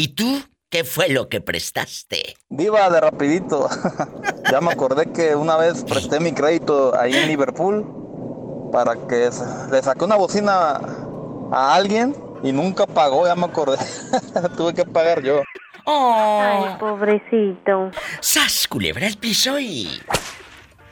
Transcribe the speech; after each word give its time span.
¿Y 0.00 0.08
tú 0.08 0.42
qué 0.70 0.82
fue 0.82 1.10
lo 1.10 1.28
que 1.28 1.42
prestaste? 1.42 2.34
Diva, 2.48 2.88
de 2.88 3.02
rapidito. 3.02 3.68
ya 4.50 4.62
me 4.62 4.72
acordé 4.72 5.12
que 5.12 5.36
una 5.36 5.58
vez 5.58 5.84
presté 5.84 6.20
mi 6.20 6.32
crédito 6.32 6.98
ahí 6.98 7.12
en 7.12 7.28
Liverpool 7.28 7.84
para 8.72 8.96
que 8.96 9.28
le 9.70 9.82
saqué 9.82 10.02
una 10.02 10.16
bocina 10.16 10.80
a 11.52 11.74
alguien 11.74 12.16
y 12.42 12.50
nunca 12.50 12.86
pagó, 12.86 13.26
ya 13.26 13.36
me 13.36 13.44
acordé. 13.44 13.76
Tuve 14.56 14.72
que 14.72 14.86
pagar 14.86 15.22
yo. 15.22 15.42
Ay, 15.84 16.76
pobrecito. 16.80 17.90
¡Sas, 18.22 18.66
culebra 18.66 19.06
el 19.06 19.18
piso 19.18 19.60
y... 19.60 20.00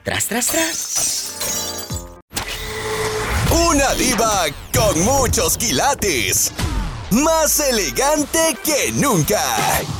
Tras, 0.04 0.26
tras, 0.26 0.48
tras. 0.48 2.18
Una 3.70 3.94
diva 3.94 4.44
con 4.74 5.02
muchos 5.02 5.56
quilates. 5.56 6.52
Más 7.10 7.58
elegante 7.60 8.38
que 8.62 8.92
nunca. 8.92 9.42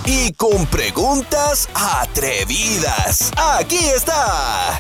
Y 0.05 0.31
con 0.35 0.67
preguntas 0.67 1.67
atrevidas. 1.75 3.31
Aquí 3.35 3.79
está. 3.79 4.79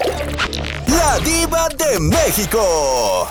La 0.88 1.18
diva 1.20 1.68
de 1.70 1.98
México. 1.98 3.30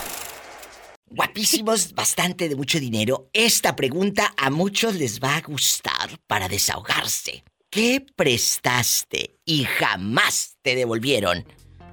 Guapísimos, 1.10 1.94
bastante 1.94 2.48
de 2.48 2.56
mucho 2.56 2.80
dinero. 2.80 3.30
Esta 3.32 3.76
pregunta 3.76 4.34
a 4.36 4.50
muchos 4.50 4.96
les 4.96 5.20
va 5.20 5.36
a 5.36 5.42
gustar 5.42 6.18
para 6.26 6.48
desahogarse. 6.48 7.44
¿Qué 7.70 8.04
prestaste 8.16 9.38
y 9.44 9.62
jamás 9.64 10.56
te 10.60 10.74
devolvieron? 10.74 11.46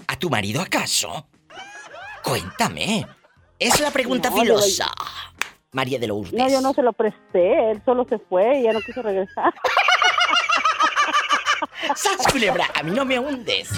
¿A 0.08 0.17
tu 0.17 0.31
marido 0.31 0.59
acaso? 0.59 1.30
Cuéntame. 2.23 3.05
Es 3.59 3.80
la 3.80 3.91
pregunta 3.91 4.31
filosa. 4.31 4.91
María 5.75 5.99
de 5.99 6.07
Lourdes. 6.07 6.34
No, 6.34 6.49
yo 6.49 6.61
no 6.61 6.73
se 6.73 6.81
lo 6.81 6.93
presté. 6.93 7.71
Él 7.71 7.81
solo 7.83 8.05
se 8.09 8.17
fue 8.17 8.59
y 8.59 8.63
ya 8.63 8.71
no 8.71 8.79
quiso 8.79 9.02
regresar. 9.02 9.53
¡Sas, 11.95 12.31
culebra! 12.31 12.66
A 12.73 12.81
mí 12.81 12.91
no 12.91 13.03
me 13.03 13.19
hundes. 13.19 13.69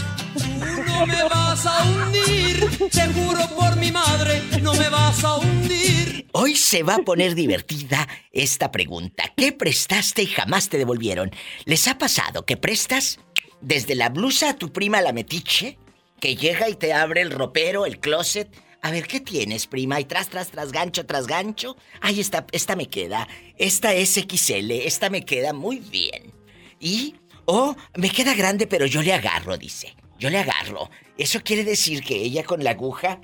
No 0.86 1.08
me 1.08 1.24
vas 1.24 1.66
a 1.66 1.84
hundir, 1.84 2.90
te 2.92 3.02
juro 3.14 3.40
por 3.58 3.76
mi 3.78 3.92
madre, 3.92 4.44
no 4.62 4.74
me 4.74 4.90
vas 4.90 5.24
a 5.24 5.38
hundir. 5.38 6.28
Hoy 6.34 6.56
se 6.56 6.84
va 6.84 6.96
a 6.96 7.00
poner 7.00 7.34
divertida 7.34 8.08
esta 8.32 8.72
pregunta. 8.72 9.24
¿Qué 9.36 9.52
prestaste 9.52 10.22
y 10.22 10.28
jamás 10.28 10.70
te 10.70 10.78
devolvieron? 10.78 11.32
¿Les 11.66 11.88
ha 11.88 11.98
pasado 11.98 12.46
que 12.46 12.58
prestas 12.58 13.20
desde 13.60 13.96
la 13.96 14.10
blusa 14.10 14.52
a 14.52 14.56
tu 14.56 14.72
prima 14.72 15.02
la 15.02 15.14
metiche? 15.14 15.80
Que 16.20 16.36
llega 16.36 16.70
y 16.70 16.76
te 16.76 16.94
abre 16.94 17.22
el 17.22 17.32
ropero, 17.32 17.88
el 17.88 18.00
closet. 18.00 18.56
A 18.82 18.92
ver, 18.92 19.08
¿qué 19.08 19.20
tienes, 19.20 19.68
prima? 19.68 20.00
Y 20.00 20.06
tras, 20.06 20.30
tras, 20.30 20.50
tras, 20.50 20.72
gancho, 20.72 21.06
tras 21.06 21.28
gancho. 21.28 21.76
Ay, 22.02 22.20
esta, 22.20 22.46
esta 22.52 22.76
me 22.76 22.90
queda. 22.90 23.28
Esta 23.58 23.94
es 23.94 24.14
XL, 24.14 24.72
esta 24.72 25.10
me 25.10 25.26
queda 25.26 25.54
muy 25.54 25.80
bien. 25.80 26.34
Y, 26.80 27.16
oh, 27.46 27.76
me 27.96 28.10
queda 28.10 28.34
grande, 28.34 28.68
pero 28.68 28.86
yo 28.86 29.02
le 29.02 29.14
agarro, 29.14 29.58
dice. 29.58 29.96
Yo 30.20 30.30
le 30.30 30.40
agarro. 30.40 30.90
Eso 31.18 31.42
quiere 31.44 31.64
decir 31.64 32.04
que 32.04 32.16
ella 32.16 32.44
con 32.44 32.64
la 32.64 32.72
aguja 32.72 33.20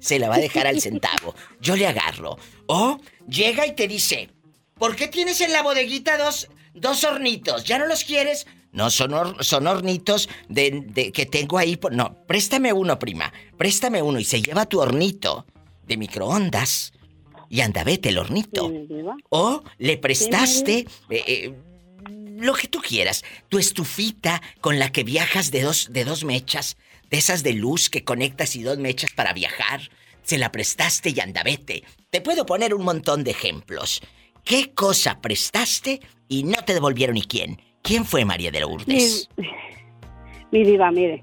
se 0.00 0.18
la 0.18 0.28
va 0.28 0.36
a 0.36 0.40
dejar 0.40 0.66
al 0.66 0.80
centavo. 0.80 1.34
Yo 1.60 1.76
le 1.76 1.86
agarro. 1.86 2.38
O 2.66 3.00
llega 3.28 3.66
y 3.66 3.74
te 3.74 3.88
dice, 3.88 4.30
¿por 4.74 4.96
qué 4.96 5.08
tienes 5.08 5.40
en 5.40 5.52
la 5.52 5.62
bodeguita 5.62 6.16
dos, 6.16 6.48
dos 6.74 7.04
hornitos? 7.04 7.64
¿Ya 7.64 7.78
no 7.78 7.86
los 7.86 8.04
quieres? 8.04 8.46
No, 8.78 8.90
son, 8.90 9.12
son 9.40 9.66
hornitos 9.66 10.28
de, 10.48 11.10
que 11.12 11.26
tengo 11.26 11.58
ahí. 11.58 11.76
No, 11.90 12.24
préstame 12.28 12.72
uno, 12.72 12.96
prima. 12.96 13.32
Préstame 13.56 14.00
uno 14.00 14.20
y 14.20 14.24
se 14.24 14.40
lleva 14.40 14.66
tu 14.66 14.78
hornito 14.78 15.46
de 15.84 15.96
microondas. 15.96 16.92
Y 17.50 17.60
anda, 17.62 17.82
vete 17.82 18.10
el 18.10 18.18
hornito. 18.18 18.72
O 19.30 19.64
le 19.78 19.98
prestaste 19.98 20.86
eh, 21.10 21.24
eh, 21.26 21.54
lo 22.38 22.54
que 22.54 22.68
tú 22.68 22.78
quieras. 22.80 23.24
Tu 23.48 23.58
estufita 23.58 24.40
con 24.60 24.78
la 24.78 24.92
que 24.92 25.02
viajas 25.02 25.50
de 25.50 25.62
dos, 25.62 25.88
de 25.90 26.04
dos 26.04 26.22
mechas, 26.22 26.76
de 27.10 27.18
esas 27.18 27.42
de 27.42 27.54
luz 27.54 27.90
que 27.90 28.04
conectas 28.04 28.54
y 28.54 28.62
dos 28.62 28.78
mechas 28.78 29.10
para 29.10 29.32
viajar. 29.32 29.90
Se 30.22 30.38
la 30.38 30.52
prestaste 30.52 31.10
y 31.10 31.18
andavete. 31.18 31.82
Te 32.10 32.20
puedo 32.20 32.46
poner 32.46 32.74
un 32.74 32.84
montón 32.84 33.24
de 33.24 33.32
ejemplos. 33.32 34.02
¿Qué 34.44 34.72
cosa 34.72 35.20
prestaste 35.20 36.00
y 36.28 36.44
no 36.44 36.64
te 36.64 36.74
devolvieron 36.74 37.16
y 37.16 37.22
quién? 37.22 37.60
¿Quién 37.82 38.04
fue 38.04 38.24
María 38.24 38.50
de 38.50 38.60
Lourdes? 38.60 39.28
Mi, 39.36 39.46
mi 40.50 40.64
diva, 40.64 40.90
mire. 40.90 41.22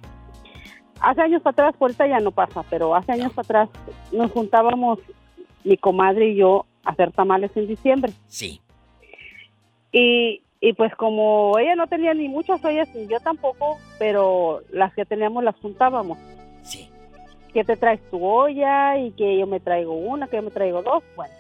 Hace 1.00 1.22
años 1.22 1.42
para 1.42 1.52
atrás, 1.52 1.76
por 1.78 1.96
ya 1.96 2.20
no 2.20 2.32
pasa, 2.32 2.64
pero 2.70 2.96
hace 2.96 3.12
años 3.12 3.34
para 3.34 3.64
atrás 3.64 3.70
nos 4.12 4.32
juntábamos 4.32 5.00
mi 5.64 5.78
comadre 5.78 6.30
y 6.30 6.36
yo 6.36 6.66
a 6.84 6.92
hacer 6.92 7.12
tamales 7.12 7.52
en 7.56 7.68
diciembre. 7.68 8.14
Sí. 8.28 8.62
Y 9.92 10.42
y 10.68 10.74
pues 10.74 10.96
como 10.96 11.60
ella 11.60 11.76
no 11.76 11.86
tenía 11.86 12.16
ni 12.16 12.28
muchas 12.28 12.66
ollas, 12.66 12.90
ni 12.96 13.06
yo 13.06 13.20
tampoco, 13.20 13.78
pero 14.00 14.64
las 14.72 14.96
que 14.96 15.06
teníamos 15.06 15.44
las 15.44 15.56
juntábamos. 15.58 16.18
Sí. 16.64 16.90
Que 17.54 17.64
te 17.64 17.78
traes 17.78 18.02
tu 18.10 18.26
olla 18.26 18.98
y 18.98 19.12
que 19.12 19.38
yo 19.38 19.46
me 19.46 19.60
traigo 19.60 19.94
una, 19.94 20.28
que 20.28 20.38
yo 20.38 20.42
me 20.42 20.50
traigo 20.50 20.82
dos. 20.82 21.04
Bueno, 21.16 21.34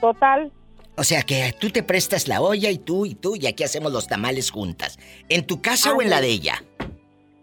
total. 0.00 0.52
O 0.96 1.04
sea 1.04 1.22
que 1.22 1.52
tú 1.58 1.70
te 1.70 1.82
prestas 1.82 2.28
la 2.28 2.40
olla 2.40 2.70
y 2.70 2.78
tú 2.78 3.04
y 3.04 3.14
tú 3.14 3.34
y 3.36 3.46
aquí 3.46 3.64
hacemos 3.64 3.92
los 3.92 4.06
tamales 4.06 4.50
juntas. 4.50 4.98
¿En 5.28 5.44
tu 5.46 5.60
casa 5.60 5.92
o 5.92 6.00
en 6.00 6.10
la 6.10 6.20
de 6.20 6.28
ella? 6.28 6.62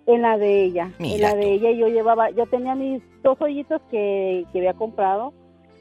En 0.08 0.22
la 0.22 0.38
de 0.38 0.64
ella. 0.64 0.92
en 1.00 1.22
la 1.22 1.36
de 1.36 1.54
ella 1.54 1.72
yo 1.72 1.88
llevaba, 1.88 2.30
yo 2.32 2.46
tenía 2.48 2.76
mis 2.76 3.02
dos 3.24 3.40
ollitos 3.42 3.82
que, 3.92 4.46
que 4.52 4.60
había 4.60 4.74
comprado 4.74 5.34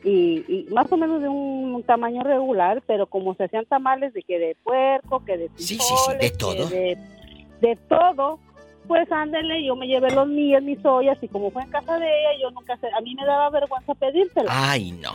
y, 0.04 0.66
más 0.70 0.90
o 0.90 0.96
menos 0.96 1.20
de 1.20 1.28
un 1.28 1.82
tamaño 1.82 2.22
regular, 2.22 2.82
pero 2.86 3.06
como 3.06 3.34
se 3.34 3.44
hacían 3.44 3.66
tamales 3.66 4.12
de 4.14 4.22
que 4.22 4.38
de 4.38 4.56
puerco, 4.62 5.24
que 5.24 5.36
de 5.36 5.50
sí, 5.56 5.78
sí, 5.78 5.78
sí, 5.78 6.16
de 6.18 6.30
todo, 6.30 6.66
de, 6.68 7.76
todo, 7.88 8.38
pues 8.86 9.10
ándele, 9.12 9.64
yo 9.64 9.76
me 9.76 9.86
llevé 9.86 10.10
los 10.10 10.26
míos, 10.26 10.62
mis 10.62 10.82
ollas 10.84 11.18
y 11.22 11.28
como 11.28 11.50
fue 11.50 11.62
en 11.62 11.70
casa 11.70 11.98
de 11.98 12.06
ella, 12.06 12.42
yo 12.42 12.50
nunca 12.50 12.78
a 12.96 13.00
mí 13.02 13.14
me 13.14 13.26
daba 13.26 13.50
vergüenza 13.50 13.94
pedírselo. 13.94 14.48
Ay, 14.50 14.92
no, 14.92 15.12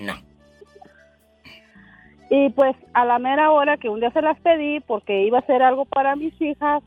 no. 0.00 0.14
Y 2.30 2.50
pues 2.50 2.76
a 2.92 3.04
la 3.04 3.18
mera 3.18 3.50
hora 3.50 3.76
que 3.76 3.88
un 3.88 4.00
día 4.00 4.10
se 4.10 4.22
las 4.22 4.38
pedí 4.40 4.80
porque 4.80 5.24
iba 5.24 5.38
a 5.38 5.40
hacer 5.40 5.62
algo 5.62 5.84
para 5.84 6.16
mis 6.16 6.38
hijas, 6.40 6.82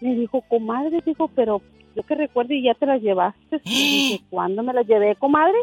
me 0.00 0.14
dijo, 0.14 0.42
comadre, 0.48 1.02
dijo, 1.04 1.28
pero 1.34 1.60
yo 1.94 2.02
que 2.04 2.14
recuerdo 2.14 2.54
y 2.54 2.62
ya 2.62 2.74
te 2.74 2.86
las 2.86 3.02
llevaste. 3.02 3.60
Y 3.64 4.22
¿cuándo 4.30 4.62
me 4.62 4.72
las 4.72 4.86
llevé, 4.86 5.16
comadre? 5.16 5.58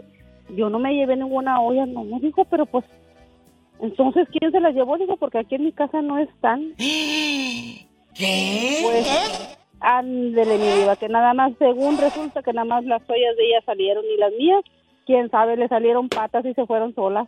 yo 0.50 0.70
no 0.70 0.80
me 0.80 0.94
llevé 0.94 1.16
ninguna 1.16 1.62
olla, 1.62 1.86
no 1.86 2.04
me 2.04 2.20
dijo, 2.20 2.46
pero 2.46 2.66
pues, 2.66 2.86
entonces, 3.80 4.28
¿quién 4.32 4.52
se 4.52 4.60
la 4.60 4.72
llevó? 4.72 4.98
Digo, 4.98 5.18
porque 5.18 5.40
aquí 5.40 5.56
en 5.56 5.66
mi 5.66 5.72
casa 5.72 6.02
no 6.02 6.18
están. 6.18 6.74
¿Qué? 6.78 8.80
Pues, 8.84 9.58
ándele, 9.80 10.58
mi 10.58 10.80
diva, 10.80 10.96
que 10.96 11.10
nada 11.10 11.34
más, 11.34 11.54
según 11.60 11.98
resulta 11.98 12.42
que 12.42 12.54
nada 12.54 12.66
más 12.66 12.86
las 12.86 13.02
ollas 13.10 13.36
de 13.36 13.48
ella 13.48 13.62
salieron 13.66 14.06
y 14.06 14.18
las 14.18 14.32
mías, 14.34 14.64
quién 15.06 15.30
sabe, 15.30 15.58
le 15.58 15.68
salieron 15.68 16.08
patas 16.08 16.46
y 16.46 16.54
se 16.54 16.66
fueron 16.66 16.96
solas. 16.96 17.28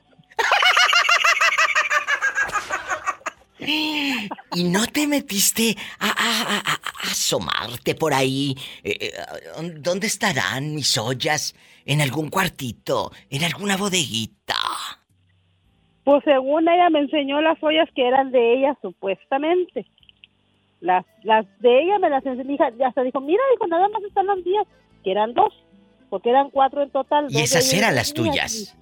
¿Y 3.60 4.64
no 4.66 4.86
te 4.88 5.08
metiste 5.08 5.76
a, 6.00 6.62
asomarte 7.10 7.96
por 7.96 8.14
ahí? 8.14 8.56
Eh, 8.84 8.98
eh, 9.00 9.12
¿Dónde 9.80 10.08
estarán 10.08 10.76
mis 10.76 10.98
ollas? 10.98 11.56
¿En 11.86 12.02
algún 12.02 12.30
cuartito? 12.30 13.12
¿En 13.30 13.44
alguna 13.44 13.78
bodeguita? 13.78 14.56
Pues 16.04 16.24
según 16.24 16.68
ella 16.70 16.90
me 16.90 17.00
enseñó 17.00 17.42
las 17.42 17.62
ollas 17.62 17.90
que 17.96 18.08
eran 18.08 18.32
de 18.32 18.54
ella, 18.54 18.78
supuestamente. 18.82 19.86
Las, 20.80 21.06
las 21.24 21.46
de 21.60 21.84
ella 21.84 22.00
me 22.00 22.10
las 22.10 22.26
enseñó, 22.26 22.58
ya 22.78 22.88
hasta 22.88 23.02
dijo, 23.02 23.20
mira, 23.20 23.42
dijo, 23.52 23.68
nada 23.68 23.90
más 23.90 24.04
están 24.04 24.28
las 24.28 24.38
mías, 24.38 24.66
que 25.04 25.12
eran 25.12 25.34
dos, 25.34 25.54
porque 26.10 26.30
eran 26.30 26.50
cuatro 26.52 26.84
en 26.84 26.92
total. 26.92 27.28
¿Y 27.30 27.42
esas 27.42 27.74
eran 27.74 27.96
las 27.96 28.14
tuyas? 28.14 28.78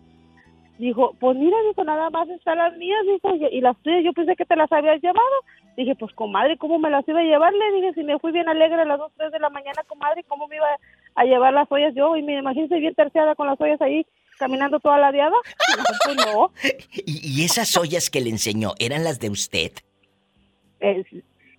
Dijo, 0.78 1.16
pues 1.20 1.38
mira, 1.38 1.58
dijo, 1.70 1.84
nada 1.86 2.10
más 2.10 2.28
están 2.30 2.58
las 2.58 2.76
mías, 2.78 3.00
dijo, 3.06 3.36
y 3.50 3.62
las 3.62 3.78
tuyas 3.78 4.04
yo 4.04 4.12
pensé 4.12 4.36
que 4.36 4.46
te 4.46 4.58
las 4.58 4.70
habías 4.72 5.02
llevado. 5.02 5.36
Dije, 5.78 5.96
pues 5.96 6.14
comadre, 6.14 6.58
¿cómo 6.58 6.80
me 6.80 6.90
las 6.90 7.08
iba 7.08 7.20
a 7.20 7.24
llevar? 7.24 7.54
Le 7.54 7.72
dije, 7.76 7.94
si 7.94 8.04
me 8.04 8.20
fui 8.20 8.34
bien 8.34 8.50
alegre 8.50 8.82
a 8.82 8.86
las 8.86 8.98
2, 8.98 9.12
3 9.16 9.32
de 9.32 9.40
la 9.40 9.50
mañana, 9.50 9.84
comadre, 9.88 10.24
¿cómo 10.24 10.48
me 10.48 10.58
iba 10.58 10.68
a 11.16 11.24
llevar 11.24 11.54
las 11.54 11.72
ollas 11.72 11.94
yo? 11.96 12.16
Y 12.18 12.24
me 12.24 12.38
imagínese 12.38 12.80
bien 12.80 12.94
terciada 12.94 13.36
con 13.36 13.48
las 13.48 13.60
ollas 13.60 13.82
ahí, 13.82 14.06
caminando 14.38 14.80
toda 14.82 14.98
la 14.98 15.14
diada. 15.14 15.36
No. 16.34 16.52
¿Y, 17.06 17.46
esas 17.46 17.76
ollas 17.78 18.10
que 18.10 18.20
le 18.20 18.30
enseñó, 18.30 18.74
eran 18.78 19.06
las 19.06 19.20
de 19.20 19.30
usted? 19.30 19.72
Es, 20.82 21.06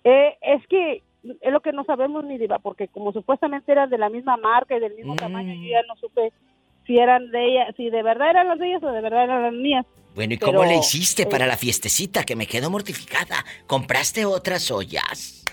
eh, 0.03 0.37
es 0.41 0.67
que 0.67 1.01
es 1.41 1.51
lo 1.51 1.61
que 1.61 1.71
no 1.71 1.83
sabemos 1.85 2.23
ni 2.23 2.37
diva, 2.37 2.59
porque 2.59 2.87
como 2.87 3.11
supuestamente 3.13 3.71
eran 3.71 3.89
de 3.89 3.97
la 3.97 4.09
misma 4.09 4.37
marca 4.37 4.77
y 4.77 4.79
del 4.79 4.95
mismo 4.95 5.15
tamaño, 5.15 5.53
yo 5.55 5.69
ya 5.69 5.81
no 5.87 5.95
supe 5.95 6.31
si 6.87 6.97
eran 6.97 7.29
de 7.31 7.45
ella, 7.45 7.73
si 7.75 7.89
de 7.89 8.01
verdad 8.01 8.31
eran 8.31 8.47
las 8.47 8.57
de 8.57 8.69
ellas 8.69 8.83
o 8.83 8.91
de 8.91 9.01
verdad 9.01 9.25
eran 9.25 9.43
las 9.43 9.53
mías. 9.53 9.85
Bueno, 10.15 10.33
¿y 10.33 10.37
cómo 10.37 10.65
le 10.65 10.77
hiciste 10.77 11.27
para 11.27 11.45
eh, 11.45 11.49
la 11.49 11.57
fiestecita? 11.57 12.23
Que 12.23 12.35
me 12.35 12.47
quedo 12.47 12.71
mortificada. 12.71 13.45
¿Compraste 13.67 14.25
otras 14.25 14.71
ollas? 14.71 15.45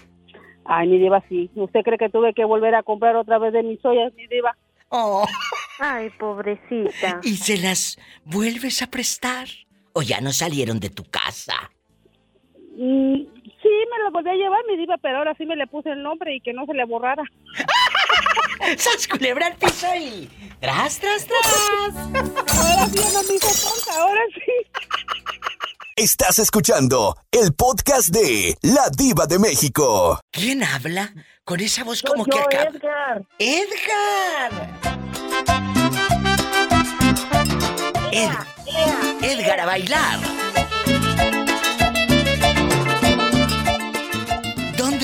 Ay, 0.65 0.89
mi 0.89 0.99
diva, 0.99 1.23
sí. 1.29 1.51
¿Usted 1.55 1.83
cree 1.83 1.99
que 1.99 2.09
tuve 2.09 2.33
que 2.33 2.47
volver 2.47 2.75
a 2.75 2.83
comprar 2.83 3.17
otra 3.17 3.39
vez 3.39 3.53
de 3.53 3.63
mis 3.63 3.85
ollas, 3.85 4.15
mi 4.15 4.27
diva? 4.29 4.57
Oh. 4.89 5.27
Ay, 5.81 6.09
pobrecita. 6.19 7.21
¿Y 7.23 7.37
se 7.37 7.59
las 7.59 7.99
vuelves 8.25 8.81
a 8.81 8.87
prestar? 8.87 9.49
¿O 9.93 10.03
ya 10.03 10.21
no 10.21 10.33
salieron 10.33 10.81
de 10.81 10.89
tu 10.89 11.05
casa? 11.05 11.71
Las 12.77 14.13
volví 14.13 14.31
a 14.31 14.35
llevar, 14.35 14.61
mi 14.69 14.77
diva, 14.77 14.97
pero 14.99 15.19
ahora 15.19 15.35
sí 15.37 15.47
me 15.47 15.57
le 15.57 15.67
puse 15.67 15.91
el 15.91 16.03
nombre 16.03 16.35
y 16.35 16.41
que 16.41 16.53
no 16.53 16.67
se 16.67 16.75
le 16.75 16.85
borrara. 16.85 17.23
¡Sas 18.77 19.07
culebra 19.09 19.47
al 19.49 19.57
piso 19.57 19.87
y... 19.97 20.29
¡Tras, 20.61 20.99
tras, 20.99 21.27
tras! 21.27 21.97
Ahora 21.97 22.87
sí 22.87 23.01
no 23.13 23.23
me 23.23 23.39
tonta, 23.39 24.01
ahora 24.01 24.23
sí. 24.35 24.53
Estás 25.97 26.39
escuchando 26.39 27.17
el 27.31 27.55
podcast 27.55 28.09
de 28.09 28.57
La 28.63 28.89
Diva 28.97 29.27
de 29.27 29.39
México. 29.39 30.19
¿Quién 30.31 30.65
habla? 30.65 31.13
Con 31.45 31.61
esa 31.61 31.85
voz 31.85 32.03
como 32.03 32.25
que 32.25 32.33
yo, 32.33 32.43
acaba... 32.43 32.71
Edgar. 32.71 33.25
¡Edgar! 33.39 34.51
Ed- 38.13 39.23
Edgar 39.23 39.61
a 39.61 39.67
bailar. 39.67 40.34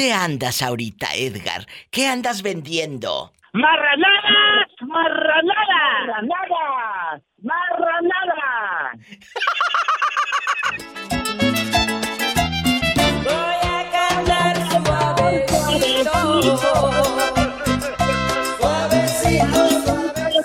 ¿Dónde 0.00 0.14
andas 0.14 0.62
ahorita, 0.62 1.14
Edgar? 1.14 1.66
¿Qué 1.90 2.06
andas 2.06 2.40
vendiendo? 2.40 3.34
¡Marranadas! 3.52 4.70
¡Marranadas! 4.80 6.24
¡Marranadas! 6.26 7.22
¡Marranadas! 7.42 8.96
Voy 13.24 13.60
a 13.62 13.90
cantar 13.92 14.56
suavecito. 14.70 16.16
Suavecito, 18.56 19.60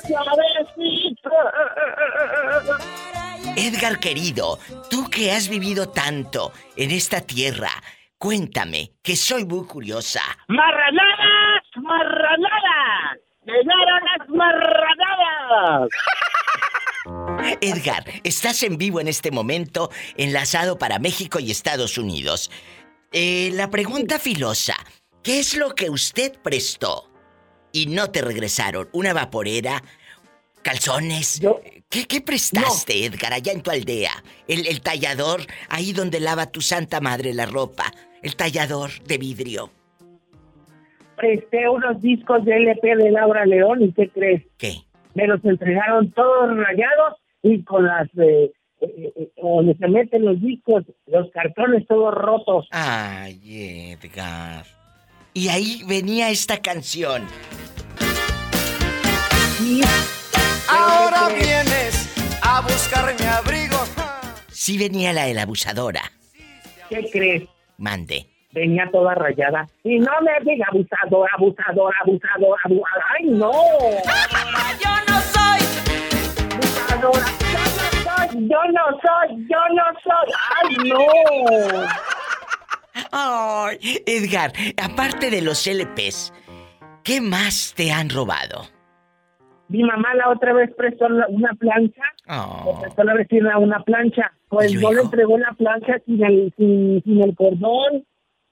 ¡Suavecito! 0.05 1.31
Edgar 3.55 3.99
querido, 3.99 4.59
tú 4.89 5.09
que 5.09 5.31
has 5.31 5.47
vivido 5.47 5.87
tanto 5.87 6.51
en 6.75 6.91
esta 6.91 7.21
tierra, 7.21 7.71
cuéntame, 8.29 8.91
que 9.03 9.15
soy 9.15 9.45
muy 9.45 9.67
curiosa. 9.67 10.19
¡Marranadas! 10.47 11.61
¡Marranadas! 11.75 13.19
¡Llegaron 13.45 14.01
las 14.17 14.29
marranadas! 14.29 15.89
Edgar, 17.61 18.03
estás 18.23 18.63
en 18.63 18.79
vivo 18.79 18.99
en 18.99 19.07
este 19.09 19.29
momento, 19.29 19.91
enlazado 20.17 20.79
para 20.79 20.97
México 20.97 21.39
y 21.39 21.51
Estados 21.51 21.99
Unidos. 21.99 22.49
Eh, 23.11 23.51
la 23.53 23.69
pregunta 23.69 24.17
filosa, 24.17 24.75
¿qué 25.21 25.37
es 25.39 25.55
lo 25.55 25.75
que 25.75 25.91
usted 25.91 26.33
prestó 26.41 27.11
y 27.71 27.85
no 27.85 28.09
te 28.09 28.23
regresaron? 28.23 28.89
¿Una 28.91 29.13
vaporera? 29.13 29.83
¿Calzones? 30.63 31.41
Yo- 31.41 31.61
¿Qué, 31.87 32.07
qué 32.07 32.19
prestaste, 32.21 33.05
Edgar, 33.05 33.31
allá 33.33 33.51
en 33.51 33.61
tu 33.61 33.69
aldea? 33.69 34.11
El, 34.47 34.65
el 34.65 34.81
tallador, 34.81 35.45
ahí 35.69 35.93
donde 35.93 36.19
lava 36.19 36.47
tu 36.47 36.59
santa 36.61 36.99
madre 36.99 37.31
la 37.35 37.45
ropa. 37.45 37.93
El 38.25 38.35
tallador 38.35 38.89
de 39.03 39.19
vidrio. 39.19 39.69
Presté 41.15 41.69
unos 41.69 42.01
discos 42.01 42.43
de 42.43 42.55
LP 42.55 42.95
de 42.95 43.11
Laura 43.11 43.45
León 43.45 43.83
y 43.83 43.93
¿qué 43.93 44.09
crees? 44.09 44.41
¿Qué? 44.57 44.77
Me 45.13 45.27
los 45.27 45.45
entregaron 45.45 46.11
todos 46.11 46.57
rayados 46.57 47.19
y 47.43 47.63
con 47.63 47.85
las... 47.85 48.07
eh, 48.17 48.51
eh, 48.81 49.13
eh, 49.15 49.31
donde 49.39 49.75
se 49.75 49.87
meten 49.87 50.25
los 50.25 50.41
discos, 50.41 50.85
los 51.05 51.29
cartones 51.29 51.85
todos 51.85 52.15
rotos. 52.15 52.67
Ay, 52.71 53.91
Edgar. 53.91 54.65
Y 55.35 55.49
ahí 55.49 55.83
venía 55.87 56.31
esta 56.31 56.63
canción. 56.63 57.27
Ahora 60.67 61.27
vienes 61.29 62.11
a 62.41 62.61
buscar 62.61 63.13
mi 63.19 63.25
abrigo. 63.27 63.77
Sí 64.49 64.79
venía 64.79 65.13
la 65.13 65.25
de 65.25 65.35
la 65.35 65.43
abusadora. 65.43 66.01
¿qué 66.89 67.07
crees? 67.11 67.54
Mande. 67.77 68.27
Venía 68.51 68.89
toda 68.91 69.15
rayada. 69.15 69.67
Y 69.83 69.99
no 69.99 70.11
me 70.21 70.31
diga 70.49 70.65
abusador, 70.71 71.29
abusador, 71.33 71.93
abusador, 72.01 72.57
abusador. 72.63 73.03
¡Ay, 73.17 73.25
no! 73.25 73.51
Yo 74.83 74.95
no 75.07 75.19
soy. 75.21 75.59
Abusadora. 76.53 77.45
Yo 77.67 77.79
no 77.81 78.01
soy, 78.21 78.47
yo 78.49 78.59
no 78.71 78.83
soy, 79.01 79.47
yo 79.47 79.59
no 79.73 79.83
soy. 80.03 80.27
¡Ay, 80.57 80.89
no! 80.89 81.05
Ay, 83.11 83.77
Edgar, 84.05 84.51
aparte 84.81 85.29
de 85.29 85.41
los 85.41 85.67
LPs, 85.67 86.33
¿qué 87.03 87.21
más 87.21 87.73
te 87.75 87.91
han 87.91 88.09
robado? 88.09 88.63
Mi 89.69 89.83
mamá 89.83 90.13
la 90.15 90.29
otra 90.29 90.53
vez 90.53 90.69
prestó 90.77 91.05
una 91.05 91.53
plancha. 91.53 92.03
Oh, 92.29 92.79
prestó 92.81 93.03
la 93.03 93.13
vecina 93.13 93.57
una 93.57 93.79
plancha. 93.79 94.31
Pues 94.55 94.71
¿Y 94.71 94.75
no 94.75 94.93
le 94.93 95.01
entregó 95.01 95.37
la 95.37 95.53
plancha 95.53 95.99
sin 96.05 96.23
el, 96.23 96.53
sin, 96.57 97.03
sin 97.03 97.21
el 97.23 97.35
cordón. 97.35 98.05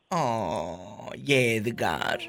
oh, 0.10 1.10
Edgar. 1.28 2.20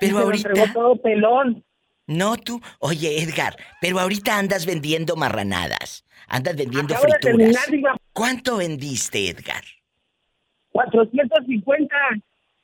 Pero 0.00 0.18
se 0.18 0.24
lo 0.24 0.34
entregó 0.34 0.58
ahorita, 0.60 0.72
todo 0.74 0.96
pelón. 0.96 1.64
no 2.06 2.36
tú. 2.36 2.60
Oye, 2.80 3.22
Edgar, 3.22 3.56
pero 3.80 4.00
ahorita 4.00 4.36
andas 4.38 4.66
vendiendo 4.66 5.16
marranadas. 5.16 6.04
Andas 6.28 6.56
vendiendo 6.56 6.94
Acabo 6.94 7.06
de 7.06 7.18
frituras. 7.18 7.38
terminar, 7.38 7.70
diga, 7.70 7.96
¿Cuánto 8.12 8.56
vendiste, 8.58 9.28
Edgar? 9.28 9.62
450. 10.72 11.96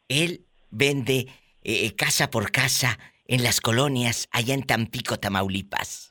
Él 0.09 0.45
vende 0.71 1.29
eh, 1.63 1.95
casa 1.95 2.31
por 2.31 2.51
casa 2.51 2.99
en 3.27 3.43
las 3.43 3.61
colonias 3.61 4.29
allá 4.33 4.55
en 4.55 4.63
Tampico, 4.65 5.19
Tamaulipas. 5.19 6.11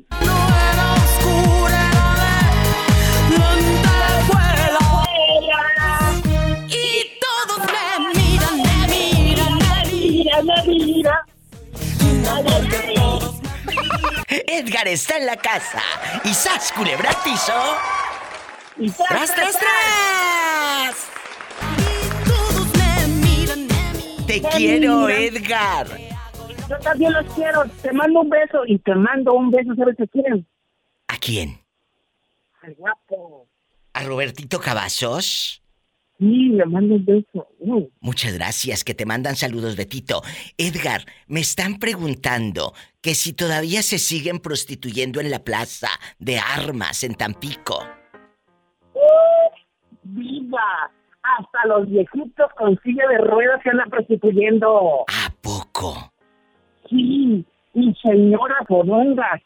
porque 12.61 12.93
todos 12.95 13.41
Edgar 14.27 14.87
está 14.87 15.17
en 15.17 15.25
la 15.25 15.37
casa 15.37 15.81
y 16.23 16.33
sas 16.33 16.71
culebra 16.71 17.11
piso. 17.23 17.53
Y 18.77 18.89
¡Tras, 18.89 19.35
tras, 19.35 19.57
tras! 19.59 21.09
todos 22.25 22.67
me 22.77 23.07
miran, 23.25 23.67
me 23.67 23.93
miran. 23.97 24.25
Te 24.25 24.41
quiero, 24.41 25.09
Edgar. 25.09 25.87
Yo 26.69 26.79
también 26.79 27.13
los 27.13 27.25
quiero. 27.33 27.65
Te 27.81 27.91
mando 27.91 28.21
un 28.21 28.29
beso 28.29 28.63
y 28.65 28.79
te 28.79 28.95
mando 28.95 29.33
un 29.33 29.51
beso. 29.51 29.75
¿Sabes 29.75 29.95
qué 29.97 30.07
quieren? 30.07 30.47
¿A 31.07 31.17
quién? 31.17 31.59
Al 32.61 32.73
guapo. 32.75 33.47
¿A 33.93 34.03
Robertito 34.03 34.59
Cavazos? 34.59 35.60
Sí, 36.21 36.49
le 36.49 36.67
mando 36.67 36.93
un 36.93 37.03
beso. 37.03 37.47
Muchas 37.99 38.35
gracias, 38.35 38.83
que 38.83 38.93
te 38.93 39.07
mandan 39.07 39.35
saludos, 39.35 39.75
Betito. 39.75 40.21
Edgar, 40.55 41.01
me 41.25 41.39
están 41.39 41.79
preguntando 41.79 42.73
que 43.01 43.15
si 43.15 43.33
todavía 43.33 43.81
se 43.81 43.97
siguen 43.97 44.37
prostituyendo 44.37 45.19
en 45.19 45.31
la 45.31 45.39
plaza 45.39 45.87
de 46.19 46.37
armas 46.37 47.03
en 47.03 47.15
Tampico. 47.15 47.79
Viva. 50.03 50.91
Hasta 51.23 51.67
los 51.67 51.89
viejitos 51.89 52.51
con 52.55 52.79
silla 52.83 53.07
de 53.07 53.17
ruedas 53.17 53.59
se 53.63 53.71
andan 53.71 53.89
prostituyendo. 53.89 55.05
¿A 55.07 55.33
poco? 55.41 56.13
Sí, 56.87 57.43
y 57.73 57.95
señoras 57.95 58.59
fodongas. 58.67 59.41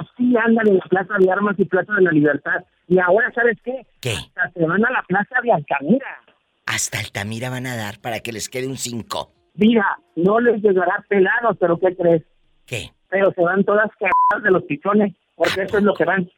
Así 0.00 0.36
andan 0.36 0.66
en 0.66 0.78
la 0.78 0.84
Plaza 0.86 1.14
de 1.20 1.30
Armas 1.30 1.54
y 1.56 1.64
Plaza 1.66 1.92
de 1.94 2.02
la 2.02 2.10
Libertad. 2.10 2.64
Y 2.88 2.98
ahora, 2.98 3.32
¿sabes 3.34 3.56
qué? 3.64 3.86
¿Qué? 4.00 4.14
Hasta 4.14 4.50
se 4.52 4.64
van 4.64 4.84
a 4.84 4.90
la 4.90 5.02
Plaza 5.02 5.36
de 5.42 5.52
Altamira. 5.52 6.22
Hasta 6.66 6.98
Altamira 6.98 7.50
van 7.50 7.66
a 7.66 7.76
dar 7.76 7.98
para 8.00 8.20
que 8.20 8.32
les 8.32 8.48
quede 8.48 8.66
un 8.66 8.76
5. 8.76 9.32
Mira, 9.54 9.98
no 10.14 10.40
les 10.40 10.62
llegará 10.62 11.04
pelados, 11.08 11.56
pero 11.58 11.78
¿qué 11.78 11.96
crees? 11.96 12.22
¿Qué? 12.66 12.92
Pero 13.08 13.32
se 13.32 13.40
van 13.40 13.64
todas 13.64 13.90
cagadas 13.98 14.42
de 14.44 14.50
los 14.50 14.62
pichones, 14.64 15.14
porque 15.34 15.62
eso 15.62 15.78
es 15.78 15.84
lo 15.84 15.94
que 15.94 16.04
van. 16.04 16.30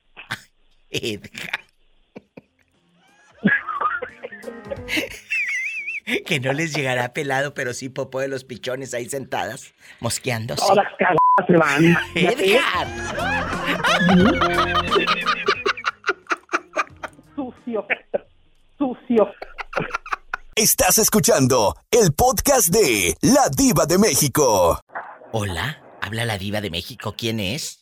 Que 6.25 6.41
no 6.41 6.55
les 6.55 6.75
llegará 6.75 7.13
pelado, 7.13 7.53
pero 7.53 7.75
sí 7.75 7.91
popó 7.91 8.21
de 8.21 8.29
los 8.29 8.45
pichones 8.45 8.95
ahí 8.95 9.07
sentadas, 9.11 9.75
mosqueándose. 10.01 10.65
Todas 10.67 10.87
cagadas 10.99 11.19
se 11.47 11.53
van. 11.55 11.97
Edgar. 12.15 12.87
Sucio. 17.69 17.87
Sucio. 18.79 19.29
Estás 20.57 20.97
escuchando 20.97 21.75
el 21.91 22.15
podcast 22.15 22.69
de 22.69 23.15
La 23.21 23.51
Diva 23.55 23.85
de 23.85 23.99
México. 23.99 24.81
Hola, 25.33 25.79
habla 26.01 26.25
la 26.25 26.39
diva 26.39 26.63
de 26.63 26.71
México. 26.71 27.15
¿Quién 27.15 27.41
es? 27.41 27.81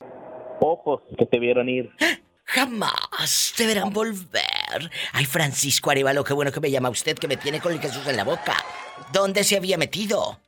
Ojos 0.61 1.03
que 1.17 1.25
te 1.27 1.39
vieron 1.39 1.69
ir. 1.69 1.93
Jamás 2.45 3.55
te 3.57 3.65
verán 3.65 3.93
volver. 3.93 4.91
Ay, 5.13 5.25
Francisco 5.25 5.93
Arevalo, 5.93 6.25
qué 6.25 6.33
bueno 6.33 6.51
que 6.51 6.61
me 6.61 6.71
llama 6.73 6.91
usted, 6.91 7.17
que 7.17 7.29
me 7.29 7.37
tiene 7.37 7.61
con 7.61 7.73
el 7.73 7.79
Jesús 7.79 8.05
en 8.09 8.17
la 8.17 8.25
boca. 8.25 8.57
¿Dónde 9.13 9.45
se 9.45 9.57
había 9.57 9.79
metido? 9.79 10.41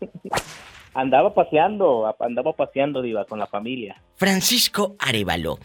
Andaba 0.94 1.34
paseando, 1.34 2.10
andaba 2.18 2.54
paseando, 2.54 3.02
Diva, 3.02 3.26
con 3.26 3.38
la 3.38 3.46
familia. 3.46 4.00
Francisco 4.16 4.96
Arevalo, 4.98 5.58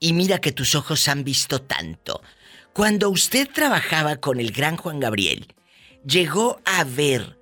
y 0.00 0.12
mira 0.12 0.40
que 0.40 0.50
tus 0.50 0.74
ojos 0.74 1.06
han 1.06 1.22
visto 1.22 1.62
tanto. 1.62 2.20
Cuando 2.74 3.08
usted 3.08 3.46
trabajaba 3.54 4.16
con 4.16 4.40
el 4.40 4.50
gran 4.50 4.76
Juan 4.76 4.98
Gabriel, 4.98 5.46
llegó 6.04 6.58
a 6.64 6.82
ver 6.82 7.38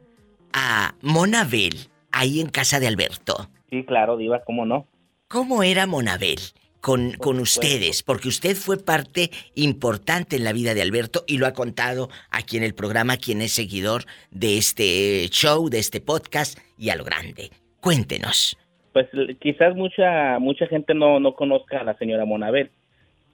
a 0.53 0.95
Monabel 1.01 1.73
ahí 2.13 2.39
en 2.39 2.51
casa 2.51 2.81
de 2.81 2.87
Alberto. 2.87 3.49
Sí, 3.71 3.83
claro, 3.85 4.19
Diva, 4.19 4.45
¿cómo 4.45 4.67
no? 4.67 4.87
¿Cómo 5.29 5.63
era 5.63 5.87
Monabel 5.87 6.39
con, 6.83 7.13
con 7.13 7.41
ustedes? 7.41 8.03
Porque 8.03 8.29
usted 8.29 8.55
fue 8.55 8.77
parte 8.77 9.31
importante 9.55 10.37
en 10.37 10.45
la 10.45 10.53
vida 10.53 10.75
de 10.75 10.83
Alberto 10.83 11.25
y 11.27 11.39
lo 11.39 11.47
ha 11.47 11.55
contado 11.55 12.11
aquí 12.31 12.59
en 12.59 12.63
el 12.63 12.75
programa 12.75 13.17
quien 13.17 13.41
es 13.41 13.53
seguidor 13.53 14.03
de 14.31 14.59
este 14.59 15.27
show, 15.31 15.71
de 15.71 15.79
este 15.79 16.03
podcast 16.03 16.59
y 16.77 16.91
a 16.91 16.97
lo 16.97 17.05
grande. 17.05 17.49
Cuéntenos. 17.81 18.59
Pues 18.93 19.09
quizás 19.41 19.75
mucha 19.75 20.39
mucha 20.39 20.67
gente 20.67 20.93
no, 20.93 21.21
no 21.21 21.35
conozca 21.35 21.81
a 21.81 21.85
la 21.85 21.97
señora 21.97 22.27
Monabel, 22.27 22.71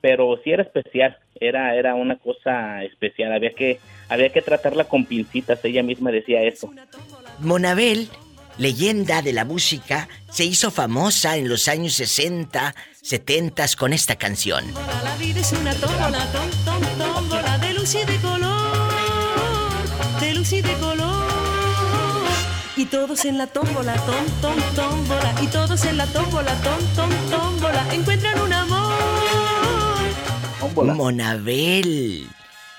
pero 0.00 0.38
sí 0.43 0.50
era 0.50 0.62
especial, 0.62 1.19
era 1.40 1.75
era 1.75 1.95
una 1.95 2.17
cosa 2.17 2.83
especial, 2.85 3.33
había 3.33 3.52
que 3.52 3.81
había 4.09 4.31
que 4.31 4.43
tratarla 4.43 4.85
con 4.85 5.05
pincitas, 5.05 5.64
ella 5.64 5.83
misma 5.83 6.11
decía 6.11 6.43
eso. 6.43 6.71
Monabel, 7.40 8.09
leyenda 8.59 9.23
de 9.23 9.33
la 9.33 9.45
música, 9.45 10.09
se 10.31 10.45
hizo 10.45 10.71
famosa 10.71 11.37
en 11.37 11.49
los 11.49 11.69
años 11.69 11.95
60, 11.95 12.75
70 13.02 13.67
con 13.78 13.93
esta 13.93 14.17
canción. 14.17 14.64
La 15.05 15.17
vida 15.17 15.40
es 15.40 15.52
una 15.52 15.75
tómbola, 15.75 16.26
tom, 16.33 16.50
tom, 16.64 16.83
tómbola 16.99 17.59
de 17.59 17.75
luz 17.75 17.95
y 17.95 18.05
de 18.05 18.17
color, 18.19 18.90
de 20.21 20.35
luz 20.35 20.52
y 20.52 20.62
de 20.62 20.73
color. 20.75 21.28
Y 22.78 22.85
todos 22.87 23.25
en 23.25 23.38
la 23.38 23.49
tómbola, 23.49 23.95
tom, 24.07 24.25
tom, 24.40 24.55
tómbola. 24.76 25.35
Y 25.43 25.49
todos 25.49 25.85
en 25.85 25.97
la 25.97 26.07
tómbola, 26.07 26.55
tom, 26.62 26.78
tom, 26.95 27.11
tómbola. 27.28 27.85
Encuentran 27.93 28.40
un 28.40 28.52
amor. 28.52 29.67
Tómbola. 30.60 30.94
Monabel. 30.94 32.26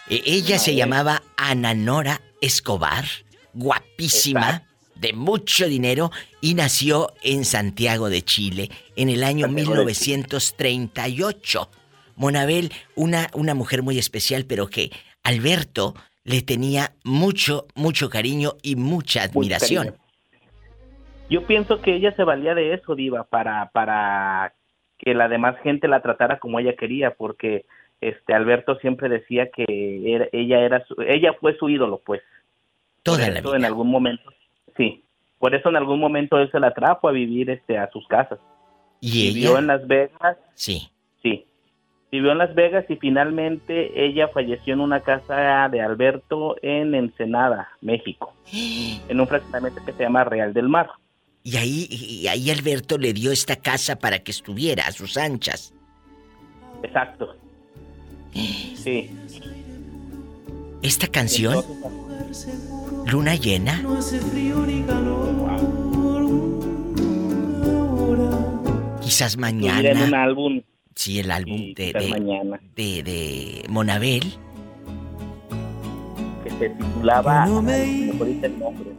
E- 0.09 0.23
ella 0.25 0.59
se 0.59 0.75
llamaba 0.75 1.21
Ana 1.37 1.73
Nora 1.73 2.21
Escobar, 2.41 3.05
guapísima, 3.53 4.63
de 4.95 5.13
mucho 5.13 5.67
dinero, 5.67 6.11
y 6.41 6.55
nació 6.55 7.13
en 7.23 7.45
Santiago 7.45 8.09
de 8.09 8.21
Chile 8.23 8.69
en 8.95 9.09
el 9.09 9.23
año 9.23 9.45
Santiago 9.45 9.71
de 9.71 9.85
1938. 9.85 11.69
Monabel, 12.15 12.71
una, 12.95 13.29
una 13.33 13.53
mujer 13.53 13.81
muy 13.81 13.97
especial, 13.97 14.45
pero 14.45 14.67
que 14.67 14.91
Alberto 15.23 15.95
le 16.23 16.41
tenía 16.41 16.93
mucho, 17.03 17.67
mucho 17.75 18.09
cariño 18.09 18.55
y 18.61 18.75
mucha 18.75 19.23
admiración. 19.23 19.95
Yo 21.29 21.45
pienso 21.45 21.81
que 21.81 21.95
ella 21.95 22.13
se 22.15 22.23
valía 22.23 22.55
de 22.55 22.73
eso, 22.73 22.95
Diva, 22.95 23.23
para, 23.23 23.69
para 23.71 24.53
que 24.99 25.13
la 25.15 25.27
demás 25.27 25.55
gente 25.63 25.87
la 25.87 26.01
tratara 26.01 26.37
como 26.39 26.59
ella 26.59 26.75
quería, 26.75 27.11
porque 27.15 27.65
este 28.01 28.33
Alberto 28.33 28.75
siempre 28.79 29.09
decía 29.09 29.49
que 29.49 29.65
era- 30.05 30.27
ella 30.31 30.59
era 30.61 30.85
su- 30.85 31.01
ella 31.01 31.33
fue 31.39 31.57
su 31.57 31.69
ídolo, 31.69 31.99
pues. 32.05 32.21
Toda 33.03 33.25
Por 33.25 33.33
la 33.33 33.39
eso 33.39 33.55
en 33.55 33.65
algún 33.65 33.89
momento, 33.89 34.31
sí. 34.77 35.03
Por 35.39 35.55
eso 35.55 35.69
en 35.69 35.77
algún 35.77 35.99
momento 35.99 36.37
él 36.37 36.51
se 36.51 36.59
la 36.59 36.73
trajo 36.73 37.07
a 37.07 37.11
vivir 37.13 37.49
este 37.49 37.77
a 37.77 37.89
sus 37.91 38.05
casas. 38.07 38.39
Y 39.01 39.33
Vivió 39.33 39.51
ella, 39.51 39.59
en 39.59 39.67
Las 39.67 39.87
Vegas, 39.87 40.37
sí. 40.53 40.89
sí. 41.23 41.45
Vivió 42.11 42.31
en 42.33 42.39
Las 42.39 42.53
Vegas 42.55 42.85
y 42.89 42.97
finalmente 42.97 44.03
ella 44.03 44.27
falleció 44.29 44.73
en 44.73 44.81
una 44.81 44.99
casa 44.99 45.69
de 45.69 45.79
Alberto 45.79 46.57
en 46.61 46.93
Ensenada, 46.95 47.69
México, 47.81 48.33
en 49.07 49.19
un 49.19 49.27
fraccionamiento 49.27 49.81
que 49.85 49.93
se 49.93 50.03
llama 50.03 50.25
Real 50.25 50.53
del 50.53 50.67
Mar. 50.67 50.89
Y 51.43 51.57
ahí, 51.57 51.87
y 51.89 52.27
ahí 52.27 52.49
Alberto 52.51 52.97
le 52.97 53.13
dio 53.13 53.31
esta 53.31 53.55
casa 53.55 53.97
para 53.97 54.19
que 54.19 54.31
estuviera 54.31 54.87
a 54.87 54.91
sus 54.91 55.17
anchas. 55.17 55.73
Exacto. 56.83 57.35
Sí. 58.33 59.09
Esta 60.81 61.07
canción, 61.07 61.55
Entonces, 61.55 62.69
Luna 63.05 63.35
Llena, 63.35 63.81
No 63.81 63.97
hace 63.97 64.19
frío 64.19 64.59
ni 64.65 64.83
calor. 64.83 65.29
Quizás 69.01 69.35
estuviera 69.35 69.85
en 69.85 69.97
un 69.97 70.09
mañana, 70.11 70.23
álbum 70.23 70.61
sí, 70.93 71.19
el 71.19 71.31
álbum 71.31 71.73
de, 71.73 71.93
de, 71.93 72.07
mañana 72.09 72.59
de, 72.75 73.01
de 73.01 73.65
Monabel, 73.67 74.21
se 76.59 76.69
titulaba 76.69 77.45
no 77.45 77.61
me 77.61 77.83
el 77.83 78.59
nombre. 78.59 78.91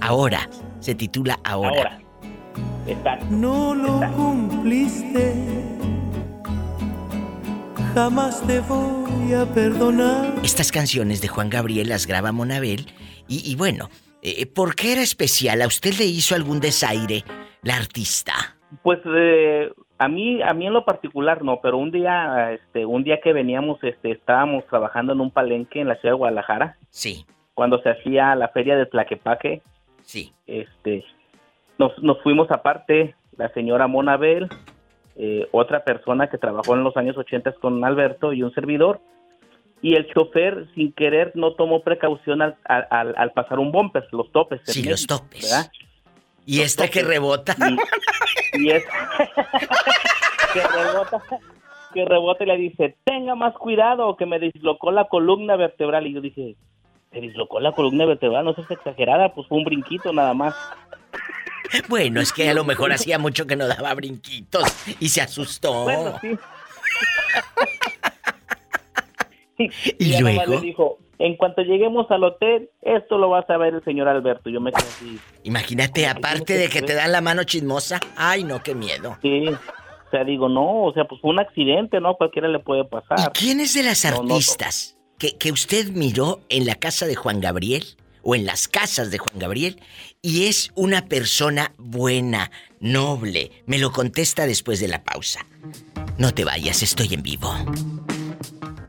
ahora, 0.00 0.48
se 0.80 0.94
titula 0.94 1.38
Ahora. 1.44 1.68
Ahora. 1.68 2.00
Exacto. 2.86 3.26
No 3.30 3.74
lo 3.74 4.00
cumpliste. 4.16 5.34
Jamás 7.94 8.44
te 8.46 8.60
voy 8.60 9.34
a 9.34 9.44
perdonar. 9.52 10.34
Estas 10.42 10.72
canciones 10.72 11.20
de 11.20 11.28
Juan 11.28 11.50
Gabriel 11.50 11.90
las 11.90 12.06
graba 12.06 12.32
Monabel 12.32 12.86
y, 13.28 13.48
y 13.50 13.54
bueno, 13.56 13.90
eh, 14.22 14.46
¿por 14.46 14.74
qué 14.74 14.92
era 14.92 15.02
especial? 15.02 15.60
¿A 15.62 15.66
usted 15.66 15.92
le 15.94 16.06
hizo 16.06 16.34
algún 16.34 16.60
desaire 16.60 17.24
la 17.62 17.76
artista? 17.76 18.56
Pues 18.82 19.00
eh, 19.04 19.70
a 20.04 20.08
mí 20.08 20.42
a 20.42 20.52
mí 20.54 20.66
en 20.66 20.72
lo 20.72 20.84
particular 20.84 21.42
no, 21.42 21.60
pero 21.62 21.78
un 21.78 21.90
día 21.90 22.52
este 22.52 22.84
un 22.86 23.04
día 23.04 23.20
que 23.22 23.32
veníamos 23.32 23.82
este 23.84 24.12
estábamos 24.12 24.66
trabajando 24.66 25.12
en 25.12 25.20
un 25.20 25.30
palenque 25.30 25.80
en 25.80 25.88
la 25.88 25.96
ciudad 25.96 26.14
de 26.14 26.18
Guadalajara 26.18 26.76
Sí, 26.90 27.24
cuando 27.54 27.80
se 27.82 27.90
hacía 27.90 28.34
la 28.34 28.48
feria 28.48 28.76
del 28.76 28.88
Tlaquepaque, 28.88 29.62
sí. 30.02 30.32
este 30.46 31.04
nos, 31.78 31.96
nos 32.02 32.20
fuimos 32.22 32.50
aparte 32.50 33.14
la 33.36 33.48
señora 33.54 33.86
Monabel, 33.86 34.48
eh, 35.16 35.48
otra 35.52 35.84
persona 35.84 36.28
que 36.28 36.38
trabajó 36.38 36.74
en 36.74 36.84
los 36.84 36.96
años 36.96 37.16
80 37.16 37.52
con 37.60 37.84
Alberto 37.84 38.32
y 38.32 38.42
un 38.42 38.52
servidor 38.54 39.00
y 39.80 39.96
el 39.96 40.06
chofer 40.12 40.66
sin 40.74 40.92
querer 40.92 41.32
no 41.34 41.54
tomó 41.54 41.82
precaución 41.82 42.40
al, 42.40 42.56
al, 42.64 43.14
al- 43.16 43.32
pasar 43.32 43.58
un 43.58 43.72
bumper, 43.72 44.06
los 44.12 44.30
topes. 44.30 44.60
Sí, 44.64 44.88
los 44.88 45.06
topes. 45.06 45.42
¿verdad? 45.42 45.72
Y 46.46 46.60
esta 46.60 46.88
que 46.88 47.02
rebota. 47.02 47.56
Y, 48.54 48.64
y 48.64 48.70
es 48.70 48.84
que 50.52 50.60
rebota, 50.60 51.22
que 51.94 52.04
rebota 52.04 52.44
y 52.44 52.46
le 52.46 52.56
dice, 52.56 52.96
tenga 53.04 53.34
más 53.34 53.54
cuidado, 53.54 54.16
que 54.16 54.26
me 54.26 54.38
dislocó 54.38 54.90
la 54.90 55.04
columna 55.06 55.56
vertebral. 55.56 56.06
Y 56.06 56.14
yo 56.14 56.20
dije, 56.20 56.56
¿te 57.10 57.20
dislocó 57.20 57.60
la 57.60 57.72
columna 57.72 58.06
vertebral? 58.06 58.44
No 58.44 58.54
seas 58.54 58.70
exagerada, 58.70 59.32
pues 59.34 59.46
fue 59.48 59.58
un 59.58 59.64
brinquito 59.64 60.12
nada 60.12 60.34
más. 60.34 60.54
Bueno, 61.88 62.20
es 62.20 62.32
que 62.32 62.48
a 62.48 62.54
lo 62.54 62.64
mejor 62.64 62.92
hacía 62.92 63.18
mucho 63.20 63.46
que 63.46 63.56
no 63.56 63.66
daba 63.66 63.94
brinquitos 63.94 64.64
y 65.00 65.08
se 65.08 65.22
asustó. 65.22 65.84
Bueno, 65.84 66.18
sí. 66.20 66.38
¿Y 69.98 70.10
nomás 70.12 70.34
luego? 70.34 70.54
le 70.54 70.60
dijo, 70.60 70.98
en 71.26 71.36
cuanto 71.36 71.62
lleguemos 71.62 72.10
al 72.10 72.24
hotel, 72.24 72.70
esto 72.82 73.16
lo 73.18 73.30
va 73.30 73.40
a 73.40 73.46
saber 73.46 73.74
el 73.74 73.84
señor 73.84 74.08
Alberto. 74.08 74.50
Yo 74.50 74.60
me 74.60 74.72
quedé 74.72 74.86
así, 74.88 75.18
Imagínate, 75.44 76.06
aparte 76.06 76.54
de 76.56 76.68
que 76.68 76.82
te 76.82 76.94
dan 76.94 77.12
la 77.12 77.20
mano 77.20 77.44
chismosa. 77.44 78.00
Ay, 78.16 78.44
no, 78.44 78.62
qué 78.62 78.74
miedo. 78.74 79.16
sí. 79.22 79.46
O 79.48 80.10
sea, 80.14 80.24
digo, 80.24 80.46
no, 80.46 80.82
o 80.84 80.92
sea, 80.92 81.04
pues 81.06 81.22
fue 81.22 81.30
un 81.30 81.40
accidente, 81.40 81.98
¿no? 81.98 82.16
Cualquiera 82.16 82.46
le 82.46 82.58
puede 82.58 82.82
¿Y 82.82 82.84
pasar. 82.84 83.32
quién 83.32 83.60
es 83.60 83.72
de 83.72 83.82
las 83.82 84.04
No, 84.04 84.10
no, 84.10 84.16
no. 84.24 84.34
artistas 84.34 84.98
que, 85.18 85.38
que 85.38 85.50
usted 85.52 85.88
miró 85.88 86.40
en 86.50 86.66
la 86.66 86.74
casa 86.74 87.06
de 87.06 87.14
Juan 87.14 87.40
Gabriel 87.40 87.84
o 88.22 88.34
en 88.34 88.44
las 88.44 88.68
casas 88.68 89.10
de 89.10 89.16
Juan 89.16 89.38
Gabriel 89.38 89.80
y 90.20 90.48
es 90.48 90.70
una 90.74 91.06
persona 91.06 91.72
buena, 91.78 92.50
noble? 92.78 93.52
Me 93.64 93.78
lo 93.78 93.90
contesta 93.90 94.46
después 94.46 94.80
de 94.80 94.88
la 94.88 95.02
pausa. 95.02 95.46
No 96.18 96.34
te 96.34 96.44
vayas, 96.44 96.82
estoy 96.82 97.14
en 97.14 97.22
vivo. 97.22 97.50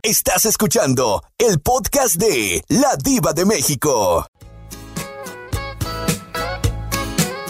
Estás 0.05 0.45
escuchando 0.45 1.23
el 1.37 1.61
podcast 1.61 2.15
de 2.15 2.61
La 2.67 2.97
Diva 3.01 3.31
de 3.31 3.45
México. 3.45 4.27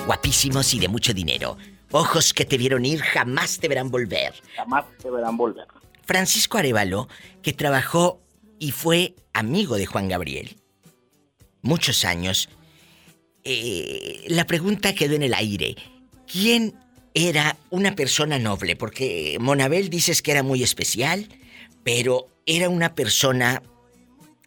Guapísimos 0.05 0.71
y 0.75 0.79
de 0.79 0.87
mucho 0.87 1.15
dinero. 1.15 1.57
Ojos 1.89 2.31
que 2.31 2.45
te 2.45 2.59
vieron 2.59 2.85
ir 2.85 3.01
jamás 3.01 3.57
te 3.57 3.67
verán 3.67 3.89
volver. 3.89 4.35
Jamás 4.55 4.85
se 5.01 5.09
verán 5.09 5.35
volver. 5.35 5.65
Francisco 6.05 6.59
Arevalo, 6.59 7.07
que 7.41 7.53
trabajó 7.53 8.21
y 8.59 8.69
fue 8.69 9.15
amigo 9.33 9.75
de 9.77 9.87
Juan 9.87 10.07
Gabriel. 10.07 10.55
Muchos 11.63 12.05
años. 12.05 12.49
Eh, 13.43 14.25
la 14.27 14.45
pregunta 14.45 14.93
quedó 14.93 15.15
en 15.15 15.23
el 15.23 15.33
aire. 15.33 15.75
¿Quién 16.31 16.75
era 17.15 17.57
una 17.71 17.95
persona 17.95 18.37
noble? 18.37 18.75
Porque 18.75 19.37
Monabel 19.39 19.89
dices 19.89 20.21
que 20.21 20.29
era 20.29 20.43
muy 20.43 20.61
especial, 20.61 21.27
pero 21.83 22.27
era 22.45 22.69
una 22.69 22.95
persona 22.95 23.61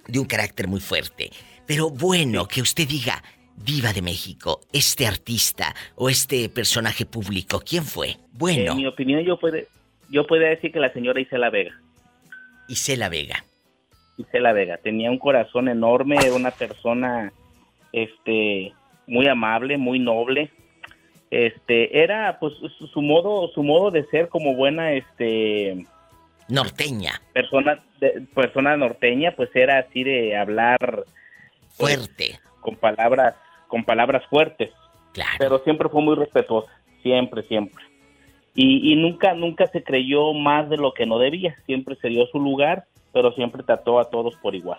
de 0.06 0.18
un 0.18 0.26
carácter 0.26 0.68
muy 0.68 0.80
fuerte. 0.80 1.30
Pero 1.66 1.90
bueno, 1.90 2.46
que 2.46 2.60
usted 2.60 2.86
diga, 2.86 3.22
diva 3.56 3.92
de 3.92 4.02
México, 4.02 4.60
este 4.72 5.06
artista 5.06 5.74
o 5.96 6.08
este 6.08 6.48
personaje 6.48 7.06
público, 7.06 7.60
¿quién 7.60 7.84
fue? 7.84 8.16
Bueno. 8.32 8.72
En 8.72 8.78
mi 8.78 8.86
opinión, 8.86 9.22
yo 9.22 9.36
fue 9.36 9.50
de, 9.50 9.66
yo 10.10 10.26
podría 10.26 10.48
decir 10.50 10.72
que 10.72 10.78
la 10.78 10.92
señora 10.92 11.20
Isela 11.20 11.50
Vega. 11.50 11.72
Isela 12.68 13.08
Vega. 13.08 13.44
Isela 14.18 14.52
Vega. 14.52 14.78
Tenía 14.78 15.10
un 15.10 15.18
corazón 15.18 15.68
enorme, 15.68 16.16
era 16.16 16.34
una 16.34 16.50
persona 16.50 17.32
este 17.92 18.72
muy 19.06 19.26
amable, 19.28 19.78
muy 19.78 19.98
noble. 19.98 20.50
Este, 21.30 22.02
era 22.02 22.38
pues 22.38 22.54
su 22.92 23.02
modo 23.02 23.48
su 23.48 23.62
modo 23.64 23.90
de 23.90 24.04
ser 24.06 24.28
como 24.28 24.54
buena 24.54 24.92
este 24.92 25.84
Norteña. 26.48 27.20
persona 27.32 27.82
de- 28.00 28.26
persona 28.34 28.76
norteña, 28.76 29.32
pues 29.36 29.50
era 29.54 29.78
así 29.78 30.04
de 30.04 30.36
hablar 30.36 31.04
pues, 31.76 31.96
Fuerte. 31.96 32.38
con 32.60 32.76
palabras 32.76 33.34
con 33.68 33.84
palabras 33.84 34.24
fuertes. 34.30 34.70
Claro. 35.12 35.30
pero 35.38 35.58
siempre 35.60 35.88
fue 35.88 36.02
muy 36.02 36.14
respetuosa, 36.14 36.70
siempre, 37.02 37.42
siempre. 37.44 37.82
Y, 38.54 38.92
y 38.92 38.96
nunca, 38.96 39.32
nunca 39.32 39.66
se 39.66 39.82
creyó 39.82 40.34
más 40.34 40.68
de 40.68 40.76
lo 40.76 40.92
que 40.92 41.06
no 41.06 41.18
debía, 41.18 41.56
siempre 41.64 41.96
se 41.96 42.08
dio 42.08 42.26
su 42.26 42.38
lugar, 42.38 42.84
pero 43.14 43.32
siempre 43.32 43.62
trató 43.62 43.98
a 43.98 44.10
todos 44.10 44.36
por 44.36 44.54
igual. 44.54 44.78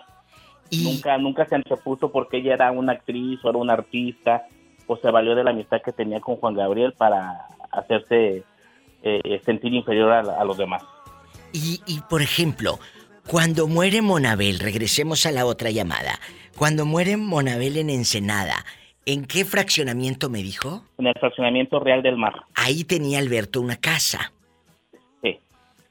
Y 0.70 0.84
Nunca, 0.84 1.18
nunca 1.18 1.44
se 1.46 1.56
antepuso 1.56 2.12
porque 2.12 2.36
ella 2.36 2.54
era 2.54 2.70
una 2.70 2.92
actriz 2.92 3.40
o 3.44 3.50
era 3.50 3.58
una 3.58 3.72
artista, 3.72 4.46
o 4.86 4.96
se 4.96 5.10
valió 5.10 5.34
de 5.34 5.42
la 5.42 5.50
amistad 5.50 5.82
que 5.82 5.90
tenía 5.92 6.20
con 6.20 6.36
Juan 6.36 6.54
Gabriel 6.54 6.92
para 6.96 7.46
hacerse 7.72 8.44
eh, 9.02 9.40
sentir 9.44 9.74
inferior 9.74 10.12
a, 10.12 10.20
a 10.20 10.44
los 10.44 10.56
demás. 10.56 10.84
Y, 11.52 11.80
y, 11.86 12.00
por 12.08 12.22
ejemplo, 12.22 12.78
cuando 13.26 13.66
muere 13.66 14.02
Monabel, 14.02 14.58
regresemos 14.58 15.26
a 15.26 15.32
la 15.32 15.44
otra 15.44 15.70
llamada. 15.70 16.18
Cuando 16.56 16.84
muere 16.84 17.16
Monabel 17.16 17.76
en 17.76 17.90
Ensenada, 17.90 18.64
¿en 19.06 19.24
qué 19.26 19.44
fraccionamiento 19.44 20.30
me 20.30 20.42
dijo? 20.42 20.84
En 20.98 21.06
el 21.06 21.14
fraccionamiento 21.20 21.78
Real 21.78 22.02
del 22.02 22.16
Mar. 22.16 22.44
Ahí 22.54 22.84
tenía 22.84 23.18
Alberto 23.18 23.60
una 23.60 23.76
casa. 23.76 24.32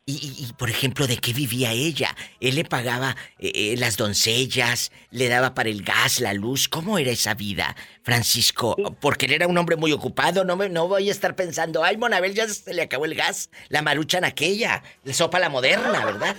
Y, 0.10 0.14
y- 0.14 0.46
y, 0.50 0.54
por 0.54 0.70
ejemplo, 0.70 1.06
¿de 1.06 1.18
qué 1.18 1.34
vivía 1.34 1.74
ella? 1.74 2.16
Él 2.40 2.56
le 2.56 2.64
pagaba 2.64 3.18
eh, 3.40 3.52
eh, 3.54 3.76
las 3.78 3.98
doncellas, 3.98 4.94
le 5.12 5.28
daba 5.28 5.54
para 5.54 5.68
el 5.68 5.84
gas, 5.84 6.22
la 6.22 6.34
luz. 6.34 6.70
¿Cómo 6.70 6.98
era 6.98 7.12
esa 7.12 7.34
vida, 7.34 7.76
Francisco? 8.04 8.78
Porque 9.02 9.26
él 9.26 9.34
era 9.34 9.48
un 9.48 9.58
hombre 9.58 9.76
muy 9.76 9.92
ocupado. 9.92 10.46
No, 10.46 10.56
me, 10.56 10.70
no 10.70 10.88
voy 10.88 11.10
a 11.10 11.12
estar 11.12 11.36
pensando, 11.36 11.84
ay, 11.84 11.98
Monabel, 11.98 12.34
ya 12.34 12.48
se 12.48 12.74
le 12.74 12.84
acabó 12.84 13.04
el 13.04 13.16
gas. 13.16 13.50
La 13.68 13.82
maruchan 13.82 14.24
aquella, 14.24 14.82
la 15.04 15.14
sopa 15.14 15.40
la 15.40 15.50
moderna, 15.50 16.06
¿verdad? 16.06 16.38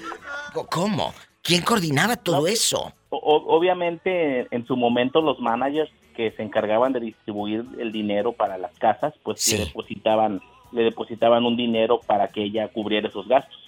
¿Cómo? 0.71 1.13
¿Quién 1.43 1.61
coordinaba 1.61 2.17
todo 2.17 2.47
eso? 2.47 2.95
O- 3.11 3.45
obviamente, 3.55 4.47
en 4.51 4.67
su 4.67 4.77
momento, 4.79 5.21
los 5.21 5.41
managers 5.41 5.91
que 6.17 6.33
se 6.33 6.43
encargaban 6.43 6.95
de 6.95 7.01
distribuir 7.01 7.67
el 7.79 7.93
dinero 7.93 8.33
para 8.33 8.57
las 8.57 8.73
casas, 8.79 9.13
pues 9.23 9.43
Sí. 9.43 9.59
depositaban, 9.59 10.41
le 10.73 10.83
depositaban 10.83 11.45
un 11.45 11.57
dinero 11.57 12.01
para 12.07 12.29
que 12.29 12.43
ella 12.43 12.69
cubriera 12.69 13.09
esos 13.09 13.27
gastos. 13.27 13.59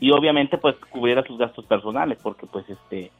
Y 0.00 0.10
obviamente, 0.10 0.58
pues 0.58 0.76
cubriera 0.90 1.24
sus 1.24 1.38
gastos 1.38 1.64
personales, 1.64 2.18
porque 2.22 2.46
pues 2.46 2.68
este 2.68 3.10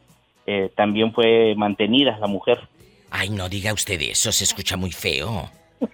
eh, 0.46 0.70
también 0.74 1.12
fue 1.12 1.54
mantenida 1.56 2.18
la 2.18 2.26
mujer. 2.26 2.58
Ay, 3.10 3.30
no 3.30 3.48
diga 3.48 3.72
usted 3.72 4.00
eso, 4.00 4.32
se 4.32 4.44
escucha 4.44 4.76
muy 4.76 4.92
feo. 4.92 5.50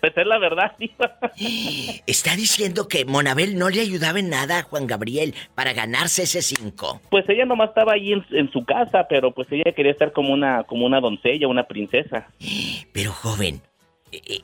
Pues 0.00 0.16
es 0.16 0.26
la 0.26 0.38
verdad, 0.38 0.72
sí. 0.78 0.90
Está 2.06 2.34
diciendo 2.34 2.88
que 2.88 3.04
Monabel 3.04 3.56
no 3.56 3.70
le 3.70 3.80
ayudaba 3.80 4.18
en 4.18 4.30
nada 4.30 4.58
a 4.58 4.62
Juan 4.62 4.88
Gabriel 4.88 5.34
para 5.54 5.74
ganarse 5.74 6.22
ese 6.24 6.42
cinco. 6.42 7.00
Pues 7.08 7.28
ella 7.28 7.44
nomás 7.44 7.68
estaba 7.68 7.92
ahí 7.92 8.12
en, 8.12 8.24
en 8.30 8.50
su 8.50 8.64
casa, 8.64 9.06
pero 9.08 9.30
pues 9.32 9.46
ella 9.52 9.72
quería 9.76 9.92
estar 9.92 10.12
como 10.12 10.32
una, 10.32 10.64
como 10.64 10.86
una 10.86 11.00
doncella, 11.00 11.46
una 11.46 11.64
princesa. 11.64 12.26
Pero 12.92 13.12
joven, 13.12 13.62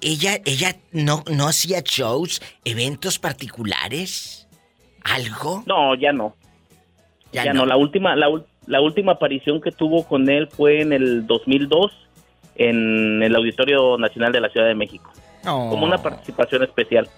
ella, 0.00 0.40
ella 0.44 0.76
no, 0.92 1.24
no 1.30 1.48
hacía 1.48 1.80
shows, 1.84 2.40
eventos 2.64 3.18
particulares, 3.18 4.46
algo. 5.02 5.62
No, 5.66 5.94
ya 5.94 6.12
no. 6.12 6.34
Ya 7.32 7.44
Ya, 7.46 7.52
no. 7.52 7.60
no. 7.60 7.66
La 7.66 7.76
última, 7.76 8.14
la 8.16 8.80
última 8.80 9.12
aparición 9.12 9.60
que 9.60 9.72
tuvo 9.72 10.06
con 10.06 10.28
él 10.30 10.48
fue 10.48 10.80
en 10.80 10.92
el 10.92 11.26
2002 11.26 11.92
en 12.56 13.22
el 13.22 13.34
Auditorio 13.36 13.98
Nacional 13.98 14.32
de 14.32 14.40
la 14.40 14.48
Ciudad 14.48 14.66
de 14.66 14.74
México, 14.74 15.12
Oh, 15.44 15.68
como 15.70 15.84
una 15.84 15.98
participación 16.02 16.62
especial. 16.64 17.08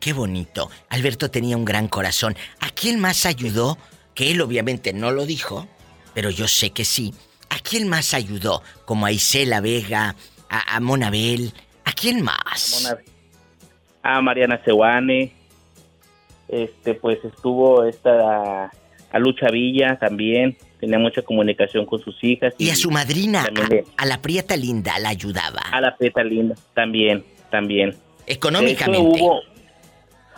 Qué 0.00 0.12
bonito. 0.12 0.68
Alberto 0.90 1.30
tenía 1.30 1.56
un 1.56 1.64
gran 1.64 1.88
corazón. 1.88 2.36
¿A 2.60 2.68
quién 2.70 2.98
más 3.00 3.24
ayudó? 3.24 3.78
Que 4.14 4.30
él 4.32 4.40
obviamente 4.40 4.92
no 4.92 5.12
lo 5.12 5.24
dijo, 5.26 5.66
pero 6.12 6.28
yo 6.30 6.46
sé 6.48 6.70
que 6.70 6.84
sí. 6.84 7.14
¿A 7.50 7.58
quién 7.60 7.88
más 7.88 8.12
ayudó? 8.14 8.62
Como 8.84 9.06
a 9.06 9.12
Isela 9.12 9.60
Vega, 9.60 10.14
a, 10.48 10.76
a 10.76 10.80
Monabel. 10.80 11.52
¿A 11.84 11.92
quién 11.92 12.22
más? 12.22 12.96
A 14.02 14.20
Mariana 14.20 14.60
Sewane, 14.64 15.32
este, 16.48 16.94
pues 16.94 17.18
estuvo 17.24 17.84
esta 17.84 18.70
a 19.10 19.18
Lucha 19.18 19.50
Villa 19.50 19.98
también, 19.98 20.56
tenía 20.80 20.98
mucha 20.98 21.22
comunicación 21.22 21.86
con 21.86 21.98
sus 22.00 22.22
hijas. 22.22 22.54
Y 22.58 22.70
a 22.70 22.76
su 22.76 22.90
madrina, 22.90 23.44
también 23.44 23.84
a, 23.96 24.02
a 24.02 24.06
la 24.06 24.20
Prieta 24.20 24.56
Linda, 24.56 24.98
la 24.98 25.08
ayudaba. 25.10 25.60
a 25.72 25.80
la 25.80 25.96
Peta 25.96 26.22
Linda, 26.22 26.54
también, 26.74 27.24
también. 27.50 27.96
Económicamente. 28.26 29.20
Hubo- 29.20 29.40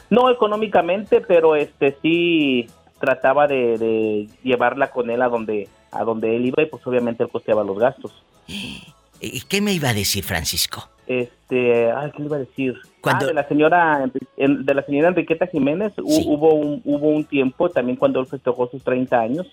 no 0.09 0.31
económicamente, 0.31 1.20
pero 1.20 1.55
este 1.57 1.96
sí 2.03 2.66
trataba 3.01 3.46
de, 3.46 3.79
de 3.79 4.29
llevarla 4.42 4.90
con 4.90 5.11
él 5.11 5.23
a 5.23 5.29
donde 5.29 5.68
a 5.92 6.05
donde 6.05 6.37
él 6.37 6.46
iba 6.46 6.62
y 6.62 6.66
pues 6.66 6.85
obviamente 6.87 7.23
él 7.25 7.29
costeaba 7.29 7.64
los 7.64 7.79
gastos. 7.79 8.12
¿Y 9.20 9.40
qué 9.42 9.61
me 9.61 9.72
iba 9.72 9.90
a 9.90 9.94
decir 9.94 10.24
Francisco? 10.24 10.88
Este, 11.06 11.90
ay, 11.90 12.11
¿qué 12.12 12.18
le 12.20 12.26
iba 12.26 12.37
a 12.37 12.40
decir? 12.40 12.74
Cuando- 13.00 13.24
Ah, 13.26 13.28
de 13.28 13.35
la 13.35 13.48
señora 13.48 14.11
de 14.37 14.74
la 14.74 14.83
señora 14.85 15.09
Enriqueta 15.09 15.46
Jiménez 15.48 15.92
Sí. 15.96 16.24
hubo 16.26 16.54
un 16.54 16.80
hubo 16.85 17.09
un 17.09 17.24
tiempo 17.24 17.68
también 17.68 17.96
cuando 17.96 18.20
él 18.20 18.26
festejó 18.26 18.68
sus 18.70 18.83
30 18.85 19.20
años 19.20 19.46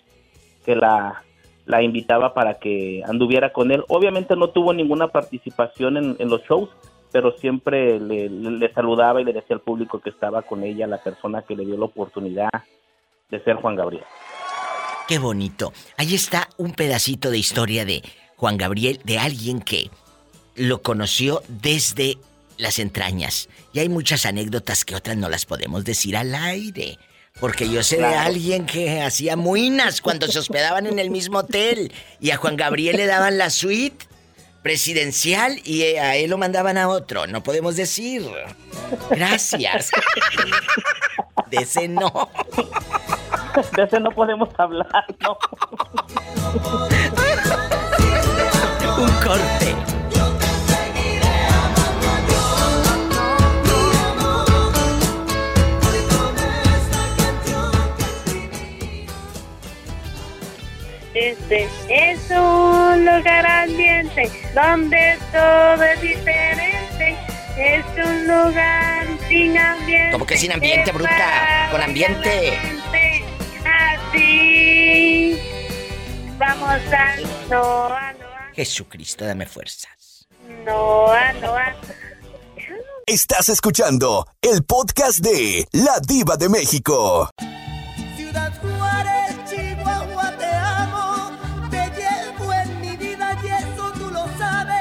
que 0.66 0.76
la 0.76 1.24
la 1.66 1.82
invitaba 1.84 2.34
para 2.34 2.54
que 2.60 3.04
anduviera 3.06 3.52
con 3.52 3.72
él. 3.72 3.84
Obviamente 3.90 4.38
no 4.38 4.52
tuvo 4.52 4.74
ninguna 4.74 5.10
participación 5.10 5.98
en, 5.98 6.16
en 6.20 6.30
los 6.30 6.42
shows, 6.44 6.70
pero 7.12 7.34
siempre 7.40 8.00
le, 8.00 8.30
le- 8.30 8.52
le 8.52 8.74
saludaba 8.74 9.20
y 9.20 9.26
le 9.26 9.34
decía 9.34 9.56
al 9.58 9.62
público 9.62 10.00
que 10.00 10.12
estaba 10.12 10.44
con 10.44 10.64
ella 10.64 10.88
la 10.88 11.04
persona 11.04 11.42
que 11.42 11.58
le 11.58 11.66
dio 11.66 11.78
la 11.78 11.86
oportunidad 11.86 12.50
de 13.30 13.44
ser 13.44 13.56
Juan 13.58 13.76
Gabriel. 13.76 14.06
Qué 15.10 15.20
bonito. 15.20 15.74
Ahí 15.98 16.16
está 16.16 16.48
un 16.58 16.72
pedacito 16.74 17.32
de 17.32 17.38
historia 17.38 17.84
de 17.84 18.02
Juan 18.38 18.58
Gabriel, 18.58 19.02
de 19.04 19.18
alguien 19.18 19.62
que 19.62 19.90
lo 20.56 20.84
conoció 20.84 21.42
desde 21.48 22.18
las 22.58 22.78
entrañas. 22.78 23.50
Y 23.74 23.80
hay 23.80 23.90
muchas 23.90 24.28
anécdotas 24.28 24.86
que 24.86 24.96
otras 24.96 25.18
no 25.18 25.28
las 25.28 25.46
podemos 25.46 25.84
decir 25.84 26.16
al 26.16 26.34
aire. 26.36 27.00
Porque 27.40 27.68
yo 27.70 27.84
sé 27.84 27.98
de 27.98 28.06
alguien 28.06 28.66
que 28.66 29.02
hacía 29.02 29.36
muinas 29.36 30.02
cuando 30.02 30.28
se 30.28 30.40
hospedaban 30.40 30.86
en 30.86 31.00
el 31.00 31.10
mismo 31.10 31.40
hotel. 31.40 31.92
Y 32.20 32.30
a 32.30 32.38
Juan 32.38 32.58
Gabriel 32.58 32.98
le 32.98 33.08
daban 33.08 33.40
la 33.40 33.50
suite 33.50 34.06
presidencial 34.62 35.60
y 35.64 35.82
a 35.82 36.16
él 36.16 36.30
lo 36.30 36.38
mandaban 36.38 36.78
a 36.78 36.90
otro. 36.90 37.26
No 37.26 37.42
podemos 37.42 37.76
decir. 37.76 38.24
Gracias. 39.10 39.92
De 41.50 41.58
ese 41.58 41.88
no. 41.88 42.30
De 43.76 43.84
ese 43.84 44.00
no 44.00 44.12
podemos 44.12 44.50
hablar, 44.60 45.06
¿no? 45.22 45.38
Un 48.98 49.12
corte. 49.24 49.76
Este 61.14 61.68
es 61.90 62.32
un 62.32 63.06
lugar 63.06 63.46
ambiente 63.46 64.32
donde 64.56 65.18
todo 65.32 65.84
es 65.84 66.02
diferente. 66.02 67.16
Es 67.56 67.86
un 68.04 68.28
lugar 68.28 69.06
sin 69.30 69.58
ambiente. 69.58 70.12
¿Cómo 70.12 70.26
que 70.26 70.38
sin 70.38 70.52
ambiente, 70.52 70.92
bruta? 70.92 71.70
Con 71.72 71.82
ambiente. 71.82 72.58
Así. 73.64 75.40
Vamos 76.40 76.82
a 76.94 77.16
Noa, 77.50 78.14
Noa, 78.14 78.27
Jesucristo, 78.58 79.24
dame 79.24 79.46
fuerzas. 79.46 80.28
Noa, 80.66 81.32
Noa. 81.34 81.76
Estás 83.06 83.50
escuchando 83.50 84.26
el 84.42 84.64
podcast 84.66 85.20
de 85.20 85.64
La 85.74 86.00
Diva 86.06 86.38
de 86.38 86.50
México. 86.50 87.30
Ciudad 88.16 88.52
Juárez, 88.60 89.38
Chihuahua, 89.48 90.32
te 90.40 90.46
amo. 90.48 91.32
Te 91.70 91.86
llevo 92.02 92.52
en 92.52 92.82
mi 92.82 92.98
vida 92.98 93.38
y 93.44 93.48
eso 93.48 93.92
tú 93.94 94.10
lo 94.10 94.28
sabes. 94.40 94.76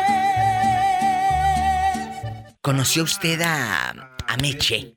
¿Conoció 2.62 3.02
usted 3.02 3.42
a, 3.42 3.90
a 3.90 4.36
Meche? 4.40 4.94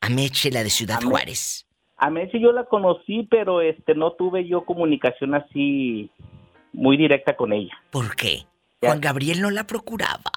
A 0.00 0.08
Meche, 0.08 0.50
la 0.50 0.62
de 0.64 0.70
Ciudad 0.70 0.96
A 0.96 1.00
Me- 1.02 1.06
Juárez. 1.10 1.66
A 1.98 2.08
Messi 2.08 2.40
yo 2.40 2.50
la 2.52 2.64
conocí, 2.64 3.28
pero 3.30 3.60
este 3.60 3.94
no 3.94 4.12
tuve 4.12 4.48
yo 4.48 4.64
comunicación 4.64 5.34
así 5.34 6.10
muy 6.72 6.96
directa 6.96 7.36
con 7.36 7.52
ella. 7.52 7.74
¿Por 7.90 8.14
qué? 8.16 8.44
Ya. 8.82 8.88
Juan 8.90 9.00
Gabriel 9.00 9.40
no 9.42 9.50
la 9.50 9.66
procuraba. 9.66 10.30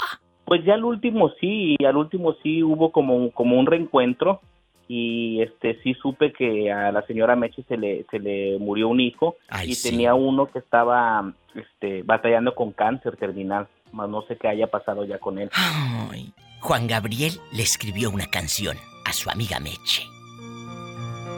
Pues 0.46 0.64
ya 0.66 0.74
al 0.74 0.84
último 0.84 1.32
sí, 1.40 1.76
al 1.88 1.96
último 1.98 2.36
sí 2.44 2.62
hubo 2.64 2.92
como, 2.92 3.16
un- 3.16 3.30
como 3.30 3.58
un 3.60 3.66
reencuentro, 3.66 4.42
y 4.90 5.42
este 5.42 5.80
sí 5.82 5.94
supe 5.94 6.34
que 6.34 6.70
a 6.72 6.92
la 6.92 7.06
señora 7.08 7.38
Meche 7.38 7.64
se 7.70 7.78
le 7.78 8.06
se 8.12 8.20
le 8.20 8.60
murió 8.60 8.90
un 8.90 9.00
hijo 9.00 9.38
Ay, 9.48 9.70
y 9.72 9.76
sí. 9.76 9.90
tenía 9.90 10.14
uno 10.14 10.48
que 10.52 10.60
estaba 10.60 11.34
este 11.56 12.04
batallando 12.04 12.54
con 12.54 12.74
cáncer 12.74 13.16
terminal, 13.16 13.68
más 13.94 14.10
no 14.10 14.24
sé 14.24 14.36
qué 14.36 14.50
haya 14.50 14.68
pasado 14.68 15.06
ya 15.06 15.20
con 15.20 15.40
él. 15.40 15.50
Ay, 15.54 16.34
Juan 16.60 16.88
Gabriel 16.88 17.32
le 17.54 17.64
escribió 17.64 18.10
una 18.10 18.26
canción 18.28 18.76
a 19.06 19.14
su 19.14 19.30
amiga 19.30 19.60
Meche. 19.62 20.04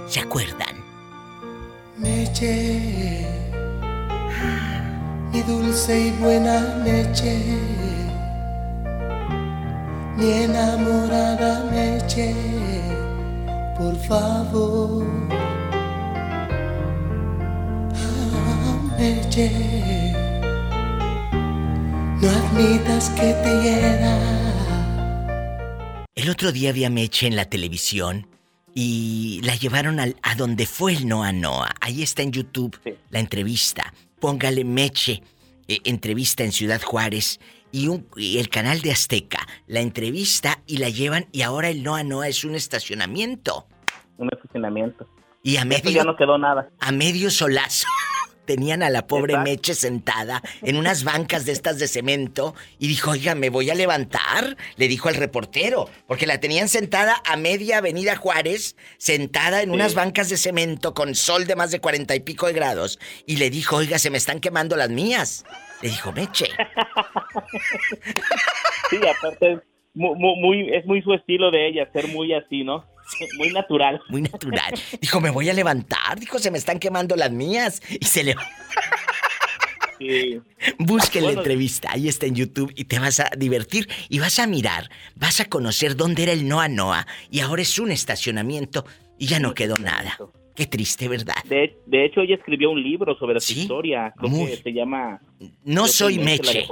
¿Se 0.08 0.20
acuerdan? 0.22 0.76
Meche, 2.00 3.26
mi 5.36 5.42
dulce 5.42 6.08
y 6.08 6.12
buena 6.12 6.80
Meche, 6.86 7.36
mi 10.16 10.32
enamorada 10.32 11.66
Meche, 11.72 12.34
por 13.78 13.96
favor. 14.08 15.06
Ah, 17.94 18.96
Meche, 18.98 20.14
no 22.22 22.30
admitas 22.30 23.10
que 23.10 23.34
te 23.44 23.62
hiera. 23.62 24.18
El 26.16 26.30
otro 26.30 26.54
día 26.54 26.72
vi 26.72 26.86
a 26.86 26.90
Meche 26.90 27.28
en 27.28 27.36
la 27.36 27.44
televisión 27.46 28.26
y 28.74 29.42
la 29.44 29.56
llevaron 29.56 30.00
al- 30.00 30.16
a 30.22 30.36
donde 30.36 30.66
fue 30.66 30.94
el 30.94 31.08
Noa 31.10 31.34
Noa. 31.34 31.72
Ahí 31.82 32.04
está 32.04 32.22
en 32.22 32.32
YouTube 32.32 32.80
Sí. 32.86 32.94
la 33.10 33.20
entrevista. 33.20 33.94
Póngale 34.26 34.64
Meche, 34.66 35.22
eh, 35.68 35.82
entrevista 35.84 36.44
en 36.44 36.52
Ciudad 36.52 36.82
Juárez 36.82 37.40
y, 37.72 37.90
un- 37.90 38.08
y 38.18 38.40
el 38.40 38.50
canal 38.50 38.82
de 38.82 38.92
Azteca. 38.92 39.38
La 39.68 39.82
entrevista 39.82 40.64
y 40.66 40.78
la 40.78 40.90
llevan 40.90 41.28
y 41.32 41.44
ahora 41.44 41.70
el 41.70 41.84
Noa 41.84 42.02
Noa 42.02 42.28
es 42.28 42.44
un 42.44 42.56
estacionamiento. 42.56 43.68
Un 44.18 44.30
estacionamiento. 44.34 45.08
Y 45.44 45.58
a 45.58 45.66
medio, 45.66 45.92
ya 45.92 46.04
no 46.04 46.16
quedó 46.18 46.40
nada. 46.40 46.72
a 46.80 46.92
medio 46.92 47.30
solazo 47.30 47.86
tenían 48.46 48.84
a 48.84 48.90
la 48.90 49.08
pobre 49.08 49.34
Exacto. 49.34 49.50
Meche 49.52 49.74
sentada 49.76 50.42
en 50.62 50.76
unas 50.78 51.04
bancas 51.04 51.46
de 51.46 51.52
estas 51.52 51.80
de 51.80 51.88
cemento 51.88 52.56
y 52.80 52.88
dijo, 52.88 53.12
oiga, 53.12 53.36
¿me 53.36 53.50
voy 53.50 53.70
a 53.70 53.76
levantar? 53.76 54.56
Le 54.78 54.88
dijo 54.88 55.10
al 55.10 55.16
reportero, 55.16 55.90
porque 56.08 56.26
la 56.28 56.40
tenían 56.40 56.70
sentada 56.70 57.22
a 57.26 57.36
media 57.36 57.80
avenida 57.80 58.16
Juárez, 58.16 58.76
sentada 58.98 59.62
en 59.62 59.72
unas 59.72 59.96
bancas 59.96 60.30
de 60.30 60.38
cemento 60.38 60.94
con 60.94 61.16
sol 61.16 61.46
de 61.46 61.56
más 61.56 61.72
de 61.72 61.80
cuarenta 61.82 62.16
y 62.16 62.20
pico 62.22 62.48
de 62.48 62.54
grados. 62.54 63.00
Y 63.26 63.38
le 63.38 63.50
dijo, 63.50 63.78
oiga, 63.78 64.00
se 64.00 64.10
me 64.10 64.18
están 64.18 64.40
quemando 64.40 64.76
las 64.76 64.90
mías. 64.90 65.46
Le 65.82 65.90
dijo, 65.90 66.12
Meche. 66.12 66.48
Sí, 68.90 68.98
aparte 69.08 69.54
es 69.54 69.60
mu- 69.94 70.16
mu- 70.16 70.36
muy, 70.36 70.74
es 70.76 70.86
muy 70.86 71.02
su 71.02 71.14
estilo 71.14 71.52
de 71.52 71.68
ella, 71.68 71.90
ser 71.92 72.08
muy 72.08 72.34
así, 72.34 72.64
¿no? 72.64 72.86
Muy 73.38 73.52
natural. 73.52 74.02
Muy 74.10 74.22
natural. 74.24 74.74
Dijo, 75.02 75.20
me 75.22 75.30
voy 75.30 75.50
a 75.50 75.54
levantar. 75.54 76.20
Dijo, 76.20 76.40
se 76.40 76.52
me 76.52 76.58
están 76.58 76.80
quemando 76.80 77.16
las 77.16 77.32
mías. 77.32 77.82
Y 78.00 78.06
se 78.06 78.24
le... 78.24 78.36
Sí. 79.98 80.42
Busquen 80.78 81.24
la 81.24 81.32
entrevista, 81.32 81.90
ahí 81.94 82.10
está 82.10 82.26
en 82.26 82.36
YouTube 82.36 82.72
y 82.76 82.84
te 82.84 83.00
vas 83.00 83.22
a 83.22 83.30
divertir 83.38 83.88
y 84.10 84.20
vas 84.20 84.40
a 84.40 84.48
mirar, 84.48 84.90
vas 85.16 85.40
a 85.40 85.46
conocer 85.46 85.96
dónde 85.96 86.24
era 86.24 86.34
el 86.34 86.50
Noa 86.50 86.68
Noa 86.68 87.08
y 87.32 87.40
ahora 87.40 87.62
es 87.62 87.80
un 87.80 87.92
estacionamiento 87.92 88.86
y 89.18 89.28
ya 89.28 89.40
no 89.40 89.54
quedó 89.54 89.78
nada. 89.78 90.18
Qué 90.54 90.66
triste, 90.66 91.08
¿verdad? 91.08 91.36
De, 91.46 91.78
de 91.86 92.06
hecho, 92.06 92.20
ella 92.22 92.36
escribió 92.36 92.72
un 92.72 92.84
libro 92.84 93.18
sobre 93.18 93.40
su 93.40 93.54
Sí, 93.54 93.62
historia. 93.62 94.14
Creo 94.18 94.30
muy. 94.30 94.48
que 94.52 94.58
se 94.58 94.74
llama 94.74 95.22
No 95.64 95.88
soy 95.88 96.20
Meche. 96.20 96.68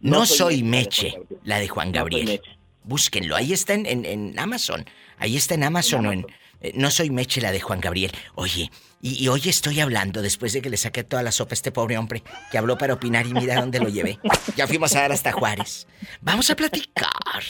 No 0.00 0.26
soy 0.26 0.64
Meche, 0.64 1.14
la 1.44 1.60
de 1.60 1.68
Juan 1.68 1.92
No 1.92 1.98
Gabriel. 1.98 2.24
Meche. 2.26 2.50
Búsquenlo, 2.82 3.36
ahí 3.36 3.52
está 3.52 3.74
en, 3.74 3.86
en- 3.86 4.04
en 4.04 4.38
Amazon. 4.40 4.84
Ahí 5.18 5.36
está 5.36 5.54
en 5.54 5.64
Amazon 5.64 6.06
o 6.06 6.12
en... 6.12 6.26
eh, 6.60 6.72
No 6.74 6.90
soy 6.90 7.10
Meche, 7.10 7.40
la 7.40 7.52
de 7.52 7.60
Juan 7.60 7.80
Gabriel. 7.80 8.12
Oye, 8.34 8.70
y, 9.02 9.22
y 9.22 9.28
hoy 9.28 9.42
estoy 9.46 9.80
hablando, 9.80 10.22
después 10.22 10.52
de 10.52 10.62
que 10.62 10.70
le 10.70 10.76
saqué 10.76 11.04
toda 11.04 11.22
la 11.22 11.32
sopa 11.32 11.52
a 11.52 11.54
este 11.54 11.72
pobre 11.72 11.98
hombre, 11.98 12.22
que 12.50 12.58
habló 12.58 12.76
para 12.78 12.94
opinar 12.94 13.26
y 13.26 13.32
mira 13.34 13.60
dónde 13.60 13.78
lo 13.78 13.88
llevé. 13.88 14.18
Ya 14.56 14.66
fuimos 14.66 14.94
a 14.94 15.02
dar 15.02 15.12
hasta 15.12 15.32
Juárez. 15.32 15.86
Vamos 16.20 16.50
a 16.50 16.56
platicar. 16.56 17.42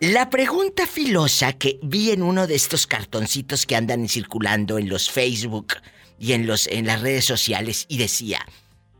La 0.00 0.30
pregunta 0.30 0.86
filosa 0.86 1.52
que 1.54 1.80
vi 1.82 2.10
en 2.12 2.22
uno 2.22 2.46
de 2.46 2.54
estos 2.54 2.86
cartoncitos 2.86 3.66
que 3.66 3.74
andan 3.76 4.08
circulando 4.08 4.78
en 4.78 4.88
los 4.88 5.10
Facebook 5.10 5.74
y 6.20 6.32
en, 6.32 6.46
los, 6.46 6.68
en 6.68 6.86
las 6.86 7.00
redes 7.00 7.24
sociales 7.24 7.84
y 7.88 7.98
decía, 7.98 8.46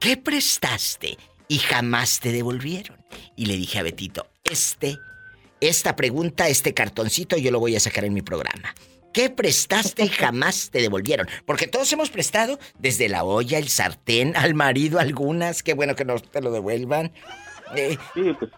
¿qué 0.00 0.16
prestaste 0.16 1.16
y 1.46 1.58
jamás 1.58 2.18
te 2.18 2.32
devolvieron? 2.32 2.96
Y 3.36 3.46
le 3.46 3.56
dije 3.56 3.78
a 3.78 3.82
Betito, 3.84 4.26
este, 4.42 4.98
esta 5.60 5.96
pregunta, 5.96 6.48
este 6.48 6.74
cartoncito 6.74 7.36
yo 7.36 7.50
lo 7.50 7.60
voy 7.60 7.76
a 7.76 7.80
sacar 7.80 8.04
en 8.04 8.14
mi 8.14 8.22
programa. 8.22 8.74
¿Qué 9.12 9.30
prestaste 9.30 10.04
y 10.04 10.08
jamás 10.08 10.70
te 10.70 10.80
devolvieron? 10.80 11.26
Porque 11.46 11.66
todos 11.66 11.90
hemos 11.92 12.10
prestado 12.10 12.58
desde 12.78 13.08
la 13.08 13.24
olla, 13.24 13.58
el 13.58 13.68
sartén, 13.68 14.36
al 14.36 14.54
marido 14.54 15.00
algunas, 15.00 15.62
qué 15.62 15.74
bueno 15.74 15.96
que 15.96 16.04
no 16.04 16.18
te 16.18 16.40
lo 16.40 16.50
devuelvan. 16.52 17.10
Eh, 17.74 17.96
Sí, 18.14 18.32
pues. 18.38 18.50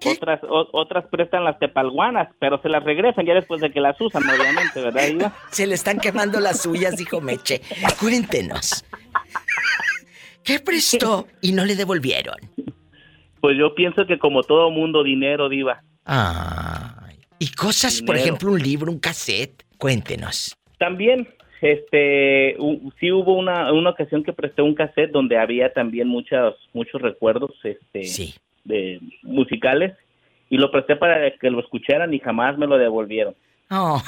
¿Qué? 0.00 0.12
Otras, 0.12 0.40
o- 0.44 0.66
otras 0.72 1.04
prestan 1.10 1.44
las 1.44 1.58
tepalguanas, 1.58 2.28
pero 2.38 2.58
se 2.62 2.70
las 2.70 2.82
regresan 2.82 3.26
ya 3.26 3.34
después 3.34 3.60
de 3.60 3.70
que 3.70 3.80
las 3.80 4.00
usan, 4.00 4.22
obviamente, 4.28 4.80
¿verdad, 4.80 5.06
Iba? 5.06 5.36
Se 5.50 5.66
le 5.66 5.74
están 5.74 5.98
quemando 6.00 6.40
las 6.40 6.62
suyas, 6.62 6.96
dijo 6.96 7.20
Meche. 7.20 7.60
Cuéntenos. 8.00 8.82
¿Qué 10.42 10.58
prestó 10.58 11.28
y 11.42 11.52
no 11.52 11.66
le 11.66 11.76
devolvieron? 11.76 12.36
Pues 13.42 13.58
yo 13.58 13.74
pienso 13.74 14.06
que 14.06 14.18
como 14.18 14.42
todo 14.42 14.70
mundo, 14.70 15.02
dinero, 15.04 15.50
Diva. 15.50 15.82
Ay. 16.12 17.18
Y 17.38 17.52
cosas, 17.52 18.02
por 18.02 18.16
ejemplo, 18.16 18.50
un 18.50 18.58
libro, 18.60 18.90
un 18.90 18.98
cassette. 18.98 19.64
Cuéntenos. 19.78 20.56
También, 20.78 21.28
este, 21.60 22.56
sí 22.98 23.12
hubo 23.12 23.34
una, 23.34 23.72
una 23.72 23.90
ocasión 23.90 24.24
que 24.24 24.32
presté 24.32 24.60
un 24.62 24.74
cassette 24.74 25.12
donde 25.12 25.38
había 25.38 25.72
también 25.72 26.08
muchos, 26.08 26.56
muchos 26.72 27.00
recuerdos, 27.00 27.52
este, 27.62 28.04
Sí. 28.04 28.34
de 28.64 28.98
musicales 29.22 29.96
y 30.50 30.56
lo 30.58 30.70
presté 30.72 30.96
para 30.96 31.30
que 31.38 31.48
lo 31.48 31.60
escucharan 31.60 32.12
y 32.12 32.18
jamás 32.18 32.58
me 32.58 32.66
lo 32.66 32.76
devolvieron. 32.76 33.34
Oh. 33.70 34.02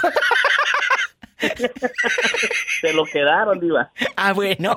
Se 2.81 2.93
lo 2.93 3.05
quedaron, 3.05 3.61
Diva. 3.61 3.91
Ah, 4.17 4.33
bueno. 4.33 4.77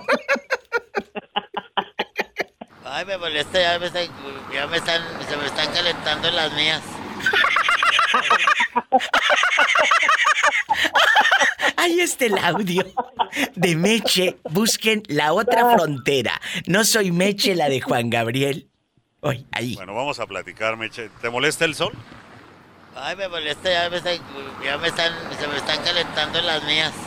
Ay, 2.84 3.04
me 3.06 3.18
molesta, 3.18 3.60
ya 3.60 3.80
me 3.80 3.88
están, 3.88 4.08
ya 4.54 4.68
me 4.68 4.78
están, 4.78 5.02
se 5.28 5.38
me 5.38 5.46
están 5.46 5.74
calentando 5.74 6.30
las 6.32 6.54
mías. 6.56 6.82
Ahí 11.78 12.00
está 12.00 12.26
el 12.26 12.38
audio 12.38 12.84
de 13.56 13.76
Meche. 13.76 14.38
Busquen 14.50 15.04
la 15.08 15.34
otra 15.34 15.76
frontera. 15.76 16.40
No 16.66 16.84
soy 16.84 17.12
Meche, 17.12 17.56
la 17.56 17.70
de 17.70 17.82
Juan 17.82 18.10
Gabriel. 18.10 18.70
Hoy, 19.20 19.46
ahí. 19.52 19.76
Bueno, 19.76 19.94
vamos 19.94 20.20
a 20.20 20.26
platicar, 20.26 20.78
Meche. 20.78 21.10
¿Te 21.22 21.30
molesta 21.30 21.66
el 21.66 21.76
sol? 21.76 21.94
Ay, 22.96 23.16
me 23.18 23.28
molesta, 23.28 23.70
ya 23.70 23.90
me 23.90 23.98
están, 23.98 24.18
ya 24.64 24.78
me 24.78 24.88
están, 24.88 25.14
se 25.38 25.48
me 25.48 25.58
están 25.58 25.84
calentando 25.84 26.42
las 26.42 26.64
mías. 26.64 26.94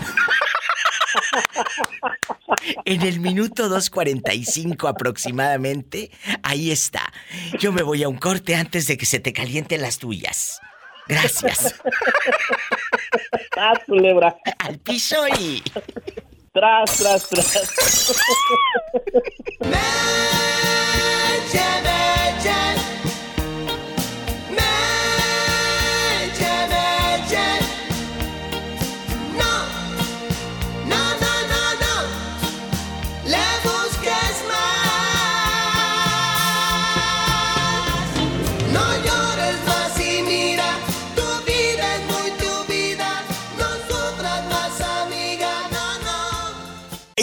En 2.85 3.03
el 3.03 3.21
minuto 3.21 3.68
2.45 3.68 4.88
aproximadamente, 4.88 6.11
ahí 6.42 6.71
está. 6.71 7.12
Yo 7.59 7.73
me 7.73 7.83
voy 7.83 8.03
a 8.03 8.09
un 8.09 8.18
corte 8.18 8.55
antes 8.55 8.87
de 8.87 8.97
que 8.97 9.07
se 9.07 9.21
te 9.21 9.33
calienten 9.33 9.81
las 9.83 9.99
tuyas. 9.99 10.61
Gracias. 11.07 11.75
¡Ah, 13.57 13.75
culebra! 13.87 14.37
Al 14.59 14.79
piso 14.79 15.16
y... 15.38 15.62
Tras, 16.53 16.99
tras, 16.99 17.29
tras. 17.29 18.21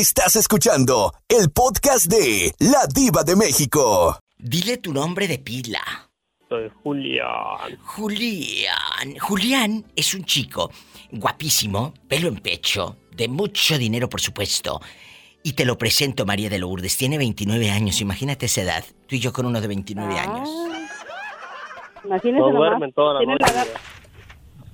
Estás 0.06 0.36
escuchando 0.36 1.14
el 1.28 1.50
podcast 1.50 2.06
de 2.06 2.54
La 2.60 2.86
Diva 2.86 3.24
de 3.24 3.36
México. 3.36 4.20
Dile 4.38 4.78
tu 4.78 4.94
nombre 4.94 5.28
de 5.28 5.40
pila. 5.40 5.82
Soy 6.48 6.70
Julián. 6.84 7.76
Julián. 7.84 9.18
Julián 9.20 9.84
es 9.96 10.14
un 10.14 10.24
chico 10.24 10.70
guapísimo, 11.12 11.92
pelo 12.08 12.28
en 12.28 12.36
pecho, 12.38 12.98
de 13.14 13.28
mucho 13.28 13.80
dinero, 13.80 14.08
por 14.08 14.22
supuesto. 14.22 14.80
Y 15.42 15.54
te 15.54 15.66
lo 15.66 15.76
presento, 15.76 16.24
María 16.24 16.52
de 16.52 16.60
Lourdes. 16.60 16.96
Tiene 16.98 17.18
29 17.18 17.72
años, 17.72 18.00
imagínate 18.00 18.46
esa 18.46 18.62
edad. 18.62 18.86
Tú 19.08 19.16
y 19.16 19.20
yo 19.20 19.34
con 19.34 19.48
uno 19.48 19.60
de 19.60 19.68
29 19.68 20.20
años. 20.20 20.48
Imagínese 22.04 22.40
No 22.42 22.52
duermen 22.52 22.94
toda 22.94 23.16
la 23.16 23.20
Tiene 23.22 23.34
noche. 23.40 23.52
edad- 23.54 23.68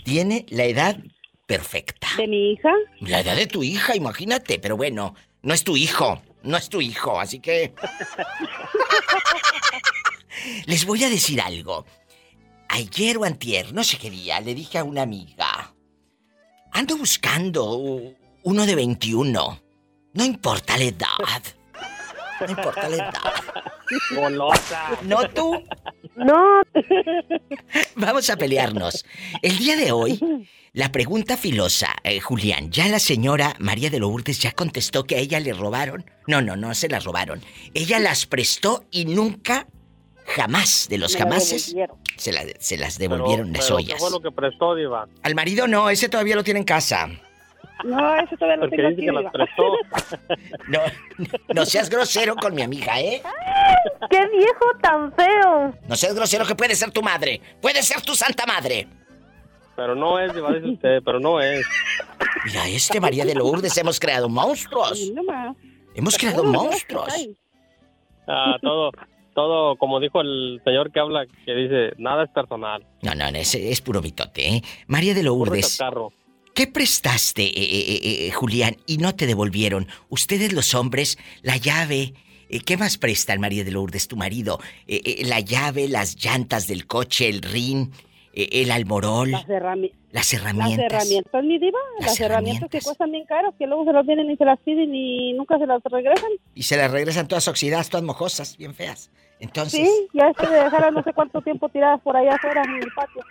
Tiene 0.03 0.45
la 0.49 0.65
edad 0.65 0.97
perfecta. 1.51 2.07
¿De 2.15 2.27
mi 2.27 2.53
hija? 2.53 2.71
La 3.01 3.19
edad 3.19 3.35
de 3.35 3.45
tu 3.45 3.61
hija, 3.61 3.93
imagínate, 3.93 4.57
pero 4.57 4.77
bueno, 4.77 5.15
no 5.41 5.53
es 5.53 5.65
tu 5.65 5.75
hijo, 5.75 6.21
no 6.43 6.55
es 6.55 6.69
tu 6.69 6.79
hijo, 6.79 7.19
así 7.19 7.41
que... 7.41 7.73
Les 10.65 10.85
voy 10.85 11.03
a 11.03 11.09
decir 11.09 11.41
algo. 11.41 11.85
Ayer 12.69 13.17
o 13.17 13.25
antier, 13.25 13.73
no 13.73 13.83
sé 13.83 13.97
qué 13.97 14.09
día, 14.09 14.39
le 14.39 14.55
dije 14.55 14.77
a 14.77 14.85
una 14.85 15.01
amiga, 15.01 15.73
ando 16.71 16.95
buscando 16.95 17.77
uno 18.43 18.65
de 18.65 18.75
21. 18.75 19.61
No 20.13 20.23
importa 20.23 20.77
la 20.77 20.85
edad. 20.85 21.43
No 22.39 22.47
importa 22.47 22.87
la 22.87 22.95
edad. 22.95 23.13
Golosa. 24.15 24.97
¿No 25.03 25.29
tú? 25.29 25.61
No. 26.15 26.61
Vamos 27.95 28.29
a 28.29 28.37
pelearnos. 28.37 29.05
El 29.41 29.57
día 29.57 29.75
de 29.75 29.91
hoy, 29.91 30.47
la 30.73 30.89
pregunta 30.91 31.35
filosa, 31.35 31.89
eh, 32.03 32.21
Julián, 32.21 32.71
ya 32.71 32.87
la 32.87 32.99
señora 32.99 33.55
María 33.59 33.89
de 33.89 33.99
Lourdes 33.99 34.39
ya 34.39 34.53
contestó 34.53 35.03
que 35.03 35.15
a 35.15 35.19
ella 35.19 35.39
le 35.41 35.51
robaron. 35.53 36.05
No, 36.27 36.41
no, 36.41 36.55
no 36.55 36.73
se 36.75 36.87
las 36.87 37.03
robaron. 37.03 37.41
Ella 37.73 37.99
las 37.99 38.25
prestó 38.25 38.85
y 38.89 39.03
nunca, 39.03 39.67
jamás, 40.25 40.87
de 40.89 40.97
los 40.97 41.17
jamases, 41.17 41.75
se, 42.15 42.31
la- 42.31 42.45
se 42.59 42.77
las 42.77 42.97
Pero- 42.97 43.15
devolvieron 43.17 43.51
las 43.51 43.65
pero 43.65 43.77
¿qué 43.79 43.83
ollas. 43.83 43.99
fue 43.99 44.11
lo 44.11 44.21
que 44.21 44.31
prestó, 44.31 44.73
Diva? 44.75 45.09
Al 45.23 45.35
marido 45.35 45.67
no, 45.67 45.89
ese 45.89 46.07
todavía 46.07 46.35
lo 46.37 46.43
tiene 46.43 46.61
en 46.61 46.65
casa. 46.65 47.09
No, 47.83 48.15
eso 48.21 48.37
todavía 48.37 48.57
lo 48.57 48.69
Porque 48.69 48.77
tengo 48.77 48.89
dice 48.91 49.01
aquí. 49.01 49.05
que 49.07 49.11
las 49.11 49.23
Diva. 49.23 49.31
prestó. 49.31 50.37
No, 50.69 50.79
no 51.53 51.65
seas 51.65 51.89
grosero 51.89 52.35
con 52.37 52.55
mi 52.55 52.61
amiga, 52.61 52.97
¿eh? 53.01 53.21
¡Qué 54.09 54.19
viejo 54.27 54.65
tan 54.81 55.11
feo! 55.13 55.75
No 55.89 55.95
seas 55.97 56.13
grosero 56.15 56.45
que 56.45 56.55
puede 56.55 56.75
ser 56.75 56.91
tu 56.91 57.01
madre. 57.01 57.41
Puede 57.61 57.83
ser 57.83 57.99
tu 58.01 58.15
santa 58.15 58.45
madre. 58.45 58.87
Pero 59.75 59.95
no 59.95 60.19
es, 60.19 60.33
Diva, 60.33 60.53
dice 60.53 60.71
usted, 60.71 61.01
pero 61.03 61.19
no 61.19 61.39
es. 61.39 61.65
Mira, 62.45 62.67
este 62.67 62.99
María 62.99 63.25
de 63.25 63.35
Lourdes 63.35 63.75
hemos 63.77 63.99
creado 63.99 64.29
monstruos. 64.29 65.11
Hemos 65.95 66.17
creado 66.17 66.43
monstruos. 66.43 67.13
Ah, 68.27 68.57
todo, 68.61 68.91
todo, 69.33 69.75
como 69.77 69.99
dijo 69.99 70.21
el 70.21 70.61
señor 70.63 70.91
que 70.91 70.99
habla, 70.99 71.25
que 71.45 71.53
dice, 71.53 71.93
nada 71.97 72.23
es 72.23 72.29
personal. 72.31 72.85
No, 73.01 73.15
no, 73.15 73.31
no, 73.31 73.37
ese 73.37 73.71
es 73.71 73.81
puro 73.81 74.01
mitote, 74.01 74.55
¿eh? 74.55 74.63
María 74.87 75.13
de 75.13 75.23
Lourdes. 75.23 75.79
¿qué 76.53 76.67
prestaste, 76.67 77.43
eh, 77.43 77.51
eh, 77.55 77.99
eh, 78.03 78.27
eh, 78.27 78.31
Julián, 78.31 78.75
y 78.85 78.97
no 78.97 79.15
te 79.15 79.25
devolvieron? 79.25 79.87
Ustedes 80.09 80.51
los 80.51 80.73
hombres, 80.75 81.17
la 81.41 81.57
llave, 81.57 82.13
eh, 82.49 82.59
¿qué 82.59 82.75
más 82.75 82.97
prestan, 82.97 83.39
María 83.39 83.63
de 83.63 83.71
Lourdes, 83.71 84.07
tu 84.07 84.17
marido? 84.17 84.59
Eh, 84.85 85.01
eh, 85.03 85.25
la 85.25 85.39
llave, 85.39 85.87
las 85.87 86.23
llantas 86.23 86.67
del 86.67 86.85
coche, 86.85 87.29
el 87.29 87.41
rin, 87.41 87.91
eh, 87.93 88.10
el 88.33 88.71
almorol, 88.71 89.31
Las, 89.31 89.47
herrami- 89.47 89.91
las 90.11 90.31
las 90.31 90.33
herramientas. 90.33 90.85
herramientas, 90.93 91.43
mi 91.43 91.59
diva. 91.59 91.79
Las, 91.99 92.19
herramientas 92.19 92.69
que 92.69 92.81
cuestan 92.81 93.11
bien 93.11 93.25
caras, 93.25 93.53
que 93.59 93.67
luego 93.67 93.83
se 93.85 93.93
las 93.93 94.05
vienen 94.05 94.29
y 94.31 94.37
se 94.37 94.45
las 94.45 94.59
piden 94.59 94.93
y 94.95 95.33
nunca 95.33 95.57
se 95.57 95.65
las 95.67 95.81
regresan. 95.83 96.29
Y 96.55 96.63
se 96.63 96.77
las 96.77 96.91
regresan 96.91 97.27
todas 97.27 97.47
oxidadas, 97.47 97.89
todas 97.89 98.03
mojosas, 98.05 98.57
bien 98.57 98.73
feas. 98.73 99.11
Entonces, 99.39 99.81
Sí, 99.87 100.07
ya 100.13 100.31
se 100.39 100.47
dejaron 100.53 100.93
no 100.93 101.03
sé 101.03 101.13
cuánto 101.13 101.41
tiempo 101.41 101.67
tiradas 101.69 101.99
por 102.01 102.15
allá 102.15 102.35
afuera 102.35 102.61
en 102.63 102.75
el 102.83 102.91
patio. 102.95 103.21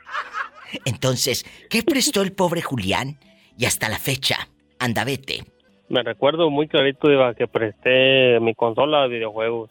entonces, 0.85 1.45
¿qué 1.71 1.83
prestó 1.83 2.23
el 2.23 2.33
pobre 2.33 2.63
Julián? 2.63 3.19
Y 3.57 3.65
hasta 3.67 3.89
la 3.89 3.99
fecha, 3.99 4.49
anda 4.79 5.05
vete. 5.05 5.45
Me 5.89 6.03
recuerdo 6.03 6.51
muy 6.51 6.69
clarito, 6.69 7.09
Diva, 7.09 7.35
que 7.35 7.47
presté 7.49 8.39
mi 8.41 8.55
consola 8.55 9.03
de 9.03 9.09
videojuegos. 9.09 9.71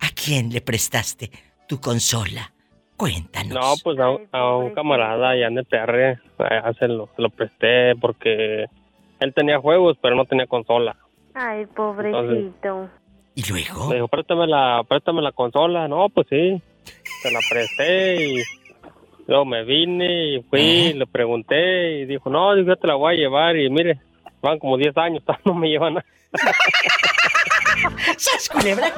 ¿A 0.00 0.08
quién 0.14 0.50
le 0.50 0.60
prestaste 0.60 1.30
tu 1.66 1.80
consola? 1.80 2.52
Cuéntanos. 2.98 3.54
No, 3.54 3.74
pues 3.84 3.96
a, 4.00 4.16
a 4.36 4.56
un 4.56 4.74
camarada 4.74 5.30
allá 5.30 5.46
en 5.46 5.56
el 5.56 5.64
PR, 5.64 6.18
allá 6.36 6.72
se 6.80 6.88
lo, 6.88 7.08
se 7.14 7.22
lo 7.22 7.30
presté 7.30 7.94
porque 7.94 8.66
él 9.20 9.34
tenía 9.34 9.60
juegos, 9.60 9.96
pero 10.02 10.16
no 10.16 10.24
tenía 10.24 10.48
consola. 10.48 10.96
Ay, 11.32 11.66
pobrecito. 11.66 12.90
¿Y 13.36 13.48
luego? 13.48 13.86
Me 13.86 13.94
dijo, 13.94 14.08
préstame 14.08 14.48
la, 14.48 14.82
préstame 14.88 15.22
la 15.22 15.30
consola. 15.30 15.86
No, 15.86 16.08
pues 16.08 16.26
sí, 16.28 16.60
se 17.22 17.30
la 17.30 17.38
presté 17.48 18.16
y 18.16 18.42
luego 19.28 19.44
me 19.44 19.62
vine 19.62 20.34
y 20.34 20.42
fui, 20.42 20.92
le 20.92 21.06
pregunté 21.06 22.00
y 22.00 22.06
dijo, 22.06 22.28
no, 22.30 22.60
yo 22.60 22.74
te 22.74 22.88
la 22.88 22.96
voy 22.96 23.14
a 23.14 23.16
llevar 23.16 23.56
y 23.56 23.70
mire, 23.70 24.00
van 24.42 24.58
como 24.58 24.76
10 24.76 24.96
años, 24.96 25.22
no 25.44 25.54
me 25.54 25.68
llevan 25.68 25.94
nada. 25.94 26.06
¡Sas, 28.16 28.48
culebra! 28.48 28.88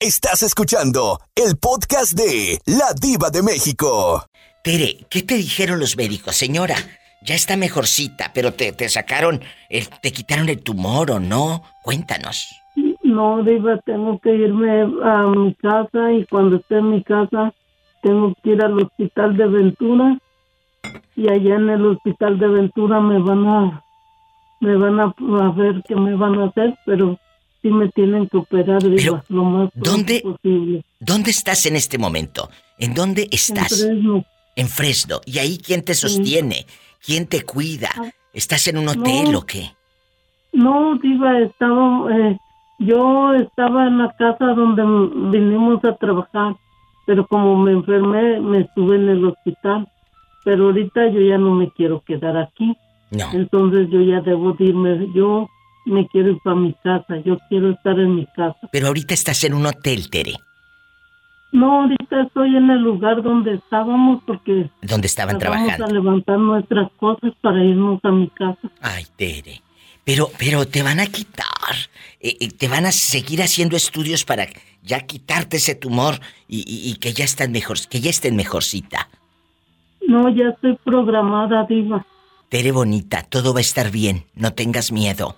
Estás 0.00 0.42
escuchando 0.42 1.18
el 1.34 1.58
podcast 1.60 2.14
de 2.14 2.58
La 2.64 2.94
Diva 2.98 3.28
de 3.30 3.42
México. 3.42 4.24
Tere, 4.64 4.96
¿qué 5.10 5.22
te 5.22 5.34
dijeron 5.34 5.78
los 5.78 5.96
médicos, 5.96 6.36
señora? 6.36 6.74
Ya 7.22 7.34
está 7.34 7.56
mejorcita, 7.58 8.30
pero 8.32 8.54
te, 8.54 8.72
te 8.72 8.88
sacaron, 8.88 9.40
el- 9.68 9.88
te 10.00 10.10
quitaron 10.10 10.48
el 10.48 10.62
tumor 10.62 11.10
o 11.10 11.20
no. 11.20 11.62
Cuéntanos. 11.82 12.48
No, 13.02 13.42
Diva, 13.42 13.78
tengo 13.84 14.18
que 14.20 14.30
irme 14.34 14.82
a 15.04 15.26
mi 15.26 15.54
casa 15.56 16.12
y 16.12 16.24
cuando 16.26 16.56
esté 16.56 16.78
en 16.78 16.90
mi 16.92 17.02
casa 17.02 17.52
tengo 18.02 18.32
que 18.42 18.50
ir 18.52 18.64
al 18.64 18.78
hospital 18.82 19.36
de 19.36 19.46
Ventura 19.48 20.18
y 21.14 21.28
allá 21.28 21.56
en 21.56 21.68
el 21.68 21.84
hospital 21.84 22.38
de 22.38 22.48
Ventura 22.48 23.00
me 23.00 23.18
van 23.18 23.46
a 23.46 23.84
me 24.60 24.76
van 24.76 25.00
a, 25.00 25.04
a 25.44 25.50
ver 25.52 25.82
qué 25.86 25.94
me 25.96 26.14
van 26.14 26.38
a 26.40 26.46
hacer, 26.46 26.74
pero 26.86 27.18
sí 27.62 27.68
me 27.70 27.88
tienen 27.90 28.28
que 28.28 28.36
operar, 28.38 28.82
Diva, 28.82 29.24
lo 29.28 29.44
más 29.44 29.70
¿dónde- 29.74 30.20
posible. 30.22 30.84
¿Dónde 30.98 31.30
estás 31.30 31.66
en 31.66 31.76
este 31.76 31.98
momento? 31.98 32.48
¿En 32.78 32.94
dónde 32.94 33.28
estás? 33.30 33.72
En 33.82 33.88
Fresno. 33.88 34.24
En 34.56 34.68
Fresno. 34.68 35.20
¿Y 35.26 35.38
ahí 35.38 35.58
quién 35.58 35.82
te 35.84 35.94
sostiene? 35.94 36.66
¿Quién 37.04 37.26
te 37.26 37.42
cuida? 37.42 37.90
¿Estás 38.32 38.68
en 38.68 38.78
un 38.78 38.88
hotel 38.88 39.32
No. 39.32 39.38
o 39.38 39.46
qué? 39.46 39.70
No, 40.52 40.96
Diva, 41.02 41.38
estaba, 41.40 42.16
eh, 42.16 42.38
yo 42.78 43.34
estaba 43.34 43.86
en 43.86 43.98
la 43.98 44.12
casa 44.18 44.46
donde 44.46 44.82
vinimos 45.38 45.84
a 45.84 45.94
trabajar, 45.96 46.56
pero 47.06 47.26
como 47.26 47.56
me 47.56 47.72
enfermé, 47.72 48.40
me 48.40 48.60
estuve 48.62 48.96
en 48.96 49.08
el 49.08 49.24
hospital. 49.24 49.88
Pero 50.44 50.66
ahorita 50.66 51.08
yo 51.10 51.20
ya 51.20 51.36
no 51.38 51.54
me 51.54 51.70
quiero 51.70 52.02
quedar 52.02 52.36
aquí. 52.36 52.74
No. 53.10 53.26
Entonces 53.32 53.88
yo 53.90 54.00
ya 54.00 54.20
debo 54.20 54.52
de 54.54 54.64
irme. 54.64 55.08
Yo 55.14 55.48
me 55.86 56.06
quiero 56.08 56.30
ir 56.30 56.38
para 56.44 56.56
mi 56.56 56.74
casa. 56.82 57.16
Yo 57.24 57.38
quiero 57.48 57.70
estar 57.70 57.98
en 57.98 58.14
mi 58.14 58.26
casa. 58.26 58.58
Pero 58.72 58.88
ahorita 58.88 59.14
estás 59.14 59.42
en 59.44 59.54
un 59.54 59.66
hotel, 59.66 60.08
Tere. 60.10 60.34
No, 61.52 61.82
ahorita 61.82 62.22
estoy 62.22 62.56
en 62.56 62.70
el 62.70 62.80
lugar 62.80 63.22
donde 63.22 63.54
estábamos 63.54 64.22
porque 64.24 64.70
Donde 64.82 65.06
estaban 65.08 65.38
vamos 65.38 65.42
trabajando. 65.42 65.84
a 65.84 65.90
levantar 65.90 66.38
nuestras 66.38 66.90
cosas 66.92 67.32
para 67.40 67.62
irnos 67.64 67.98
a 68.04 68.10
mi 68.10 68.28
casa. 68.28 68.70
Ay, 68.80 69.04
Tere. 69.16 69.60
Pero, 70.04 70.30
pero 70.38 70.66
te 70.66 70.82
van 70.82 71.00
a 71.00 71.06
quitar. 71.06 71.46
eh, 72.20 72.36
eh, 72.40 72.48
te 72.50 72.68
van 72.68 72.86
a 72.86 72.92
seguir 72.92 73.42
haciendo 73.42 73.76
estudios 73.76 74.24
para 74.24 74.46
ya 74.82 75.00
quitarte 75.06 75.56
ese 75.56 75.74
tumor 75.74 76.20
y, 76.48 76.58
y- 76.66 76.90
y 76.90 76.94
que 76.96 77.12
ya 77.14 77.24
estén 77.24 77.50
mejor, 77.52 77.78
que 77.88 78.00
ya 78.00 78.10
estén 78.10 78.36
mejorcita. 78.36 79.08
No, 80.06 80.28
ya 80.28 80.48
estoy 80.50 80.76
programada, 80.84 81.64
Diva. 81.68 82.04
Tere 82.48 82.72
bonita, 82.72 83.22
todo 83.22 83.52
va 83.54 83.58
a 83.58 83.62
estar 83.62 83.90
bien. 83.90 84.24
No 84.34 84.52
tengas 84.52 84.90
miedo. 84.92 85.36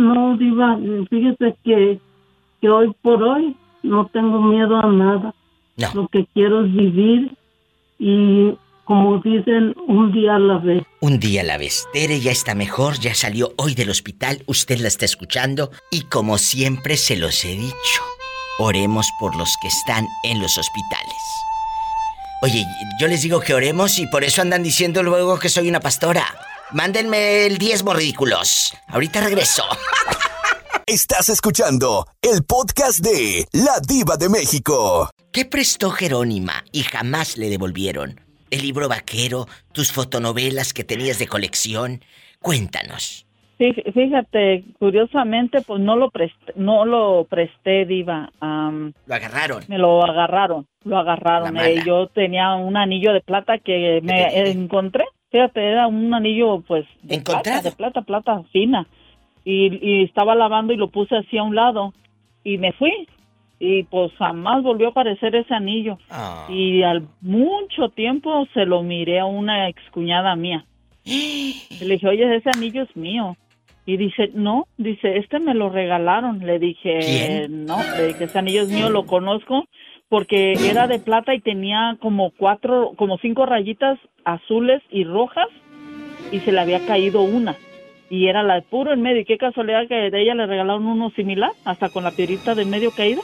No, 0.00 0.34
Diva, 0.38 0.78
fíjese 1.10 1.54
que, 1.62 2.00
que 2.62 2.70
hoy 2.70 2.90
por 3.02 3.22
hoy 3.22 3.54
no 3.82 4.06
tengo 4.06 4.40
miedo 4.40 4.76
a 4.76 4.86
nada. 4.86 5.34
No. 5.76 5.90
Lo 5.94 6.08
que 6.08 6.24
quiero 6.32 6.64
es 6.64 6.72
vivir 6.72 7.36
y, 7.98 8.54
como 8.84 9.18
dicen, 9.18 9.74
un 9.86 10.10
día 10.10 10.36
a 10.36 10.38
la 10.38 10.56
vez. 10.56 10.84
Un 11.02 11.18
día 11.18 11.42
a 11.42 11.44
la 11.44 11.58
vez. 11.58 11.86
Tere 11.92 12.18
ya 12.18 12.32
está 12.32 12.54
mejor, 12.54 12.98
ya 12.98 13.14
salió 13.14 13.52
hoy 13.58 13.74
del 13.74 13.90
hospital, 13.90 14.42
usted 14.46 14.78
la 14.78 14.88
está 14.88 15.04
escuchando 15.04 15.70
y 15.90 16.00
como 16.04 16.38
siempre 16.38 16.96
se 16.96 17.18
los 17.18 17.44
he 17.44 17.56
dicho, 17.56 18.02
oremos 18.58 19.06
por 19.20 19.36
los 19.36 19.54
que 19.60 19.68
están 19.68 20.06
en 20.24 20.40
los 20.40 20.56
hospitales. 20.56 21.22
Oye, 22.40 22.64
yo 22.98 23.06
les 23.06 23.20
digo 23.20 23.40
que 23.40 23.52
oremos 23.52 23.98
y 23.98 24.06
por 24.06 24.24
eso 24.24 24.40
andan 24.40 24.62
diciendo 24.62 25.02
luego 25.02 25.38
que 25.38 25.50
soy 25.50 25.68
una 25.68 25.80
pastora. 25.80 26.24
Mándenme 26.72 27.46
el 27.46 27.58
diezmo 27.58 27.92
ridículos. 27.92 28.72
Ahorita 28.88 29.20
regreso. 29.20 29.64
Estás 30.86 31.28
escuchando 31.28 32.06
el 32.22 32.44
podcast 32.44 33.00
de 33.00 33.44
La 33.52 33.80
Diva 33.80 34.16
de 34.16 34.28
México. 34.28 35.10
¿Qué 35.32 35.44
prestó 35.44 35.90
Jerónima 35.90 36.64
y 36.70 36.82
jamás 36.82 37.36
le 37.36 37.48
devolvieron? 37.48 38.20
El 38.50 38.62
libro 38.62 38.88
vaquero, 38.88 39.46
tus 39.72 39.90
fotonovelas 39.92 40.72
que 40.72 40.84
tenías 40.84 41.18
de 41.18 41.26
colección. 41.26 42.02
Cuéntanos. 42.40 43.26
Sí, 43.58 43.72
fíjate, 43.92 44.64
curiosamente, 44.78 45.60
pues 45.62 45.80
no 45.80 45.96
lo 45.96 46.10
presté, 46.10 46.52
no 46.54 46.84
lo 46.84 47.26
presté, 47.28 47.84
diva. 47.84 48.30
Lo 48.40 49.14
agarraron. 49.14 49.64
me 49.68 49.76
lo 49.76 50.02
agarraron, 50.04 50.66
lo 50.84 50.98
agarraron. 50.98 51.56
Eh, 51.58 51.82
yo 51.84 52.06
tenía 52.06 52.54
un 52.54 52.76
anillo 52.76 53.12
de 53.12 53.20
plata 53.20 53.58
que 53.58 54.00
me 54.02 54.50
encontré. 54.50 55.04
Fíjate, 55.30 55.64
era 55.64 55.86
un 55.86 56.12
anillo, 56.12 56.60
pues, 56.66 56.86
de 57.02 57.20
plata, 57.20 57.62
de 57.62 57.72
plata, 57.72 58.02
plata 58.02 58.42
fina. 58.52 58.86
Y, 59.44 59.78
y 59.80 60.04
estaba 60.04 60.34
lavando 60.34 60.72
y 60.72 60.76
lo 60.76 60.88
puse 60.88 61.16
así 61.16 61.38
a 61.38 61.42
un 61.42 61.54
lado. 61.54 61.92
Y 62.42 62.58
me 62.58 62.72
fui. 62.72 63.06
Y 63.62 63.82
pues 63.84 64.10
jamás 64.14 64.62
volvió 64.62 64.88
a 64.88 64.90
aparecer 64.90 65.36
ese 65.36 65.54
anillo. 65.54 65.98
Ah. 66.10 66.46
Y 66.48 66.82
al 66.82 67.06
mucho 67.20 67.90
tiempo 67.90 68.46
se 68.54 68.64
lo 68.64 68.82
miré 68.82 69.20
a 69.20 69.26
una 69.26 69.68
excuñada 69.68 70.34
mía. 70.34 70.64
Y 71.04 71.54
le 71.80 71.94
dije, 71.94 72.08
oye, 72.08 72.36
ese 72.36 72.50
anillo 72.50 72.82
es 72.82 72.96
mío. 72.96 73.36
Y 73.86 73.96
dice, 73.98 74.30
no, 74.34 74.66
dice, 74.78 75.18
este 75.18 75.40
me 75.40 75.54
lo 75.54 75.68
regalaron. 75.68 76.38
Le 76.40 76.58
dije, 76.58 76.98
¿Quién? 77.00 77.66
no, 77.66 77.78
le 77.96 78.08
dije, 78.08 78.24
ese 78.24 78.38
anillo 78.38 78.62
es 78.62 78.70
mío, 78.70 78.88
lo 78.88 79.04
conozco 79.04 79.66
porque 80.10 80.52
era 80.68 80.86
de 80.88 80.98
plata 80.98 81.34
y 81.34 81.40
tenía 81.40 81.96
como 82.02 82.32
cuatro, 82.32 82.92
como 82.96 83.16
cinco 83.18 83.46
rayitas 83.46 83.98
azules 84.24 84.82
y 84.90 85.04
rojas 85.04 85.46
y 86.30 86.40
se 86.40 86.52
le 86.52 86.60
había 86.60 86.84
caído 86.84 87.22
una. 87.22 87.56
Y 88.10 88.26
era 88.26 88.42
la 88.42 88.56
de 88.56 88.62
puro 88.62 88.92
en 88.92 89.02
medio. 89.02 89.20
Y 89.20 89.24
qué 89.24 89.38
casualidad 89.38 89.86
que 89.88 90.10
de 90.10 90.20
ella 90.22 90.34
le 90.34 90.46
regalaron 90.46 90.84
uno 90.86 91.10
similar, 91.10 91.52
hasta 91.64 91.88
con 91.90 92.02
la 92.04 92.10
piedrita 92.10 92.54
de 92.56 92.64
medio 92.64 92.90
caída. 92.90 93.22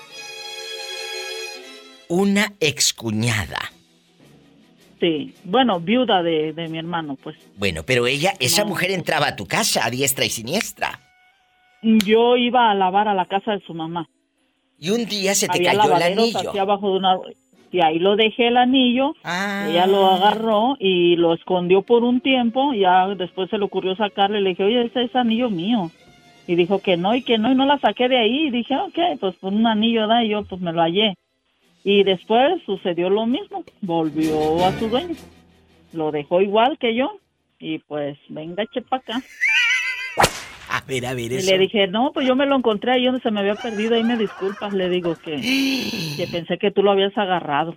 Una 2.09 2.53
excuñada. 2.61 3.59
Sí, 5.01 5.35
bueno, 5.45 5.81
viuda 5.81 6.23
de, 6.23 6.53
de 6.53 6.69
mi 6.69 6.79
hermano, 6.79 7.17
pues. 7.23 7.37
Bueno, 7.59 7.83
pero 7.85 8.07
ella, 8.07 8.33
esa 8.39 8.63
No. 8.63 8.69
mujer 8.71 8.93
entraba 8.93 9.27
a 9.29 9.37
tu 9.37 9.47
casa 9.47 9.85
a 9.85 9.91
diestra 9.91 10.25
y 10.25 10.31
siniestra. 10.31 11.01
Yo 11.83 12.37
iba 12.37 12.71
a 12.71 12.75
lavar 12.75 13.09
a 13.09 13.15
la 13.15 13.27
casa 13.27 13.53
de 13.53 13.61
su 13.67 13.75
mamá. 13.75 14.09
Y 14.79 14.91
un 14.91 15.07
día 15.07 15.35
se 15.35 15.49
te 15.49 15.59
Había 15.59 15.73
cayó 15.79 15.97
el 15.97 16.03
anillo. 16.03 16.39
así 16.51 16.59
abajo 16.59 16.91
de 16.93 16.99
una... 16.99 17.17
Y 17.73 17.81
ahí 17.81 17.99
lo 17.99 18.17
dejé 18.17 18.49
el 18.49 18.57
anillo, 18.57 19.15
Ah. 19.25 19.67
ella 19.69 19.87
lo 19.87 20.07
agarró 20.07 20.77
y 20.79 21.17
lo 21.17 21.35
escondió 21.35 21.83
por 21.83 22.05
un 22.05 22.21
tiempo, 22.21 22.73
ya 22.73 23.09
después 23.09 23.51
se 23.51 23.59
le 23.59 23.65
ocurrió 23.65 23.97
sacarle, 23.97 24.41
le 24.41 24.51
dije, 24.51 24.65
oye, 24.65 24.85
ese 24.85 25.03
es 25.03 25.17
anillo 25.17 25.51
mío. 25.51 25.91
Y 26.47 26.55
dijo 26.55 26.79
que 26.81 26.97
no, 26.97 27.15
y 27.15 27.23
que 27.23 27.39
no, 27.39 27.51
y 27.51 27.55
no 27.57 27.67
la 27.67 27.79
saqué 27.79 28.09
de 28.09 28.19
ahí. 28.19 28.47
Y 28.47 28.51
dije, 28.51 28.77
ok, 28.77 29.19
pues 29.21 29.35
por 29.37 29.53
un 29.53 29.67
anillo 29.67 30.07
da, 30.07 30.25
y 30.25 30.29
yo 30.31 30.45
pues 30.45 30.61
me 30.61 30.73
lo 30.73 30.81
hallé. 30.81 31.17
Y 31.83 32.05
después 32.05 32.63
sucedió 32.65 33.11
lo 33.11 33.27
mismo, 33.27 33.65
volvió 33.83 34.65
a 34.65 34.73
su 34.79 34.89
dueño. 34.89 35.15
Lo 35.93 36.13
dejó 36.13 36.41
igual 36.41 36.79
que 36.79 36.95
yo, 36.95 37.19
y 37.59 37.79
pues 37.81 38.17
venga, 38.29 38.63
eche 38.63 38.81
pa' 38.83 38.99
acá. 38.99 39.21
Ver, 40.87 41.05
a 41.07 41.15
ver, 41.15 41.33
Y 41.33 41.43
le 41.43 41.59
dije, 41.59 41.87
no, 41.89 42.13
pues 42.13 42.27
yo 42.27 42.37
me 42.37 42.47
lo 42.47 42.57
encontré 42.57 42.93
ahí 42.93 43.05
donde 43.07 43.21
se 43.21 43.31
me 43.31 43.41
había 43.41 43.57
perdido, 43.57 43.95
ahí 43.97 44.05
me 44.05 44.17
disculpas, 44.17 44.73
le 44.73 44.89
digo 44.89 45.17
que, 45.17 45.37
que 46.17 46.27
pensé 46.33 46.59
que 46.59 46.71
tú 46.71 46.83
lo 46.83 46.93
habías 46.93 47.17
agarrado. 47.19 47.75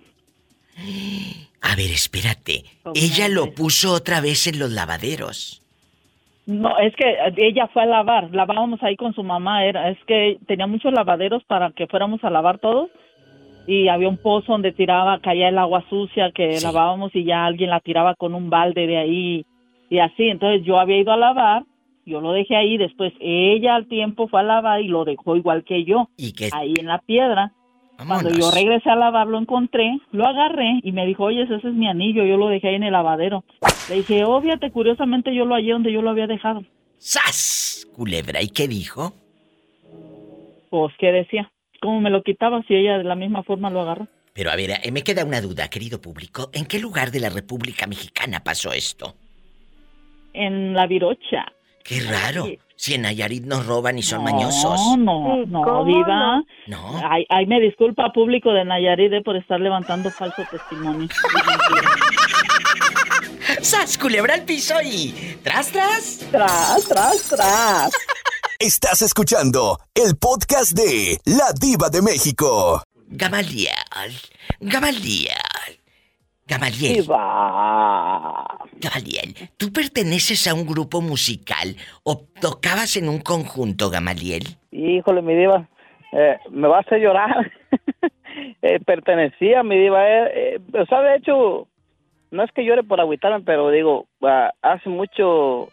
A 1.62 1.76
ver, 1.76 1.90
espérate. 1.90 2.64
Ella 2.94 3.28
lo 3.28 3.52
puso 3.52 3.92
otra 3.92 4.20
vez 4.20 4.46
en 4.46 4.58
los 4.58 4.70
lavaderos. 4.70 5.62
No, 6.46 6.78
es 6.78 6.94
que 6.96 7.04
ella 7.36 7.68
fue 7.68 7.82
a 7.82 7.86
lavar, 7.86 8.30
lavábamos 8.32 8.82
ahí 8.82 8.96
con 8.96 9.12
su 9.14 9.22
mamá, 9.22 9.64
era, 9.64 9.88
es 9.90 9.98
que 10.06 10.38
tenía 10.46 10.66
muchos 10.66 10.92
lavaderos 10.92 11.44
para 11.44 11.70
que 11.70 11.86
fuéramos 11.86 12.24
a 12.24 12.30
lavar 12.30 12.58
todos 12.58 12.88
y 13.68 13.86
había 13.88 14.08
un 14.08 14.16
pozo 14.16 14.52
donde 14.52 14.72
tiraba, 14.72 15.20
caía 15.20 15.48
el 15.48 15.58
agua 15.58 15.84
sucia 15.88 16.32
que 16.34 16.54
Sí. 16.54 16.64
lavábamos 16.64 17.14
y 17.14 17.24
ya 17.24 17.44
alguien 17.44 17.70
la 17.70 17.78
tiraba 17.78 18.14
con 18.16 18.34
un 18.34 18.50
balde 18.50 18.86
de 18.88 18.96
ahí 18.96 19.46
y 19.90 19.98
así, 20.00 20.28
entonces 20.28 20.64
yo 20.66 20.80
había 20.80 20.96
ido 20.98 21.12
a 21.12 21.16
lavar, 21.18 21.62
yo 22.10 22.20
lo 22.20 22.32
dejé 22.32 22.56
ahí, 22.56 22.76
después 22.76 23.12
ella 23.20 23.76
al 23.76 23.86
tiempo 23.86 24.28
fue 24.28 24.40
a 24.40 24.42
lavar 24.42 24.82
y 24.82 24.88
lo 24.88 25.04
dejó 25.04 25.36
igual 25.36 25.64
que 25.64 25.84
yo, 25.84 26.08
Y 26.16 26.32
que. 26.32 26.50
ahí 26.52 26.74
en 26.78 26.86
la 26.86 26.98
piedra. 26.98 27.52
Cuando 28.06 28.30
yo 28.30 28.50
regresé 28.50 28.88
a 28.88 28.96
lavar, 28.96 29.26
lo 29.26 29.38
encontré, 29.38 29.98
lo 30.10 30.26
agarré 30.26 30.80
y 30.82 30.92
me 30.92 31.04
dijo, 31.04 31.24
oye, 31.24 31.42
ese 31.42 31.56
es 31.56 31.64
mi 31.74 31.86
anillo, 31.86 32.24
yo 32.24 32.38
lo 32.38 32.48
dejé 32.48 32.68
ahí 32.68 32.74
en 32.76 32.82
el 32.82 32.92
lavadero. 32.92 33.44
Le 33.90 33.96
dije, 33.96 34.24
oh, 34.24 34.40
fíjate, 34.40 34.70
curiosamente 34.70 35.34
yo 35.34 35.44
lo 35.44 35.54
hallé 35.54 35.72
donde 35.72 35.92
yo 35.92 36.00
lo 36.00 36.10
había 36.10 36.26
dejado. 36.26 36.62
¡Sas! 36.96 37.86
Culebra, 37.94 38.40
¿y 38.42 38.48
qué 38.48 38.68
dijo? 38.68 39.12
Pues, 40.70 40.94
¿qué 40.98 41.12
decía? 41.12 41.50
¿Cómo 41.82 42.00
me 42.00 42.10
lo 42.10 42.22
quitaba 42.22 42.62
si 42.62 42.74
ella 42.74 42.98
de 42.98 43.04
la 43.04 43.16
misma 43.16 43.42
forma 43.42 43.68
lo 43.68 43.80
agarró? 43.80 44.06
Pero 44.32 44.50
a 44.50 44.56
ver, 44.56 44.70
eh, 44.82 44.92
me 44.92 45.02
queda 45.02 45.24
una 45.24 45.40
duda, 45.40 45.68
querido 45.68 46.00
público. 46.00 46.50
¿En 46.52 46.66
qué 46.66 46.78
lugar 46.78 47.10
de 47.10 47.20
la 47.20 47.28
República 47.28 47.86
Mexicana 47.86 48.40
pasó 48.42 48.72
esto? 48.72 49.14
En 50.32 50.72
la 50.74 50.86
virocha. 50.86 51.52
Qué 51.90 52.00
raro. 52.02 52.46
Si 52.76 52.94
en 52.94 53.02
Nayarit 53.02 53.44
nos 53.46 53.66
roban 53.66 53.98
y 53.98 54.02
son 54.04 54.22
no, 54.22 54.30
mañosos. 54.30 54.80
No, 54.96 55.44
no, 55.44 55.62
¿cómo 55.64 55.84
diva. 55.84 56.40
No. 56.68 57.00
Ay, 57.02 57.26
ay, 57.28 57.46
me 57.46 57.60
disculpa 57.60 58.12
público 58.12 58.52
de 58.52 58.64
Nayarit 58.64 59.12
eh, 59.12 59.22
por 59.24 59.36
estar 59.36 59.58
levantando 59.58 60.08
falso 60.08 60.44
testimonio. 60.48 61.08
¡Sas! 63.60 63.98
Culebra 63.98 64.34
al 64.34 64.44
piso 64.44 64.76
y. 64.80 65.36
¡Tras, 65.42 65.72
tras! 65.72 66.18
tras, 66.30 66.86
tras, 66.86 67.28
tras. 67.28 67.92
Estás 68.60 69.02
escuchando 69.02 69.80
el 69.92 70.16
podcast 70.16 70.70
de 70.70 71.18
La 71.24 71.52
Diva 71.60 71.88
de 71.88 72.02
México. 72.02 72.84
Gamaliel. 73.08 74.14
Gamaliel. 74.60 75.79
Gamaliel. 76.50 77.02
Diva. 77.02 78.58
Gamaliel, 78.80 79.34
¿tú 79.56 79.72
perteneces 79.72 80.48
a 80.48 80.54
un 80.54 80.66
grupo 80.66 81.00
musical 81.00 81.76
o 82.02 82.24
tocabas 82.40 82.96
en 82.96 83.08
un 83.08 83.20
conjunto, 83.20 83.88
Gamaliel? 83.88 84.42
Híjole, 84.72 85.22
mi 85.22 85.34
diva, 85.34 85.68
eh, 86.12 86.38
me 86.50 86.66
va 86.66 86.78
a 86.78 86.80
hacer 86.80 87.00
llorar. 87.00 87.52
Eh, 88.62 88.78
pertenecía, 88.78 89.62
mi 89.62 89.76
diva. 89.76 90.06
eh, 90.08 90.54
eh, 90.56 90.60
o 90.78 90.86
sea, 90.86 91.00
de 91.00 91.16
hecho, 91.16 91.66
no 92.30 92.42
es 92.44 92.52
que 92.52 92.64
llore 92.64 92.84
por 92.84 93.00
agüitarme, 93.00 93.40
pero 93.40 93.70
digo, 93.70 94.06
ah, 94.22 94.52
hace 94.62 94.88
mucho 94.88 95.68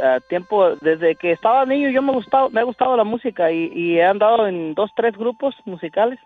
ah, 0.00 0.18
tiempo, 0.28 0.76
desde 0.76 1.16
que 1.16 1.32
estaba 1.32 1.64
niño, 1.66 1.88
yo 1.90 2.00
me 2.00 2.12
ha 2.12 2.14
gustado, 2.14 2.50
me 2.50 2.60
ha 2.60 2.64
gustado 2.64 2.96
la 2.96 3.04
música 3.04 3.50
y, 3.50 3.72
y 3.74 3.98
he 3.98 4.04
andado 4.04 4.46
en 4.46 4.74
dos, 4.74 4.90
tres 4.94 5.16
grupos 5.16 5.54
musicales, 5.64 6.18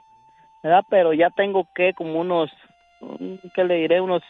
¿verdad? 0.62 0.84
Pero 0.90 1.12
ya 1.14 1.30
tengo 1.30 1.66
que 1.74 1.94
como 1.94 2.20
unos, 2.20 2.50
mm, 3.00 3.34
¿qué 3.54 3.64
le 3.64 3.74
diré? 3.76 4.00
Unos, 4.00 4.22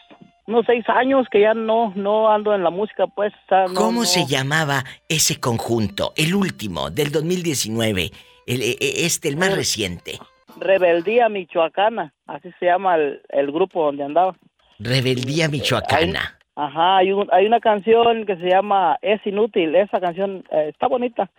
unos 0.47 0.65
seis 0.65 0.83
años 0.89 1.27
que 1.31 1.41
ya 1.41 1.53
no, 1.53 1.91
no 1.95 2.29
ando 2.31 2.53
en 2.53 2.63
la 2.63 2.69
música, 2.69 3.07
pues. 3.07 3.33
no- 3.49 3.73
¿Cómo 3.75 4.01
no- 4.01 4.05
se 4.05 4.25
llamaba 4.25 4.83
ese 5.07 5.39
conjunto, 5.39 6.13
el 6.17 6.33
último, 6.35 6.89
del 6.89 7.11
2019? 7.11 8.11
El, 8.47 8.61
e- 8.61 8.77
e- 8.79 9.05
este, 9.05 9.29
el 9.29 9.37
más 9.37 9.55
reciente. 9.55 10.13
Rebeldía 10.57 11.29
Michoacana, 11.29 12.13
así 12.27 12.49
se 12.59 12.65
llama 12.65 12.95
el, 12.95 13.21
el 13.29 13.51
grupo 13.51 13.85
donde 13.85 14.03
andaba. 14.03 14.35
Rebeldía 14.79 15.47
Michoacana. 15.49 16.37
Ajá, 16.55 16.97
hay, 16.97 17.11
un- 17.13 17.29
hay 17.31 17.45
una 17.45 17.59
canción 17.59 18.25
que 18.25 18.35
se 18.35 18.49
llama 18.49 18.97
Es 19.01 19.25
Inútil, 19.25 19.75
esa 19.75 19.99
canción 20.01 20.43
eh, 20.51 20.67
está 20.69 20.87
bonita 20.87 21.29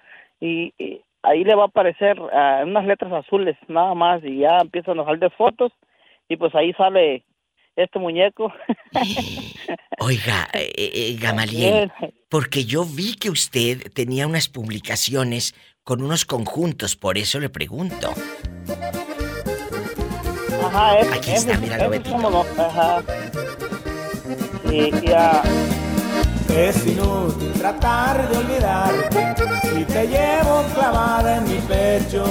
y, 0.40 0.72
y 0.78 1.02
ahí 1.22 1.44
le 1.44 1.54
va 1.54 1.64
a 1.64 1.66
aparecer 1.66 2.16
ah, 2.32 2.62
unas 2.64 2.86
letras 2.86 3.12
azules 3.12 3.56
nada 3.68 3.94
más 3.94 4.22
y 4.24 4.38
ya 4.38 4.58
empiezan 4.60 4.98
a 5.00 5.04
salir 5.04 5.20
de 5.20 5.28
fotos 5.30 5.72
y 6.30 6.36
pues 6.36 6.54
ahí 6.54 6.72
sale 6.74 7.24
este 7.76 7.98
muñeco. 7.98 8.52
Oiga, 9.98 10.48
eh, 10.54 10.70
eh, 10.76 11.16
Gamaliel, 11.20 11.92
porque 12.30 12.64
yo 12.64 12.84
vi 12.84 13.16
que 13.16 13.30
usted 13.30 13.92
tenía 13.92 14.26
unas 14.26 14.48
publicaciones 14.48 15.54
con 15.82 16.02
unos 16.02 16.24
conjuntos, 16.24 16.94
por 16.96 17.18
eso 17.18 17.40
le 17.40 17.48
pregunto. 17.50 18.12
Ajá, 20.66 20.98
es, 21.00 21.12
Aquí 21.12 21.30
está, 21.32 21.58
míralo, 21.58 21.92
ese 21.92 22.08
somos 22.10 22.32
nos- 22.32 22.58
ajá. 22.58 23.02
Y, 24.70 24.94
y, 25.08 25.12
ah, 25.12 25.42
Es 26.56 26.86
inútil 26.86 27.52
tratar 27.54 28.28
de 28.28 28.38
olvidarte 28.38 29.34
si 29.68 29.84
te 29.84 30.06
llevo 30.06 30.62
clavada 30.74 31.38
en 31.38 31.44
mi 31.44 31.58
pecho. 31.60 32.24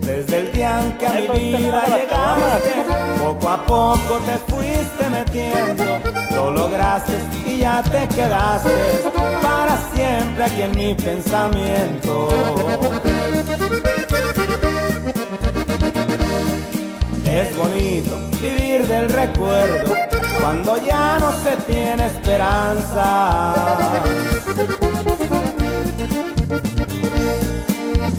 Desde 0.00 0.38
el 0.38 0.52
día 0.52 0.80
en 0.80 0.92
que 0.98 1.06
a 1.06 1.12
mi 1.12 1.28
vida 1.38 1.84
llegaste, 1.86 2.72
poco 3.22 3.48
a 3.48 3.64
poco 3.64 4.20
te 4.26 4.38
fuiste 4.52 5.08
metiendo, 5.10 5.84
lo 6.34 6.50
lograste 6.50 7.14
y 7.46 7.58
ya 7.58 7.82
te 7.82 8.06
quedaste 8.08 8.70
para 9.42 9.76
siempre 9.94 10.44
aquí 10.44 10.62
en 10.62 10.76
mi 10.76 10.94
pensamiento. 10.94 12.28
Es 17.24 17.56
bonito 17.56 18.18
vivir 18.40 18.86
del 18.86 19.08
recuerdo 19.10 19.94
cuando 20.40 20.76
ya 20.84 21.18
no 21.18 21.32
se 21.32 21.56
tiene 21.70 22.06
esperanza. 22.06 23.54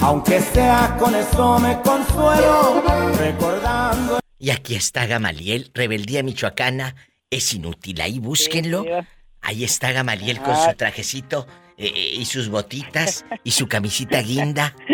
Aunque 0.02 0.40
sea 0.40 0.96
con 0.98 1.14
eso 1.14 1.60
me 1.60 1.80
consuelo, 1.82 2.82
recordando. 3.18 4.20
Y 4.38 4.52
aquí 4.52 4.76
está 4.76 5.06
Gamaliel, 5.06 5.72
Rebeldía 5.74 6.24
Michoacana, 6.24 6.96
es 7.30 7.54
inútil, 7.54 8.00
ahí 8.02 8.20
búsquenlo. 8.20 8.86
Ahí 9.42 9.64
está 9.64 9.92
Gamaliel 9.92 10.40
con 10.40 10.56
su 10.56 10.74
trajecito 10.76 11.46
eh, 11.78 11.92
eh, 11.94 12.16
y 12.16 12.26
sus 12.26 12.50
botitas 12.50 13.26
y 13.44 13.52
su 13.52 13.68
camisita 13.68 14.22
guinda. 14.22 14.76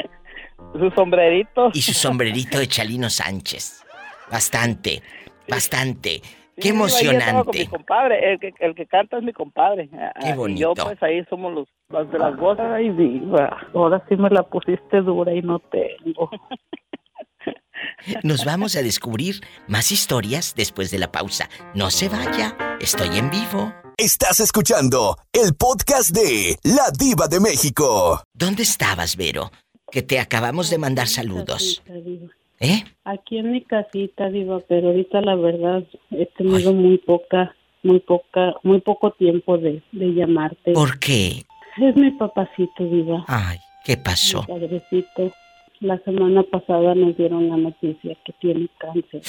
Su 0.78 0.92
sombrerito. 0.92 1.70
Y 1.74 1.82
su 1.82 1.94
sombrerito 1.94 2.60
de 2.60 2.68
Chalino 2.68 3.10
Sánchez. 3.10 3.82
Bastante, 4.30 5.02
bastante. 5.48 6.22
Qué 6.58 6.62
Sí, 6.62 6.68
estaba 6.70 7.44
con 7.44 7.56
emocionante. 7.56 7.60
mi 7.60 7.68
compadre, 7.68 8.34
el 8.34 8.40
que, 8.40 8.54
el 8.60 8.76
que 8.76 8.86
canta 8.86 9.18
es 9.18 9.24
mi 9.24 9.34
compadre. 9.34 9.90
Qué 9.90 9.98
Ah, 9.98 10.14
Y 10.24 10.30
yo 10.30 10.36
bonito. 10.36 10.74
pues 10.86 11.02
ahí 11.04 11.24
somos 11.30 11.54
los, 11.54 11.68
los 11.90 12.12
de 12.12 12.18
las 12.20 12.36
voces. 12.38 12.66
Ay, 12.66 12.90
diva, 12.92 13.58
ahora 13.74 14.04
sí 14.08 14.16
me 14.16 14.30
la 14.30 14.44
pusiste 14.44 15.02
dura 15.02 15.34
y 15.34 15.42
no 15.42 15.60
tengo. 15.60 16.30
Nos 18.24 18.46
vamos 18.46 18.76
a 18.76 18.82
descubrir 18.82 19.42
más 19.68 19.92
historias 19.92 20.54
después 20.56 20.92
de 20.92 21.00
la 21.00 21.12
pausa. 21.12 21.50
No 21.74 21.90
se 21.92 22.08
vaya, 22.10 22.56
estoy 22.80 23.18
en 23.18 23.30
vivo. 23.30 23.74
Estás 23.98 24.40
escuchando 24.40 25.18
el 25.34 25.56
podcast 25.56 26.12
de 26.16 26.58
La 26.64 26.90
Diva 26.98 27.28
de 27.28 27.40
México. 27.40 28.22
¿Dónde 28.34 28.64
estabas, 28.64 29.16
Vero? 29.16 29.52
Que 29.92 30.02
te 30.02 30.20
acabamos 30.20 30.70
de 30.70 30.78
mandar 30.78 31.08
saludos. 31.08 31.82
¿Eh? 32.60 32.84
Aquí 33.04 33.38
en 33.38 33.52
mi 33.52 33.62
casita, 33.62 34.30
Diva, 34.30 34.62
pero 34.68 34.88
ahorita 34.88 35.22
la 35.22 35.36
verdad 35.36 35.84
he 36.12 36.26
tenido 36.38 36.74
muy 36.74 36.98
poca, 36.98 37.54
muy 37.84 38.00
poca, 38.00 38.54
muy 38.64 38.80
poco 38.82 39.12
tiempo 39.12 39.58
de, 39.58 39.82
de 39.92 40.14
llamarte. 40.14 40.72
¿Por 40.74 40.98
qué? 41.00 41.44
Es 41.78 41.96
mi 41.96 42.12
papacito, 42.12 42.84
Diva. 42.86 43.26
Ay, 43.28 43.58
¿qué 43.84 43.98
pasó? 43.98 44.42
Mi 44.48 44.60
padrecito. 44.60 45.32
La 45.82 46.00
semana 46.00 46.42
pasada 46.44 46.96
nos 46.96 47.18
dieron 47.18 47.50
la 47.50 47.58
noticia 47.58 48.16
que 48.26 48.32
tiene 48.40 48.70
cáncer, 48.78 49.22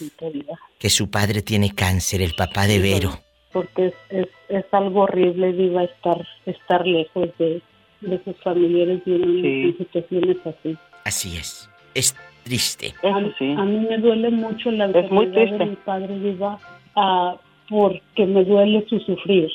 mi 0.00 0.30
Diva. 0.32 0.58
Que 0.78 0.88
su 0.90 1.10
padre 1.10 1.42
tiene 1.42 1.74
cáncer, 1.74 2.22
el 2.22 2.34
papá 2.34 2.68
de 2.68 2.78
Vero. 2.78 3.10
Porque 3.52 3.86
es, 3.86 3.94
es, 4.10 4.28
es 4.48 4.64
algo 4.72 5.00
horrible, 5.02 5.52
Diva, 5.52 5.82
estar, 5.82 6.24
estar 6.46 6.86
lejos 6.86 7.28
de, 7.38 7.60
de 8.02 8.22
sus 8.24 8.36
familiares 8.44 9.02
y 9.06 9.12
en, 9.14 9.42
Sí. 9.42 9.74
situaciones 9.78 10.36
así. 10.46 10.76
Así 11.04 11.36
es. 11.36 11.68
Es 11.94 12.14
triste. 12.48 12.94
A, 13.02 13.16
a 13.16 13.64
mí 13.64 13.86
me 13.88 13.98
duele 13.98 14.30
mucho 14.30 14.70
la 14.70 14.86
Es 14.86 15.10
muy 15.10 15.26
triste. 15.28 15.58
de 15.58 15.66
mi 15.66 15.76
padre 15.76 16.18
viva 16.18 16.58
ah, 16.96 17.36
porque 17.68 18.26
me 18.26 18.44
duele 18.44 18.86
su 18.88 18.98
sufrir. 19.00 19.50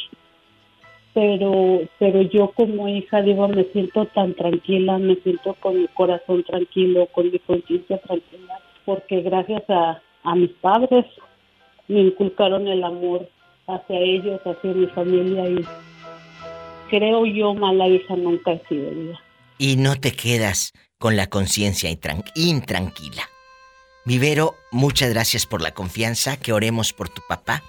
Pero, 1.13 1.81
pero 1.99 2.21
yo 2.23 2.51
como 2.55 2.87
hija, 2.87 3.21
digo, 3.21 3.47
me 3.47 3.65
siento 3.65 4.05
tan 4.07 4.33
tranquila, 4.33 4.97
me 4.97 5.15
siento 5.17 5.53
con 5.55 5.79
mi 5.79 5.87
corazón 5.89 6.43
tranquilo, 6.43 7.07
con 7.07 7.31
mi 7.31 7.37
conciencia 7.39 7.99
tranquila, 7.99 8.59
porque 8.85 9.21
gracias 9.21 9.63
a, 9.69 10.01
a 10.23 10.35
mis 10.35 10.49
padres 10.61 11.05
me 11.87 12.01
inculcaron 12.01 12.67
el 12.67 12.83
amor 12.83 13.29
hacia 13.67 13.99
ellos, 13.99 14.41
hacia 14.45 14.73
mi 14.73 14.87
familia 14.87 15.49
y 15.49 15.65
creo 16.89 17.25
yo 17.25 17.53
mala 17.53 17.87
hija 17.87 18.15
nunca 18.15 18.53
he 18.53 18.59
sido. 18.67 18.91
Y 19.57 19.75
no 19.75 19.95
te 19.95 20.11
quedas 20.11 20.73
con 21.03 21.17
la 21.17 21.27
conciencia 21.27 21.89
intran- 21.91 22.23
intranquila. 22.33 23.27
Mi 24.05 24.19
Vero, 24.19 24.55
muchas 24.71 25.09
gracias 25.09 25.45
por 25.45 25.61
la 25.61 25.73
confianza, 25.73 26.37
que 26.37 26.53
oremos 26.53 26.93
por 26.93 27.09
tu 27.09 27.21
papá. 27.27 27.61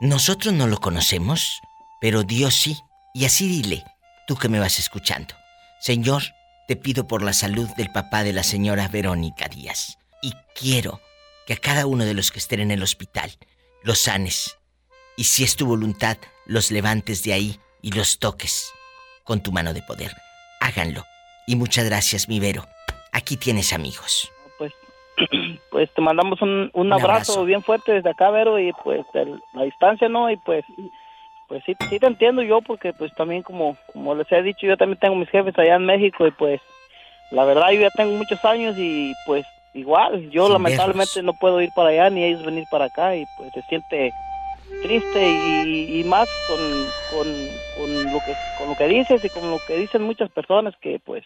Nosotros 0.00 0.52
no 0.52 0.66
lo 0.66 0.80
conocemos, 0.80 1.60
pero 2.00 2.24
Dios 2.24 2.56
sí. 2.56 2.76
Y 3.14 3.24
así 3.24 3.46
dile, 3.46 3.84
tú 4.26 4.34
que 4.34 4.48
me 4.48 4.58
vas 4.58 4.80
escuchando. 4.80 5.32
Señor, 5.80 6.24
te 6.66 6.74
pido 6.74 7.06
por 7.06 7.22
la 7.22 7.34
salud 7.34 7.68
del 7.76 7.92
papá 7.92 8.24
de 8.24 8.32
la 8.32 8.42
señora 8.42 8.88
Verónica 8.88 9.46
Díaz. 9.46 9.96
Y 10.20 10.32
quiero 10.56 11.00
que 11.46 11.52
a 11.52 11.56
cada 11.56 11.86
uno 11.86 12.04
de 12.04 12.14
los 12.14 12.32
que 12.32 12.40
estén 12.40 12.58
en 12.58 12.72
el 12.72 12.82
hospital 12.82 13.30
los 13.84 14.00
sanes. 14.00 14.56
Y 15.16 15.22
si 15.22 15.44
es 15.44 15.54
tu 15.54 15.66
voluntad, 15.66 16.18
los 16.46 16.72
levantes 16.72 17.22
de 17.22 17.32
ahí 17.32 17.60
y 17.80 17.92
los 17.92 18.18
toques 18.18 18.72
con 19.22 19.40
tu 19.40 19.52
mano 19.52 19.72
de 19.72 19.82
poder. 19.82 20.12
Háganlo. 20.60 21.04
Y 21.50 21.56
muchas 21.56 21.84
gracias, 21.84 22.28
mi 22.28 22.38
Vero. 22.38 22.62
Aquí 23.10 23.36
tienes 23.36 23.72
amigos. 23.72 24.30
Pues, 24.56 24.72
pues 25.72 25.92
te 25.92 26.00
mandamos 26.00 26.40
un, 26.42 26.70
un, 26.72 26.92
abrazo, 26.92 27.32
abrazo. 27.32 27.44
bien 27.44 27.60
fuerte 27.64 27.90
desde 27.90 28.08
acá, 28.10 28.30
Vero, 28.30 28.60
y 28.60 28.72
pues 28.84 29.04
el- 29.14 29.42
la 29.54 29.64
distancia, 29.64 30.08
¿no? 30.08 30.30
Y 30.30 30.36
pues, 30.36 30.64
pues 31.48 31.64
sí, 31.66 31.74
sí 31.88 31.98
te 31.98 32.06
entiendo 32.06 32.42
yo, 32.42 32.60
porque 32.62 32.92
pues 32.92 33.12
también 33.16 33.42
como, 33.42 33.76
como 33.92 34.14
les 34.14 34.30
he 34.30 34.42
dicho, 34.42 34.64
yo 34.64 34.76
también 34.76 35.00
tengo 35.00 35.16
mis 35.16 35.28
jefes 35.28 35.58
allá 35.58 35.74
en 35.74 35.86
México 35.86 36.24
y 36.24 36.30
pues 36.30 36.60
la 37.32 37.44
verdad 37.44 37.72
yo 37.72 37.80
ya 37.80 37.90
tengo 37.90 38.12
muchos 38.12 38.44
años 38.44 38.76
y 38.78 39.12
pues 39.26 39.44
igual, 39.74 40.30
yo 40.30 40.44
Sin 40.44 40.52
lamentablemente 40.52 41.20
no 41.24 41.32
puedo 41.32 41.60
ir 41.60 41.70
para 41.74 41.88
allá 41.88 42.10
ni 42.10 42.22
ellos 42.22 42.44
venir 42.44 42.62
para 42.70 42.84
acá 42.84 43.16
y 43.16 43.24
pues 43.36 43.50
se 43.54 43.62
siente 43.62 44.12
triste 44.82 45.20
y, 45.20 46.00
y 46.00 46.04
más 46.04 46.28
con, 46.48 46.58
con, 47.10 47.28
con 47.76 48.12
lo 48.12 48.18
que 48.20 48.34
con 48.58 48.68
lo 48.68 48.76
que 48.76 48.88
dices 48.88 49.24
y 49.24 49.28
con 49.28 49.50
lo 49.50 49.58
que 49.66 49.76
dicen 49.76 50.02
muchas 50.02 50.30
personas 50.30 50.74
que 50.80 50.98
pues 50.98 51.24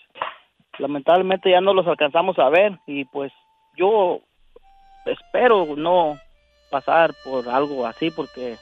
lamentablemente 0.79 1.51
ya 1.51 1.61
no 1.61 1.73
los 1.75 1.87
alcanzamos 1.87 2.39
a 2.39 2.49
ver 2.49 2.79
y 2.87 3.05
pues 3.07 3.33
yo 3.77 4.21
espero 5.07 5.77
no 5.77 6.19
pasar 6.71 7.15
por 7.25 7.49
algo 7.49 7.87
así 7.87 8.11
porque 8.11 8.57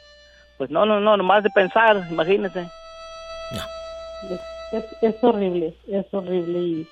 pues 0.59 0.71
no 0.71 0.85
no 0.85 1.01
no 1.01 1.17
nomás 1.17 1.43
de 1.43 1.51
pensar 1.51 2.03
imagínense 2.11 2.69
Es, 4.31 4.41
es, 4.73 5.03
es 5.03 5.25
horrible, 5.25 5.75
es 5.89 6.07
horrible 6.13 6.59
y, 6.59 6.89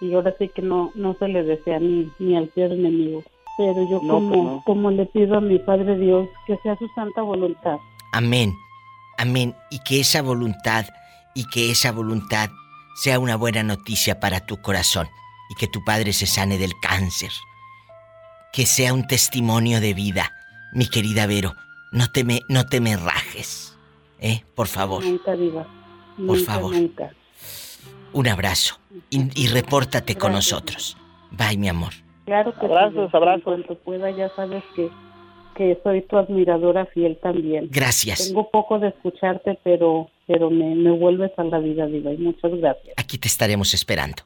y 0.00 0.14
ahora 0.14 0.34
sí 0.38 0.48
que 0.48 0.62
no, 0.62 0.90
no 0.94 1.14
se 1.14 1.28
le 1.28 1.42
desea 1.42 1.78
ni, 1.78 2.10
ni 2.18 2.36
al 2.36 2.48
peor 2.48 2.72
enemigo. 2.72 3.22
Pero 3.56 3.88
yo 3.88 4.00
No, 4.02 4.14
como, 4.14 4.28
pues 4.28 4.42
no. 4.44 4.62
como 4.64 4.90
le 4.90 5.06
pido 5.06 5.36
a 5.36 5.40
mi 5.40 5.58
Padre 5.58 5.96
Dios 5.98 6.28
que 6.46 6.56
sea 6.62 6.76
su 6.78 6.88
santa 6.94 7.22
voluntad. 7.22 7.78
Amén. 8.12 8.54
Amén. 9.18 9.54
Y 9.70 9.78
que 9.80 10.00
esa 10.00 10.20
voluntad, 10.22 10.86
y 11.34 11.46
que 11.48 11.70
esa 11.70 11.90
voluntad 11.92 12.50
sea 12.96 13.18
una 13.18 13.36
buena 13.36 13.62
noticia 13.62 14.20
para 14.20 14.40
tu 14.40 14.60
corazón. 14.60 15.08
Y 15.50 15.54
que 15.54 15.68
tu 15.68 15.84
padre 15.84 16.12
se 16.12 16.26
sane 16.26 16.58
del 16.58 16.72
cáncer. 16.80 17.30
Que 18.52 18.66
sea 18.66 18.92
un 18.92 19.06
testimonio 19.06 19.80
de 19.80 19.94
vida. 19.94 20.32
Mi 20.72 20.88
querida 20.88 21.26
Vero, 21.26 21.54
no 21.92 22.10
te 22.10 22.24
me, 22.24 22.40
no 22.48 22.66
te 22.66 22.80
me 22.80 22.96
rajes. 22.96 23.76
¿Eh? 24.18 24.42
Por 24.54 24.66
favor. 24.66 25.04
Nunca 25.04 25.36
diva. 25.36 25.66
Por 26.26 26.38
favor. 26.40 26.74
Nunca. 26.74 27.10
Un 28.12 28.28
abrazo. 28.28 28.78
Y, 29.10 29.40
y 29.40 29.46
repórtate 29.48 30.16
con 30.16 30.32
nosotros. 30.32 30.96
Bye, 31.30 31.56
mi 31.58 31.68
amor. 31.68 31.92
Claro 32.26 32.52
que 32.58 32.66
Abrazos, 32.66 33.10
sí, 33.10 33.16
abrazos. 33.16 33.38
En 33.38 33.42
cuanto 33.42 33.74
pueda 33.76 34.10
ya 34.10 34.28
sabes 34.34 34.62
que, 34.74 34.90
que 35.54 35.78
soy 35.82 36.02
tu 36.02 36.18
admiradora 36.18 36.84
fiel 36.86 37.16
también. 37.22 37.68
Gracias. 37.70 38.26
Tengo 38.28 38.50
poco 38.50 38.78
de 38.78 38.88
escucharte, 38.88 39.58
pero, 39.62 40.10
pero 40.26 40.50
me, 40.50 40.74
me 40.74 40.90
vuelves 40.90 41.30
a 41.38 41.44
la 41.44 41.58
vida, 41.60 41.86
Diva. 41.86 42.12
Y 42.12 42.18
muchas 42.18 42.52
gracias. 42.56 42.94
Aquí 42.96 43.16
te 43.16 43.28
estaremos 43.28 43.72
esperando. 43.72 44.24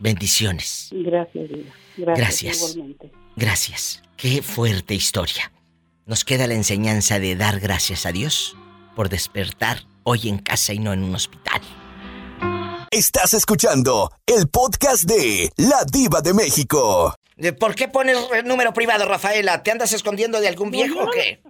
Bendiciones. 0.00 0.90
Gracias, 0.92 1.48
Diva. 1.48 1.70
Gracias. 1.96 2.18
Gracias. 2.18 2.74
Igualmente. 2.74 3.12
Gracias. 3.36 4.02
Qué 4.16 4.42
fuerte 4.42 4.94
historia. 4.94 5.52
Nos 6.04 6.24
queda 6.24 6.46
la 6.46 6.54
enseñanza 6.54 7.20
de 7.20 7.36
dar 7.36 7.60
gracias 7.60 8.06
a 8.06 8.12
Dios 8.12 8.56
por 8.96 9.08
despertar 9.08 9.78
hoy 10.02 10.28
en 10.28 10.38
casa 10.38 10.72
y 10.72 10.78
no 10.78 10.92
en 10.92 11.04
un 11.04 11.14
hospital. 11.14 11.60
Estás 12.90 13.34
escuchando 13.34 14.10
el 14.26 14.48
podcast 14.48 15.04
de 15.04 15.50
La 15.56 15.84
Diva 15.90 16.20
de 16.20 16.32
México. 16.32 17.14
¿Por 17.58 17.74
qué 17.74 17.88
pones 17.88 18.16
el 18.32 18.46
número 18.46 18.72
privado, 18.72 19.06
Rafaela? 19.06 19.62
¿Te 19.62 19.70
andas 19.70 19.92
escondiendo 19.92 20.40
de 20.40 20.48
algún 20.48 20.70
viejo 20.70 21.02
o 21.02 21.10
qué? 21.10 21.40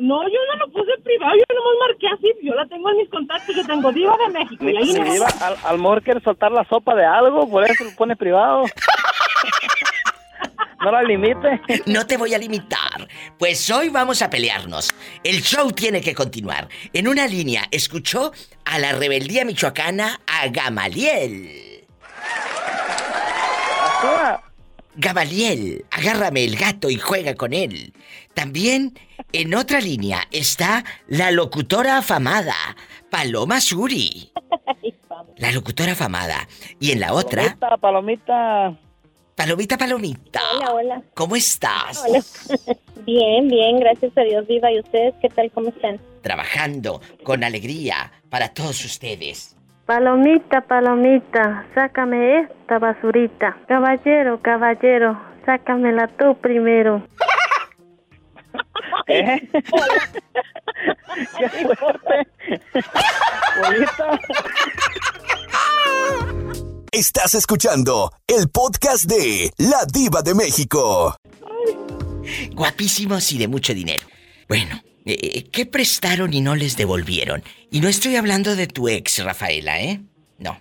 No, 0.00 0.22
yo 0.24 0.38
no 0.52 0.66
lo 0.66 0.72
puse 0.72 0.92
privado, 1.02 1.32
yo 1.36 1.44
nomás 1.56 1.88
marqué 1.88 2.06
así, 2.08 2.46
yo 2.46 2.54
la 2.54 2.66
tengo 2.68 2.88
en 2.90 2.96
mis 2.98 3.08
contactos, 3.10 3.56
yo 3.56 3.66
tengo 3.66 3.90
Diva 3.92 4.16
de 4.16 4.28
México. 4.38 4.64
Y 4.68 4.76
ahí 4.76 4.92
Si 4.92 4.98
nomás- 4.98 5.16
iba, 5.16 5.26
al, 5.40 5.56
al 5.64 6.02
quiere 6.02 6.20
soltar 6.20 6.52
la 6.52 6.64
sopa 6.68 6.94
de 6.94 7.04
algo 7.04 7.48
por 7.50 7.64
eso 7.64 7.84
lo 7.84 7.90
pone 7.96 8.14
privado 8.16 8.64
no 10.80 10.92
la 10.92 11.02
limite 11.02 11.60
No 11.86 12.06
te 12.06 12.16
voy 12.16 12.34
a 12.34 12.38
limitar. 12.38 13.08
Pues 13.38 13.70
hoy 13.70 13.88
vamos 13.88 14.22
a 14.22 14.30
pelearnos. 14.30 14.90
El 15.24 15.42
show 15.42 15.70
tiene 15.72 16.00
que 16.00 16.14
continuar. 16.14 16.68
En 16.92 17.08
una 17.08 17.26
línea, 17.26 17.64
escuchó 17.70 18.32
a 18.64 18.78
la 18.78 18.92
rebeldía 18.92 19.44
michoacana 19.44 20.20
a 20.26 20.48
Gamaliel. 20.48 21.86
Gamaliel, 24.94 25.84
agárrame 25.90 26.44
el 26.44 26.56
gato 26.56 26.90
y 26.90 26.96
juega 26.96 27.34
con 27.34 27.52
él. 27.52 27.92
También 28.34 28.98
en 29.32 29.54
otra 29.54 29.80
línea 29.80 30.22
está 30.30 30.84
la 31.06 31.30
locutora 31.30 31.98
afamada, 31.98 32.54
Paloma 33.10 33.60
Suri. 33.60 34.32
La 35.36 35.52
locutora 35.52 35.92
afamada. 35.92 36.48
Y 36.80 36.90
en 36.90 37.00
la 37.00 37.12
otra, 37.12 37.56
palomita 37.80 37.80
palomita 37.80 38.87
Palomita 39.38 39.78
Palomita. 39.78 40.40
Hola, 40.56 40.72
hola. 40.72 41.02
¿Cómo 41.14 41.36
estás? 41.36 42.04
Hola. 42.04 42.20
Bien, 43.06 43.46
bien, 43.46 43.78
gracias 43.78 44.10
a 44.18 44.22
Dios, 44.22 44.44
viva. 44.48 44.70
¿Y 44.72 44.80
ustedes 44.80 45.14
qué 45.22 45.28
tal? 45.28 45.48
¿Cómo 45.52 45.68
están? 45.68 46.00
Trabajando 46.22 47.00
con 47.22 47.44
alegría 47.44 48.10
para 48.28 48.48
todos 48.48 48.84
ustedes. 48.84 49.56
Palomita, 49.86 50.62
palomita, 50.62 51.64
sácame 51.72 52.40
esta 52.40 52.80
basurita. 52.80 53.56
Caballero, 53.68 54.42
caballero, 54.42 55.18
sácamela 55.46 56.08
tú 56.18 56.36
primero. 56.38 57.06
¿Eh? 59.06 59.48
¡Qué 59.52 59.62
fuerte! 59.62 60.22
Estás 66.92 67.34
escuchando 67.34 68.10
el 68.26 68.48
podcast 68.48 69.04
de 69.04 69.52
La 69.58 69.84
Diva 69.84 70.22
de 70.22 70.34
México. 70.34 71.14
Guapísimos 72.52 73.30
y 73.32 73.38
de 73.38 73.46
mucho 73.46 73.74
dinero. 73.74 74.06
Bueno, 74.48 74.82
eh, 75.04 75.44
¿qué 75.52 75.66
prestaron 75.66 76.32
y 76.32 76.40
no 76.40 76.54
les 76.54 76.78
devolvieron? 76.78 77.44
Y 77.70 77.80
no 77.80 77.88
estoy 77.88 78.16
hablando 78.16 78.56
de 78.56 78.68
tu 78.68 78.88
ex, 78.88 79.22
Rafaela, 79.22 79.80
¿eh? 79.82 80.00
No. 80.38 80.58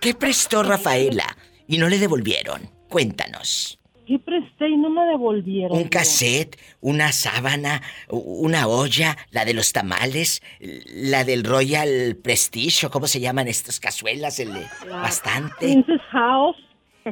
¿Qué 0.00 0.14
prestó 0.14 0.62
Rafaela 0.62 1.36
y 1.68 1.76
no 1.76 1.88
le 1.90 1.98
devolvieron? 1.98 2.70
Cuéntanos. 2.88 3.79
¿Qué 4.10 4.18
presté 4.18 4.68
y 4.68 4.76
no 4.76 4.90
me 4.90 5.04
devolvieron? 5.04 5.78
Un 5.78 5.84
cassette, 5.84 6.58
una 6.80 7.12
sábana, 7.12 7.80
una 8.08 8.66
olla, 8.66 9.16
la 9.30 9.44
de 9.44 9.54
los 9.54 9.72
tamales, 9.72 10.42
la 10.58 11.22
del 11.22 11.44
Royal 11.44 12.16
Prestige, 12.20 12.86
o 12.86 12.90
cómo 12.90 13.06
se 13.06 13.20
llaman 13.20 13.46
estas 13.46 13.78
cazuelas, 13.78 14.40
el, 14.40 14.50
bastante. 14.90 15.54
Princess 15.60 16.00
House. 16.10 16.56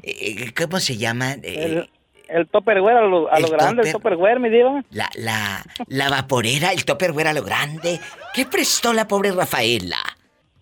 Eh, 0.02 0.52
¿Cómo 0.56 0.80
se 0.80 0.96
llaman? 0.96 1.40
Eh, 1.44 1.86
El 2.28 2.48
Tupperware 2.48 2.96
a 2.96 3.02
lo, 3.02 3.32
a 3.32 3.38
lo 3.38 3.46
El 3.46 3.52
grande, 3.52 3.82
el 3.82 3.88
tupper- 3.88 3.92
Tupperware, 3.92 4.40
mi 4.40 4.50
diva. 4.50 4.84
la, 4.90 5.08
la, 5.14 5.64
la 5.86 6.10
vaporera, 6.10 6.72
el 6.72 6.84
topperware 6.84 7.28
a 7.28 7.32
lo 7.32 7.44
grande. 7.44 8.00
¿Qué 8.34 8.44
prestó 8.44 8.92
la 8.92 9.06
pobre 9.06 9.30
Rafaela? 9.30 9.98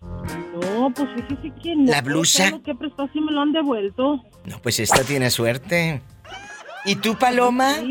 No, 0.01 0.91
pues 0.95 1.09
fíjese 1.15 1.51
que 1.63 1.75
no. 1.75 1.91
¿La 1.91 2.01
blusa? 2.01 2.51
Que 2.63 2.75
prestó 2.75 3.09
sí 3.11 3.19
me 3.21 3.31
lo 3.31 3.41
han 3.41 3.51
devuelto. 3.53 4.23
No, 4.45 4.59
pues 4.61 4.79
esta 4.79 5.03
tiene 5.03 5.29
suerte. 5.29 6.01
¿Y 6.87 6.95
tú, 6.95 7.17
Paloma? 7.19 7.83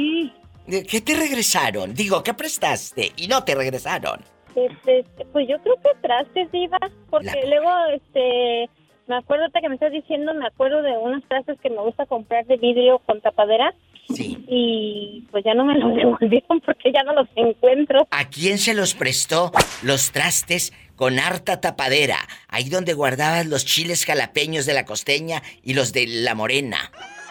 ¿De 0.67 0.85
¿Qué 0.85 1.03
te 1.03 1.15
regresaron? 1.15 1.95
Digo, 1.95 2.23
¿qué 2.23 2.33
prestaste? 2.33 3.13
Y 3.17 3.29
no 3.29 3.45
te 3.45 3.55
regresaron. 3.55 4.21
Este, 4.55 5.05
pues 5.33 5.47
yo 5.47 5.59
creo 5.63 5.77
que 5.83 5.91
trastes, 6.01 6.51
Diva, 6.51 6.79
porque 7.11 7.45
luego, 7.47 7.71
este, 7.95 8.71
me 9.07 9.17
acuerdo 9.17 9.45
que 9.53 9.69
me 9.69 9.75
estás 9.75 9.93
diciendo, 9.93 10.33
me 10.33 10.47
acuerdo 10.47 10.81
de 10.81 10.97
unos 10.97 11.23
trastes 11.29 11.61
que 11.61 11.69
me 11.69 11.83
gusta 11.83 12.07
comprar 12.07 12.47
de 12.47 12.57
vidrio 12.57 12.99
con 13.01 13.21
tapadera. 13.21 13.75
Sí. 14.09 14.43
Y 14.49 15.27
pues 15.31 15.45
ya 15.45 15.53
no 15.53 15.67
me 15.67 15.79
los 15.79 15.95
devolvieron 15.95 16.61
porque 16.65 16.91
ya 16.91 17.03
no 17.03 17.13
los 17.13 17.29
encuentro. 17.37 18.09
¿A 18.11 18.31
quién 18.31 18.57
se 18.57 18.73
los 18.73 18.95
prestó 18.95 19.53
los 19.83 20.11
trastes 20.11 20.73
con 20.97 21.19
harta 21.19 21.61
tapadera? 21.61 22.17
Ahí 22.49 22.71
donde 22.71 22.95
guardabas 22.95 23.45
los 23.45 23.67
chiles 23.67 24.07
jalapeños 24.07 24.65
de 24.65 24.73
la 24.73 24.87
costeña 24.87 25.43
y 25.63 25.75
los 25.75 25.93
de 25.93 26.07
la 26.07 26.35
morena. 26.35 26.79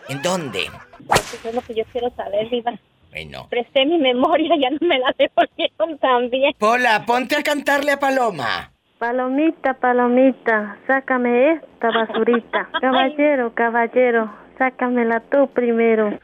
¿En 0.08 0.22
dónde? 0.22 0.70
Eso 1.14 1.49
es 1.49 1.56
lo 1.56 1.62
que 1.62 1.76
yo 1.76 1.84
quiero 1.91 2.10
saber, 2.16 2.49
Diva. 2.49 2.74
Bueno. 3.12 3.47
Presté 3.49 3.86
mi 3.86 3.97
memoria, 3.97 4.56
ya 4.60 4.70
no 4.70 4.78
me 4.82 4.99
la 4.99 5.14
devolvieron 5.18 5.97
también. 5.99 6.53
Pola, 6.60 7.06
ponte 7.06 7.36
a 7.38 7.43
cantarle 7.43 7.93
a 7.93 7.99
Paloma. 7.99 8.72
Palomita, 8.99 9.74
palomita, 9.74 10.78
sácame 10.88 11.53
esta 11.53 11.91
basurita. 11.91 12.70
Caballero, 12.82 13.53
caballero, 13.53 14.34
sácamela 14.58 15.22
tú 15.32 15.47
primero. 15.53 16.20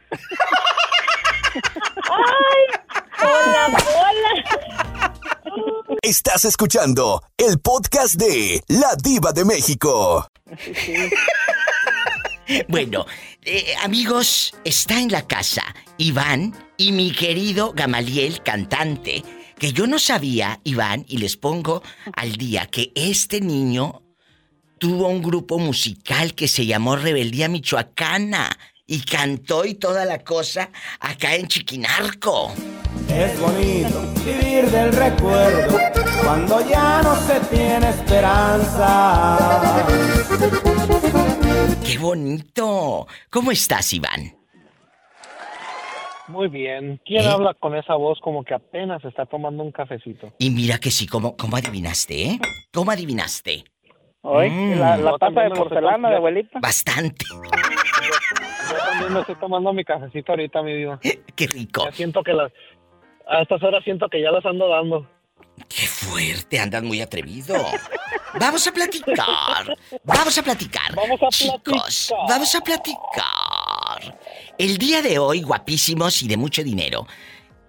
¡Hola, 3.23 3.77
hola! 3.97 5.13
Estás 6.01 6.45
escuchando 6.45 7.21
el 7.37 7.59
podcast 7.59 8.15
de 8.15 8.61
La 8.67 8.95
Diva 9.01 9.31
de 9.31 9.45
México. 9.45 10.25
Bueno, 12.67 13.05
eh, 13.43 13.73
amigos, 13.83 14.53
está 14.63 14.99
en 14.99 15.11
la 15.11 15.27
casa 15.27 15.63
Iván 15.97 16.53
y 16.77 16.91
mi 16.91 17.11
querido 17.11 17.73
Gamaliel, 17.73 18.43
cantante, 18.43 19.23
que 19.57 19.73
yo 19.73 19.87
no 19.87 19.97
sabía, 19.99 20.59
Iván, 20.63 21.05
y 21.07 21.17
les 21.17 21.37
pongo 21.37 21.81
al 22.13 22.35
día 22.37 22.67
que 22.67 22.91
este 22.95 23.41
niño 23.41 24.03
tuvo 24.77 25.07
un 25.07 25.21
grupo 25.21 25.59
musical 25.59 26.33
que 26.33 26.47
se 26.47 26.65
llamó 26.65 26.95
Rebeldía 26.95 27.47
Michoacana 27.47 28.49
y 28.85 29.01
cantó 29.01 29.65
y 29.65 29.75
toda 29.75 30.05
la 30.05 30.23
cosa 30.23 30.69
acá 30.99 31.35
en 31.35 31.47
Chiquinarco. 31.47 32.53
Es 33.07 33.39
bonito 33.39 34.13
vivir 34.25 34.69
del 34.69 34.91
recuerdo 34.93 35.79
cuando 36.23 36.67
ya 36.67 37.01
no 37.01 37.15
se 37.27 37.39
tiene 37.55 37.89
esperanza. 37.89 39.37
¡Qué 41.85 41.97
bonito! 41.97 43.07
¿Cómo 43.29 43.51
estás, 43.51 43.93
Iván? 43.93 44.33
Muy 46.27 46.47
bien. 46.47 46.99
¿Quién 47.05 47.23
¿Eh? 47.23 47.27
habla 47.27 47.53
con 47.55 47.75
esa 47.75 47.95
voz 47.95 48.19
como 48.21 48.43
que 48.43 48.53
apenas 48.53 49.03
está 49.03 49.25
tomando 49.25 49.63
un 49.63 49.71
cafecito? 49.71 50.31
Y 50.39 50.49
mira 50.49 50.77
que 50.77 50.91
sí, 50.91 51.07
¿cómo, 51.07 51.35
cómo 51.35 51.57
adivinaste, 51.57 52.23
eh? 52.23 52.39
¿Cómo 52.73 52.91
adivinaste? 52.91 53.63
Hoy, 54.21 54.49
Mm. 54.49 54.79
la, 54.79 54.97
la 54.97 55.17
también 55.17 55.49
de 55.49 55.55
porcelana 55.55 56.09
de 56.09 56.15
abuelita. 56.15 56.59
Bastante. 56.61 57.25
Yo 58.71 58.77
también 58.89 59.13
me 59.13 59.19
estoy 59.21 59.35
tomando 59.35 59.73
mi 59.73 59.83
cafecito 59.83 60.31
ahorita, 60.31 60.61
mi 60.61 60.73
diva. 60.77 60.99
Qué 61.35 61.47
rico. 61.47 61.83
Ya 61.85 61.91
siento 61.91 62.23
que 62.23 62.33
las... 62.33 62.51
A 63.27 63.41
estas 63.41 63.61
horas 63.63 63.83
siento 63.83 64.07
que 64.09 64.21
ya 64.21 64.31
las 64.31 64.45
ando 64.45 64.67
dando. 64.69 65.07
¡Qué 65.67 65.85
fuerte! 66.11 66.59
Andas 66.59 66.83
muy 66.83 67.01
atrevido. 67.01 67.55
Vamos 68.39 68.67
a 68.67 68.71
platicar. 68.71 69.77
Vamos 70.03 70.37
a 70.37 70.43
platicar. 70.43 70.95
Vamos 70.95 71.19
a 71.21 71.29
Chicos, 71.29 72.13
vamos 72.27 72.53
a 72.55 72.61
platicar. 72.61 74.19
El 74.57 74.77
día 74.77 75.01
de 75.01 75.19
hoy, 75.19 75.41
guapísimos 75.41 76.21
y 76.23 76.27
de 76.27 76.37
mucho 76.37 76.63
dinero, 76.63 77.07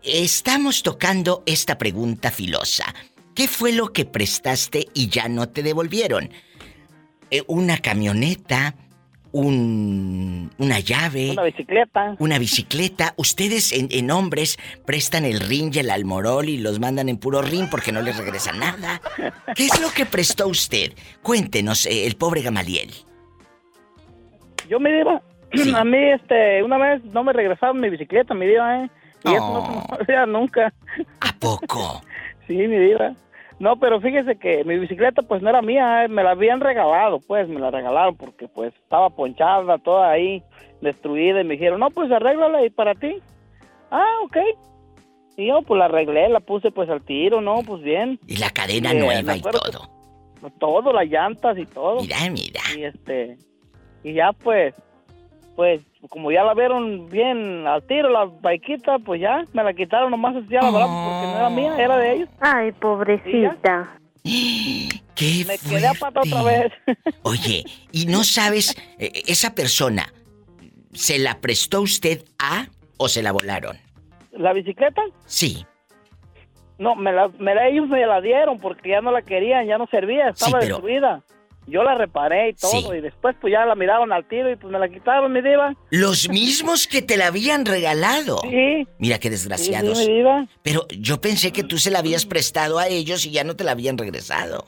estamos 0.02 0.82
tocando 0.82 1.42
esta 1.46 1.78
pregunta 1.78 2.30
filosa. 2.30 2.94
¿Qué 3.34 3.48
fue 3.48 3.72
lo 3.72 3.92
que 3.92 4.04
prestaste 4.04 4.88
y 4.92 5.08
ya 5.08 5.28
no 5.28 5.48
te 5.48 5.62
devolvieron? 5.62 6.30
Eh, 7.30 7.42
¿Una 7.46 7.78
camioneta? 7.78 8.74
Un, 9.32 10.50
¿Una 10.58 10.78
llave? 10.80 11.30
Una 11.32 11.44
bicicleta. 11.44 12.16
Una 12.18 12.38
bicicleta. 12.38 13.14
Ustedes 13.16 13.72
en, 13.72 13.88
en 13.90 14.10
hombres 14.10 14.58
prestan 14.84 15.24
el 15.24 15.40
ring 15.40 15.74
y 15.74 15.78
el 15.78 15.90
almorol 15.90 16.48
y 16.48 16.58
los 16.58 16.78
mandan 16.80 17.08
en 17.08 17.16
puro 17.16 17.40
ring 17.40 17.68
porque 17.70 17.92
no 17.92 18.02
les 18.02 18.16
regresa 18.16 18.52
nada. 18.52 19.00
¿Qué 19.54 19.66
es 19.66 19.80
lo 19.80 19.90
que 19.90 20.04
prestó 20.04 20.48
usted? 20.48 20.92
Cuéntenos, 21.22 21.86
eh, 21.86 22.06
el 22.06 22.16
pobre 22.16 22.42
Gamaliel. 22.42 22.90
Yo 24.68 24.78
me 24.78 24.92
diva, 24.92 25.22
a 25.74 25.84
mí 25.84 25.98
este, 26.12 26.62
una 26.62 26.78
vez 26.78 27.04
no 27.04 27.24
me 27.24 27.32
regresaron 27.32 27.80
mi 27.80 27.90
bicicleta, 27.90 28.34
mi 28.34 28.46
diva, 28.46 28.84
¿eh? 28.84 28.90
Y 29.24 29.34
eso 29.34 29.52
no 29.52 29.66
se 29.66 29.72
me 29.72 29.98
olvida 29.98 30.26
nunca. 30.26 30.72
¿A 31.20 31.32
poco? 31.38 32.02
sí, 32.46 32.54
mi 32.54 32.78
diva. 32.78 33.14
No, 33.62 33.76
pero 33.76 34.00
fíjese 34.00 34.36
que 34.40 34.64
mi 34.64 34.76
bicicleta 34.76 35.22
pues 35.22 35.40
no 35.40 35.48
era 35.48 35.62
mía, 35.62 36.04
¿eh? 36.04 36.08
me 36.08 36.24
la 36.24 36.32
habían 36.32 36.58
regalado, 36.60 37.20
pues 37.20 37.48
me 37.48 37.60
la 37.60 37.70
regalaron 37.70 38.16
porque 38.16 38.48
pues 38.48 38.74
estaba 38.74 39.08
ponchada, 39.10 39.78
toda 39.78 40.10
ahí 40.10 40.42
destruida 40.80 41.40
y 41.40 41.44
me 41.44 41.54
dijeron, 41.54 41.78
no, 41.78 41.88
pues 41.90 42.10
arréglala 42.10 42.64
y 42.66 42.70
para 42.70 42.96
ti. 42.96 43.18
Ah, 43.92 44.04
ok. 44.24 44.36
Y 45.36 45.46
yo 45.46 45.62
pues 45.62 45.78
la 45.78 45.84
arreglé, 45.84 46.28
la 46.28 46.40
puse 46.40 46.72
pues 46.72 46.90
al 46.90 47.02
tiro, 47.02 47.40
¿no? 47.40 47.62
Pues 47.64 47.82
bien. 47.82 48.18
Y 48.26 48.36
la 48.38 48.50
cadena 48.50 48.90
Eh, 48.90 48.94
nueva 48.98 49.36
y 49.36 49.40
todo. 49.40 49.52
que- 50.40 50.50
todo, 50.58 50.92
las 50.92 51.06
llantas 51.06 51.56
y 51.56 51.64
todo. 51.66 52.00
Mira, 52.00 52.16
mira. 52.32 52.60
Y 52.76 52.82
este, 52.82 53.38
y 54.02 54.12
ya 54.14 54.32
pues, 54.32 54.74
pues, 55.54 55.82
como 56.08 56.30
ya 56.32 56.42
la 56.44 56.54
vieron 56.54 57.08
bien 57.08 57.66
al 57.66 57.82
tiro, 57.86 58.10
la 58.10 58.24
baiquita, 58.24 58.98
pues 58.98 59.20
ya, 59.20 59.44
me 59.52 59.62
la 59.62 59.72
quitaron 59.72 60.10
nomás 60.10 60.36
así 60.36 60.56
a 60.56 60.62
la 60.62 60.70
brava, 60.70 60.86
porque 61.04 61.26
no 61.26 61.36
era 61.36 61.50
mía, 61.50 61.76
era 61.78 61.96
de 61.96 62.12
ellos. 62.14 62.28
Ay, 62.40 62.72
pobrecita. 62.72 63.96
¡Qué 65.14 65.44
Me 65.46 65.58
quedé 65.58 65.86
a 65.86 65.94
pata 65.94 66.20
otra 66.20 66.42
vez. 66.42 66.72
Oye, 67.22 67.64
¿y 67.92 68.06
no 68.06 68.24
sabes, 68.24 68.76
eh, 68.98 69.10
esa 69.26 69.54
persona, 69.54 70.12
se 70.92 71.18
la 71.18 71.40
prestó 71.40 71.82
usted 71.82 72.24
a 72.38 72.66
o 72.96 73.08
se 73.08 73.22
la 73.22 73.32
volaron? 73.32 73.76
¿La 74.32 74.52
bicicleta? 74.52 75.02
Sí. 75.26 75.64
No, 76.78 76.96
me 76.96 77.12
la, 77.12 77.28
me 77.38 77.54
la, 77.54 77.68
ellos 77.68 77.86
me 77.88 78.04
la 78.06 78.20
dieron 78.20 78.58
porque 78.58 78.90
ya 78.90 79.00
no 79.00 79.12
la 79.12 79.22
querían, 79.22 79.66
ya 79.66 79.78
no 79.78 79.86
servía, 79.86 80.30
estaba 80.30 80.58
pero- 80.60 80.76
destruida. 80.76 81.22
Yo 81.66 81.84
la 81.84 81.94
reparé 81.94 82.50
y 82.50 82.54
todo, 82.54 82.70
Sí. 82.72 82.86
y 82.98 83.00
después 83.00 83.36
pues 83.40 83.52
ya 83.52 83.64
la 83.64 83.74
miraron 83.76 84.12
al 84.12 84.26
tiro 84.28 84.50
y 84.50 84.56
pues 84.56 84.72
me 84.72 84.78
la 84.80 84.88
quitaron, 84.88 85.32
mi 85.32 85.40
diva. 85.42 85.74
Los 85.90 86.28
mismos 86.28 86.86
que 86.88 87.02
te 87.02 87.16
la 87.16 87.28
habían 87.28 87.64
regalado. 87.64 88.38
Sí. 88.42 88.86
Mira 88.98 89.18
qué 89.20 89.30
desgraciados. 89.30 89.98
Sí, 89.98 90.04
sí, 90.04 90.10
mi 90.10 90.16
diva. 90.18 90.46
Pero 90.62 90.86
yo 90.98 91.20
pensé 91.20 91.52
que 91.52 91.62
tú 91.62 91.78
se 91.78 91.90
la 91.92 92.00
habías 92.00 92.26
prestado 92.26 92.78
a 92.80 92.88
ellos 92.88 93.24
y 93.26 93.30
ya 93.30 93.44
no 93.44 93.54
te 93.54 93.62
la 93.64 93.72
habían 93.72 93.96
regresado. 93.96 94.66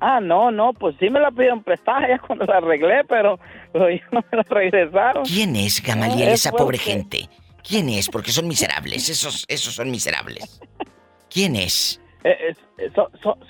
Ah, 0.00 0.18
no, 0.20 0.50
no, 0.50 0.72
pues 0.72 0.96
sí 0.98 1.08
me 1.10 1.20
la 1.20 1.30
pidieron 1.30 1.62
prestada 1.62 2.08
ya 2.08 2.18
cuando 2.26 2.44
la 2.46 2.56
arreglé, 2.56 3.04
pero, 3.08 3.38
pero 3.72 3.88
ya 3.90 4.02
no 4.10 4.24
me 4.32 4.36
la 4.38 4.42
regresaron. 4.44 5.24
¿Quién 5.24 5.54
es, 5.56 5.80
Gamaliel, 5.82 6.30
Ah, 6.30 6.32
esa 6.32 6.48
es 6.48 6.54
pobre 6.56 6.78
gente? 6.78 7.28
¿Quién 7.62 7.88
es? 7.88 8.08
Porque 8.08 8.32
son 8.32 8.48
miserables. 8.48 9.08
Esos, 9.08 9.44
esos 9.46 9.74
son 9.74 9.90
miserables. 9.90 10.60
¿Quién 11.30 11.54
es? 11.54 12.00
Eh, 12.24 12.54
eh, 12.78 12.90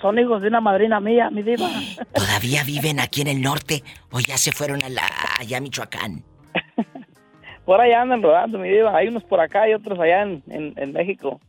son, 0.01 0.19
hijos 0.19 0.41
de 0.41 0.47
una 0.47 0.61
madrina 0.61 0.99
mía, 0.99 1.29
mi 1.29 1.43
diva. 1.43 1.69
¿Todavía 2.13 2.63
viven 2.63 2.99
aquí 2.99 3.21
en 3.21 3.27
el 3.27 3.41
norte 3.41 3.83
o 4.11 4.19
ya 4.19 4.37
se 4.37 4.51
fueron 4.51 4.83
a 4.83 4.89
la, 4.89 5.07
allá 5.39 5.57
a 5.57 5.61
Michoacán? 5.61 6.23
Por 7.65 7.79
allá 7.79 8.01
andan 8.01 8.21
rodando, 8.21 8.57
mi 8.57 8.69
diva. 8.69 8.95
Hay 8.97 9.07
unos 9.07 9.23
por 9.23 9.39
acá 9.39 9.69
y 9.69 9.73
otros 9.73 9.97
allá 9.97 10.23
en, 10.23 10.43
en, 10.49 10.73
en 10.75 10.91
México. 10.91 11.39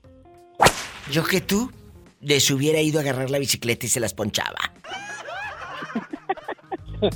Yo 1.10 1.24
que 1.24 1.40
tú 1.40 1.72
les 2.20 2.48
hubiera 2.52 2.80
ido 2.80 3.00
a 3.00 3.02
agarrar 3.02 3.30
la 3.30 3.38
bicicleta 3.38 3.86
y 3.86 3.88
se 3.88 3.98
las 3.98 4.14
ponchaba. 4.14 4.60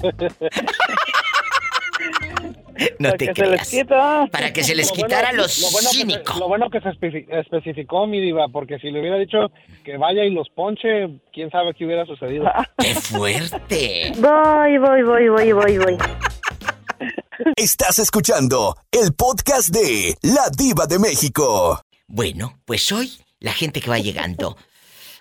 No 3.01 3.09
Para 3.11 3.17
te 3.19 3.27
que 3.27 3.35
se 3.35 3.47
les 3.51 3.69
quita. 3.69 4.27
Para 4.31 4.53
que 4.53 4.63
se 4.63 4.75
les 4.77 4.89
Lo 4.89 4.95
bueno- 4.95 5.09
quitara 5.09 5.33
los 5.33 5.61
lo 5.61 5.71
bueno 5.73 5.89
se- 5.89 6.39
lo 6.39 6.47
bueno 6.49 6.71
que 6.71 6.81
se 6.81 6.89
especi- 6.91 7.27
especificó 7.29 8.07
mi 8.07 8.21
diva, 8.21 8.47
porque 8.53 8.79
si 8.79 8.91
le 8.93 9.01
hubiera 9.01 9.17
dicho 9.19 9.51
que 9.85 9.97
vaya 9.97 10.25
y 10.25 10.31
los 10.31 10.49
ponche, 10.51 11.09
quién 11.33 11.51
sabe 11.51 11.75
qué 11.75 11.85
hubiera 11.87 12.07
sucedido. 12.07 12.45
¡Qué 12.79 12.95
fuerte! 12.95 14.13
Voy, 14.19 14.79
voy, 14.79 15.03
voy, 15.03 15.29
voy, 15.29 15.53
voy, 15.53 15.79
voy. 15.79 15.99
Estás 17.57 17.99
escuchando 17.99 18.77
el 18.93 19.13
podcast 19.13 19.71
de 19.71 20.15
La 20.23 20.49
Diva 20.57 20.87
de 20.87 20.99
México. 21.01 21.81
Bueno, 22.07 22.59
pues 22.65 22.91
hoy 22.93 23.11
la 23.41 23.53
gente 23.53 23.81
que 23.81 23.91
va 23.91 23.99
llegando. 23.99 24.57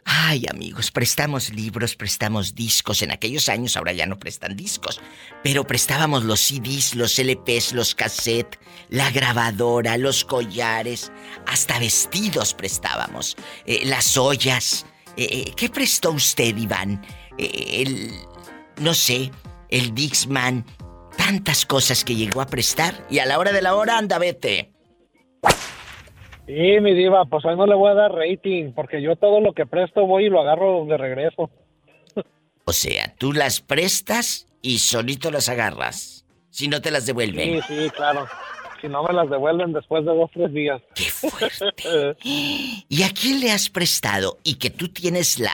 Ay, 0.09 0.45
amigos, 0.49 0.89
prestamos 0.89 1.49
libros, 1.49 1.97
prestamos 1.97 2.55
discos. 2.55 3.01
En 3.01 3.11
aquellos 3.11 3.49
años 3.49 3.75
ahora 3.75 3.91
ya 3.91 4.05
no 4.05 4.17
prestan 4.17 4.55
discos, 4.55 5.01
pero 5.43 5.67
prestábamos 5.67 6.23
los 6.23 6.39
CDs, 6.39 6.95
los 6.95 7.19
LPs, 7.19 7.73
los 7.73 7.93
cassettes, 7.93 8.57
la 8.87 9.11
grabadora, 9.11 9.97
los 9.97 10.23
collares, 10.23 11.11
hasta 11.45 11.77
vestidos 11.77 12.53
prestábamos, 12.53 13.35
eh, 13.65 13.81
las 13.83 14.15
ollas. 14.15 14.85
Eh, 15.17 15.27
eh, 15.29 15.53
¿Qué 15.57 15.67
prestó 15.67 16.11
usted, 16.11 16.55
Iván? 16.55 17.05
El, 17.37 18.09
no 18.77 18.93
sé, 18.93 19.29
el 19.67 19.93
Dixman, 19.93 20.65
tantas 21.17 21.65
cosas 21.65 22.05
que 22.05 22.15
llegó 22.15 22.39
a 22.39 22.47
prestar 22.47 23.05
y 23.09 23.19
a 23.19 23.25
la 23.25 23.37
hora 23.39 23.51
de 23.51 23.61
la 23.61 23.75
hora 23.75 23.97
anda 23.97 24.19
vete. 24.19 24.71
Y 26.47 26.79
mi 26.79 26.93
diva, 26.93 27.25
pues 27.25 27.43
hoy 27.45 27.57
no 27.57 27.65
le 27.67 27.75
voy 27.75 27.91
a 27.91 27.95
dar 27.95 28.11
rating, 28.13 28.71
porque 28.73 29.01
yo 29.01 29.15
todo 29.17 29.41
lo 29.41 29.53
que 29.53 29.65
presto 29.65 30.05
voy 30.05 30.25
y 30.25 30.29
lo 30.29 30.39
agarro 30.41 30.85
de 30.85 30.97
regreso. 30.97 31.49
O 32.65 32.73
sea, 32.73 33.13
tú 33.17 33.33
las 33.33 33.61
prestas 33.61 34.47
y 34.61 34.79
solito 34.79 35.29
las 35.31 35.49
agarras. 35.49 36.25
Si 36.49 36.67
no 36.67 36.81
te 36.81 36.89
las 36.91 37.03
Sí, 37.03 37.07
devuelven. 37.07 37.61
sí, 37.63 37.89
claro. 37.95 38.27
Si 38.81 38.87
no 38.87 39.03
me 39.03 39.13
las 39.13 39.29
devuelven 39.29 39.73
después 39.73 40.05
de 40.05 40.13
dos, 40.13 40.29
tres 40.33 40.53
días. 40.53 40.81
¡Qué 40.95 41.03
fuerte! 41.03 42.15
¿Y 42.23 43.03
a 43.03 43.09
quién 43.09 43.39
le 43.39 43.51
has 43.51 43.69
prestado 43.69 44.37
y 44.43 44.55
que 44.55 44.69
tú 44.69 44.89
tienes 44.89 45.39
la... 45.39 45.51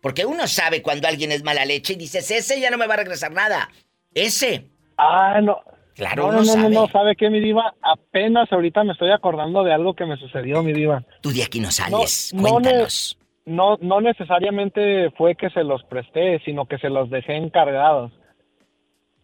Porque 0.00 0.26
uno 0.26 0.46
sabe 0.46 0.82
cuando 0.82 1.08
alguien 1.08 1.32
es 1.32 1.42
mala 1.42 1.64
leche 1.64 1.94
y 1.94 1.96
dices, 1.96 2.30
ese 2.30 2.60
ya 2.60 2.70
no 2.70 2.78
me 2.78 2.86
va 2.86 2.94
a 2.94 2.98
regresar 2.98 3.32
nada. 3.32 3.68
Ese. 4.14 4.66
Ah, 4.98 5.40
no. 5.42 5.60
Claro, 5.96 6.24
no, 6.24 6.28
uno 6.28 6.36
no, 6.36 6.42
no, 6.42 6.44
sabe. 6.44 6.62
no, 6.62 6.68
no, 6.82 6.88
¿sabe 6.88 7.16
qué, 7.16 7.30
mi 7.30 7.40
diva? 7.40 7.74
Apenas 7.80 8.52
ahorita 8.52 8.84
me 8.84 8.92
estoy 8.92 9.10
acordando 9.10 9.64
de 9.64 9.72
algo 9.72 9.94
que 9.94 10.04
me 10.04 10.18
sucedió, 10.18 10.62
mi 10.62 10.74
diva. 10.74 11.02
Tú 11.22 11.30
de 11.30 11.42
aquí 11.42 11.58
no 11.58 11.70
sales. 11.70 12.32
No, 12.34 12.42
no, 12.42 12.48
Cuéntanos. 12.50 13.18
No, 13.46 13.78
no 13.80 14.00
necesariamente 14.00 15.10
fue 15.12 15.36
que 15.36 15.48
se 15.50 15.62
los 15.64 15.82
presté, 15.84 16.40
sino 16.44 16.66
que 16.66 16.78
se 16.78 16.90
los 16.90 17.08
dejé 17.08 17.36
encargados. 17.36 18.12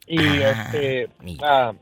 Y 0.06 0.18
Ah, 0.18 0.64
este, 0.66 1.08
ah, 1.42 1.72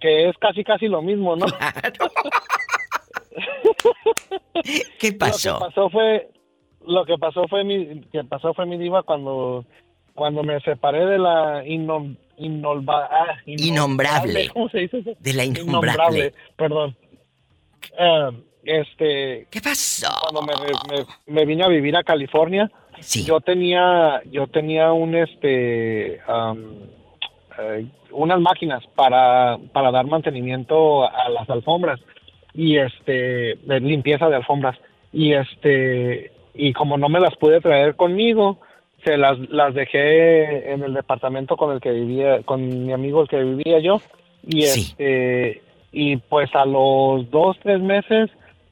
que 0.00 0.28
es 0.28 0.36
casi 0.38 0.62
casi 0.64 0.88
lo 0.88 1.00
mismo, 1.02 1.36
¿no? 1.36 1.46
¿Qué 4.98 5.12
pasó? 5.12 5.52
Lo 5.52 5.58
que 5.58 5.64
pasó 5.66 5.90
fue, 5.90 6.30
lo 6.86 7.04
que 7.04 7.18
pasó 7.18 7.48
fue 7.48 7.64
mi, 7.64 8.00
que 8.12 8.24
pasó 8.24 8.52
fue 8.54 8.66
mi 8.66 8.76
diva 8.76 9.02
cuando, 9.04 9.64
cuando 10.14 10.42
me 10.42 10.60
separé 10.60 11.06
de 11.06 11.18
la 11.18 11.64
innolva- 12.38 13.08
ah, 13.10 13.36
Innombrable. 13.46 14.48
¿Cómo 14.50 14.68
se 14.68 14.78
dice 14.80 14.98
eso? 14.98 15.10
De 15.18 15.32
la 15.32 15.44
innombrable. 15.44 16.32
perdón. 16.56 16.96
Ah, 17.98 18.30
este. 18.64 19.46
¿Qué 19.50 19.60
pasó? 19.60 20.08
Cuando 20.22 20.42
me, 20.42 20.54
me- 20.96 21.06
me 21.34 21.44
vine 21.46 21.64
a 21.64 21.68
vivir 21.68 21.96
a 21.96 22.02
California, 22.02 22.70
yo 23.24 23.40
tenía, 23.40 24.22
yo 24.30 24.46
tenía 24.48 24.92
un 24.92 25.14
este, 25.14 26.14
eh, 26.14 27.86
unas 28.10 28.40
máquinas 28.40 28.82
para, 28.94 29.58
para 29.72 29.90
dar 29.90 30.06
mantenimiento 30.06 31.04
a 31.08 31.28
las 31.28 31.48
alfombras 31.50 32.00
y 32.54 32.78
este, 32.78 33.56
limpieza 33.66 34.28
de 34.28 34.36
alfombras 34.36 34.76
y 35.12 35.32
este, 35.34 36.32
y 36.54 36.72
como 36.72 36.96
no 36.98 37.08
me 37.08 37.20
las 37.20 37.36
pude 37.36 37.60
traer 37.60 37.94
conmigo, 37.96 38.58
se 39.06 39.16
las, 39.16 39.38
las 39.50 39.72
dejé 39.72 40.72
en 40.72 40.82
el 40.82 40.92
departamento 40.92 41.56
con 41.56 41.72
el 41.72 41.80
que 41.80 41.92
vivía, 41.92 42.42
con 42.42 42.86
mi 42.86 42.92
amigo 42.92 43.22
el 43.22 43.28
que 43.28 43.40
vivía 43.42 43.78
yo 43.78 44.00
y 44.44 44.64
este, 44.64 45.62
y 45.92 46.16
pues 46.16 46.52
a 46.54 46.64
los 46.64 47.30
dos, 47.30 47.56
tres 47.62 47.80
meses 47.80 48.30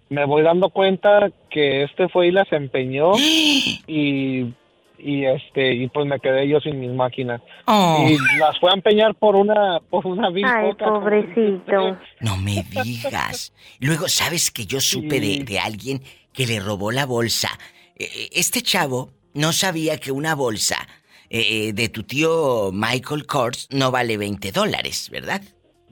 me 0.09 0.25
voy 0.27 0.43
dando 0.43 0.71
cuenta 0.71 1.31
que 1.51 1.85
este 1.85 2.09
fue 2.09 2.27
y 2.29 2.31
las 2.33 2.51
empeñó 2.53 3.13
y, 3.87 4.53
y 4.99 5.25
este 5.25 5.73
y 5.75 5.89
pues 5.89 6.07
me 6.07 6.19
quedé 6.19 6.49
yo 6.49 6.59
sin 6.61 6.81
mis 6.81 6.91
máquinas 6.91 7.41
Oh. 7.67 8.05
y 8.09 8.17
las 8.39 8.59
fue 8.59 8.71
a 8.71 8.75
empeñar 8.75 9.15
por 9.15 9.37
una 9.37 9.79
por 9.89 10.05
una 10.07 10.29
Ay, 10.29 10.67
Boca, 10.67 10.87
pobrecito. 10.87 11.97
No 12.21 12.37
me 12.37 12.65
digas. 12.85 13.53
Luego, 13.81 14.09
¿sabes 14.09 14.51
que 14.51 14.67
yo 14.67 14.81
supe 14.81 15.21
de, 15.21 15.45
de 15.45 15.59
alguien 15.61 16.03
que 16.33 16.47
le 16.47 16.59
robó 16.61 16.91
la 16.91 17.07
bolsa? 17.07 17.49
Eh, 17.97 18.29
Este 18.33 18.61
chavo 18.63 19.11
no 19.35 19.53
sabía 19.53 19.99
que 19.99 20.13
una 20.13 20.35
bolsa 20.35 20.89
eh, 21.29 21.73
de 21.73 21.89
tu 21.89 22.05
tío 22.05 22.71
Michael 22.73 23.27
Kors 23.27 23.69
no 23.71 23.91
vale 23.91 24.17
20 24.17 24.53
dólares, 24.53 25.11
¿verdad? 25.11 25.43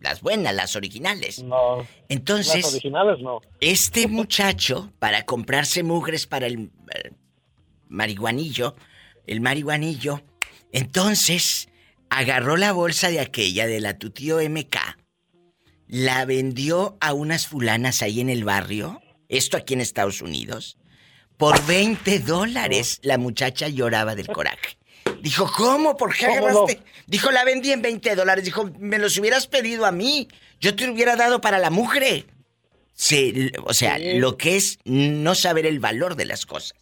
Las 0.00 0.20
buenas, 0.20 0.54
las 0.54 0.76
originales. 0.76 1.42
No. 1.42 1.86
Entonces, 2.08 2.62
las 2.62 2.72
originales 2.72 3.20
no 3.20 3.40
este 3.60 4.06
muchacho, 4.08 4.92
para 4.98 5.24
comprarse 5.24 5.82
mugres 5.82 6.26
para 6.26 6.46
el 6.46 6.70
eh, 6.94 7.10
marihuanillo, 7.88 8.74
el 9.26 9.40
marihuanillo, 9.40 10.22
entonces 10.72 11.68
agarró 12.10 12.56
la 12.56 12.72
bolsa 12.72 13.08
de 13.08 13.20
aquella 13.20 13.66
de 13.66 13.80
la 13.80 13.98
tu 13.98 14.10
tío 14.10 14.38
MK, 14.38 14.76
la 15.88 16.24
vendió 16.24 16.96
a 17.00 17.12
unas 17.12 17.46
fulanas 17.46 18.02
ahí 18.02 18.20
en 18.20 18.30
el 18.30 18.44
barrio, 18.44 19.00
esto 19.28 19.56
aquí 19.56 19.74
en 19.74 19.80
Estados 19.80 20.22
Unidos, 20.22 20.78
por 21.42 21.60
20 21.66 22.20
dólares. 22.20 23.00
La 23.02 23.18
muchacha 23.18 23.66
lloraba 23.66 24.14
del 24.14 24.28
coraje. 24.28 24.76
Dijo, 25.22 25.50
¿cómo? 25.56 25.96
¿Por 25.96 26.14
qué 26.14 26.26
¿Cómo 26.26 26.38
no? 26.38 26.46
agarraste? 26.46 26.80
Dijo, 27.08 27.32
la 27.32 27.42
vendí 27.42 27.72
en 27.72 27.82
20 27.82 28.14
dólares. 28.14 28.44
Dijo, 28.44 28.70
me 28.78 28.96
los 29.00 29.18
hubieras 29.18 29.48
pedido 29.48 29.84
a 29.84 29.90
mí. 29.90 30.28
Yo 30.60 30.76
te 30.76 30.86
lo 30.86 30.92
hubiera 30.92 31.16
dado 31.16 31.40
para 31.40 31.58
la 31.58 31.70
mujer. 31.70 32.26
Se- 32.92 33.50
o 33.64 33.74
sea, 33.74 33.96
Sí. 33.98 34.18
lo 34.20 34.36
que 34.36 34.54
es 34.54 34.78
no 34.84 35.34
saber 35.34 35.66
el 35.66 35.80
valor 35.80 36.14
de 36.14 36.26
las 36.26 36.46
cosas. 36.46 36.74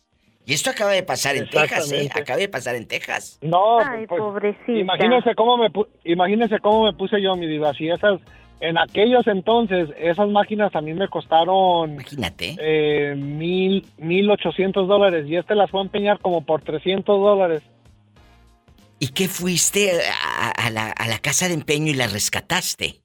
Y 0.44 0.52
esto 0.52 0.68
acaba 0.68 0.90
de 0.90 1.04
pasar 1.04 1.36
en 1.36 1.48
Texas, 1.48 1.90
¿eh? 1.92 2.10
Acaba 2.14 2.38
de 2.38 2.48
pasar 2.50 2.74
en 2.74 2.86
Texas. 2.86 3.38
No, 3.40 3.78
Ay, 3.80 4.06
pues, 4.06 4.20
pobrecita. 4.20 4.72
imagínense 4.72 5.34
cómo 5.36 5.56
me 5.56 5.70
pu- 5.70 5.88
imagínense 6.04 6.58
cómo 6.58 6.84
me 6.84 6.92
puse 6.92 7.22
yo 7.22 7.34
mi 7.34 7.46
diva 7.46 7.72
si 7.72 7.88
esas 7.88 8.20
en 8.60 8.78
aquellos 8.78 9.26
entonces 9.26 9.88
esas 9.98 10.28
máquinas 10.28 10.74
a 10.74 10.80
mí 10.80 10.92
me 10.94 11.08
costaron 11.08 11.94
imagínate 11.94 12.56
eh, 12.60 13.14
mil 13.16 13.86
mil 13.98 14.30
ochocientos 14.30 14.86
dólares 14.86 15.26
y 15.26 15.36
este 15.36 15.54
las 15.54 15.70
fue 15.70 15.80
a 15.80 15.84
empeñar 15.84 16.18
como 16.20 16.44
por 16.44 16.62
300 16.62 17.20
dólares 17.20 17.62
¿Y 19.02 19.08
qué 19.12 19.28
fuiste 19.28 19.92
a, 20.12 20.50
a 20.50 20.68
la, 20.68 20.90
a 20.90 21.08
la 21.08 21.18
casa 21.20 21.48
de 21.48 21.54
empeño 21.54 21.90
y 21.90 21.94
la 21.94 22.06
rescataste? 22.06 23.00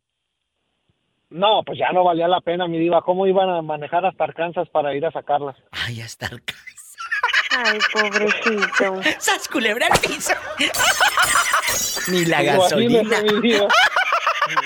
no 1.29 1.63
pues 1.65 1.79
ya 1.79 1.91
no 1.93 2.03
valía 2.03 2.27
la 2.27 2.41
pena 2.41 2.67
mi 2.67 2.77
diva 2.77 3.01
cómo 3.01 3.25
iban 3.25 3.49
a 3.49 3.61
manejar 3.61 4.05
hasta 4.05 4.25
Arkansas 4.25 4.67
para 4.69 4.93
ir 4.93 5.05
a 5.05 5.11
sacarlas 5.11 5.55
Ay, 5.71 6.01
hasta 6.01 6.25
Arkansas. 6.27 6.75
Ay, 7.57 7.79
pobrecito. 7.93 9.01
¡Sas 9.19 9.47
culebra 9.47 9.87
al 9.87 9.99
piso! 9.99 10.33
Ni 12.11 12.25
la 12.25 12.43
gasolina. 12.43 13.17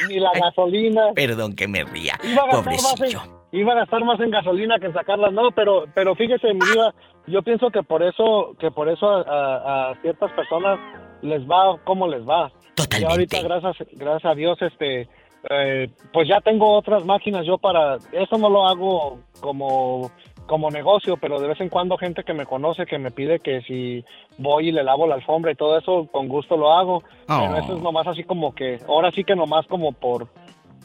Ni 0.08 0.20
la 0.20 0.32
gasolina 0.34 1.12
Perdón 1.16 1.56
que 1.56 1.68
me 1.68 1.84
ría. 1.84 2.14
Iba 2.24 2.44
a, 2.44 2.46
gastar 2.48 2.74
más 2.74 2.94
Pobrecillo. 2.96 3.22
en, 3.52 3.60
iba 3.60 3.74
a 3.74 3.76
gastar 3.78 4.04
más 4.04 4.20
en 4.20 4.32
gasolina 4.32 4.80
que 4.80 4.88
en 4.88 4.94
sacarlas, 4.94 5.32
no, 5.34 5.52
pero 5.52 5.86
pero 5.94 6.16
fíjese, 6.16 6.54
mi 6.54 6.60
diva, 6.72 6.94
yo 7.28 7.42
pienso 7.44 7.70
que 7.70 7.84
por 7.84 8.04
eso 8.04 8.56
que 8.60 8.72
por 8.72 8.90
eso 8.90 9.08
a, 9.10 9.22
a- 9.22 9.92
a 9.92 10.02
ciertas 10.02 10.32
personas 10.34 10.80
les 11.22 11.42
va 11.50 11.78
como 11.84 12.08
les 12.08 12.22
va. 12.28 12.52
Totalmente. 12.76 13.02
Y 13.02 13.12
ahorita 13.12 13.42
gracias 13.42 13.88
gracias 13.94 14.32
a 14.32 14.36
Dios 14.36 14.58
este 14.62 15.08
eh, 15.50 15.90
pues 16.14 16.28
ya 16.28 16.42
tengo 16.42 16.78
otras 16.78 17.06
máquinas 17.06 17.46
yo 17.46 17.58
para 17.58 17.96
eso 18.12 18.38
no 18.38 18.50
lo 18.50 18.68
hago 18.68 19.20
como 19.40 20.12
como 20.50 20.72
negocio, 20.72 21.16
pero 21.18 21.40
de 21.40 21.48
vez 21.48 21.62
en 21.62 21.70
cuando 21.70 21.96
gente 21.98 22.24
que 22.24 22.34
me 22.34 22.48
conoce 22.48 22.88
que 22.88 22.98
me 22.98 23.12
pide 23.12 23.40
que 23.40 23.62
si 23.62 24.04
voy 24.40 24.70
y 24.70 24.72
le 24.72 24.84
lavo 24.84 25.06
la 25.08 25.14
alfombra 25.16 25.52
y 25.52 25.56
todo 25.56 25.78
eso, 25.78 26.08
con 26.12 26.28
gusto 26.28 26.58
lo 26.58 26.74
hago. 26.74 27.04
Pero 27.28 27.54
Oh. 27.54 27.56
eso 27.56 27.76
es 27.78 27.82
nomás 27.84 28.08
así 28.08 28.24
como 28.24 28.54
que, 28.56 28.80
ahora 28.88 29.12
sí 29.12 29.24
que 29.24 29.36
nomás 29.36 29.66
como 29.68 29.94
por 29.94 30.28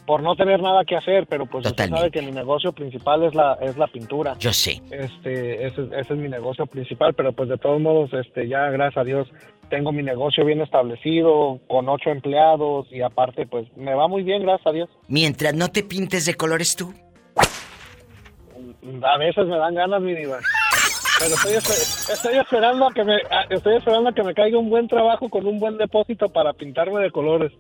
por 0.07 0.23
no 0.23 0.37
tener 0.37 0.61
nada 0.61 0.85
que 0.85 0.97
hacer, 0.97 1.27
pero 1.27 1.47
pues 1.47 1.65
usted 1.65 1.89
sabe 1.89 2.11
que 2.11 2.21
mi 2.21 2.31
negocio 2.31 2.73
principal 2.73 3.23
es 3.23 3.35
la 3.35 3.55
es 3.62 3.79
la 3.79 3.87
pintura. 3.87 4.35
Yo 4.39 4.53
sé. 4.53 4.83
Este, 4.91 5.67
ese, 5.67 5.81
ese 5.99 6.12
es 6.12 6.19
mi 6.21 6.29
negocio 6.29 6.67
principal, 6.67 7.15
pero 7.15 7.33
pues 7.33 7.49
de 7.49 7.57
todos 7.57 7.81
modos, 7.81 8.12
este, 8.12 8.47
ya 8.47 8.69
gracias 8.69 8.99
a 9.01 9.05
Dios 9.05 9.27
tengo 9.71 9.93
mi 9.93 10.03
negocio 10.03 10.45
bien 10.45 10.61
establecido, 10.61 11.59
con 11.69 11.89
ocho 11.89 12.11
empleados 12.11 12.87
y 12.93 13.01
aparte 13.01 13.47
pues 13.47 13.67
me 13.79 13.95
va 13.95 14.07
muy 14.07 14.23
bien, 14.23 14.43
gracias 14.43 14.67
a 14.67 14.73
Dios. 14.73 14.91
Mientras 15.09 15.55
no 15.55 15.69
te 15.69 15.83
pintes 15.83 16.27
de 16.27 16.35
colores 16.35 16.77
tú. 16.77 16.93
A 19.05 19.18
veces 19.18 19.47
me 19.47 19.57
dan 19.57 19.74
ganas, 19.74 20.01
mi 20.03 20.14
diva. 20.14 20.39
Pero 21.20 21.35
estoy, 21.37 21.53
esper- 21.55 22.12
estoy 22.12 22.39
esperando 22.39 22.87
a 22.89 22.93
que 22.93 23.05
me 23.05 23.14
a- 23.16 23.47
estoy 23.51 23.76
esperando 23.76 24.11
a 24.11 24.12
que 24.12 24.22
me 24.22 24.35
caiga 24.35 24.59
un 24.59 24.68
buen 24.68 24.89
trabajo 24.89 25.28
con 25.28 25.47
un 25.47 25.59
buen 25.61 25.78
depósito 25.78 26.28
para 26.28 26.53
pintarme 26.53 27.01
de 27.01 27.11
colores. 27.11 27.53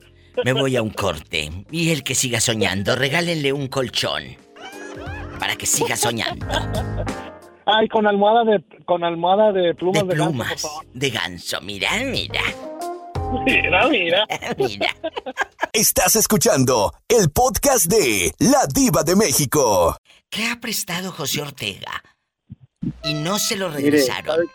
Me 0.44 0.52
voy 0.52 0.76
a 0.76 0.82
un 0.82 0.90
corte. 0.90 1.50
Y 1.70 1.90
el 1.92 2.02
que 2.02 2.14
siga 2.14 2.40
soñando, 2.40 2.96
regálenle 2.96 3.52
un 3.52 3.68
colchón. 3.68 4.36
Para 5.38 5.54
que 5.56 5.66
siga 5.66 5.96
soñando. 5.96 6.46
Ay, 7.66 7.88
con 7.88 8.06
almohada 8.06 8.44
de 8.44 8.62
con 8.84 9.04
almohada 9.04 9.52
de 9.52 9.74
plumas 9.74 10.02
De 10.02 10.08
de, 10.08 10.14
ganso, 10.18 10.30
plumas 10.32 10.48
por 10.50 10.58
favor. 10.58 10.84
de 10.92 11.10
ganso. 11.10 11.60
Mira, 11.62 11.88
mira. 12.04 12.40
Mira, 13.46 13.88
mira. 13.88 14.26
Mira. 14.58 14.88
Estás 15.72 16.14
escuchando 16.16 16.92
el 17.08 17.30
podcast 17.30 17.86
de 17.86 18.32
La 18.38 18.66
Diva 18.72 19.02
de 19.02 19.16
México. 19.16 19.96
¿Qué 20.34 20.46
ha 20.46 20.60
prestado 20.60 21.12
José 21.12 21.42
Ortega? 21.42 22.02
Y 23.04 23.14
no 23.14 23.38
se 23.38 23.56
lo 23.56 23.70
regresaron. 23.70 24.46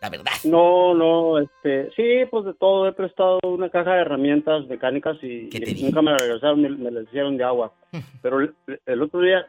La 0.00 0.10
verdad. 0.10 0.32
No, 0.44 0.94
no, 0.94 1.38
este, 1.38 1.90
sí, 1.94 2.24
pues 2.30 2.44
de 2.44 2.54
todo, 2.54 2.88
he 2.88 2.92
prestado 2.92 3.38
una 3.44 3.70
caja 3.70 3.94
de 3.94 4.00
herramientas 4.00 4.66
mecánicas 4.66 5.16
y, 5.22 5.48
y 5.52 5.82
nunca 5.84 6.02
me 6.02 6.10
la 6.12 6.18
regresaron, 6.18 6.62
me, 6.62 6.68
me 6.70 6.90
la 6.90 7.02
hicieron 7.02 7.36
de 7.36 7.44
agua. 7.44 7.72
Pero 8.20 8.40
el, 8.40 8.54
el 8.84 9.02
otro 9.02 9.20
día 9.20 9.46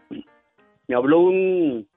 me 0.88 0.96
habló 0.96 1.20
un, 1.22 1.88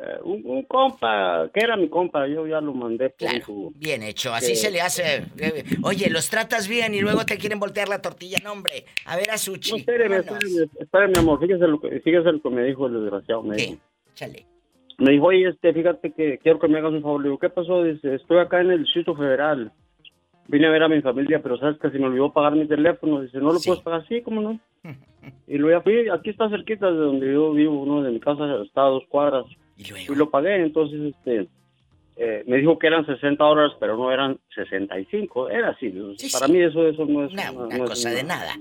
eh, 0.00 0.18
un, 0.22 0.42
un 0.44 0.62
compa, 0.62 1.50
que 1.52 1.60
era 1.60 1.76
mi 1.76 1.88
compa, 1.88 2.26
yo 2.28 2.46
ya 2.46 2.60
lo 2.60 2.72
mandé 2.72 3.10
por 3.10 3.28
su... 3.42 3.72
Bien 3.76 4.02
hecho, 4.02 4.32
así 4.32 4.52
que- 4.52 4.56
se 4.56 4.70
le 4.70 4.80
hace. 4.80 5.24
eh, 5.38 5.64
Oye, 5.82 6.08
los 6.10 6.30
tratas 6.30 6.68
bien 6.68 6.94
y 6.94 7.00
luego 7.00 7.24
te 7.24 7.36
quieren 7.36 7.58
voltear 7.58 7.88
la 7.88 8.00
tortilla. 8.00 8.38
No, 8.44 8.52
hombre. 8.52 8.84
A 9.06 9.16
ver 9.16 9.30
a 9.30 9.38
Suchi. 9.38 9.72
No, 9.72 9.76
espéreme, 9.78 10.16
espéreme, 10.18 10.68
espéreme, 10.78 11.12
mi 11.14 11.18
amor, 11.18 11.40
fíjese 11.40 11.66
lo 11.66 11.80
que, 11.80 11.88
fíjese 12.00 12.30
lo 12.32 12.40
que 12.40 12.50
me 12.50 12.62
dijo 12.64 12.86
el 12.86 12.94
desgraciado. 13.00 13.42
Me 13.42 13.56
dijo, 13.56 13.76
Chale. 14.14 14.46
me 14.98 15.10
dijo, 15.12 15.26
oye, 15.26 15.48
este, 15.48 15.72
fíjate 15.72 16.12
que 16.12 16.38
quiero 16.38 16.58
que 16.60 16.68
me 16.68 16.78
hagas 16.78 16.92
un 16.92 17.02
favor. 17.02 17.20
Le 17.20 17.28
digo, 17.28 17.38
¿qué 17.38 17.50
pasó? 17.50 17.82
Dice, 17.82 18.14
estoy 18.14 18.38
acá 18.38 18.60
en 18.60 18.70
el 18.70 18.84
Distrito 18.84 19.16
Federal. 19.16 19.72
Vine 20.46 20.66
a 20.66 20.70
ver 20.70 20.82
a 20.84 20.88
mi 20.88 21.02
familia, 21.02 21.40
pero 21.42 21.58
sabes 21.58 21.78
que 21.78 21.90
se 21.90 21.98
me 21.98 22.06
olvidó 22.06 22.32
pagar 22.32 22.52
mi 22.54 22.66
teléfono. 22.66 23.20
Dice, 23.20 23.38
¿no 23.38 23.52
lo 23.52 23.60
puedes 23.60 23.82
pagar? 23.82 24.06
Sí, 24.08 24.22
¿cómo 24.22 24.40
no? 24.40 24.60
Y 25.46 25.58
luego 25.58 25.78
ya 25.78 25.82
fui, 25.82 26.08
aquí 26.08 26.30
está 26.30 26.48
cerquita 26.48 26.86
de 26.90 26.96
donde 26.96 27.30
yo 27.32 27.52
vivo, 27.52 27.82
uno 27.82 28.02
de 28.02 28.12
mi 28.12 28.20
casa 28.20 28.44
está 28.64 28.82
a 28.82 28.88
dos 28.90 29.02
cuadras. 29.08 29.44
Y 29.78 30.14
lo 30.14 30.28
pagué, 30.30 30.56
entonces, 30.56 31.14
este, 31.14 31.48
eh, 32.16 32.42
me 32.46 32.56
dijo 32.56 32.78
que 32.78 32.88
eran 32.88 33.06
60 33.06 33.42
dólares, 33.44 33.72
pero 33.78 33.96
no 33.96 34.10
eran 34.12 34.38
65. 34.54 35.48
Era 35.50 35.68
así. 35.70 35.88
Para 36.32 36.48
mí 36.48 36.58
eso, 36.60 36.86
eso 36.88 37.06
no 37.06 37.24
es 37.24 37.32
Una, 37.32 37.50
una, 37.52 37.66
una 37.66 37.78
no 37.78 37.84
es 37.84 37.90
cosa 37.90 38.08
una- 38.08 38.16
de 38.18 38.24
nada. 38.24 38.56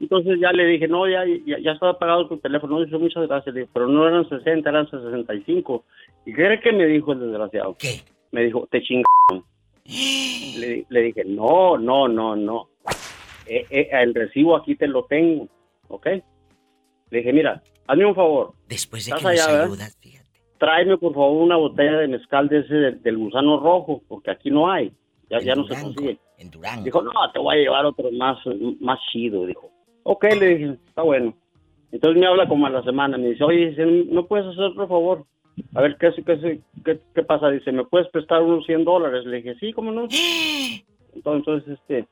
entonces 0.00 0.38
ya 0.40 0.52
le 0.52 0.66
dije, 0.66 0.86
no, 0.86 1.08
ya, 1.08 1.24
ya, 1.46 1.58
ya 1.58 1.72
estaba 1.72 1.98
pagado 1.98 2.28
tu 2.28 2.36
teléfono. 2.38 2.80
Dice, 2.84 2.96
muchas 2.96 3.26
gracias. 3.26 3.52
Le 3.54 3.62
dije, 3.62 3.72
pero 3.74 3.88
no 3.88 4.06
eran 4.06 4.28
60, 4.28 4.68
eran 4.70 4.88
65. 4.88 5.84
¿Y 6.26 6.32
qué 6.32 6.42
era 6.44 6.60
que 6.60 6.72
me 6.72 6.86
dijo 6.86 7.12
el 7.12 7.20
desgraciado? 7.20 7.74
¿Qué? 7.78 8.02
Me 8.30 8.44
dijo, 8.44 8.68
te 8.70 8.80
chingaron. 8.82 9.44
le, 9.86 10.86
le 10.88 11.00
dije, 11.02 11.24
no, 11.24 11.76
no, 11.78 12.06
no, 12.08 12.36
no. 12.36 12.68
Eh, 13.46 13.64
eh, 13.70 13.88
el 13.92 14.14
recibo 14.14 14.56
aquí 14.56 14.74
te 14.76 14.86
lo 14.88 15.04
tengo, 15.04 15.48
¿ok? 15.88 16.06
Le 17.10 17.18
dije, 17.18 17.32
mira, 17.32 17.62
hazme 17.86 18.04
un 18.06 18.14
favor. 18.14 18.52
Después 18.68 19.06
de 19.06 19.12
que 19.12 19.22
nos 19.22 19.24
allá, 19.26 19.46
¿verdad? 19.46 19.64
ayudas, 19.66 19.96
Tráeme, 20.58 20.96
por 20.98 21.12
favor, 21.12 21.42
una 21.42 21.56
botella 21.56 21.98
de 21.98 22.08
mezcal 22.08 22.48
de 22.48 22.60
ese 22.60 22.74
del, 22.74 23.02
del 23.02 23.18
gusano 23.18 23.60
rojo, 23.60 24.02
porque 24.08 24.30
aquí 24.30 24.50
no 24.50 24.70
hay. 24.70 24.92
Ya, 25.28 25.40
ya 25.40 25.54
no 25.54 25.66
se 25.66 25.80
consigue. 25.80 26.18
En 26.38 26.50
Durango. 26.50 26.84
Dijo, 26.84 27.02
no, 27.02 27.10
te 27.32 27.38
voy 27.38 27.56
a 27.56 27.58
llevar 27.58 27.86
otro 27.86 28.10
más, 28.12 28.38
más 28.80 28.98
chido. 29.10 29.46
Dijo, 29.46 29.70
ok, 30.02 30.24
le 30.38 30.46
dije, 30.56 30.78
está 30.86 31.02
bueno. 31.02 31.34
Entonces 31.92 32.20
me 32.20 32.26
habla 32.26 32.46
como 32.48 32.66
a 32.66 32.70
la 32.70 32.82
semana, 32.82 33.16
me 33.16 33.30
dice, 33.30 33.44
oye, 33.44 33.74
¿no 34.10 34.26
puedes 34.26 34.46
hacer 34.46 34.64
otro 34.64 34.86
favor? 34.86 35.24
A 35.74 35.80
ver, 35.80 35.96
¿qué, 35.98 36.12
qué, 36.24 36.60
qué, 36.84 37.00
qué 37.14 37.22
pasa? 37.22 37.48
Dice, 37.48 37.72
¿me 37.72 37.84
puedes 37.84 38.08
prestar 38.08 38.42
unos 38.42 38.66
100 38.66 38.84
dólares? 38.84 39.24
Le 39.24 39.38
dije, 39.38 39.54
sí, 39.58 39.72
¿cómo 39.72 39.90
no? 39.92 40.06
Entonces, 41.14 41.66
este, 41.66 42.06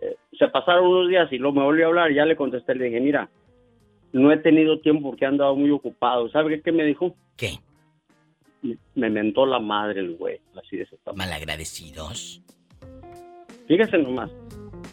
eh, 0.00 0.16
se 0.38 0.48
pasaron 0.48 0.86
unos 0.86 1.08
días 1.08 1.32
y 1.32 1.38
luego 1.38 1.56
me 1.56 1.64
volvió 1.64 1.86
a 1.86 1.88
hablar 1.88 2.12
y 2.12 2.16
ya 2.16 2.24
le 2.24 2.36
contesté, 2.36 2.74
le 2.74 2.86
dije, 2.86 3.00
mira, 3.00 3.28
no 4.12 4.30
he 4.30 4.36
tenido 4.38 4.78
tiempo 4.80 5.10
porque 5.10 5.24
he 5.24 5.28
andado 5.28 5.56
muy 5.56 5.70
ocupado. 5.70 6.28
¿Sabe 6.30 6.62
qué 6.62 6.72
me 6.72 6.84
dijo? 6.84 7.14
¿Qué? 7.36 7.58
Me, 8.62 8.76
me 8.94 9.10
mentó 9.10 9.46
la 9.46 9.58
madre 9.60 10.00
el 10.00 10.16
güey, 10.16 10.40
así 10.56 10.76
de 10.78 10.82
ese. 10.84 10.96
Malagradecidos. 11.14 12.40
Fíjese 13.66 13.98
nomás. 13.98 14.30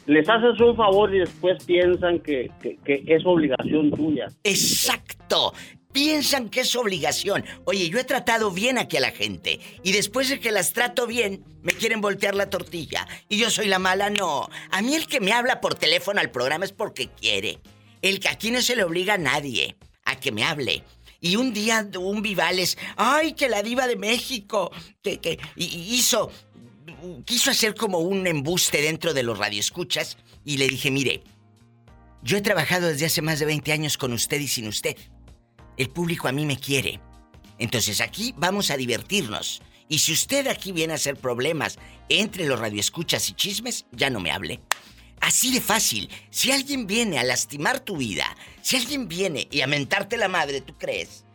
Les 0.06 0.28
haces 0.30 0.60
un 0.60 0.76
favor 0.76 1.14
y 1.16 1.20
después 1.20 1.64
piensan 1.66 2.20
que, 2.20 2.52
que- 2.62 2.78
que 2.78 3.04
es 3.08 3.26
obligación 3.26 3.92
tuya. 3.92 4.28
Exacto. 4.44 5.54
Piensan 5.92 6.50
que 6.50 6.60
es 6.62 6.76
obligación. 6.76 7.46
Oye, 7.64 7.90
yo 7.90 7.98
he 8.00 8.04
tratado 8.04 8.52
bien 8.52 8.78
aquí 8.78 8.98
a 8.98 9.00
la 9.00 9.12
gente. 9.12 9.62
Y 9.82 9.94
después 9.94 10.30
de 10.30 10.40
que 10.42 10.52
las 10.52 10.74
trato 10.74 11.08
bien, 11.08 11.44
me 11.62 11.72
quieren 11.72 12.02
voltear 12.02 12.36
la 12.36 12.50
tortilla. 12.50 13.08
Y 13.30 13.38
yo 13.38 13.50
soy 13.50 13.68
la 13.68 13.80
mala, 13.80 14.10
no. 14.10 14.50
A 14.72 14.82
mí 14.82 14.94
el 14.94 15.08
que 15.08 15.22
me 15.22 15.32
habla 15.32 15.62
por 15.62 15.76
teléfono 15.76 16.20
al 16.20 16.32
programa 16.32 16.66
es 16.66 16.74
porque 16.74 17.08
quiere. 17.08 17.60
El 18.02 18.20
que 18.20 18.28
aquí 18.28 18.52
no 18.52 18.62
se 18.62 18.76
le 18.76 18.84
obliga 18.84 19.14
a 19.14 19.18
nadie 19.18 19.78
a 20.04 20.20
que 20.20 20.32
me 20.34 20.44
hable. 20.44 20.84
Y 21.22 21.36
un 21.36 21.54
día 21.54 21.88
un 22.00 22.22
Vivales, 22.22 22.78
ay, 22.98 23.34
que 23.34 23.50
la 23.50 23.64
diva 23.64 23.88
de 23.88 23.96
México, 23.96 24.72
que, 25.02 25.20
que 25.20 25.40
hizo, 25.56 26.32
quiso 27.26 27.52
hacer 27.52 27.76
como 27.76 28.00
un 28.00 28.28
embuste 28.28 28.82
dentro 28.82 29.14
de 29.14 29.24
los 29.24 29.38
radioescuchas. 29.38 30.18
Y 30.44 30.58
le 30.58 30.68
dije, 30.68 30.92
mire, 30.92 31.24
yo 32.22 32.38
he 32.38 32.42
trabajado 32.42 32.88
desde 32.88 33.06
hace 33.06 33.22
más 33.22 33.40
de 33.40 33.46
20 33.46 33.72
años 33.72 33.98
con 33.98 34.14
usted 34.14 34.40
y 34.40 34.48
sin 34.48 34.68
usted. 34.68 34.96
El 35.78 35.90
público 35.90 36.28
a 36.28 36.32
mí 36.32 36.46
me 36.46 36.58
quiere. 36.58 37.00
Entonces 37.58 38.02
aquí 38.02 38.34
vamos 38.38 38.72
a 38.72 38.78
divertirnos. 38.78 39.62
Y 39.88 40.00
si 40.00 40.14
usted 40.14 40.48
aquí 40.48 40.72
viene 40.72 40.94
a 40.94 40.96
hacer 40.96 41.16
problemas 41.16 41.78
entre 42.10 42.48
los 42.48 42.60
radioescuchas 42.60 43.30
y 43.30 43.34
chismes, 43.34 43.86
ya 43.92 44.10
no 44.10 44.20
me 44.20 44.32
hable. 44.32 44.62
Así 45.22 45.52
de 45.54 45.62
fácil. 45.62 46.10
Si 46.30 46.52
alguien 46.52 46.86
viene 46.88 47.18
a 47.20 47.24
lastimar 47.24 47.80
tu 47.80 47.98
vida, 47.98 48.26
si 48.62 48.76
alguien 48.78 49.08
viene 49.08 49.48
y 49.50 49.62
a 49.62 49.68
mentarte 49.68 50.18
la 50.18 50.28
madre, 50.28 50.62
¿tú 50.62 50.74
crees? 50.78 51.26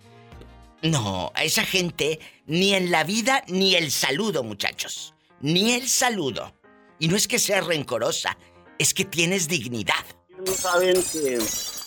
No, 0.83 1.31
a 1.35 1.45
esa 1.45 1.65
gente 1.65 2.21
ni 2.47 2.75
en 2.75 2.91
la 2.91 3.05
vida 3.05 3.43
ni 3.49 3.75
el 3.75 3.91
saludo, 3.91 4.43
muchachos. 4.43 5.15
Ni 5.41 5.73
el 5.73 5.89
saludo. 5.89 6.53
Y 6.99 7.09
no 7.09 7.17
es 7.17 7.27
que 7.29 7.39
sea 7.39 7.61
rencorosa, 7.63 8.37
es 8.79 8.95
que 8.95 9.05
tienes 9.05 9.49
dignidad. 9.49 10.05
No 10.39 10.47
saben 10.53 10.95
que, 11.13 11.39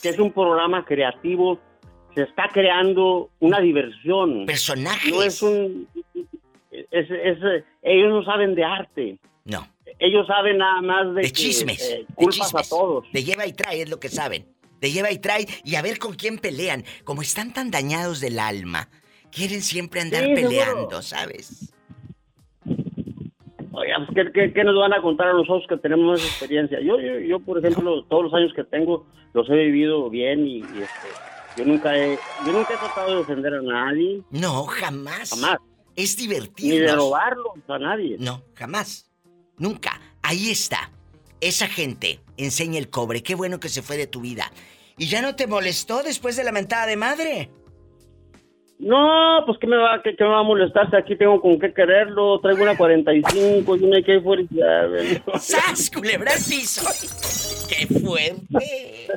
que 0.02 0.10
es 0.10 0.20
un 0.20 0.32
programa 0.32 0.86
creativo. 0.86 1.60
Se 2.14 2.22
está 2.24 2.50
creando 2.54 3.32
una 3.40 3.60
diversión. 3.60 4.46
Personajes. 4.46 5.12
No 5.12 5.24
es 5.24 5.42
un... 5.42 5.88
es- 6.72 7.10
es- 7.10 7.64
ellos 7.82 8.10
no 8.12 8.24
saben 8.24 8.54
de 8.54 8.64
arte. 8.64 9.18
No. 9.46 9.68
Ellos 10.06 10.28
saben 10.28 10.58
nada 10.58 10.82
más 10.82 11.16
de, 11.16 11.22
De 11.22 11.28
que, 11.28 11.32
chismes. 11.32 11.82
eh, 11.90 12.06
de 12.08 12.14
culpas 12.16 12.36
chismes. 12.48 12.68
a 12.68 12.70
todos. 12.76 13.06
De 13.14 13.24
lleva 13.24 13.48
y 13.48 13.54
trae 13.54 13.82
es 13.84 13.90
lo 13.90 14.00
que 14.02 14.10
saben. 14.10 14.46
De 14.82 14.92
lleva 14.92 15.10
y 15.12 15.18
trae 15.20 15.48
y 15.64 15.76
a 15.76 15.82
ver 15.82 15.98
con 15.98 16.14
quién 16.16 16.40
pelean. 16.40 16.84
Como 17.06 17.22
están 17.22 17.54
tan 17.54 17.72
dañados 17.72 18.20
del 18.20 18.38
alma, 18.40 18.90
quieren 19.32 19.62
siempre 19.62 20.02
andar 20.02 20.24
Sí, 20.26 20.36
seguro. 20.36 20.50
peleando, 20.50 21.02
¿sabes? 21.02 21.74
Oiga, 23.76 24.08
¿qué, 24.14 24.32
qué, 24.34 24.54
qué 24.54 24.64
nos 24.64 24.76
van 24.78 24.94
a 24.94 25.02
contar 25.02 25.30
a 25.30 25.34
nosotros 25.34 25.64
que 25.68 25.78
tenemos 25.78 26.20
esa 26.20 26.28
experiencia? 26.30 26.80
Yo, 26.82 27.00
yo, 27.00 27.20
yo 27.20 27.40
por 27.40 27.58
ejemplo, 27.58 28.04
todos 28.06 28.26
los 28.26 28.34
años 28.34 28.52
que 28.56 28.64
tengo 28.66 29.08
los 29.34 29.50
he 29.50 29.54
vivido 29.56 30.10
bien 30.10 30.46
y, 30.46 30.58
y, 30.58 30.62
este, 30.62 31.08
yo 31.58 31.66
nunca 31.66 31.98
he, 31.98 32.18
yo 32.46 32.52
nunca 32.52 32.74
he 32.74 32.78
tratado 32.78 33.12
de 33.16 33.22
ofender 33.22 33.54
a 33.54 33.62
nadie. 33.62 34.22
No, 34.30 34.66
jamás. 34.66 35.30
Jamás. 35.32 35.58
Es 35.96 36.18
Ni 36.18 36.24
divertirnos. 36.28 36.92
de 36.92 36.96
robarlo 36.96 37.54
a 37.68 37.80
nadie. 37.80 38.18
No, 38.20 38.44
jamás. 38.56 39.10
Nunca. 39.58 40.00
Ahí 40.22 40.50
está. 40.50 40.92
Esa 41.42 41.68
gente 41.68 42.20
enseña 42.38 42.80
el 42.80 42.90
cobre. 42.90 43.22
Qué 43.24 43.36
bueno 43.36 43.60
que 43.60 43.70
se 43.70 43.82
fue 43.82 43.98
de 43.98 44.08
tu 44.08 44.22
vida. 44.22 44.52
¿Y 44.98 45.08
ya 45.08 45.22
no 45.22 45.36
te 45.36 45.48
molestó 45.48 46.04
después 46.04 46.36
de 46.36 46.44
la 46.44 46.52
mentada 46.52 46.86
de 46.86 46.96
madre? 46.96 47.50
No, 48.80 49.44
pues 49.46 49.58
¿qué 49.60 49.68
me 49.68 49.78
va, 49.78 50.02
qué, 50.04 50.16
qué 50.16 50.24
me 50.24 50.32
va 50.32 50.40
a 50.40 50.44
molestar 50.44 50.90
si 50.90 50.96
aquí 50.96 51.16
tengo 51.16 51.40
con 51.40 51.58
qué 51.60 51.74
quererlo? 51.74 52.40
Traigo 52.42 52.64
una 52.64 52.76
45 52.76 53.78
y 53.78 53.84
una 53.84 54.02
que 54.02 54.20
fuera. 54.20 54.44
¡Sas! 55.40 55.90
Culebra 55.90 56.32
piso. 56.34 56.84
¡Qué 57.70 57.88
fuerte! 57.88 59.08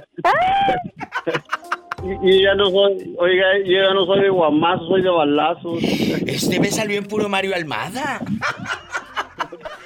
Y, 2.04 2.30
y 2.30 2.42
ya 2.42 2.54
no 2.54 2.70
soy, 2.70 3.16
oiga, 3.18 3.44
yo 3.64 3.72
ya 3.72 3.94
no 3.94 4.06
soy 4.06 4.20
de 4.20 4.28
guamazo, 4.28 4.86
soy 4.86 5.02
de 5.02 5.10
balazos. 5.10 5.82
Este 5.82 6.60
me 6.60 6.70
salió 6.70 6.98
en 6.98 7.06
puro 7.06 7.28
Mario 7.28 7.54
Almada. 7.56 8.20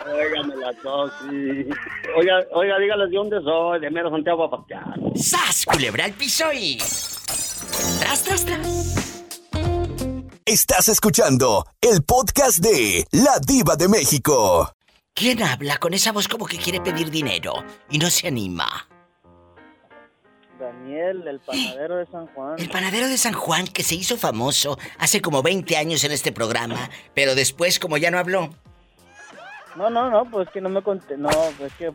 Oiga, 0.06 0.42
me 0.42 0.56
la 0.56 0.72
tos, 0.74 1.12
sí. 1.20 1.66
Oiga, 2.16 2.40
oiga, 2.52 2.78
dígales 2.78 3.10
de 3.10 3.16
dónde 3.16 3.40
soy, 3.42 3.80
de 3.80 3.90
mero 3.90 4.10
Santiago 4.10 4.50
Papastiano. 4.50 5.12
¡Sas! 5.14 5.66
Culebra 5.66 6.04
al 6.06 6.12
piso 6.12 6.44
y... 6.52 6.78
¡Tras, 8.00 8.24
tras, 8.24 8.44
tras! 8.44 8.90
Estás 10.46 10.88
escuchando 10.88 11.64
el 11.80 12.02
podcast 12.02 12.58
de 12.58 13.04
La 13.12 13.38
Diva 13.46 13.76
de 13.76 13.88
México. 13.88 14.72
¿Quién 15.14 15.42
habla 15.42 15.76
con 15.76 15.92
esa 15.92 16.12
voz 16.12 16.28
como 16.28 16.46
que 16.46 16.56
quiere 16.56 16.80
pedir 16.80 17.10
dinero 17.10 17.52
y 17.90 17.98
no 17.98 18.08
se 18.08 18.28
anima? 18.28 18.88
Daniel, 20.58 21.26
el 21.26 21.40
panadero 21.40 21.96
de 21.96 22.06
San 22.06 22.26
Juan. 22.28 22.54
El 22.58 22.68
panadero 22.68 23.08
de 23.08 23.18
San 23.18 23.32
Juan 23.32 23.66
que 23.66 23.82
se 23.82 23.94
hizo 23.94 24.16
famoso 24.16 24.78
hace 24.98 25.20
como 25.20 25.42
20 25.42 25.76
años 25.76 26.04
en 26.04 26.12
este 26.12 26.32
programa, 26.32 26.90
pero 27.14 27.34
después 27.34 27.78
como 27.78 27.96
ya 27.96 28.10
no 28.10 28.18
habló. 28.18 28.50
No, 29.76 29.88
no, 29.90 30.10
no, 30.10 30.24
pues 30.24 30.48
que 30.50 30.60
no 30.60 30.68
me 30.68 30.82
conté. 30.82 31.16
No, 31.16 31.28
pues 31.58 31.72
que 31.74 31.92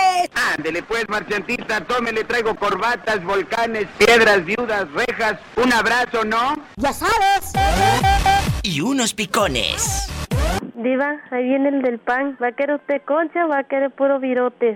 Ándele 0.55 0.84
pues, 0.84 1.07
Marchantita, 1.09 1.82
tome, 1.82 2.11
le 2.11 2.23
traigo 2.23 2.55
corbatas, 2.55 3.21
volcanes, 3.23 3.88
piedras, 3.97 4.45
viudas, 4.45 4.86
rejas, 4.93 5.39
un 5.57 5.73
abrazo, 5.73 6.23
¿no? 6.23 6.53
¡Ya 6.78 6.93
sabes! 6.93 7.51
Y 8.63 8.80
unos 8.82 9.13
picones. 9.13 10.07
Diva, 10.78 11.19
ahí 11.32 11.43
viene 11.43 11.69
el 11.69 11.82
del 11.82 11.97
pan. 11.99 12.38
¿Va 12.41 12.49
a 12.49 12.51
querer 12.51 12.75
usted 12.75 13.01
concha 13.03 13.45
o 13.45 13.49
va 13.49 13.59
a 13.59 13.63
querer 13.63 13.89
puro 13.91 14.19
virote? 14.19 14.75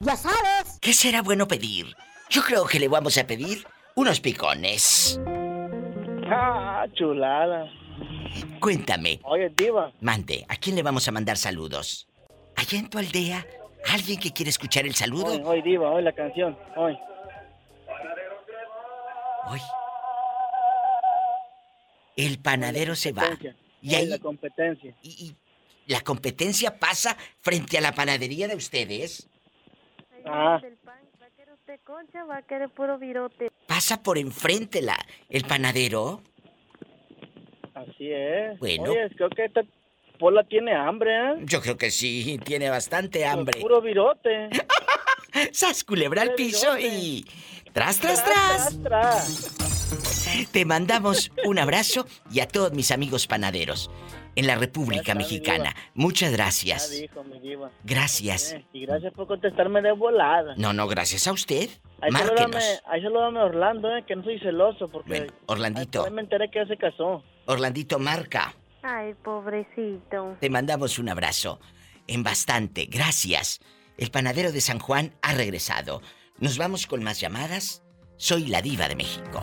¡Ya 0.00 0.16
sabes! 0.16 0.78
¿Qué 0.80 0.92
será 0.92 1.20
bueno 1.20 1.48
pedir? 1.48 1.86
Yo 2.30 2.42
creo 2.42 2.64
que 2.64 2.78
le 2.78 2.86
vamos 2.88 3.18
a 3.18 3.26
pedir 3.26 3.66
unos 3.96 4.20
picones. 4.20 5.20
Ah, 6.28 6.86
chulada. 6.92 7.66
Cuéntame, 8.60 9.20
Oye, 9.24 9.52
Diva, 9.56 9.92
mande, 10.00 10.46
¿a 10.48 10.56
quién 10.56 10.74
le 10.74 10.82
vamos 10.82 11.06
a 11.06 11.12
mandar 11.12 11.36
saludos? 11.36 12.08
Allá 12.56 12.78
en 12.78 12.88
tu 12.88 12.98
aldea, 12.98 13.44
¿alguien 13.92 14.18
que 14.18 14.32
quiere 14.32 14.50
escuchar 14.50 14.86
el 14.86 14.94
saludo? 14.94 15.26
hoy, 15.26 15.42
hoy, 15.44 15.62
Diva, 15.62 15.90
hoy 15.90 16.02
la 16.02 16.12
canción, 16.12 16.56
hoy. 16.76 16.96
Hoy. 19.46 19.60
El 22.16 22.38
panadero 22.38 22.94
se 22.94 23.12
va. 23.12 23.24
Y 23.84 23.94
ahí 23.94 24.06
la 24.06 24.18
competencia. 24.18 24.94
la 25.86 26.00
competencia 26.00 26.78
pasa 26.78 27.18
frente 27.42 27.76
a 27.76 27.82
la 27.82 27.92
panadería 27.92 28.48
de 28.48 28.56
ustedes. 28.56 29.28
Ah, 30.24 30.58
¿Va 30.86 31.26
a 31.26 31.30
querer 31.36 31.52
usted 31.52 31.80
concha 31.84 32.24
o 32.24 32.28
va 32.28 32.38
a 32.38 32.42
querer 32.42 32.70
puro 32.70 32.98
virote? 32.98 33.50
Pasa 33.66 34.02
por 34.02 34.16
enfrente 34.16 34.80
la, 34.80 34.96
el 35.28 35.44
panadero. 35.44 36.22
así 37.74 38.10
es. 38.10 38.58
Bueno. 38.58 38.84
Oye, 38.84 39.10
creo 39.16 39.28
que 39.28 39.44
esta 39.44 39.62
Pola 40.18 40.44
tiene 40.44 40.74
hambre, 40.74 41.10
¿eh? 41.12 41.34
Yo 41.42 41.60
creo 41.60 41.76
que 41.76 41.90
sí, 41.90 42.40
tiene 42.42 42.70
bastante 42.70 43.26
hambre. 43.26 43.60
Puro 43.60 43.82
virote. 43.82 44.48
¡Sas, 45.52 45.84
culebra 45.84 46.22
al 46.22 46.34
piso 46.34 46.78
y... 46.78 47.26
¡Tras, 47.74 47.98
tras, 47.98 48.24
tras! 48.82 49.73
Te 50.52 50.64
mandamos 50.64 51.30
un 51.44 51.58
abrazo 51.58 52.06
y 52.30 52.40
a 52.40 52.48
todos 52.48 52.72
mis 52.72 52.90
amigos 52.90 53.26
panaderos 53.26 53.90
en 54.36 54.46
la 54.46 54.56
República 54.56 55.14
Mexicana. 55.14 55.74
Muchas 55.94 56.30
Ya 56.30 56.36
gracias. 56.36 56.90
dijo 56.90 57.22
mi 57.24 57.38
diva. 57.38 57.70
Gracias. 57.84 58.52
Eh, 58.52 58.64
y 58.72 58.86
gracias 58.86 59.12
por 59.12 59.26
contestarme 59.26 59.82
de 59.82 59.92
volada. 59.92 60.54
No, 60.56 60.72
no, 60.72 60.88
gracias 60.88 61.26
a 61.28 61.32
usted. 61.32 61.70
Ahí 62.00 62.10
Márquenos. 62.10 62.64
saludame, 62.90 63.38
a 63.40 63.44
Orlando, 63.44 63.96
eh, 63.96 64.04
que 64.06 64.16
no 64.16 64.24
soy 64.24 64.38
celoso, 64.40 64.88
porque 64.88 65.10
Ven, 65.10 65.32
Orlandito, 65.46 66.10
me 66.10 66.22
enteré 66.22 66.50
que 66.50 66.58
ya 66.60 66.66
se 66.66 66.76
casó. 66.76 67.22
Orlandito 67.46 67.98
marca. 67.98 68.54
Ay, 68.82 69.14
pobrecito. 69.22 70.36
Te 70.40 70.50
mandamos 70.50 70.98
un 70.98 71.08
abrazo. 71.08 71.60
En 72.06 72.22
bastante. 72.22 72.86
Gracias. 72.86 73.60
El 73.96 74.10
panadero 74.10 74.50
de 74.50 74.60
San 74.60 74.78
Juan 74.80 75.14
ha 75.22 75.34
regresado. 75.34 76.02
Nos 76.38 76.58
vamos 76.58 76.86
con 76.86 77.02
más 77.04 77.20
llamadas. 77.20 77.83
Soy 78.16 78.46
la 78.46 78.62
diva 78.62 78.88
de 78.88 78.96
México. 78.96 79.42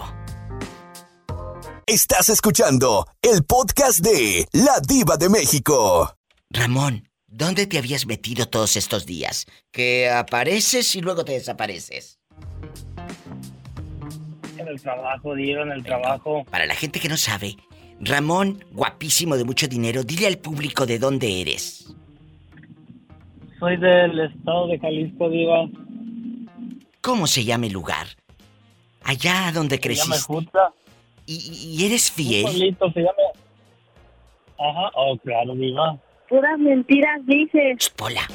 Estás 1.85 2.29
escuchando 2.29 3.05
el 3.21 3.43
podcast 3.43 3.99
de 3.99 4.45
La 4.53 4.79
Diva 4.79 5.17
de 5.17 5.29
México. 5.29 6.15
Ramón, 6.49 7.09
¿dónde 7.27 7.67
te 7.67 7.77
habías 7.77 8.05
metido 8.05 8.47
todos 8.47 8.77
estos 8.77 9.05
días? 9.05 9.45
Que 9.71 10.09
apareces 10.09 10.95
y 10.95 11.01
luego 11.01 11.25
te 11.25 11.33
desapareces. 11.33 12.19
En 14.57 14.67
el 14.67 14.81
trabajo, 14.81 15.35
Diva, 15.35 15.63
en 15.63 15.71
el 15.71 15.83
trabajo. 15.83 16.45
Para 16.49 16.65
la 16.65 16.75
gente 16.75 17.01
que 17.01 17.09
no 17.09 17.17
sabe, 17.17 17.57
Ramón, 17.99 18.63
guapísimo 18.71 19.35
de 19.35 19.43
mucho 19.43 19.67
dinero, 19.67 20.03
dile 20.03 20.27
al 20.27 20.37
público 20.37 20.85
de 20.85 20.97
dónde 20.97 21.41
eres. 21.41 21.93
Soy 23.59 23.77
del 23.77 24.17
estado 24.19 24.67
de 24.67 24.79
Jalisco, 24.79 25.29
Diva. 25.29 25.67
¿Cómo 27.01 27.27
se 27.27 27.43
llama 27.43 27.65
el 27.65 27.73
lugar? 27.73 28.07
Allá 29.03 29.51
donde 29.53 29.75
Se 29.77 29.81
llama 29.81 29.95
creciste. 30.15 30.19
Jutla. 30.33 30.73
¿Y, 31.25 31.75
y 31.77 31.85
eres 31.85 32.09
Un 32.09 32.15
fiel? 32.15 32.43
pueblito 32.43 32.91
se 32.91 32.99
llama... 32.99 33.13
Ajá, 34.59 34.91
oh, 34.95 35.17
claro, 35.17 35.55
Diva. 35.55 35.97
Puras 36.29 36.59
mentiras 36.59 37.19
dices. 37.25 37.89
Pola. 37.89 38.27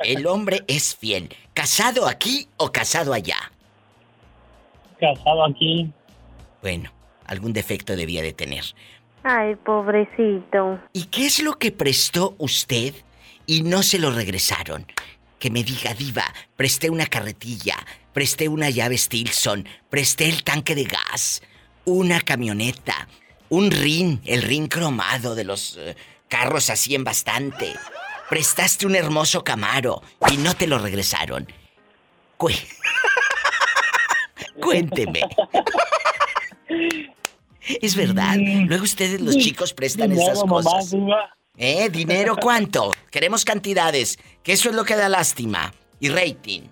El 0.00 0.26
hombre 0.26 0.62
es 0.66 0.96
fiel. 0.96 1.34
¿Casado 1.54 2.06
aquí 2.08 2.48
o 2.56 2.70
casado 2.72 3.12
allá? 3.12 3.36
Casado 5.00 5.44
aquí. 5.46 5.90
Bueno, 6.62 6.90
algún 7.24 7.52
defecto 7.52 7.96
debía 7.96 8.22
de 8.22 8.32
tener. 8.32 8.64
Ay, 9.22 9.54
pobrecito. 9.56 10.80
¿Y 10.92 11.04
qué 11.06 11.26
es 11.26 11.42
lo 11.42 11.58
que 11.58 11.70
prestó 11.72 12.34
usted 12.38 12.94
y 13.46 13.62
no 13.62 13.82
se 13.82 13.98
lo 13.98 14.10
regresaron? 14.10 14.86
Que 15.38 15.50
me 15.50 15.62
diga, 15.62 15.94
diva, 15.94 16.24
presté 16.56 16.90
una 16.90 17.06
carretilla, 17.06 17.76
presté 18.18 18.48
una 18.48 18.68
llave 18.68 18.98
Stilson, 18.98 19.64
presté 19.90 20.28
el 20.28 20.42
tanque 20.42 20.74
de 20.74 20.82
gas, 20.82 21.40
una 21.84 22.20
camioneta, 22.20 23.06
un 23.48 23.70
rin, 23.70 24.20
el 24.24 24.42
rin 24.42 24.66
cromado 24.66 25.36
de 25.36 25.44
los 25.44 25.76
eh, 25.78 25.94
carros 26.26 26.68
así 26.68 26.96
en 26.96 27.04
bastante. 27.04 27.74
Prestaste 28.28 28.86
un 28.86 28.96
hermoso 28.96 29.44
Camaro 29.44 30.02
y 30.32 30.36
no 30.38 30.56
te 30.56 30.66
lo 30.66 30.80
regresaron. 30.80 31.46
Cué- 32.36 32.58
Cuénteme. 34.60 35.20
Es 37.68 37.94
verdad. 37.94 38.34
Luego 38.66 38.82
ustedes 38.82 39.20
los 39.20 39.36
chicos 39.36 39.74
prestan 39.74 40.10
Dinero 40.10 40.32
esas 40.32 40.42
cosas. 40.42 40.92
¿Eh? 41.56 41.88
¿Dinero 41.88 42.34
cuánto? 42.36 42.92
Queremos 43.12 43.44
cantidades, 43.44 44.18
que 44.42 44.54
eso 44.54 44.70
es 44.70 44.74
lo 44.74 44.84
que 44.84 44.96
da 44.96 45.08
lástima. 45.08 45.72
Y 46.00 46.08
rating. 46.08 46.62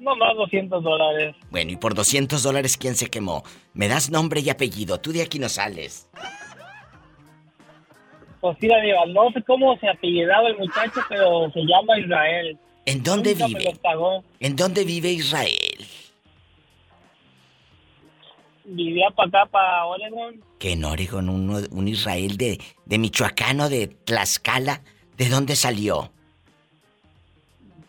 No 0.00 0.14
más 0.16 0.34
200 0.36 0.82
dólares. 0.82 1.34
Bueno, 1.50 1.72
y 1.72 1.76
por 1.76 1.94
200 1.94 2.42
dólares, 2.42 2.76
¿quién 2.76 2.94
se 2.94 3.08
quemó? 3.10 3.42
Me 3.74 3.88
das 3.88 4.10
nombre 4.10 4.40
y 4.40 4.48
apellido. 4.50 4.98
Tú 5.00 5.12
de 5.12 5.22
aquí 5.22 5.38
no 5.38 5.48
sales. 5.48 6.08
Pues 8.40 8.56
mira, 8.60 8.80
Diva, 8.80 9.04
no 9.06 9.32
sé 9.32 9.42
cómo 9.42 9.76
se 9.78 9.88
apellidaba 9.88 10.48
el 10.48 10.56
muchacho, 10.58 11.00
pero 11.08 11.50
se 11.52 11.60
llama 11.62 11.98
Israel. 11.98 12.56
¿En 12.86 13.02
dónde 13.02 13.32
Nunca 13.32 13.48
me 13.48 13.58
vive? 13.58 13.72
lo 13.72 13.78
pagó. 13.80 14.24
¿En 14.38 14.54
dónde 14.56 14.84
vive 14.84 15.10
Israel? 15.10 15.86
Vivía 18.64 19.10
para 19.16 19.28
acá, 19.28 19.46
para 19.50 19.86
Oregon. 19.86 20.42
Que 20.58 20.72
en 20.72 20.84
Oregon, 20.84 21.28
uno- 21.28 21.66
un 21.70 21.88
Israel 21.88 22.36
de, 22.36 22.60
de 22.84 22.98
Michoacán 22.98 23.60
o 23.60 23.68
de 23.68 23.88
Tlaxcala. 23.88 24.82
¿De 25.16 25.28
dónde 25.28 25.56
salió? 25.56 26.12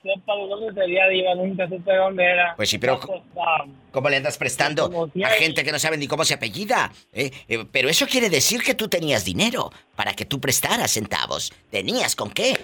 Sepa 0.01 0.35
de 0.37 0.47
dónde 0.47 0.73
sería, 0.73 1.07
Diva, 1.09 1.35
nunca 1.35 1.67
supe 1.67 1.93
dónde 1.95 2.23
era. 2.23 2.55
Pues 2.55 2.69
sí, 2.69 2.77
pero- 2.77 2.99
No, 3.35 3.73
¿Cómo 3.91 4.09
le 4.09 4.15
andas 4.17 4.37
prestando 4.37 5.09
a 5.23 5.29
gente 5.31 5.63
que 5.63 5.71
no 5.73 5.79
sabe 5.79 5.97
ni 5.97 6.07
cómo 6.07 6.23
se 6.23 6.35
apellida? 6.35 6.91
¿eh? 7.11 7.31
Eh, 7.49 7.65
pero 7.71 7.89
eso 7.89 8.05
quiere 8.07 8.29
decir 8.29 8.61
que 8.63 8.75
tú 8.75 8.87
tenías 8.87 9.25
dinero 9.25 9.71
para 9.95 10.13
que 10.13 10.23
tú 10.25 10.39
prestaras 10.39 10.91
centavos. 10.91 11.51
¿Tenías 11.69 12.15
con 12.15 12.29
qué? 12.31 12.55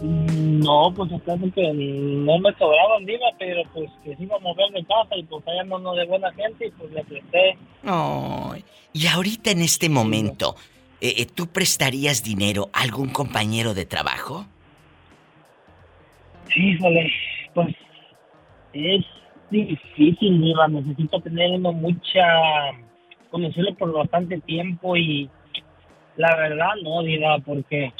No, 0.00 0.92
pues 0.94 1.10
acaso 1.12 1.44
que 1.54 1.72
no 1.72 2.38
me 2.38 2.52
sobraban, 2.58 3.06
Diva, 3.06 3.26
pero 3.38 3.62
pues 3.72 3.90
que 4.04 4.14
sí 4.16 4.24
iba 4.24 4.36
a 4.36 4.40
mover 4.40 4.70
de 4.72 4.84
casa 4.84 5.16
y 5.16 5.22
pues 5.24 5.42
allá 5.48 5.64
no 5.64 5.78
no 5.78 5.94
de 5.94 6.04
buena 6.04 6.30
gente 6.34 6.66
y 6.66 6.70
pues 6.72 6.90
le 6.92 7.02
presté. 7.04 7.56
Ay, 7.82 8.62
Y 8.92 9.06
ahorita 9.06 9.52
en 9.52 9.62
este 9.62 9.88
momento, 9.88 10.54
eh, 11.16 11.26
¿tú 11.26 11.46
prestarías 11.48 12.22
dinero 12.22 12.70
a 12.72 12.80
algún 12.82 13.10
compañero 13.10 13.74
de 13.74 13.84
trabajo? 13.84 14.46
Híjole, 16.54 17.12
pues 17.54 17.74
es 18.72 19.04
difícil, 19.50 20.40
Diva. 20.40 20.68
Necesito 20.68 21.20
tener 21.20 21.50
uno 21.50 21.72
mucha. 21.72 22.22
conocerlo 23.30 23.74
por 23.76 23.92
bastante 23.92 24.40
tiempo 24.40 24.96
y. 24.96 25.30
La 26.16 26.34
verdad, 26.36 26.70
no, 26.82 27.02
Diva, 27.02 27.38
porque. 27.40 27.92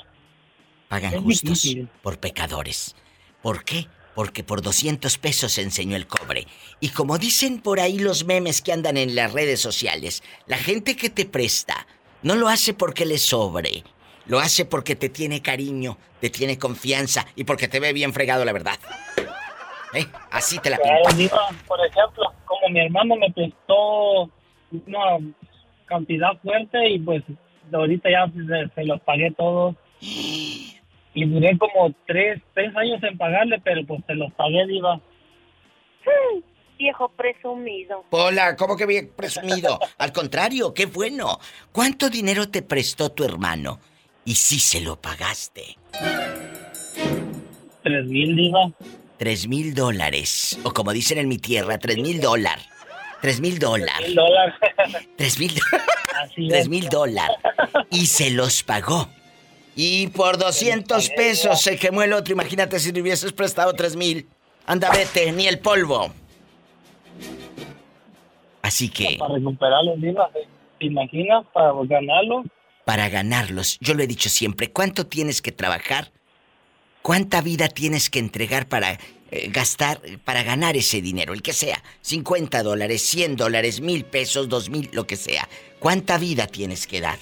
Pagan 0.88 1.14
Es 1.14 1.20
justos 1.20 1.62
difícil. 1.62 1.88
por 2.02 2.18
pecadores. 2.18 2.94
¿Por 3.42 3.64
qué? 3.64 3.86
Porque 4.14 4.42
por 4.44 4.62
200 4.62 5.18
pesos 5.18 5.58
enseñó 5.58 5.96
el 5.96 6.06
cobre. 6.06 6.46
Y 6.80 6.88
como 6.90 7.18
dicen 7.18 7.60
por 7.60 7.80
ahí 7.80 7.98
los 7.98 8.24
memes 8.24 8.62
que 8.62 8.72
andan 8.72 8.96
en 8.96 9.14
las 9.14 9.32
redes 9.32 9.60
sociales, 9.60 10.22
la 10.46 10.56
gente 10.56 10.96
que 10.96 11.10
te 11.10 11.26
presta 11.26 11.86
no 12.22 12.34
lo 12.34 12.48
hace 12.48 12.74
porque 12.74 13.06
le 13.06 13.18
sobre. 13.18 13.84
Lo 14.26 14.40
hace 14.40 14.64
porque 14.64 14.96
te 14.96 15.08
tiene 15.08 15.40
cariño, 15.40 15.98
te 16.20 16.30
tiene 16.30 16.58
confianza 16.58 17.26
y 17.36 17.44
porque 17.44 17.68
te 17.68 17.78
ve 17.78 17.92
bien 17.92 18.12
fregado, 18.12 18.44
la 18.44 18.52
verdad. 18.52 18.78
¿Eh? 19.94 20.04
Así 20.30 20.58
te 20.58 20.70
la 20.70 20.78
pinto. 20.78 21.36
Por 21.66 21.78
ejemplo, 21.86 22.32
como 22.44 22.68
mi 22.70 22.80
hermano 22.80 23.16
me 23.16 23.30
prestó 23.30 24.30
una 24.70 25.18
cantidad 25.86 26.36
fuerte 26.42 26.88
y 26.88 26.98
pues 26.98 27.22
ahorita 27.72 28.10
ya 28.10 28.26
se, 28.26 28.74
se 28.74 28.84
los 28.84 29.00
pagué 29.02 29.30
todos. 29.30 29.76
Y 30.00 31.24
duré 31.24 31.56
como 31.56 31.94
tres, 32.06 32.42
tres 32.52 32.76
años 32.76 33.02
en 33.02 33.16
pagarle, 33.16 33.60
pero 33.64 33.86
pues 33.86 34.02
se 34.06 34.14
los 34.14 34.30
pagué, 34.32 34.66
Diva. 34.66 35.00
Viejo 36.78 37.08
presumido. 37.08 38.04
Hola, 38.10 38.54
¿cómo 38.56 38.76
que 38.76 38.84
bien 38.86 39.10
presumido? 39.16 39.78
Al 39.98 40.12
contrario, 40.12 40.74
qué 40.74 40.86
bueno. 40.86 41.38
¿Cuánto 41.72 42.10
dinero 42.10 42.48
te 42.50 42.62
prestó 42.62 43.10
tu 43.10 43.24
hermano? 43.24 43.80
Y 44.24 44.34
si 44.34 44.58
se 44.60 44.80
lo 44.80 45.00
pagaste. 45.00 45.76
Tres 47.82 48.04
mil, 48.06 48.36
Diva. 48.36 48.70
Tres 49.18 49.48
mil 49.48 49.72
dólares. 49.74 50.58
O 50.64 50.72
como 50.72 50.92
dicen 50.92 51.18
en 51.18 51.28
mi 51.28 51.38
tierra, 51.38 51.78
tres 51.78 51.96
mil 51.96 52.20
dólares. 52.20 52.66
Tres 53.22 53.40
mil 53.40 53.58
dólares. 53.58 54.14
Tres 55.16 55.38
mil 55.38 55.54
Tres 56.34 56.36
es. 56.52 56.68
mil 56.68 56.88
dólares. 56.88 57.36
Y 57.90 58.06
se 58.06 58.30
los 58.30 58.62
pagó. 58.62 59.08
Y 59.74 60.08
por 60.08 60.38
200 60.38 61.10
pesos 61.10 61.60
se 61.60 61.78
quemó 61.78 62.02
el 62.02 62.12
otro. 62.12 62.32
Imagínate 62.32 62.78
si 62.80 62.92
le 62.92 63.00
hubieses 63.02 63.32
prestado 63.32 63.72
tres 63.74 63.94
mil. 63.96 64.26
Anda, 64.66 64.90
vete, 64.90 65.30
ni 65.32 65.46
el 65.46 65.58
polvo. 65.60 66.12
Así 68.66 68.88
que, 68.88 69.16
Para 69.16 69.34
recuperarlos, 69.34 70.00
Diva. 70.00 70.28
¿Te 70.80 70.86
imaginas? 70.86 71.46
Para 71.52 71.72
ganarlo. 71.84 72.42
para 72.84 73.08
ganarlos, 73.08 73.78
yo 73.80 73.94
lo 73.94 74.02
he 74.02 74.08
dicho 74.08 74.28
siempre, 74.28 74.72
¿cuánto 74.72 75.06
tienes 75.06 75.40
que 75.40 75.52
trabajar? 75.52 76.10
¿Cuánta 77.02 77.40
vida 77.40 77.68
tienes 77.68 78.10
que 78.10 78.18
entregar 78.18 78.66
para 78.66 78.98
eh, 79.30 79.48
gastar, 79.52 80.00
para 80.24 80.42
ganar 80.42 80.76
ese 80.76 81.00
dinero? 81.00 81.32
El 81.32 81.42
que 81.42 81.52
sea, 81.52 81.80
50 82.00 82.62
dólares, 82.64 83.02
100 83.02 83.36
dólares, 83.36 83.80
mil 83.80 84.04
pesos, 84.04 84.48
dos 84.48 84.68
mil, 84.68 84.90
lo 84.92 85.06
que 85.06 85.16
sea. 85.16 85.48
¿Cuánta 85.78 86.18
vida 86.18 86.48
tienes 86.48 86.88
que 86.88 87.00
dar? 87.00 87.18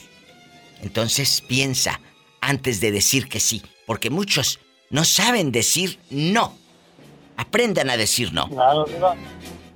Entonces 0.82 1.42
piensa 1.46 2.00
antes 2.40 2.80
de 2.80 2.90
decir 2.90 3.28
que 3.28 3.40
sí, 3.40 3.62
porque 3.86 4.08
muchos 4.08 4.60
no 4.88 5.04
saben 5.04 5.52
decir 5.52 5.98
no. 6.08 6.56
Aprendan 7.36 7.90
a 7.90 7.98
decir 7.98 8.32
no. 8.32 8.48
Claro. 8.48 8.86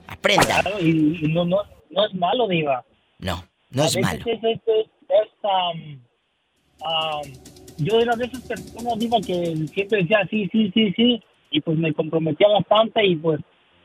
Aprendan. 0.08 0.62
Claro, 0.62 0.80
y, 0.80 1.18
y 1.22 1.28
no, 1.28 1.44
no, 1.44 1.58
no 1.90 2.06
es 2.06 2.14
malo, 2.14 2.48
Diva. 2.48 2.84
No, 3.20 3.44
no 3.70 3.82
A 3.82 3.86
es 3.86 3.94
veces 3.94 4.02
malo. 4.02 4.24
Es, 4.26 4.44
es, 4.44 4.60
es, 4.66 4.86
es, 5.08 5.28
um, 5.42 6.00
um, 6.82 7.32
yo 7.78 8.00
era 8.00 8.16
de 8.16 8.24
esas 8.24 8.42
personas, 8.42 8.98
Diva, 8.98 9.18
que 9.20 9.56
siempre 9.72 10.02
decía 10.02 10.26
sí, 10.30 10.48
sí, 10.50 10.70
sí, 10.74 10.92
sí, 10.96 11.22
y 11.50 11.60
pues 11.60 11.78
me 11.78 11.92
comprometía 11.94 12.48
bastante 12.48 13.06
y 13.06 13.16
pues 13.16 13.40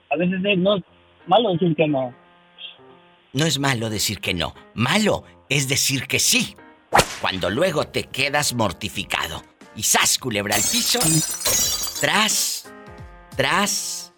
a 0.09 0.15
veces 0.15 0.39
es- 0.43 0.57
no 0.57 0.77
es 0.77 0.83
malo 1.27 1.51
decir 1.53 1.75
que 1.75 1.87
no. 1.87 2.13
No 3.33 3.45
es 3.45 3.57
malo 3.59 3.89
decir 3.89 4.19
que 4.19 4.33
no. 4.33 4.53
Malo 4.75 5.23
es 5.49 5.67
decir 5.67 6.07
que 6.07 6.19
sí. 6.19 6.55
Cuando 7.19 7.49
luego 7.49 7.85
te 7.85 8.03
quedas 8.03 8.53
mortificado. 8.53 9.41
Y 9.75 9.81
sas, 9.83 10.19
culebra 10.19 10.55
al 10.55 10.61
piso. 10.61 10.99
Tras, 11.99 12.71
tras, 13.35 14.13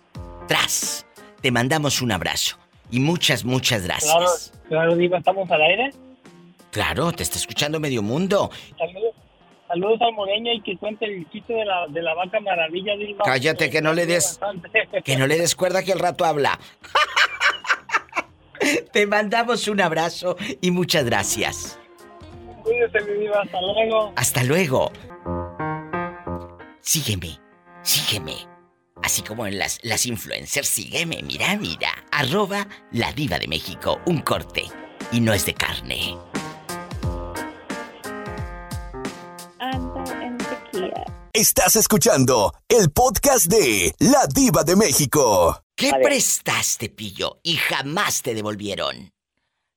tras. 0.49 1.05
Te 1.45 1.51
mandamos 1.51 2.01
un 2.01 2.11
abrazo. 2.11 2.57
Y 2.89 2.99
muchas, 2.99 3.45
muchas 3.45 3.83
gracias. 3.83 4.11
Claro, 4.11 4.31
claro, 4.67 4.95
Diva, 4.95 5.19
¿estamos 5.19 5.51
al 5.51 5.61
aire? 5.61 5.91
Claro, 6.71 7.11
te 7.11 7.21
está 7.21 7.37
escuchando 7.37 7.79
medio 7.79 8.01
mundo. 8.01 8.49
Saludos, 8.75 9.13
saludos 9.67 10.01
al 10.01 10.13
Moreño 10.13 10.51
y 10.53 10.61
que 10.63 10.75
cuente 10.75 11.05
el 11.05 11.29
chiste 11.29 11.53
de 11.53 11.63
la, 11.63 11.85
de 11.87 12.01
la 12.01 12.15
vaca 12.15 12.39
maravilla, 12.39 12.97
Diva. 12.97 13.23
Cállate, 13.23 13.69
que 13.69 13.79
no 13.79 13.93
le 13.93 14.07
des-. 14.07 14.39
Que 15.03 15.17
no 15.17 15.27
le 15.27 15.37
des 15.37 15.55
cuerda 15.55 15.83
que 15.83 15.93
al 15.93 15.99
rato 15.99 16.25
habla. 16.25 16.59
Te 18.91 19.05
mandamos 19.05 19.67
un 19.67 19.81
abrazo 19.81 20.37
y 20.61 20.71
muchas 20.71 21.05
gracias. 21.05 21.79
Cuídese, 22.63 23.01
mi 23.01 23.19
Diva, 23.19 23.43
hasta 23.43 23.61
luego. 23.61 24.13
Hasta 24.15 24.43
luego. 24.43 24.91
Sígueme, 26.81 27.37
sígueme. 27.83 28.54
Así 29.05 29.21
como 29.21 29.45
en 29.45 29.59
las, 29.59 29.77
las 29.83 30.07
influencers, 30.07 30.67
sígueme, 30.67 31.21
mira, 31.21 31.55
mira. 31.57 31.89
Arroba 32.11 32.67
la 32.91 33.13
diva 33.13 33.37
de 33.37 33.47
México, 33.47 34.01
un 34.07 34.21
corte. 34.23 34.63
Y 35.11 35.19
no 35.19 35.31
es 35.31 35.45
de 35.45 35.53
carne. 35.53 36.17
Ando 39.59 40.03
en 40.19 40.39
tequila. 40.39 41.05
Estás 41.33 41.75
escuchando 41.75 42.51
el 42.67 42.89
podcast 42.89 43.45
de 43.45 43.93
La 43.99 44.25
Diva 44.25 44.63
de 44.63 44.75
México. 44.75 45.61
¿Qué 45.75 45.91
prestaste, 46.03 46.89
pillo? 46.89 47.39
Y 47.43 47.57
jamás 47.57 48.23
te 48.23 48.33
devolvieron. 48.33 49.13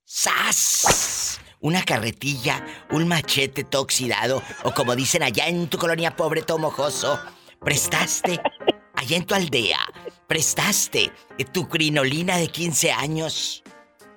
¡Sas! 0.05 1.39
Una 1.59 1.83
carretilla, 1.83 2.65
un 2.89 3.07
machete 3.07 3.63
todo 3.63 3.83
oxidado, 3.83 4.41
o 4.63 4.73
como 4.73 4.95
dicen 4.95 5.21
allá 5.21 5.47
en 5.49 5.67
tu 5.67 5.77
colonia 5.77 6.15
pobre, 6.15 6.41
todo 6.41 6.57
mojoso. 6.57 7.19
Prestaste, 7.61 8.41
allá 8.99 9.15
en 9.15 9.25
tu 9.25 9.33
aldea, 9.33 9.79
prestaste 10.27 11.11
tu 11.53 11.69
crinolina 11.69 12.37
de 12.37 12.47
15 12.47 12.91
años, 12.91 13.63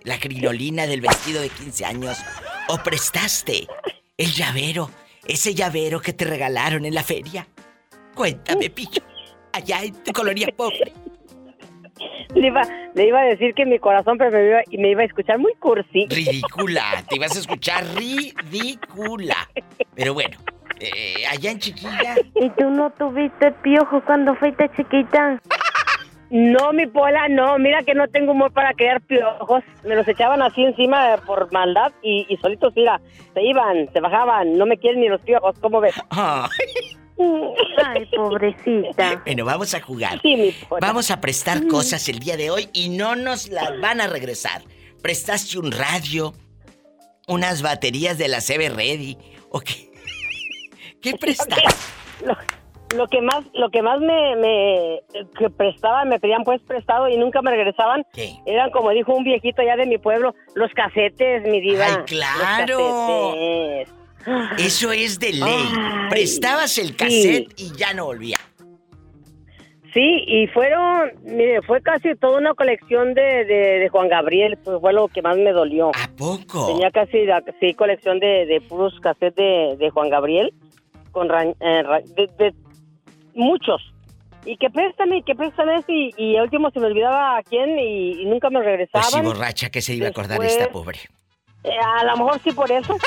la 0.02 0.18
crinolina 0.18 0.86
del 0.86 1.00
vestido 1.00 1.40
de 1.40 1.48
15 1.48 1.84
años, 1.84 2.18
o 2.68 2.78
prestaste 2.78 3.68
el 4.16 4.32
llavero, 4.32 4.90
ese 5.26 5.54
llavero 5.54 6.00
que 6.00 6.12
te 6.12 6.24
regalaron 6.24 6.84
en 6.84 6.94
la 6.94 7.04
feria. 7.04 7.46
Cuéntame, 8.14 8.70
pillo, 8.70 9.02
allá 9.52 9.84
en 9.84 9.94
tu 10.02 10.12
colonia 10.12 10.48
pobre. 10.56 10.92
Le 12.34 12.48
iba, 12.48 12.62
le 12.94 13.06
iba 13.06 13.20
a 13.20 13.24
decir 13.24 13.54
que 13.54 13.64
mi 13.64 13.78
corazón 13.78 14.18
pero 14.18 14.32
me 14.32 14.44
iba, 14.44 14.60
y 14.68 14.78
me 14.78 14.90
iba 14.90 15.02
a 15.02 15.04
escuchar 15.04 15.38
muy 15.38 15.54
cursi. 15.60 16.06
Ridícula, 16.08 17.04
te 17.08 17.16
ibas 17.16 17.36
a 17.36 17.38
escuchar 17.38 17.84
ridícula. 17.94 19.48
Pero 19.94 20.14
bueno, 20.14 20.38
eh, 20.82 21.26
allá 21.30 21.52
en 21.52 21.58
Chiquilla. 21.58 22.16
¿Y 22.34 22.50
tú 22.50 22.70
no 22.70 22.90
tuviste 22.90 23.52
piojo 23.62 24.02
cuando 24.04 24.34
fuiste 24.36 24.70
chiquita? 24.76 25.40
No, 26.30 26.72
mi 26.72 26.86
pola, 26.86 27.28
no. 27.28 27.58
Mira 27.58 27.82
que 27.82 27.94
no 27.94 28.08
tengo 28.08 28.32
humor 28.32 28.52
para 28.52 28.72
crear 28.72 29.02
piojos. 29.02 29.62
Me 29.84 29.94
los 29.94 30.08
echaban 30.08 30.40
así 30.40 30.64
encima 30.64 31.18
por 31.26 31.52
maldad 31.52 31.92
y, 32.02 32.26
y 32.28 32.38
solitos, 32.38 32.72
mira, 32.74 33.00
se 33.34 33.42
iban, 33.42 33.92
se 33.92 34.00
bajaban. 34.00 34.56
No 34.56 34.64
me 34.64 34.78
quieren 34.78 35.02
ni 35.02 35.08
los 35.08 35.20
piojos, 35.20 35.54
¿cómo 35.60 35.80
ves? 35.80 35.94
Ay, 36.08 38.06
pobrecita. 38.16 39.22
Bueno, 39.26 39.44
vamos 39.44 39.74
a 39.74 39.80
jugar. 39.82 40.20
Sí, 40.22 40.36
mi 40.36 40.52
pola. 40.52 40.86
Vamos 40.86 41.10
a 41.10 41.20
prestar 41.20 41.66
cosas 41.66 42.08
el 42.08 42.18
día 42.18 42.38
de 42.38 42.50
hoy 42.50 42.70
y 42.72 42.88
no 42.88 43.14
nos 43.14 43.48
las 43.48 43.78
van 43.80 44.00
a 44.00 44.06
regresar. 44.06 44.62
Prestaste 45.02 45.58
un 45.58 45.70
radio, 45.70 46.32
unas 47.28 47.60
baterías 47.60 48.16
de 48.16 48.28
la 48.28 48.40
CB 48.40 48.74
Ready, 48.74 49.18
¿o 49.50 49.60
qué? 49.60 49.91
¿Qué 51.02 51.14
prestaste? 51.14 51.62
Lo, 52.24 52.36
lo 52.96 53.08
que 53.08 53.20
más, 53.20 53.44
lo 53.54 53.70
que 53.70 53.82
más 53.82 53.98
me, 54.00 54.36
me 54.36 55.00
que 55.36 55.50
prestaban, 55.50 56.08
me 56.08 56.20
pedían 56.20 56.44
pues 56.44 56.60
prestado 56.62 57.08
y 57.08 57.16
nunca 57.16 57.42
me 57.42 57.50
regresaban, 57.50 58.04
eran 58.46 58.70
como 58.70 58.90
dijo 58.90 59.12
un 59.14 59.24
viejito 59.24 59.62
allá 59.62 59.76
de 59.76 59.86
mi 59.86 59.98
pueblo, 59.98 60.34
los 60.54 60.70
casetes, 60.72 61.42
mi 61.42 61.60
diva. 61.60 61.86
¡Ay, 61.86 61.96
claro! 62.06 62.78
Eso 64.58 64.92
es 64.92 65.18
de 65.18 65.32
ley. 65.32 65.42
Ay, 65.42 66.10
Prestabas 66.10 66.78
el 66.78 66.94
cassette 66.94 67.52
y 67.56 67.72
ya 67.76 67.92
no 67.92 68.06
volvía. 68.06 68.36
Sí, 69.92 70.24
y 70.26 70.46
fueron, 70.46 71.10
mire, 71.22 71.60
fue 71.62 71.82
casi 71.82 72.14
toda 72.14 72.38
una 72.38 72.54
colección 72.54 73.12
de, 73.12 73.44
de, 73.44 73.78
de 73.78 73.88
Juan 73.90 74.08
Gabriel, 74.08 74.56
pues 74.64 74.80
fue 74.80 74.94
lo 74.94 75.08
que 75.08 75.20
más 75.20 75.36
me 75.36 75.52
dolió. 75.52 75.90
¿A 75.90 76.08
poco? 76.16 76.68
Tenía 76.68 76.90
casi, 76.90 77.26
sí, 77.60 77.74
colección 77.74 78.18
de, 78.18 78.46
de 78.46 78.62
puros 78.62 78.98
cassettes 79.00 79.34
de, 79.34 79.76
de 79.76 79.90
Juan 79.90 80.08
Gabriel, 80.08 80.54
con 81.12 81.28
ra- 81.28 81.44
eh, 81.44 81.82
ra- 81.84 82.00
de, 82.16 82.26
de 82.38 82.52
muchos. 83.34 83.80
Y 84.44 84.56
que 84.56 84.70
préstame, 84.70 85.18
y 85.18 85.22
que 85.22 85.36
préstame 85.36 85.84
y, 85.86 86.10
y 86.16 86.36
al 86.36 86.44
último 86.44 86.70
se 86.72 86.80
me 86.80 86.86
olvidaba 86.86 87.38
a 87.38 87.42
quién 87.44 87.78
y, 87.78 88.22
y 88.22 88.26
nunca 88.26 88.50
me 88.50 88.56
Pues 88.58 88.66
regresaban. 88.66 89.08
sí, 89.10 89.20
borracha, 89.20 89.70
que 89.70 89.80
se 89.80 89.94
iba 89.94 90.08
a 90.08 90.10
acordar 90.10 90.42
esta 90.42 90.68
pobre. 90.68 90.98
Eh, 91.62 91.70
a 91.78 92.02
lo 92.06 92.16
mejor 92.16 92.40
sí 92.42 92.50
por 92.50 92.70
eso. 92.72 92.96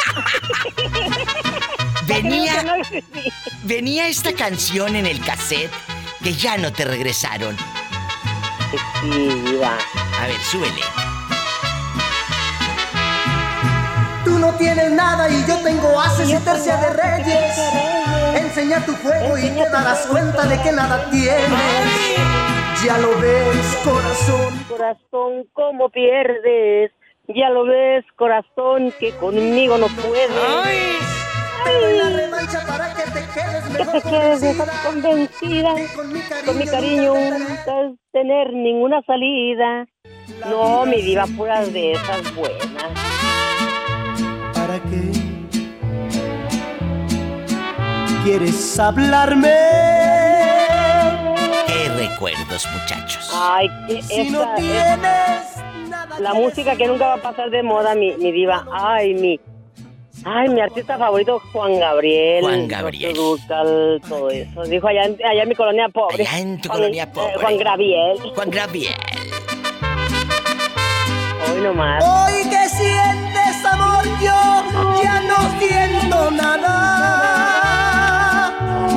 Venía, 2.08 2.64
No, 2.64 2.74
venía 3.64 4.08
esta 4.08 4.32
canción 4.34 4.95
en 4.95 5.06
el 5.08 5.20
cassette 5.22 5.72
que 6.24 6.32
ya 6.34 6.56
no 6.58 6.72
te 6.72 6.86
regresaron. 6.86 7.58
Sí, 9.01 9.10
diva. 9.43 9.78
A 10.22 10.28
ver, 10.28 10.38
súbele. 10.39 10.82
No 14.46 14.58
tienes 14.58 14.91
nada 14.91 15.28
y 15.30 15.43
yo 15.48 15.58
tengo 15.64 16.00
haces 16.00 16.30
y 16.30 16.38
tercia 16.43 16.78
de 16.78 16.89
reyes. 16.91 17.58
Enseña 18.36 18.86
tu 18.86 18.93
juego 18.98 19.38
y 19.38 19.50
te 19.50 19.70
darás 19.70 20.06
cuenta 20.06 20.46
de 20.46 20.62
que 20.62 20.72
nada 20.72 21.10
tienes. 21.10 22.16
Ya 22.84 22.98
lo 23.00 23.10
ves, 23.20 23.78
corazón. 23.84 24.66
Corazón, 24.70 25.48
¿cómo 25.54 25.89
pierdes? 25.89 26.91
Ya 27.28 27.50
lo 27.50 27.64
ves, 27.66 28.06
corazón, 28.16 28.93
que 29.00 29.12
conmigo 29.14 29.80
no 29.80 29.88
puedes. 29.88 30.30
La 31.66 32.10
revancha 32.10 32.64
para 32.68 32.93
que 32.93 33.02
te 33.02 33.26
quedes 33.34 33.64
que 33.64 33.80
mejor 33.80 34.02
te 34.02 34.10
quedes 34.10 34.41
mejor 34.41 34.70
convencida. 34.86 35.74
con 36.46 36.58
mi 36.60 36.66
cariño 36.66 37.14
no 37.16 37.98
tener 38.12 38.54
ninguna 38.54 39.02
salida. 39.08 39.88
No, 40.48 40.86
mi 40.86 41.02
diva, 41.02 41.26
puras 41.36 41.74
de 41.74 41.93
esas 41.93 42.36
buenas. 42.36 43.05
¿Para 44.76 44.89
qué 44.89 45.11
quieres 48.26 48.78
hablarme? 48.80 49.53
Qué 51.65 51.89
recuerdos, 51.97 52.67
muchachos. 52.73 53.32
Ay, 53.34 53.67
que 53.88 54.01
Si 54.01 54.30
no 54.32 54.43
tienes 54.57 55.63
la 56.19 56.34
música 56.34 56.76
que 56.76 56.88
nunca 56.88 57.07
va 57.07 57.13
a 57.13 57.21
pasar 57.21 57.49
de 57.51 57.63
moda, 57.63 57.95
mi, 57.95 58.17
mi 58.17 58.34
diva. 58.34 58.65
Ay, 58.73 59.13
mi. 59.13 59.39
Ay, 60.26 60.49
mi 60.49 60.59
artista 60.59 60.97
favorito, 60.97 61.39
Juan 61.53 61.80
Gabriel. 61.80 62.43
Juan 62.43 62.67
Gabriel. 62.67 63.13
Dúrcal, 63.13 64.01
todo 64.09 64.30
eso. 64.30 64.63
Dijo 64.63 64.88
allá 64.89 65.03
allá 65.03 65.43
en 65.43 65.49
mi 65.49 65.55
colonia 65.55 65.88
pobre. 65.88 66.23
Allá 66.28 66.39
en 66.39 66.59
tu 66.59 66.67
Juan- 66.67 66.80
colonia 66.80 67.03
eh, 67.03 67.07
pobre. 67.13 67.34
Juan 67.39 67.57
Gabriel. 67.59 68.17
Juan 68.34 68.49
Gabriel. 68.49 68.93
Hoy 71.53 71.61
nomás. 71.61 72.03
Hoy 72.03 72.45
yo 74.22 74.64
ya 75.03 75.22
no 75.22 75.60
siento 75.60 76.32
nada. 76.32 76.76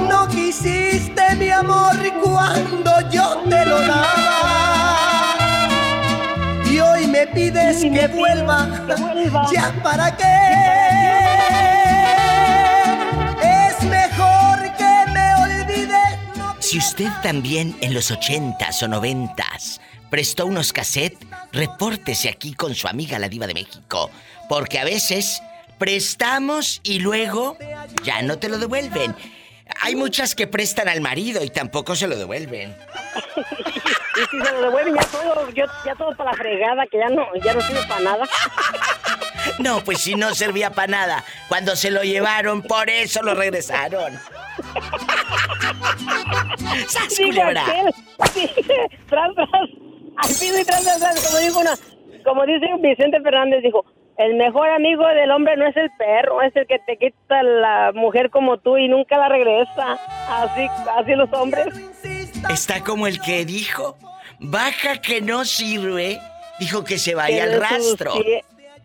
No 0.08 0.28
quisiste 0.28 1.36
mi 1.36 1.50
amor 1.50 1.96
cuando 2.22 2.92
yo 3.10 3.42
te 3.48 3.64
lo 3.66 3.80
daba. 3.80 5.68
Y 6.70 6.80
hoy 6.80 7.06
me 7.06 7.26
pides 7.26 7.80
que, 7.82 8.08
vuelva. 8.08 8.68
¿Ya 9.52 9.74
para 9.82 10.16
qué? 10.16 10.24
Es 13.42 13.82
mejor 13.84 14.58
que 14.76 15.10
me 15.12 15.34
olvides. 15.34 16.18
Si 16.60 16.78
usted 16.78 17.10
también 17.22 17.76
en 17.80 17.94
los 17.94 18.10
ochentas 18.10 18.82
o 18.82 18.88
noventas 18.88 19.80
prestó 20.10 20.46
unos 20.46 20.72
cassettes, 20.72 21.26
repórtese 21.52 22.28
aquí 22.28 22.54
con 22.54 22.74
su 22.74 22.88
amiga 22.88 23.18
la 23.18 23.28
diva 23.28 23.46
de 23.46 23.54
México. 23.54 24.10
Porque 24.48 24.78
a 24.78 24.84
veces 24.84 25.42
prestamos 25.78 26.80
y 26.82 26.98
luego 26.98 27.56
ya 28.04 28.22
no 28.22 28.38
te 28.38 28.48
lo 28.48 28.58
devuelven. 28.58 29.14
Hay 29.82 29.94
muchas 29.94 30.34
que 30.34 30.46
prestan 30.46 30.88
al 30.88 31.00
marido 31.00 31.44
y 31.44 31.50
tampoco 31.50 31.94
se 31.94 32.06
lo 32.06 32.16
devuelven. 32.16 32.76
Y 34.18 34.20
si 34.22 34.44
se 34.44 34.52
lo 34.52 34.62
devuelven 34.62 34.96
ya 34.96 35.06
todo, 35.06 35.48
yo, 35.50 35.64
ya 35.84 35.94
todo 35.94 36.10
para 36.16 36.32
la 36.32 36.36
fregada, 36.36 36.84
que 36.90 36.98
ya 36.98 37.08
no, 37.08 37.24
ya 37.40 37.54
no 37.54 37.60
sirve 37.60 37.86
para 37.86 38.00
nada. 38.00 38.28
No, 39.60 39.82
pues 39.82 40.00
si 40.02 40.14
no 40.14 40.34
servía 40.34 40.70
para 40.70 40.88
nada. 40.88 41.24
Cuando 41.48 41.74
se 41.76 41.90
lo 41.90 42.02
llevaron, 42.02 42.62
por 42.62 42.90
eso 42.90 43.22
lo 43.22 43.34
regresaron. 43.34 44.12
¡Sas, 46.88 47.16
culebra! 47.16 47.64
sí, 48.34 48.50
tras, 49.06 49.34
tras, 49.34 49.48
al 50.16 50.28
piso 50.28 50.58
y 50.60 50.64
tras, 50.64 50.82
tras, 50.82 50.98
tras, 50.98 51.26
como 51.26 51.38
dijo 51.38 51.60
una, 51.60 51.74
como 52.24 52.44
dice 52.46 52.66
Vicente 52.80 53.20
Fernández, 53.22 53.62
dijo, 53.62 53.84
el 54.18 54.34
mejor 54.34 54.68
amigo 54.68 55.06
del 55.06 55.30
hombre 55.30 55.56
no 55.56 55.66
es 55.68 55.76
el 55.76 55.90
perro, 55.96 56.42
es 56.42 56.54
el 56.56 56.66
que 56.66 56.80
te 56.80 56.96
quita 56.96 57.42
la 57.42 57.92
mujer 57.94 58.30
como 58.30 58.58
tú 58.58 58.76
y 58.76 58.88
nunca 58.88 59.16
la 59.16 59.28
regresa. 59.28 59.96
Así, 60.28 60.66
así 60.98 61.14
los 61.14 61.32
hombres. 61.32 61.68
Está 62.50 62.82
como 62.82 63.06
el 63.06 63.20
que 63.20 63.44
dijo, 63.44 63.96
baja 64.40 65.00
que 65.00 65.20
no 65.20 65.44
sirve, 65.44 66.20
dijo 66.58 66.82
que 66.82 66.98
se 66.98 67.14
vaya 67.14 67.44
al 67.44 67.60
rastro. 67.60 68.12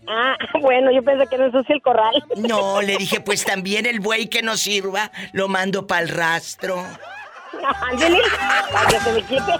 Ah, 0.07 0.37
bueno, 0.61 0.91
yo 0.91 1.01
pensé 1.01 1.25
que 1.27 1.37
no 1.39 1.45
ensucia 1.45 1.73
el 1.73 1.81
corral. 1.81 2.23
No, 2.37 2.83
le 2.83 2.97
dije, 2.97 3.19
pues 3.19 3.43
también 3.43 3.87
el 3.87 4.01
buey 4.01 4.27
que 4.27 4.43
no 4.43 4.55
sirva, 4.55 5.11
lo 5.31 5.47
mando 5.47 5.87
para 5.87 6.01
el 6.01 6.09
rastro. 6.09 6.85
Ándele, 7.89 8.19
para 8.71 8.87
que 8.87 8.99
se 8.99 9.11
me 9.13 9.21
quite. 9.23 9.51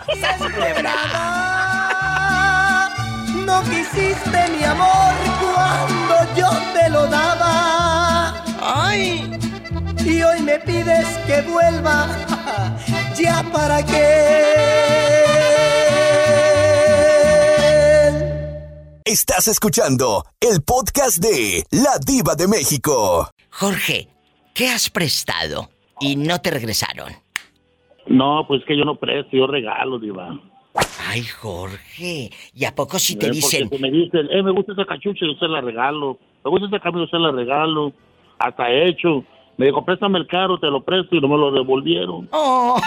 No 3.46 3.62
quisiste 3.64 4.50
mi 4.58 4.64
amor 4.64 5.43
cuando 5.64 6.16
yo 6.36 6.50
te 6.74 6.90
lo 6.90 7.08
daba. 7.08 8.44
Ay. 8.62 9.30
Y 10.06 10.22
hoy 10.22 10.42
me 10.42 10.60
pides 10.60 11.08
que 11.26 11.42
vuelva. 11.44 12.08
¿Ya 13.18 13.44
para 13.52 13.86
qué? 13.86 14.44
Estás 19.06 19.48
escuchando 19.48 20.26
el 20.40 20.64
podcast 20.64 21.18
de 21.20 21.64
La 21.72 21.98
Diva 22.06 22.36
de 22.36 22.48
México. 22.48 23.30
Jorge, 23.52 24.08
¿qué 24.54 24.70
has 24.70 24.90
prestado 24.90 25.70
y 26.00 26.16
no 26.16 26.42
te 26.42 26.52
regresaron? 26.52 27.14
No, 28.08 28.46
pues 28.48 28.62
que 28.68 28.78
yo 28.78 28.84
no 28.84 28.96
presto, 28.96 29.38
yo 29.38 29.48
regalo, 29.48 30.00
diva. 30.00 30.38
Ay, 31.08 31.24
Jorge, 31.24 32.32
¿y 32.54 32.66
a 32.66 32.74
poco 32.74 32.98
si 32.98 33.16
te 33.16 33.28
Eh, 33.28 33.32
dicen, 33.32 33.70
Porque 33.70 33.82
me 33.84 33.92
dicen, 33.92 34.28
eh, 34.32 34.42
me 34.42 34.52
gusta 34.52 34.74
esa 34.74 34.86
cachucha, 34.86 35.26
yo 35.26 35.34
se 35.40 35.48
la 35.48 35.62
regalo. 35.62 36.18
Me 36.44 36.50
gusta 36.50 36.68
esa 36.68 36.80
camisa, 36.80 37.06
yo 37.06 37.08
se 37.08 37.20
la 37.20 37.32
regalo. 37.32 37.94
Hasta 38.40 38.72
hecho. 38.72 39.24
Me 39.58 39.68
dijo, 39.68 39.86
préstame 39.86 40.18
el 40.18 40.26
carro, 40.28 40.60
te 40.60 40.68
lo 40.68 40.84
presto 40.84 41.16
y 41.16 41.22
no 41.22 41.28
me 41.28 41.38
lo 41.38 41.52
devolvieron. 41.52 42.28
Oh. 42.32 42.82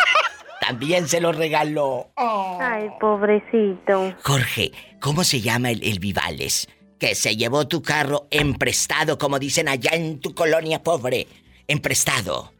También 0.60 1.06
se 1.08 1.20
lo 1.20 1.32
regaló. 1.32 2.08
Ay, 2.16 2.88
pobrecito. 3.00 4.14
Jorge, 4.22 4.72
¿cómo 5.00 5.24
se 5.24 5.40
llama 5.40 5.70
el, 5.70 5.82
el 5.82 5.98
Vivales? 5.98 6.68
Que 6.98 7.14
se 7.14 7.36
llevó 7.36 7.68
tu 7.68 7.82
carro 7.82 8.26
emprestado, 8.30 9.18
como 9.18 9.38
dicen 9.38 9.68
allá 9.68 9.90
en 9.92 10.20
tu 10.20 10.34
colonia 10.34 10.82
pobre. 10.82 11.26
Emprestado. 11.66 12.52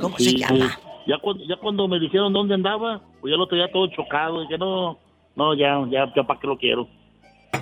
¿Cómo 0.00 0.18
se 0.18 0.34
llama? 0.34 0.78
Ya, 1.06 1.18
cuando, 1.18 1.44
ya 1.44 1.56
cuando 1.56 1.88
me 1.88 1.98
dijeron 1.98 2.32
dónde 2.32 2.54
andaba, 2.54 3.00
pues 3.20 3.30
ya 3.30 3.36
lo 3.36 3.46
tenía 3.48 3.70
todo 3.70 3.86
chocado. 3.88 4.40
Dije, 4.42 4.58
no, 4.58 4.98
no, 5.36 5.54
ya, 5.54 5.80
ya, 5.90 6.12
ya 6.14 6.22
para 6.24 6.40
qué 6.40 6.46
lo 6.46 6.56
quiero. 6.58 6.88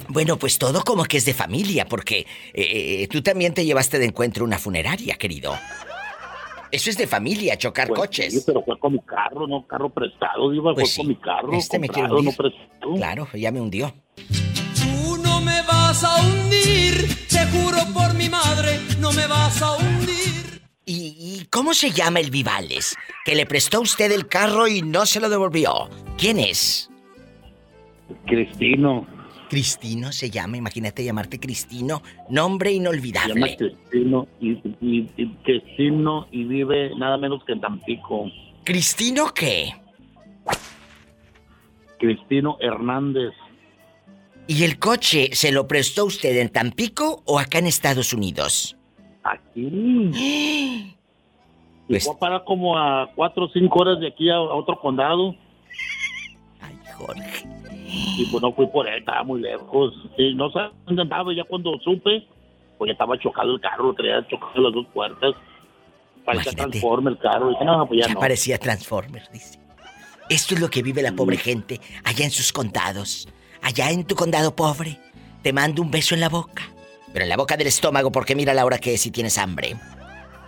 Bueno, 0.08 0.36
pues 0.36 0.58
todo 0.58 0.82
como 0.82 1.04
que 1.04 1.16
es 1.18 1.24
de 1.24 1.34
familia, 1.34 1.84
porque 1.86 2.26
eh, 2.54 3.06
tú 3.10 3.22
también 3.22 3.54
te 3.54 3.64
llevaste 3.64 3.98
de 3.98 4.06
encuentro 4.06 4.44
una 4.44 4.58
funeraria, 4.58 5.14
querido. 5.16 5.52
Eso 6.72 6.88
es 6.90 6.96
de 6.96 7.06
familia, 7.08 7.56
chocar 7.58 7.88
Pues, 7.88 7.98
coches. 8.00 8.32
sí, 8.32 8.42
pero 8.46 8.62
fue 8.62 8.78
con 8.78 8.92
mi 8.92 9.00
carro, 9.00 9.46
no 9.48 9.66
carro 9.66 9.90
prestado, 9.90 10.50
diva, 10.50 10.72
Pues 10.74 10.74
fue 10.74 10.86
sí. 10.94 10.96
con 11.00 11.08
mi 11.08 11.16
carro. 11.16 11.52
Este 11.52 11.78
me 11.80 11.88
hundir. 11.88 12.24
no 12.24 12.32
prestado. 12.32 12.94
Claro, 12.96 13.28
ya 13.34 13.50
me 13.50 13.60
hundió. 13.60 13.92
Tú 14.16 15.16
no 15.22 15.40
me 15.40 15.60
vas 15.62 16.04
a 16.04 16.22
hundir, 16.22 17.08
te 17.28 17.44
juro 17.46 17.78
por 17.92 18.14
mi 18.14 18.28
madre, 18.28 18.78
no 19.00 19.10
me 19.12 19.26
vas 19.26 19.60
a 19.62 19.76
hundir. 19.76 20.29
¿Y, 20.92 21.14
y 21.42 21.46
cómo 21.50 21.72
se 21.72 21.92
llama 21.92 22.18
el 22.18 22.30
Vivales? 22.30 22.96
Que 23.24 23.36
le 23.36 23.46
prestó 23.46 23.80
usted 23.80 24.10
el 24.10 24.26
carro 24.26 24.66
y 24.66 24.82
no 24.82 25.06
se 25.06 25.20
lo 25.20 25.28
devolvió. 25.28 25.88
¿Quién 26.18 26.40
es? 26.40 26.90
Cristino. 28.26 29.06
Cristino 29.48 30.10
se 30.10 30.30
llama, 30.30 30.56
imagínate 30.56 31.04
llamarte 31.04 31.38
Cristino, 31.38 32.02
nombre 32.28 32.70
Se 32.70 32.76
llama 32.76 32.90
inolvidable. 32.90 33.56
Cristino 33.56 34.26
y, 34.40 34.50
y- 34.80 35.08
y- 35.16 35.34
Cristino 35.44 36.26
y 36.32 36.42
vive 36.44 36.90
nada 36.96 37.16
menos 37.18 37.44
que 37.44 37.52
en 37.52 37.60
Tampico. 37.60 38.26
¿Cristino 38.64 39.32
qué? 39.32 39.72
Cristino 42.00 42.56
Hernández. 42.60 43.32
¿Y 44.48 44.64
el 44.64 44.80
coche 44.80 45.30
se 45.34 45.52
lo 45.52 45.68
prestó 45.68 46.04
usted 46.06 46.36
en 46.38 46.48
Tampico 46.48 47.22
o 47.26 47.38
acá 47.38 47.58
en 47.58 47.66
Estados 47.66 48.12
Unidos? 48.12 48.76
Aquí. 49.32 50.94
Pues- 51.88 52.04
Llegó 52.04 52.18
para 52.18 52.44
como 52.44 52.78
a 52.78 53.10
cuatro 53.14 53.46
o 53.46 53.48
cinco 53.48 53.80
horas 53.80 53.98
de 54.00 54.08
aquí 54.08 54.30
a, 54.30 54.36
a 54.36 54.40
otro 54.54 54.78
condado. 54.80 55.34
Ay, 56.60 56.78
Jorge. 56.94 57.48
Y 57.86 58.26
pues 58.30 58.42
no 58.42 58.52
fui 58.52 58.66
por 58.68 58.86
él, 58.88 58.98
estaba 59.00 59.24
muy 59.24 59.40
lejos. 59.40 59.92
Y 60.16 60.34
no 60.34 60.50
sé 60.50 60.60
dónde 60.86 61.02
andaba 61.02 61.34
ya 61.34 61.42
cuando 61.44 61.78
supe, 61.80 62.26
pues 62.78 62.88
ya 62.88 62.92
estaba 62.92 63.18
chocado 63.18 63.52
el 63.54 63.60
carro, 63.60 63.92
traía 63.94 64.24
chocado 64.28 64.60
las 64.62 64.72
dos 64.72 64.86
puertas. 64.92 65.34
Parecía 66.24 66.52
Imagínate. 66.52 66.70
transforme 66.78 67.10
el 67.10 67.18
carro. 67.18 67.48
Dije, 67.50 67.64
no, 67.64 67.86
pues 67.86 68.00
ya, 68.02 68.06
Ya 68.08 68.14
no. 68.14 68.20
parecía 68.20 68.58
Transformers, 68.58 69.30
dice. 69.32 69.58
Esto 70.28 70.54
es 70.54 70.60
lo 70.60 70.68
que 70.70 70.82
vive 70.82 71.02
la 71.02 71.12
pobre 71.12 71.36
gente 71.38 71.80
allá 72.04 72.24
en 72.24 72.30
sus 72.30 72.52
condados. 72.52 73.26
Allá 73.62 73.90
en 73.90 74.04
tu 74.04 74.14
condado 74.14 74.54
pobre. 74.54 74.96
Te 75.42 75.52
mando 75.52 75.82
un 75.82 75.90
beso 75.90 76.14
en 76.14 76.20
la 76.20 76.28
boca. 76.28 76.62
Pero 77.12 77.24
en 77.24 77.28
la 77.28 77.36
boca 77.36 77.56
del 77.56 77.66
estómago 77.66 78.12
porque 78.12 78.34
mira 78.34 78.54
la 78.54 78.64
hora 78.64 78.78
que 78.78 78.94
es 78.94 79.00
si 79.00 79.10
tienes 79.10 79.38
hambre. 79.38 79.76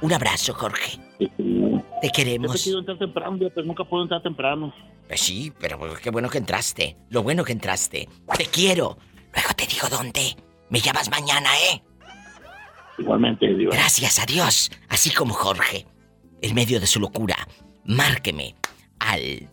Un 0.00 0.12
abrazo, 0.12 0.54
Jorge. 0.54 0.98
Te 1.18 2.08
Yo 2.08 2.12
queremos. 2.12 2.56
he 2.56 2.58
querido 2.58 2.80
entrar 2.80 2.98
temprano, 2.98 3.38
pero 3.54 3.66
nunca 3.66 3.84
puedo 3.84 4.02
entrar 4.02 4.22
temprano. 4.22 4.74
Pues 5.06 5.20
sí, 5.20 5.52
pero 5.58 5.78
pues, 5.78 5.98
qué 6.00 6.10
bueno 6.10 6.28
que 6.28 6.38
entraste. 6.38 6.96
Lo 7.10 7.22
bueno 7.22 7.44
que 7.44 7.52
entraste. 7.52 8.08
Te 8.36 8.46
quiero. 8.46 8.98
Luego 9.32 9.48
te 9.56 9.66
digo 9.66 9.88
dónde. 9.88 10.36
Me 10.70 10.80
llamas 10.80 11.10
mañana, 11.10 11.50
¿eh? 11.72 11.82
Igualmente, 12.98 13.46
Dios. 13.54 13.74
Gracias 13.74 14.18
a 14.18 14.26
Dios. 14.26 14.70
Así 14.88 15.10
como 15.10 15.34
Jorge. 15.34 15.86
En 16.40 16.54
medio 16.54 16.80
de 16.80 16.86
su 16.86 16.98
locura. 16.98 17.36
Márqueme 17.84 18.54
al 18.98 19.48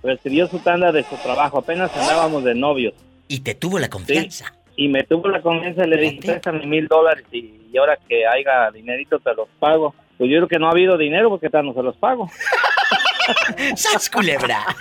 Recibió 0.04 0.48
su 0.48 0.60
tanda 0.60 0.92
de 0.92 1.04
su 1.04 1.16
trabajo, 1.18 1.60
apenas 1.60 1.96
andábamos 1.96 2.44
de 2.44 2.54
novios. 2.54 2.94
Y 3.28 3.40
te 3.40 3.56
tuvo 3.56 3.80
la 3.80 3.90
confianza. 3.90 4.54
Y 4.76 4.88
me 4.90 5.04
tuvo 5.04 5.30
la 5.30 5.42
confianza, 5.42 5.86
le 5.86 5.98
dije, 5.98 6.20
préstame 6.22 6.66
mil 6.68 6.88
dólares 6.88 7.26
y, 7.32 7.54
y 7.72 7.78
ahora 7.78 7.98
que 8.08 8.28
haya 8.28 8.70
dinerito 8.72 9.20
te 9.20 9.34
los 9.34 9.48
pago. 9.60 9.96
Pues 10.18 10.30
yo 10.30 10.38
creo 10.38 10.48
que 10.48 10.60
no 10.60 10.68
ha 10.68 10.72
habido 10.72 10.98
dinero 10.98 11.30
porque 11.30 11.50
tal 11.50 11.66
no 11.66 11.74
se 11.74 11.82
los 11.82 11.96
pago. 11.98 12.30
¡Sas, 13.76 14.10
culebra! 14.10 14.66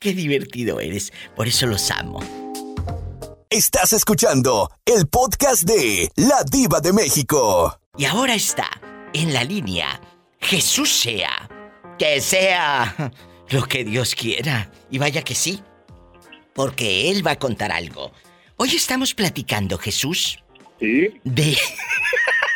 Qué 0.00 0.12
divertido 0.12 0.80
eres. 0.80 1.12
Por 1.34 1.48
eso 1.48 1.66
los 1.66 1.90
amo. 1.90 2.43
Estás 3.54 3.92
escuchando 3.92 4.68
el 4.84 5.06
podcast 5.06 5.62
de 5.62 6.10
La 6.16 6.42
Diva 6.42 6.80
de 6.80 6.92
México. 6.92 7.78
Y 7.96 8.04
ahora 8.04 8.34
está 8.34 8.68
en 9.12 9.32
la 9.32 9.44
línea 9.44 10.00
Jesús 10.40 10.90
sea. 10.90 11.48
Que 11.96 12.20
sea 12.20 13.12
lo 13.50 13.62
que 13.62 13.84
Dios 13.84 14.16
quiera. 14.16 14.72
Y 14.90 14.98
vaya 14.98 15.22
que 15.22 15.36
sí. 15.36 15.62
Porque 16.52 17.12
Él 17.12 17.24
va 17.24 17.30
a 17.30 17.38
contar 17.38 17.70
algo. 17.70 18.10
Hoy 18.56 18.74
estamos 18.74 19.14
platicando, 19.14 19.78
Jesús. 19.78 20.42
Sí. 20.80 21.20
De... 21.22 21.56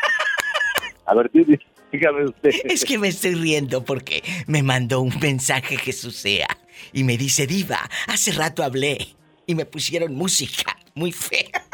A 1.06 1.14
ver, 1.14 1.30
dí- 1.32 1.60
dígame 1.92 2.24
usted. 2.24 2.50
Es 2.64 2.84
que 2.84 2.98
me 2.98 3.06
estoy 3.06 3.36
riendo 3.36 3.84
porque 3.84 4.24
me 4.48 4.64
mandó 4.64 5.00
un 5.02 5.16
mensaje 5.20 5.76
Jesús 5.76 6.16
sea. 6.16 6.48
Y 6.92 7.04
me 7.04 7.16
dice, 7.16 7.46
Diva, 7.46 7.88
hace 8.08 8.32
rato 8.32 8.64
hablé. 8.64 9.14
Y 9.46 9.54
me 9.54 9.64
pusieron 9.64 10.14
música 10.14 10.76
muy 10.98 11.12
fea. 11.12 11.64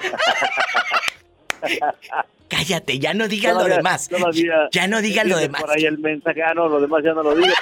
Cállate, 2.48 2.98
ya 2.98 3.14
no 3.14 3.28
digas 3.28 3.54
lo 3.54 3.64
demás. 3.64 4.08
todavía 4.08 4.68
Ya 4.72 4.88
no 4.88 5.00
digas 5.02 5.26
lo 5.26 5.38
demás. 5.38 5.60
Por 5.60 5.70
ahí 5.70 5.84
el 5.84 5.98
mensaje, 5.98 6.42
ah, 6.42 6.54
no, 6.54 6.68
lo 6.68 6.80
demás 6.80 7.02
ya 7.04 7.12
no 7.12 7.22
lo 7.22 7.34
diga, 7.34 7.52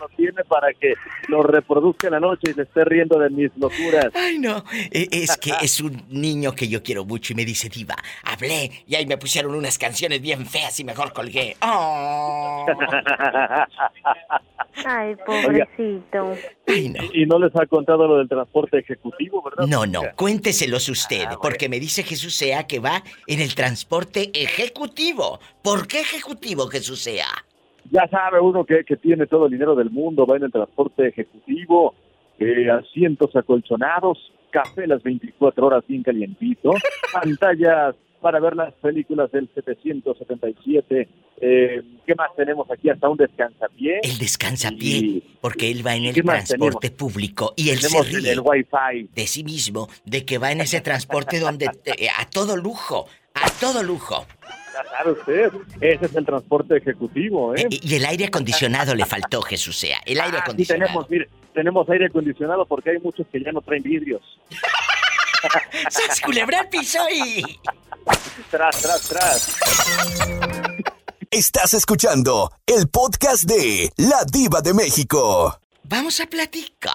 lo 0.00 0.08
tiene 0.16 0.44
para 0.44 0.72
que 0.74 0.94
lo 1.28 1.42
reproduzca 1.42 2.06
en 2.08 2.14
la 2.14 2.20
noche 2.20 2.50
y 2.50 2.54
se 2.54 2.62
esté 2.62 2.84
riendo 2.84 3.18
de 3.18 3.30
mis 3.30 3.50
locuras. 3.56 4.06
Ay, 4.14 4.38
no. 4.38 4.64
E- 4.90 5.08
Es 5.10 5.36
que 5.36 5.52
es 5.60 5.80
un 5.80 6.02
niño 6.08 6.52
que 6.54 6.68
yo 6.68 6.82
quiero 6.82 7.04
mucho 7.04 7.32
y 7.32 7.36
me 7.36 7.44
dice, 7.44 7.68
Diva, 7.68 7.96
hablé 8.24 8.70
y 8.86 8.94
ahí 8.94 9.06
me 9.06 9.16
pusieron 9.18 9.54
unas 9.54 9.78
canciones 9.78 10.20
bien 10.20 10.46
feas 10.46 10.78
y 10.80 10.84
mejor 10.84 11.12
colgué. 11.12 11.56
Oh. 11.62 12.66
Ay, 14.84 15.16
pobrecito. 15.26 16.34
Ay, 16.66 16.88
no. 16.90 17.02
Y 17.12 17.26
no 17.26 17.38
les 17.38 17.54
ha 17.56 17.66
contado 17.66 18.06
lo 18.06 18.18
del 18.18 18.28
transporte 18.28 18.78
ejecutivo, 18.78 19.42
¿verdad? 19.42 19.66
No, 19.66 19.86
no, 19.86 20.02
cuénteselos 20.14 20.88
usted, 20.88 21.24
Ah, 21.30 21.38
porque 21.42 21.68
me 21.68 21.80
dice 21.80 22.02
Jesús 22.04 22.34
Sea 22.34 22.66
que 22.66 22.78
va 22.78 23.02
en 23.26 23.40
el 23.40 23.54
transporte 23.54 24.30
ejecutivo. 24.34 25.40
¿Por 25.62 25.88
qué 25.88 26.00
ejecutivo, 26.00 26.68
Jesús 26.68 27.00
Sea? 27.00 27.26
Ya 27.90 28.06
sabe 28.08 28.40
uno 28.40 28.64
que, 28.64 28.84
que 28.84 28.96
tiene 28.96 29.26
todo 29.26 29.46
el 29.46 29.52
dinero 29.52 29.74
del 29.74 29.90
mundo, 29.90 30.26
va 30.26 30.36
en 30.36 30.44
el 30.44 30.52
transporte 30.52 31.08
ejecutivo, 31.08 31.94
eh, 32.38 32.70
asientos 32.70 33.34
acolchonados, 33.34 34.32
café 34.50 34.86
las 34.86 35.02
24 35.02 35.66
horas 35.66 35.84
bien 35.86 36.02
calientito, 36.02 36.72
pantallas 37.12 37.94
para 38.20 38.40
ver 38.40 38.56
las 38.56 38.74
películas 38.74 39.30
del 39.30 39.48
777. 39.54 41.08
Eh, 41.40 41.82
¿Qué 42.04 42.14
más 42.16 42.34
tenemos 42.36 42.68
aquí? 42.70 42.90
Hasta 42.90 43.08
un 43.08 43.16
descansapié. 43.16 44.00
El 44.02 44.18
descansapié, 44.18 45.22
porque 45.40 45.70
él 45.70 45.86
va 45.86 45.94
en 45.94 46.06
el 46.06 46.14
¿Qué 46.14 46.22
más 46.22 46.44
transporte 46.46 46.90
público 46.90 47.54
y 47.56 47.70
él 47.70 47.78
se 47.78 47.88
Tenemos 47.88 48.08
ríe 48.12 48.32
el 48.32 48.40
wifi. 48.40 49.08
de 49.14 49.26
sí 49.26 49.44
mismo, 49.44 49.88
de 50.04 50.24
que 50.24 50.38
va 50.38 50.50
en 50.52 50.60
ese 50.60 50.80
transporte 50.80 51.38
donde 51.38 51.66
eh, 51.84 52.08
a 52.18 52.28
todo 52.28 52.56
lujo, 52.56 53.06
a 53.34 53.48
todo 53.60 53.82
lujo. 53.82 54.26
Ya 54.84 54.90
sabe 54.90 55.12
usted, 55.12 55.52
ese 55.80 56.06
es 56.06 56.14
el 56.14 56.24
transporte 56.24 56.76
ejecutivo, 56.76 57.54
¿eh? 57.56 57.66
Y, 57.70 57.88
y 57.92 57.96
el 57.96 58.06
aire 58.06 58.26
acondicionado 58.26 58.94
le 58.94 59.04
faltó, 59.06 59.42
Jesús 59.42 59.76
Sea, 59.76 60.00
el 60.06 60.20
aire 60.20 60.36
Ah, 60.38 60.40
sí 60.40 60.42
acondicionado. 60.44 60.86
tenemos, 60.86 61.10
mire, 61.10 61.28
tenemos 61.52 61.88
aire 61.90 62.06
acondicionado 62.06 62.64
porque 62.66 62.90
hay 62.90 62.98
muchos 62.98 63.26
que 63.32 63.42
ya 63.42 63.50
no 63.52 63.60
traen 63.60 63.82
vidrios. 63.82 64.22
¡Sas, 65.90 66.20
culebra 66.20 66.60
al 66.60 66.68
piso 66.68 66.98
y... 67.10 67.42
Tras, 68.50 68.80
tras, 68.82 69.08
tras. 69.08 69.56
Estás 71.30 71.74
escuchando 71.74 72.50
el 72.66 72.88
podcast 72.88 73.44
de 73.44 73.90
La 73.96 74.24
Diva 74.30 74.60
de 74.62 74.74
México. 74.74 75.58
Vamos 75.84 76.20
a 76.20 76.26
platicar 76.26 76.94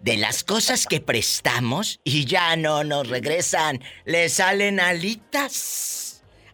de 0.00 0.16
las 0.16 0.42
cosas 0.44 0.86
que 0.86 1.00
prestamos 1.00 2.00
y 2.04 2.24
ya 2.24 2.56
no 2.56 2.82
nos 2.84 3.08
regresan. 3.08 3.82
Le 4.04 4.28
salen 4.28 4.80
alitas. 4.80 6.09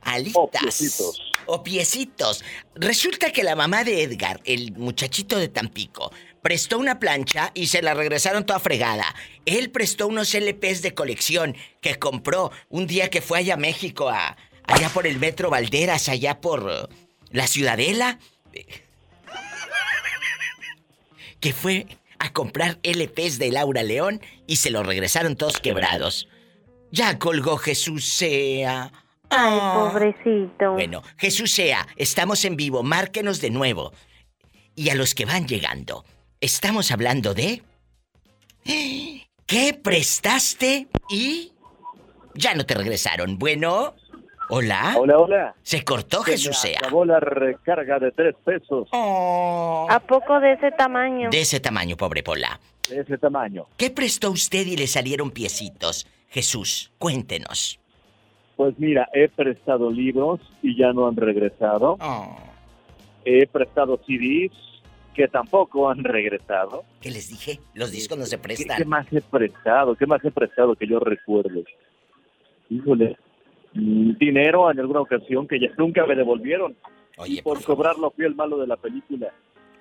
Alitas. 0.07 1.03
o 1.47 1.62
piecitos. 1.62 2.45
Resulta 2.74 3.33
que 3.33 3.45
la 3.45 3.55
mamá 3.55 3.85
de 3.85 4.03
Edgar, 4.03 4.41
el 4.45 4.73
muchachito 4.73 5.39
de 5.39 5.49
Tampico, 5.49 6.12
prestó 6.43 6.78
una 6.78 6.99
plancha 6.99 7.51
y 7.55 7.66
se 7.66 7.83
la 7.83 7.95
regresaron 7.95 8.47
toda 8.47 8.61
fregada. 8.61 9.15
Él 9.45 9.70
prestó 9.70 10.07
unos 10.07 10.33
LPs 10.35 10.83
de 10.83 10.95
colección 10.95 11.57
que 11.81 11.99
compró 11.99 12.51
un 12.69 12.87
día 12.87 13.11
que 13.11 13.20
fue 13.20 13.39
allá 13.39 13.55
a 13.55 13.59
México, 13.59 14.09
a, 14.09 14.37
allá 14.65 14.89
por 14.91 15.07
el 15.07 15.19
Metro 15.19 15.51
Valderas, 15.51 16.09
allá 16.09 16.41
por 16.41 16.70
eh, 16.70 16.95
la 17.31 17.47
Ciudadela. 17.47 18.19
Que 21.41 21.53
fue 21.53 21.87
a 22.19 22.33
comprar 22.33 22.78
LPs 22.83 23.39
de 23.39 23.51
Laura 23.51 23.83
León 23.83 24.20
y 24.47 24.57
se 24.57 24.70
lo 24.70 24.83
regresaron 24.83 25.37
todos 25.37 25.59
quebrados. 25.59 26.28
Ya 26.91 27.19
colgó 27.19 27.57
Jesús 27.57 28.05
sea. 28.05 28.93
Ay, 29.31 29.59
Ah. 29.61 29.89
pobrecito. 29.90 30.73
Bueno, 30.73 31.03
Jesús 31.16 31.51
sea, 31.53 31.86
estamos 31.97 32.44
en 32.44 32.57
vivo, 32.57 32.82
márquenos 32.82 33.40
de 33.40 33.51
nuevo. 33.51 33.93
Y 34.74 34.90
a 34.90 34.94
los 34.94 35.15
que 35.15 35.24
van 35.24 35.47
llegando, 35.47 36.05
estamos 36.40 36.90
hablando 36.90 37.35
de... 37.35 37.62
¿Qué 38.65 39.78
prestaste 39.82 40.89
y... 41.09 41.53
Ya 42.35 42.55
no 42.55 42.66
te 42.66 42.74
regresaron? 42.74 43.39
Bueno, 43.39 43.94
hola. 44.51 44.94
Hola, 44.98 45.19
hola. 45.19 45.55
Se 45.62 45.82
cortó 45.85 46.23
Se 46.24 46.32
Jesús 46.32 46.59
sea. 46.59 46.78
Acabó 46.81 47.05
la 47.05 47.19
recarga 47.20 47.98
de 47.98 48.11
tres 48.12 48.35
pesos. 48.44 48.89
¿A 48.93 50.01
poco 50.07 50.39
de 50.40 50.53
ese 50.53 50.70
tamaño? 50.73 51.31
De 51.31 51.40
ese 51.40 51.61
tamaño, 51.61 51.97
pobre 51.97 52.23
Pola. 52.23 52.61
De 52.90 53.01
ese 53.01 53.16
tamaño. 53.19 53.66
¿Qué 53.78 53.90
prestó 53.90 54.31
usted 54.31 54.66
y 54.66 54.77
le 54.77 54.86
salieron 54.86 55.31
piecitos? 55.31 56.07
Jesús, 56.28 56.93
cuéntenos. 56.98 57.81
Pues 58.57 58.78
mira, 58.78 59.09
he 59.12 59.28
prestado 59.28 59.91
libros 59.91 60.41
y 60.62 60.77
ya 60.77 60.93
no 60.93 61.07
han 61.07 61.16
regresado. 61.16 61.99
He 63.24 63.47
prestado 63.47 64.01
CDs 64.07 64.53
que 65.15 65.28
tampoco 65.28 65.91
han 65.91 66.05
regresado. 66.05 66.85
¿Qué 67.01 67.11
les 67.11 67.28
dije? 67.28 67.61
Los 67.74 67.91
discos 67.91 68.19
no 68.19 68.24
se 68.27 68.37
¿Qué, 68.37 68.43
prestan. 68.43 68.77
qué 68.78 68.85
más 68.85 69.07
he 69.12 69.20
prestado? 69.20 69.95
¿Qué 69.97 70.07
más 70.07 70.24
he 70.24 70.31
prestado 70.31 70.74
que 70.74 70.87
yo 70.87 70.99
recuerde? 71.01 71.65
Híjole. 72.70 73.16
mm, 73.74 74.12
Dinero 74.19 74.70
en 74.70 74.81
alguna 74.81 75.01
ocasión 75.01 75.47
que 75.49 75.59
ya 75.61 75.69
nunca 75.78 76.07
me 76.07 76.15
devolvieron. 76.15 76.77
Oye, 77.19 77.35
y 77.39 77.43
por, 77.43 77.62
cobrarlo 77.65 78.11
fui 78.11 78.24
el 78.27 78.35
malo 78.35 78.59
de 78.59 78.66
la 78.66 78.77
película. 78.77 79.33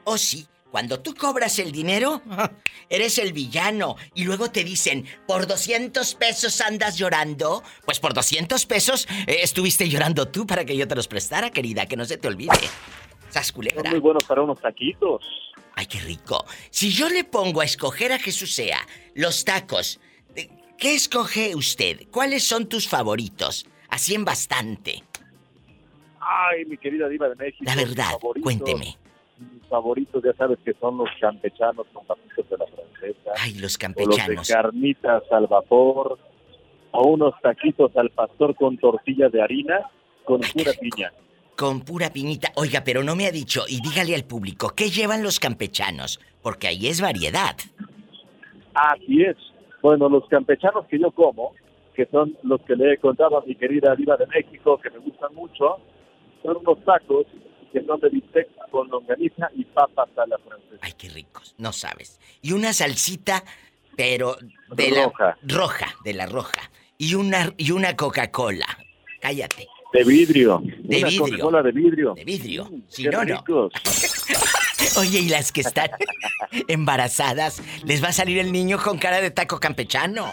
Oh, 0.05 0.17
sí. 0.17 0.45
Cuando 0.75 0.99
tú 0.99 1.15
cobras 1.15 1.57
el 1.59 1.71
dinero, 1.71 2.21
eres 2.89 3.17
el 3.17 3.31
villano. 3.31 3.95
Y 4.13 4.25
luego 4.25 4.51
te 4.51 4.65
dicen, 4.65 5.05
por 5.25 5.47
200 5.47 6.15
pesos 6.15 6.59
andas 6.59 6.97
llorando. 6.97 7.63
Pues 7.85 8.01
por 8.01 8.13
200 8.13 8.65
pesos 8.65 9.07
eh, 9.25 9.37
estuviste 9.41 9.87
llorando 9.87 10.27
tú 10.27 10.45
para 10.45 10.65
que 10.65 10.75
yo 10.75 10.85
te 10.85 10.95
los 10.95 11.07
prestara, 11.07 11.49
querida, 11.49 11.85
que 11.85 11.95
no 11.95 12.03
se 12.03 12.17
te 12.17 12.27
olvide. 12.27 12.51
Sas 13.29 13.47
Son 13.47 13.55
culebra. 13.55 13.89
muy 13.89 14.01
buenos 14.01 14.25
para 14.25 14.41
unos 14.41 14.59
taquitos. 14.59 15.23
Ay, 15.75 15.85
qué 15.85 16.01
rico. 16.01 16.43
Si 16.71 16.91
yo 16.91 17.07
le 17.07 17.23
pongo 17.23 17.61
a 17.61 17.63
escoger 17.63 18.11
a 18.11 18.19
Jesús 18.19 18.53
sea 18.53 18.85
los 19.13 19.45
tacos, 19.45 20.01
eh, 20.35 20.49
¿qué 20.77 20.93
escoge 20.93 21.55
usted? 21.55 22.01
¿Cuáles 22.11 22.43
son 22.43 22.67
tus 22.67 22.89
favoritos? 22.89 23.65
Así 23.87 24.13
en 24.13 24.25
bastante. 24.25 25.01
Ay, 26.19 26.65
mi 26.65 26.77
querida 26.77 27.07
diva 27.07 27.29
de 27.29 27.35
México. 27.35 27.63
La 27.63 27.75
verdad, 27.77 28.19
cuénteme. 28.43 28.97
Mis 29.37 29.63
favoritos 29.67 30.23
ya 30.23 30.33
sabes 30.33 30.59
que 30.63 30.73
son 30.73 30.97
los 30.97 31.09
campechanos 31.19 31.85
con 31.93 32.05
taquitos 32.05 32.49
de 32.49 32.57
la 32.57 32.65
francesa. 32.67 33.31
Ay, 33.37 33.53
los 33.55 33.75
O 33.75 33.79
campechanos. 33.79 34.35
los 34.35 34.47
de 34.47 34.53
carnitas 34.53 35.23
al 35.31 35.47
vapor. 35.47 36.17
O 36.91 37.07
unos 37.09 37.33
taquitos 37.41 37.95
al 37.97 38.09
pastor 38.11 38.55
con 38.55 38.77
tortilla 38.77 39.27
de 39.29 39.41
harina 39.41 39.89
con 40.23 40.41
pura 40.41 40.71
piña. 40.79 41.13
Con 41.55 41.81
pura 41.81 42.09
piñita. 42.09 42.51
Oiga, 42.55 42.83
pero 42.83 43.03
no 43.03 43.15
me 43.15 43.27
ha 43.27 43.31
dicho, 43.31 43.63
y 43.67 43.79
dígale 43.81 44.15
al 44.15 44.25
público, 44.25 44.73
¿qué 44.75 44.89
llevan 44.89 45.23
los 45.23 45.39
campechanos? 45.39 46.19
Porque 46.41 46.67
ahí 46.67 46.87
es 46.87 46.99
variedad. 46.99 47.55
Así 48.73 49.23
es. 49.23 49.37
Bueno, 49.81 50.09
los 50.09 50.27
campechanos 50.27 50.85
que 50.87 50.99
yo 50.99 51.11
como, 51.11 51.53
que 51.93 52.05
son 52.07 52.35
los 52.43 52.59
que 52.61 52.75
le 52.75 52.93
he 52.93 52.97
contado 52.97 53.37
a 53.37 53.45
mi 53.45 53.55
querida 53.55 53.95
diva 53.95 54.17
de 54.17 54.27
México, 54.27 54.77
que 54.79 54.89
me 54.89 54.97
gustan 54.97 55.33
mucho, 55.33 55.77
son 56.43 56.57
unos 56.57 56.83
tacos 56.83 57.25
que 57.75 57.85
son 57.85 57.99
de 57.99 58.07
bistec 58.09 58.47
con 58.71 58.87
longaniza 58.89 59.49
y 59.53 59.65
papas 59.65 60.07
a 60.17 60.25
la 60.27 60.37
francesa. 60.37 60.77
Ay, 60.81 60.93
qué 60.97 61.09
ricos, 61.09 61.55
no 61.57 61.73
sabes. 61.73 62.21
Y 62.41 62.53
una 62.53 62.71
salsita, 62.71 63.43
pero 63.97 64.37
de 64.71 64.89
Roja. 64.91 65.37
la 65.41 65.55
roja, 65.55 65.95
de 66.05 66.13
la 66.13 66.25
roja. 66.25 66.71
Y 66.97 67.15
una 67.15 67.53
y 67.57 67.71
una 67.71 67.97
Coca-Cola. 67.97 68.65
Cállate. 69.19 69.67
De 69.91 70.03
vidrio. 70.05 70.61
De 70.63 70.99
Una 70.99 71.07
vidrio. 71.07 71.25
Coca-Cola 71.25 71.63
de 71.63 71.71
vidrio. 71.73 72.13
De 72.13 72.23
vidrio. 72.23 72.69
Si 72.87 73.03
qué 73.03 73.09
no, 73.09 73.25
no. 73.25 73.35
ricos. 73.39 73.73
Oye, 74.97 75.19
y 75.19 75.27
las 75.29 75.51
que 75.51 75.59
están 75.61 75.89
embarazadas, 76.69 77.61
les 77.83 78.01
va 78.01 78.09
a 78.09 78.13
salir 78.13 78.37
el 78.39 78.53
niño 78.53 78.77
con 78.81 78.97
cara 78.97 79.19
de 79.19 79.31
taco 79.31 79.59
campechano. 79.59 80.31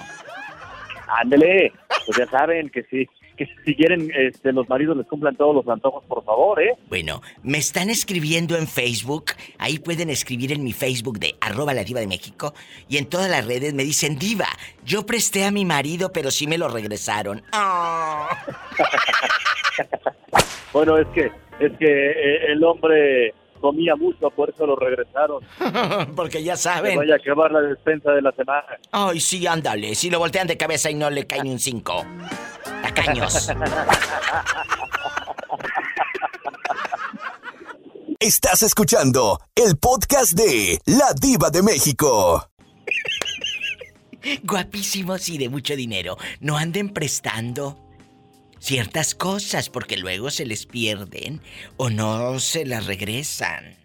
Ándele. 1.09 1.73
Pues 2.07 2.19
ya 2.19 2.27
saben 2.29 2.71
que 2.71 2.85
sí. 2.85 3.09
Que 3.37 3.49
si 3.65 3.75
quieren, 3.75 4.11
este, 4.15 4.53
los 4.53 4.69
maridos 4.69 4.97
les 4.97 5.07
cumplan 5.07 5.37
todos 5.37 5.55
los 5.55 5.67
antojos, 5.69 6.05
por 6.05 6.25
favor, 6.25 6.63
¿eh? 6.63 6.75
Bueno, 6.89 7.23
me 7.43 7.59
están 7.59 7.91
escribiendo 7.91 8.57
en 8.57 8.67
Facebook, 8.67 9.33
ahí 9.59 9.79
pueden 9.79 10.11
escribir 10.11 10.53
en 10.53 10.63
mi 10.63 10.73
Facebook 10.73 11.19
de 11.19 11.35
arroba 11.41 11.75
la 11.75 11.85
diva 11.85 12.01
de 12.01 12.07
México 12.07 12.55
y 12.89 12.99
en 12.99 13.07
todas 13.07 13.31
las 13.31 13.47
redes 13.47 13.75
me 13.75 13.85
dicen, 13.85 14.19
diva, 14.19 14.49
yo 14.85 15.07
presté 15.07 15.45
a 15.45 15.51
mi 15.51 15.65
marido 15.65 16.13
pero 16.13 16.31
sí 16.31 16.47
me 16.47 16.59
lo 16.59 16.69
regresaron. 16.69 17.43
Ah. 17.53 18.29
Bueno, 20.73 20.97
es 20.97 21.07
que, 21.09 21.31
es 21.61 21.73
que 21.79 21.87
eh, 21.87 22.53
el 22.53 22.65
hombre 22.65 23.35
comía 23.63 23.97
mucho, 23.97 24.29
por 24.31 24.51
eso 24.51 24.67
lo 24.67 24.77
regresaron. 24.77 25.43
Porque 26.17 26.45
ya 26.45 26.57
saben. 26.57 26.99
vaya 26.99 27.15
a 27.15 27.17
acabar 27.17 27.51
la 27.51 27.63
despensa 27.63 28.11
de 28.13 28.21
la 28.21 28.33
semana. 28.33 28.67
Ay, 28.91 29.21
sí, 29.21 29.47
ándale, 29.47 29.95
si 29.95 30.11
lo 30.11 30.19
voltean 30.19 30.47
de 30.47 30.59
cabeza 30.59 30.91
y 30.91 30.95
no 30.95 31.09
le 31.09 31.27
cae 31.27 31.43
ni 31.43 31.51
un 31.51 31.59
cinco. 31.59 32.05
Tacaños. 32.83 33.51
Estás 38.19 38.63
escuchando 38.63 39.41
el 39.55 39.77
podcast 39.79 40.35
de 40.35 40.79
La 40.87 41.13
Diva 41.21 41.51
de 41.51 41.63
México. 41.63 42.47
Guapísimos 44.45 45.29
y 45.29 45.39
de 45.39 45.49
mucho 45.49 45.75
dinero. 45.75 46.17
No 46.41 46.57
anden 46.57 46.91
prestando 46.91 47.77
ciertas 48.63 49.17
cosas 49.17 49.69
porque 49.69 49.97
luego 49.97 50.31
se 50.31 50.47
les 50.47 50.67
pierden 50.67 51.41
o 51.77 51.91
no 51.91 52.39
se 52.39 52.65
las 52.65 52.87
regresan. 52.87 53.77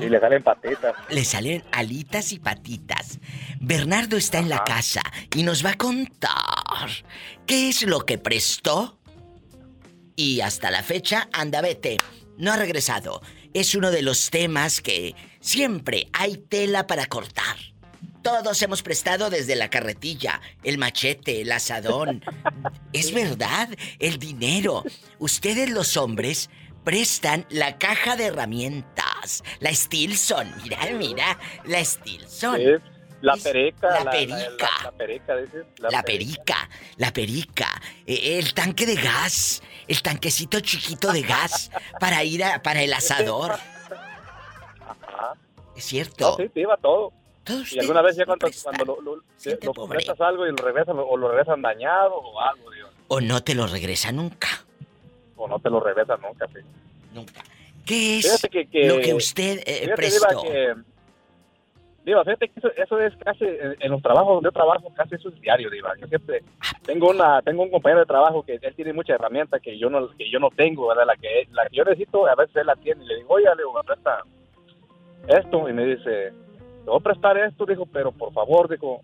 Y 0.00 0.08
le 0.08 0.18
salen 0.20 0.42
patitas. 0.42 0.94
Le 1.10 1.24
salen 1.24 1.64
alitas 1.72 2.32
y 2.32 2.38
patitas. 2.38 3.18
Bernardo 3.60 4.16
está 4.16 4.38
en 4.38 4.48
la 4.48 4.62
casa 4.64 5.02
y 5.34 5.42
nos 5.42 5.64
va 5.64 5.70
a 5.70 5.76
contar 5.76 6.88
qué 7.46 7.68
es 7.68 7.82
lo 7.82 8.06
que 8.06 8.16
prestó. 8.16 8.98
Y 10.16 10.40
hasta 10.40 10.70
la 10.70 10.82
fecha, 10.82 11.28
anda, 11.32 11.60
vete. 11.60 11.98
No 12.38 12.52
ha 12.52 12.56
regresado. 12.56 13.20
Es 13.52 13.74
uno 13.74 13.90
de 13.90 14.02
los 14.02 14.30
temas 14.30 14.80
que 14.80 15.14
siempre 15.40 16.06
hay 16.12 16.36
tela 16.36 16.86
para 16.86 17.06
cortar. 17.06 17.56
Todos 18.24 18.62
hemos 18.62 18.82
prestado 18.82 19.28
desde 19.28 19.54
la 19.54 19.68
carretilla, 19.68 20.40
el 20.62 20.78
machete, 20.78 21.42
el 21.42 21.52
asadón. 21.52 22.24
Es 22.94 23.12
verdad, 23.12 23.68
el 23.98 24.18
dinero. 24.18 24.82
Ustedes 25.18 25.68
los 25.68 25.98
hombres 25.98 26.48
prestan 26.84 27.44
la 27.50 27.76
caja 27.76 28.16
de 28.16 28.26
herramientas, 28.26 29.44
la 29.60 29.74
Stilson. 29.74 30.50
Mira, 30.62 30.78
mira, 30.98 31.38
la 31.66 31.84
Stilson. 31.84 32.62
La 33.20 33.36
perica. 33.36 33.90
la 33.90 34.04
La, 34.04 34.10
perica. 34.10 34.70
La, 34.82 34.84
la 34.84 34.92
perica, 34.92 35.36
dices. 35.36 35.66
La 35.78 36.02
perica, 36.02 36.70
la 36.96 37.12
perica, 37.12 37.82
eh, 38.06 38.38
el 38.38 38.54
tanque 38.54 38.86
de 38.86 38.94
gas, 38.94 39.62
el 39.86 40.00
tanquecito 40.00 40.60
chiquito 40.60 41.12
de 41.12 41.20
gas 41.22 41.70
para 42.00 42.24
ir 42.24 42.42
a, 42.42 42.62
para 42.62 42.80
el 42.80 42.94
asador. 42.94 43.52
Ajá. 44.80 45.34
Es 45.76 45.84
cierto. 45.84 46.36
No, 46.38 46.44
sí, 46.54 46.62
todo. 46.80 47.12
Y 47.72 47.78
alguna 47.78 48.02
vez 48.02 48.16
ya 48.16 48.24
cuando, 48.26 48.48
cuando 48.62 48.84
lo, 48.84 49.00
lo- 49.00 49.22
prestas 49.88 50.20
algo 50.20 50.46
y 50.46 50.50
lo 50.50 50.56
regresan 50.56 50.96
o 50.98 51.16
lo 51.16 51.28
regresan 51.28 51.60
dañado 51.62 52.14
o 52.16 52.40
algo, 52.40 52.70
Dios. 52.70 52.90
O 53.08 53.20
no 53.20 53.42
te 53.42 53.54
lo 53.54 53.66
regresa 53.66 54.12
nunca. 54.12 54.48
O 55.36 55.46
no 55.48 55.58
te 55.58 55.68
lo 55.70 55.80
regresan 55.80 56.20
nunca, 56.22 56.46
sí. 56.48 56.60
Nunca. 57.12 57.42
¿Qué 57.84 58.18
es 58.20 58.46
que, 58.50 58.66
que- 58.66 58.88
lo 58.88 59.00
que 59.00 59.12
usted 59.14 59.60
eh, 59.66 59.92
prestó? 59.94 60.26
Diva, 60.28 60.42
que, 60.42 60.74
Diva, 62.04 62.24
fíjate 62.24 62.48
que 62.48 62.58
eso, 62.60 62.68
eso 62.76 63.00
es 63.00 63.14
casi, 63.16 63.44
en, 63.44 63.76
en 63.80 63.90
los 63.90 64.02
trabajos 64.02 64.34
donde 64.34 64.48
yo 64.48 64.52
trabajo, 64.52 64.92
casi 64.94 65.14
eso 65.14 65.28
es 65.30 65.40
diario, 65.40 65.68
Diva. 65.70 65.92
Yo 65.98 66.06
siempre 66.06 66.42
tengo 66.84 67.10
una 67.10 67.40
tengo 67.42 67.62
un 67.62 67.70
compañero 67.70 68.00
de 68.00 68.06
trabajo 68.06 68.42
que 68.42 68.58
él 68.60 68.74
tiene 68.74 68.92
mucha 68.92 69.14
herramienta 69.14 69.58
que 69.60 69.78
yo 69.78 69.88
no 69.90 70.08
que 70.16 70.30
yo 70.30 70.38
no 70.38 70.50
tengo, 70.50 70.86
¿verdad? 70.88 71.04
La 71.06 71.16
que, 71.16 71.46
la 71.52 71.66
que 71.68 71.76
yo 71.76 71.84
necesito, 71.84 72.26
a 72.26 72.34
veces 72.34 72.56
él 72.56 72.66
la 72.66 72.76
tiene. 72.76 73.04
Y 73.04 73.06
le 73.08 73.16
digo, 73.16 73.34
oye, 73.34 73.46
le 73.46 73.56
digo, 73.62 73.80
presta 73.86 74.22
esto. 75.28 75.68
Y 75.68 75.72
me 75.72 75.84
dice, 75.86 76.32
te 76.84 76.90
voy 76.90 77.00
a 77.00 77.02
prestar 77.02 77.38
esto, 77.38 77.64
dijo, 77.64 77.86
pero 77.86 78.12
por 78.12 78.32
favor, 78.32 78.68
dijo, 78.68 79.00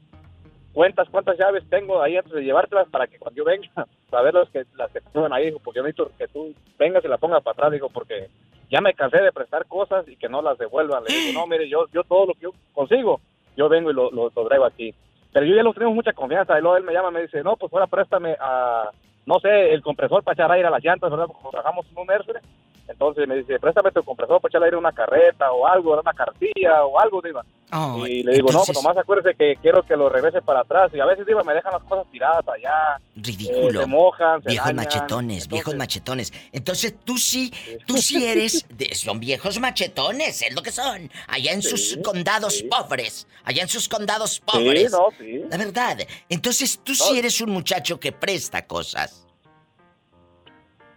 cuentas 0.72 1.08
cuántas 1.10 1.38
llaves 1.38 1.64
tengo 1.68 2.02
ahí 2.02 2.16
antes 2.16 2.32
de 2.32 2.42
llevártelas 2.42 2.88
para 2.88 3.06
que 3.06 3.18
cuando 3.18 3.38
yo 3.38 3.44
venga, 3.44 3.68
a 4.12 4.22
ver 4.22 4.34
las 4.34 4.48
que, 4.50 4.64
las 4.76 4.90
que 4.90 5.00
ahí, 5.32 5.46
dijo, 5.46 5.60
porque 5.64 5.78
yo 5.78 5.84
necesito 5.84 6.10
que 6.16 6.28
tú 6.28 6.54
vengas 6.78 7.04
y 7.04 7.08
la 7.08 7.18
pongas 7.18 7.42
para 7.42 7.52
atrás, 7.52 7.72
digo, 7.72 7.88
porque 7.88 8.28
ya 8.70 8.80
me 8.80 8.94
cansé 8.94 9.18
de 9.20 9.32
prestar 9.32 9.66
cosas 9.66 10.06
y 10.08 10.16
que 10.16 10.28
no 10.28 10.42
las 10.42 10.58
devuelvan. 10.58 11.02
Le 11.04 11.14
digo, 11.14 11.40
no, 11.40 11.46
mire, 11.46 11.68
yo, 11.68 11.86
yo 11.92 12.04
todo 12.04 12.26
lo 12.26 12.34
que 12.34 12.42
yo 12.42 12.52
consigo, 12.72 13.20
yo 13.56 13.68
vengo 13.68 13.90
y 13.90 13.94
lo, 13.94 14.10
lo, 14.10 14.30
traigo 14.30 14.64
aquí. 14.64 14.94
Pero 15.32 15.46
yo 15.46 15.56
ya 15.56 15.62
lo 15.62 15.72
tenemos 15.72 15.94
mucha 15.94 16.12
confianza. 16.12 16.56
Y 16.56 16.62
luego 16.62 16.76
él 16.76 16.84
me 16.84 16.92
llama 16.92 17.10
y 17.10 17.14
me 17.14 17.22
dice, 17.22 17.42
no, 17.42 17.56
pues 17.56 17.72
ahora 17.72 17.88
préstame 17.88 18.36
a, 18.38 18.90
no 19.26 19.40
sé, 19.40 19.72
el 19.72 19.82
compresor 19.82 20.22
para 20.22 20.34
echar 20.34 20.52
aire 20.52 20.68
a 20.68 20.70
las 20.70 20.84
llantas, 20.84 21.10
¿verdad? 21.10 21.26
Porque 21.26 21.48
trabajamos 21.50 21.86
en 21.90 21.98
un 21.98 22.06
Mercedes. 22.06 22.42
Entonces 22.90 23.26
me 23.28 23.36
dice, 23.36 23.58
préstame 23.60 23.92
tu 23.92 24.02
compresor 24.02 24.40
para 24.40 24.50
echar 24.50 24.62
aire 24.64 24.74
a 24.76 24.78
una 24.80 24.92
carreta 24.92 25.52
o 25.52 25.66
algo, 25.66 25.98
una 26.00 26.12
cartilla 26.12 26.84
o 26.84 26.98
algo, 26.98 27.22
diva. 27.22 27.44
Oh, 27.72 28.04
y 28.04 28.24
le 28.24 28.32
digo, 28.32 28.48
entonces- 28.50 28.54
no, 28.54 28.64
pues 28.66 28.82
nomás 28.84 28.96
acuérdese 28.98 29.36
que 29.36 29.54
quiero 29.62 29.84
que 29.84 29.96
lo 29.96 30.08
regrese 30.08 30.42
para 30.42 30.60
atrás. 30.62 30.90
Y 30.92 30.98
a 30.98 31.04
veces, 31.06 31.24
diva, 31.24 31.44
me 31.44 31.54
dejan 31.54 31.72
las 31.72 31.82
cosas 31.84 32.04
tiradas 32.10 32.44
allá. 32.48 33.00
Ridículo. 33.14 33.80
eh, 33.80 33.84
se 33.84 33.86
mojan, 33.86 34.42
se 34.42 34.48
viejos 34.48 34.66
dañan. 34.66 34.76
machetones, 34.84 35.46
viejos 35.48 35.74
machetones. 35.76 36.32
Entonces 36.50 36.94
tú 37.04 37.16
sí, 37.16 37.52
tú 37.86 37.96
sí 37.98 38.26
eres, 38.26 38.66
de- 38.70 38.92
son 38.96 39.20
viejos 39.20 39.60
machetones, 39.60 40.42
es 40.42 40.52
lo 40.54 40.62
que 40.62 40.72
son. 40.72 41.08
Allá 41.28 41.52
en 41.52 41.62
sus 41.62 41.96
condados 42.02 42.62
pobres, 42.68 43.28
allá 43.44 43.62
en 43.62 43.68
sus 43.68 43.88
condados 43.88 44.40
pobres. 44.40 44.90
no, 44.90 45.06
sí. 45.16 45.44
La 45.48 45.56
verdad. 45.56 45.98
Entonces 46.28 46.80
tú 46.82 46.94
sí 46.96 47.18
eres 47.18 47.40
un 47.40 47.50
muchacho 47.50 48.00
que 48.00 48.10
presta 48.10 48.66
cosas. 48.66 49.26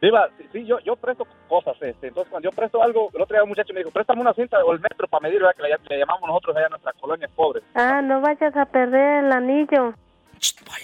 Diva, 0.04 0.28
sí, 0.38 0.44
sí, 0.52 0.66
yo, 0.66 0.80
yo 0.80 0.98
presto 0.98 1.26
cosas. 1.48 1.78
Este, 1.80 2.08
entonces, 2.08 2.30
cuando 2.30 2.50
yo 2.50 2.54
presto 2.54 2.84
algo, 2.84 3.10
el 3.14 3.22
otro 3.22 3.36
día 3.36 3.44
un 3.44 3.48
muchacho 3.48 3.74
me 3.74 3.80
dijo, 3.80 3.90
préstame 3.90 4.20
una 4.20 4.34
cinta 4.34 4.62
o 4.66 4.74
el 4.74 4.82
metro 4.82 5.08
para 5.08 5.22
medir, 5.22 5.40
¿verdad? 5.40 5.56
que 5.56 5.64
le, 5.64 5.70
le 5.70 6.00
llamamos 6.00 6.28
nosotros 6.28 6.58
allá 6.58 6.66
en 6.66 6.72
nuestra 6.72 6.92
colonia 6.92 7.30
pobre. 7.34 7.62
Ah, 7.74 8.02
no 8.02 8.20
vayas 8.20 8.54
a 8.58 8.66
perder 8.66 9.24
el 9.24 9.32
anillo. 9.32 9.94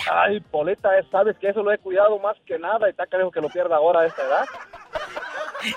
Ay, 0.10 0.40
Poleta, 0.40 0.92
sabes 1.12 1.38
que 1.38 1.50
eso 1.50 1.62
lo 1.62 1.74
he 1.74 1.78
cuidado 1.80 2.18
más 2.20 2.38
que 2.46 2.58
nada 2.58 2.88
y 2.88 2.92
está 2.92 3.08
creo 3.08 3.30
que 3.30 3.42
lo 3.42 3.50
pierda 3.50 3.76
ahora 3.76 4.02
a 4.02 4.06
esta 4.06 4.26
edad. 4.26 4.46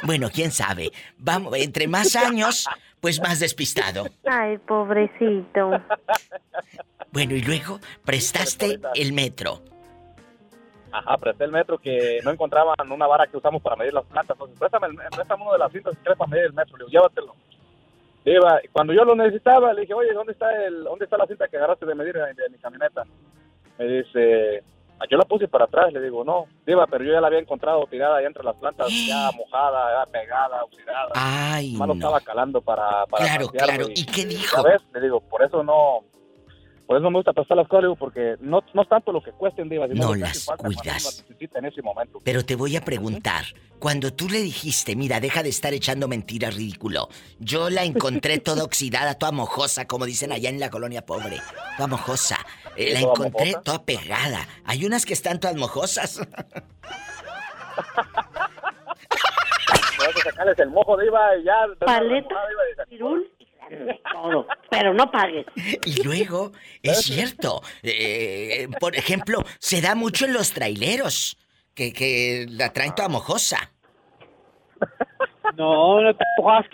Bueno, 0.05 0.29
quién 0.33 0.53
sabe. 0.53 0.93
Vamos, 1.19 1.57
entre 1.57 1.89
más 1.89 2.15
años, 2.15 2.69
pues 3.01 3.21
más 3.21 3.41
despistado. 3.41 4.05
Ay, 4.25 4.59
pobrecito. 4.59 5.83
Bueno, 7.11 7.35
y 7.35 7.43
luego 7.43 7.81
prestaste 8.05 8.79
el 8.95 9.13
metro. 9.13 9.72
Ajá, 10.93 11.17
presté 11.17 11.45
el 11.45 11.53
metro 11.53 11.79
que 11.79 12.21
no 12.23 12.31
encontraban 12.31 12.75
una 12.91 13.07
vara 13.07 13.27
que 13.27 13.37
usamos 13.39 13.63
para 13.63 13.77
medir 13.77 13.95
las 13.95 14.05
plantas. 14.05 14.35
Entonces, 14.35 14.59
préstame, 14.59 14.87
el- 14.89 14.97
préstame 14.97 15.43
uno 15.43 15.53
de 15.53 15.59
las 15.59 15.73
cintas 15.73 15.97
que 15.97 16.03
crees 16.03 16.19
para 16.19 16.31
medir 16.31 16.45
el 16.45 16.53
metro. 16.53 16.77
Le 16.77 16.85
digo, 16.85 16.91
llévatelo. 16.91 17.35
Diva, 18.25 18.61
cuando 18.73 18.93
yo 18.93 19.05
lo 19.05 19.17
necesitaba, 19.17 19.73
le 19.73 19.81
dije, 19.81 19.95
oye, 19.95 20.13
¿dónde 20.13 20.33
está 20.33 20.55
el, 20.65 20.85
dónde 20.85 21.07
está 21.07 21.17
la 21.17 21.27
cinta 21.27 21.49
que 21.49 21.57
agarraste 21.57 21.87
de 21.87 21.95
medir 21.95 22.15
de, 22.15 22.21
de 22.35 22.49
mi 22.51 22.59
camioneta? 22.59 23.03
Me 23.79 23.85
dice, 23.87 24.63
"Ah, 25.01 25.07
yo 25.11 25.17
la 25.19 25.25
puse 25.25 25.49
para 25.49 25.65
atrás. 25.65 25.93
Le 25.93 26.01
digo, 26.01 26.23
no, 26.23 26.45
Diva, 26.65 26.87
pero 26.87 27.03
yo 27.03 27.13
ya 27.15 27.21
la 27.21 27.27
había 27.27 27.41
encontrado 27.41 27.85
tirada 27.87 28.19
ahí 28.19 28.25
entre 28.27 28.45
las 28.45 28.55
plantas, 28.57 28.87
ya 29.09 29.31
mojada, 29.37 30.05
ya 30.05 30.13
pegada, 30.13 30.63
oxidada. 30.63 31.11
Ay, 31.15 31.73
lo 31.77 31.87
no. 31.87 31.95
estaba 31.95 32.21
calando 32.21 32.61
para, 32.61 33.07
para 33.07 33.25
Claro, 33.25 33.49
claro. 33.49 33.87
¿Y 33.89 34.07
qué 34.07 34.25
dijo? 34.25 34.63
Le 34.95 35.01
digo, 35.01 35.21
por 35.21 35.43
eso 35.43 35.65
no... 35.65 36.05
Por 36.93 36.99
eso 36.99 37.05
no 37.05 37.11
me 37.13 37.19
gusta 37.21 37.33
prestar 37.33 37.57
las 37.57 37.69
cosas, 37.69 37.91
porque 37.99 38.37
no, 38.41 38.63
no 38.75 38.83
es 38.83 38.89
tanto 38.91 39.13
lo 39.13 39.23
que 39.23 39.31
cuesten, 39.33 39.67
Diva, 39.71 39.89
sino 39.89 40.09
No 40.09 40.15
las 40.15 40.45
cuidas. 40.45 40.59
uno 40.61 40.83
las 40.85 41.25
necesita 41.27 41.59
en 41.59 41.65
ese 41.65 41.81
momento. 41.81 42.21
Pero 42.23 42.45
te 42.45 42.55
voy 42.55 42.77
a 42.77 42.83
preguntar, 42.85 43.45
cuando 43.79 44.13
tú 44.13 44.29
le 44.29 44.43
dijiste, 44.43 44.95
mira, 44.95 45.19
deja 45.19 45.43
de 45.43 45.49
estar 45.49 45.73
echando 45.73 46.07
mentiras, 46.07 46.55
ridículo. 46.55 47.09
Yo 47.39 47.71
la 47.71 47.85
encontré 47.85 48.37
toda 48.41 48.63
oxidada, 48.63 49.15
toda 49.15 49.33
mojosa, 49.33 49.87
como 49.87 50.05
dicen 50.05 50.33
allá 50.33 50.51
en 50.51 50.61
la 50.61 50.69
colonia 50.69 51.01
pobre. 51.07 51.39
Toda 51.79 51.87
mojosa. 51.87 52.37
Eh, 52.77 52.93
la 52.93 53.01
¿Toda 53.01 53.13
encontré 53.15 53.47
mojosa? 53.47 53.63
toda 53.63 53.85
pegada. 53.87 54.47
Hay 54.67 54.85
unas 54.85 55.07
que 55.07 55.15
están 55.15 55.41
todas 55.41 55.57
mojosas. 55.57 56.21
Sacarles 60.25 60.59
el 60.59 60.71
mojo, 60.71 60.97
Diva, 60.99 61.37
y 61.39 61.45
ya... 61.45 61.55
Paleta, 61.79 62.37
pirul, 62.89 63.31
todo. 64.13 64.47
Pero 64.71 64.95
no 64.95 65.11
pagues. 65.11 65.47
Y 65.85 66.03
luego, 66.03 66.53
es 66.83 66.99
cierto, 67.03 67.61
eh, 67.83 68.69
por 68.81 68.97
ejemplo, 68.97 69.43
se 69.59 69.81
da 69.81 69.95
mucho 69.95 70.25
en 70.27 70.33
los 70.33 70.53
traileros, 70.53 71.37
que, 71.75 71.93
que 71.93 72.47
la 72.49 72.73
traen 72.73 72.95
toda 72.95 73.09
mojosa. 73.09 73.73
No, 75.57 76.01
no 76.01 76.15
te 76.15 76.25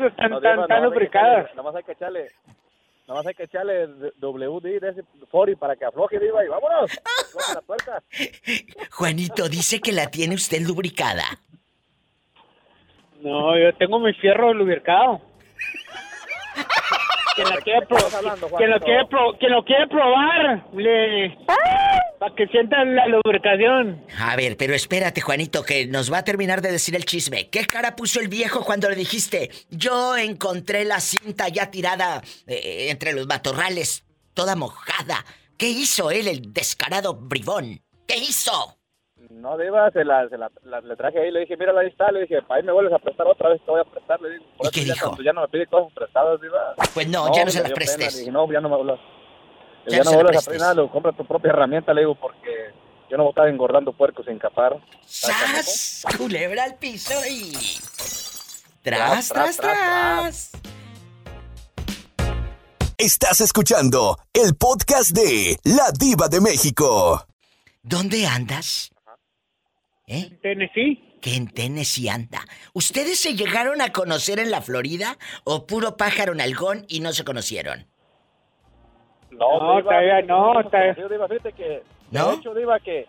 están 0.07 0.31
No, 0.31 0.41
tan, 0.41 0.83
lubricadas. 0.85 1.47
echarle- 1.47 1.55
Nomás 1.57 1.75
hay 1.77 1.83
que 1.85 1.93
echarle... 1.93 2.27
Nomás 3.07 3.27
hay 3.27 3.35
que 3.35 3.45
echarle 3.45 3.87
WD 4.21 4.81
de 4.81 4.89
ese 4.91 5.03
40 5.31 5.59
para 5.59 5.75
que 5.77 5.87
afloje, 5.87 6.19
Diva, 6.21 6.45
y 6.45 6.49
vámonos. 6.49 6.91
La. 7.55 8.03
Juanito 8.91 9.49
dice 9.49 9.81
que 9.81 9.93
la 9.93 10.11
tiene 10.11 10.35
usted 10.35 10.61
lubricada. 10.61 11.25
No, 13.23 13.59
yo 13.59 13.75
tengo 13.79 13.99
mi 13.99 14.13
fierro 14.13 14.53
lubricado. 14.53 15.23
Quien, 17.35 17.49
la 17.51 17.57
quiere 17.59 17.87
pro- 17.87 17.99
quien 18.57 18.71
lo 18.71 18.81
quiere 18.81 19.07
pro- 19.07 19.39
quien 19.39 19.53
lo 19.53 19.65
quiere 19.65 19.87
probar, 19.87 20.65
le... 20.75 21.39
para 22.19 22.35
que 22.35 22.49
sientan 22.49 22.97
la 22.97 23.07
lubricación. 23.07 24.05
A 24.19 24.35
ver, 24.35 24.57
pero 24.57 24.75
espérate, 24.75 25.21
Juanito, 25.21 25.63
que 25.63 25.87
nos 25.87 26.13
va 26.13 26.19
a 26.19 26.25
terminar 26.25 26.63
de 26.63 26.73
decir 26.73 26.97
el 26.97 27.05
chisme. 27.05 27.49
¿Qué 27.49 27.65
cara 27.67 27.95
puso 27.95 28.19
el 28.19 28.27
viejo 28.27 28.65
cuando 28.65 28.89
le 28.91 28.97
dijiste, 28.97 29.51
yo 29.71 30.17
encontré 30.17 30.85
la 30.85 30.99
cinta 30.99 31.49
ya 31.49 31.71
tirada 31.71 32.23
eh, 32.49 32.89
entre 32.91 33.13
los 33.13 33.29
matorrales, 33.29 34.05
toda 34.35 34.57
mojada? 34.57 35.25
¿Qué 35.57 35.69
hizo 35.69 36.11
él, 36.11 36.27
el 36.27 36.53
descarado 36.53 37.15
bribón? 37.15 37.81
¿Qué 38.09 38.17
hizo? 38.17 38.78
No, 39.31 39.59
Diva, 39.59 39.91
se 39.91 40.05
la, 40.05 40.29
se 40.29 40.39
la, 40.39 40.51
la- 40.65 40.81
le 40.81 40.97
traje 40.97 41.19
ahí, 41.21 41.31
le 41.31 41.41
dije, 41.41 41.57
mira, 41.57 41.73
ahí 41.79 41.89
está, 41.89 42.11
le 42.11 42.23
dije, 42.23 42.39
ahí 42.49 42.63
me 42.63 42.73
vuelves 42.73 42.95
a 42.95 42.99
prestar 42.99 43.27
otra 43.27 43.51
vez, 43.51 43.61
te 43.65 43.71
voy 43.71 43.81
a 43.81 43.85
prestar, 43.85 44.21
le 44.23 44.31
digo. 44.31 44.45
Por 44.57 44.65
¿Y 44.65 44.69
eso 44.69 44.73
qué 44.73 44.85
ya 44.87 44.93
dijo? 44.95 45.17
ya 45.23 45.33
no 45.35 45.41
me 45.43 45.49
pide 45.49 45.67
cosas 45.67 45.93
prestadas, 45.95 46.41
Diva. 46.41 46.75
Pues 46.95 47.09
no, 47.09 47.35
ya 47.35 47.45
no 47.45 47.51
se 47.51 47.63
las 47.63 47.73
prestes. 47.73 48.15
le 48.15 48.19
dije, 48.21 48.33
no, 48.33 48.51
ya 48.51 48.61
no 48.61 48.69
me 48.71 48.77
vuelvas. 48.77 49.01
Ya 49.87 49.99
Ya, 49.99 50.05
no 50.05 50.11
no 50.11 50.17
vuelvas 50.17 50.47
a 50.47 50.51
pedir 50.51 50.61
nada, 50.61 50.75
le 50.75 50.81
digo, 50.83 50.93
compra 50.93 51.13
tu 51.13 51.27
propia 51.27 51.51
herramienta, 51.51 51.93
le 51.93 52.01
digo, 52.03 52.15
porque 52.15 52.73
yo 53.11 53.17
no 53.19 53.25
voy 53.25 53.31
a 53.31 53.33
estar 53.33 53.49
engordando 53.49 53.93
puercos 53.93 54.25
sin 54.27 54.39
capar. 54.39 54.77
¡Sas! 55.05 56.05
Culebra 56.17 56.65
al 56.65 56.77
piso 56.77 57.15
y... 57.29 57.53
Tras, 58.83 59.29
¡Tras, 59.29 59.29
tras, 59.29 59.57
tras, 59.59 60.51
tras! 60.51 60.53
Estás 62.97 63.41
escuchando 63.41 64.17
el 64.33 64.57
podcast 64.57 65.11
de 65.11 65.57
La 65.65 65.91
Diva 65.97 66.29
de 66.29 66.41
México. 66.41 67.25
¿Dónde 67.83 68.27
andas? 68.27 68.91
¿Eh? 70.09 70.39
Tennessee. 70.43 71.19
Que 71.21 71.35
en 71.35 71.49
Tennessee 71.49 72.09
anda. 72.09 72.41
¿Ustedes 72.73 73.21
se 73.21 73.35
llegaron 73.35 73.81
a 73.83 73.93
conocer 73.93 74.39
en 74.39 74.51
la 74.51 74.63
Florida 74.63 75.19
o 75.45 75.67
puro 75.67 75.97
pájaro 75.97 76.35
nalgón 76.35 76.85
y 76.89 77.01
no 77.01 77.13
se 77.13 77.25
conocieron? 77.25 77.87
No, 79.31 79.59
No, 79.61 79.77
Diva, 79.77 79.83
todavía 79.91 80.23
no, 80.23 80.53
hemos 80.61 80.71
todavía- 80.71 81.09
Diva, 81.09 81.29
fíjate 81.29 81.53
que, 81.53 81.83
¿No? 82.11 82.31
de 82.31 82.35
hecho, 82.37 82.55
Diva, 82.55 82.81
que, 82.81 83.07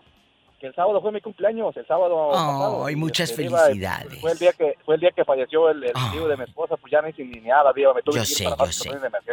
que 0.60 0.66
el 0.66 0.74
sábado 0.74 1.00
fue 1.00 1.12
mi 1.12 1.20
cumpleaños, 1.20 1.74
el 1.76 1.86
sábado 1.86 2.28
pasado. 2.30 2.84
Ay, 2.86 2.92
Y, 2.92 2.96
muchas 2.96 3.30
este, 3.30 3.42
Diva, 3.42 3.60
felicidades. 3.60 4.20
Fue 4.20 4.32
el 4.32 4.38
día 4.38 4.52
que, 4.52 4.74
fue 4.84 4.94
el 4.96 5.00
día 5.00 5.10
que 5.16 5.24
falleció 5.24 5.70
el, 5.70 5.84
el 5.84 5.92
tío 6.12 6.28
de 6.28 6.36
mi 6.36 6.44
esposa, 6.44 6.76
pues 6.76 6.90
ya 6.92 7.00
ni 7.02 7.12
sin 7.14 7.30
ni 7.30 7.40
nada, 7.40 7.72
Diva, 7.74 7.94
me 7.94 8.02
tuve 8.02 8.16
Yo 8.16 8.22
que 8.24 8.28
ir 8.30 8.36
sé, 8.36 8.44
para 8.44 8.66
yo 8.66 8.72
sé. 8.72 8.90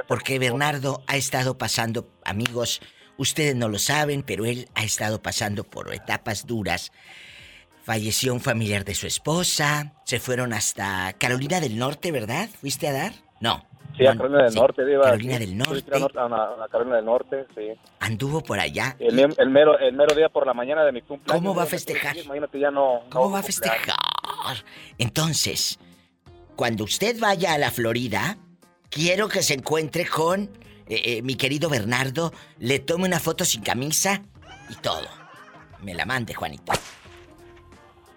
Porque 0.08 0.40
Bernardo 0.40 1.02
ha 1.08 1.18
estado 1.18 1.58
pasando, 1.58 2.08
amigos, 2.24 2.82
ustedes 3.18 3.56
no 3.56 3.68
lo 3.68 3.80
saben, 3.80 4.24
pero 4.24 4.46
él 4.46 4.70
ha 4.76 4.84
estado 4.84 5.22
pasando 5.22 5.64
por 5.66 5.94
etapas 5.94 6.48
duras. 6.48 6.92
Falleció 7.88 8.34
un 8.34 8.42
familiar 8.42 8.84
de 8.84 8.94
su 8.94 9.08
esposa, 9.08 9.94
se 10.04 10.20
fueron 10.20 10.52
hasta 10.52 11.14
Carolina 11.14 11.62
del 11.62 11.78
Norte, 11.78 12.12
¿verdad? 12.12 12.50
¿Fuiste 12.60 12.90
a 12.90 12.92
dar? 12.92 13.14
No. 13.40 13.66
Sí, 13.98 14.06
a 14.06 14.14
Carolina 14.14 14.44
del 14.44 14.52
sí, 14.52 14.60
Norte, 14.60 14.86
Diva. 14.86 15.04
Carolina 15.04 15.40
del 15.40 15.58
Norte. 15.58 15.86
a 15.96 16.68
Carolina 16.70 16.98
del 16.98 17.06
Norte, 17.06 17.46
sí. 17.56 17.70
Anduvo 18.02 18.44
por 18.44 18.60
allá. 18.60 18.98
El, 19.00 19.16
mero, 19.50 19.80
el 19.80 19.94
mero 19.94 20.14
día 20.14 20.28
por 20.28 20.46
la 20.46 20.54
mañana 20.54 20.84
de 20.84 20.92
mi 20.92 21.02
cumpleaños. 21.02 21.42
¿Cómo 21.42 21.56
va 21.56 21.64
a 21.64 21.66
festejar? 21.66 22.18
Imagínate, 22.18 22.60
ya 22.60 22.72
no... 22.72 23.04
¿Cómo 23.10 23.28
no 23.28 23.32
va 23.32 23.40
a 23.40 23.44
festejar? 23.44 23.96
Entonces, 24.98 25.80
cuando 26.58 26.84
usted 26.84 27.18
vaya 27.22 27.54
a 27.54 27.58
la 27.58 27.72
Florida, 27.72 28.38
quiero 28.90 29.30
que 29.30 29.42
se 29.42 29.54
encuentre 29.54 30.06
con 30.06 30.42
eh, 30.90 31.02
eh, 31.06 31.22
mi 31.22 31.36
querido 31.36 31.70
Bernardo, 31.70 32.34
le 32.60 32.80
tome 32.80 33.06
una 33.06 33.22
foto 33.22 33.46
sin 33.46 33.62
camisa 33.62 34.24
y 34.70 34.76
todo. 34.76 35.08
Me 35.82 35.94
la 35.94 36.06
mande, 36.06 36.34
Juanito. 36.34 36.74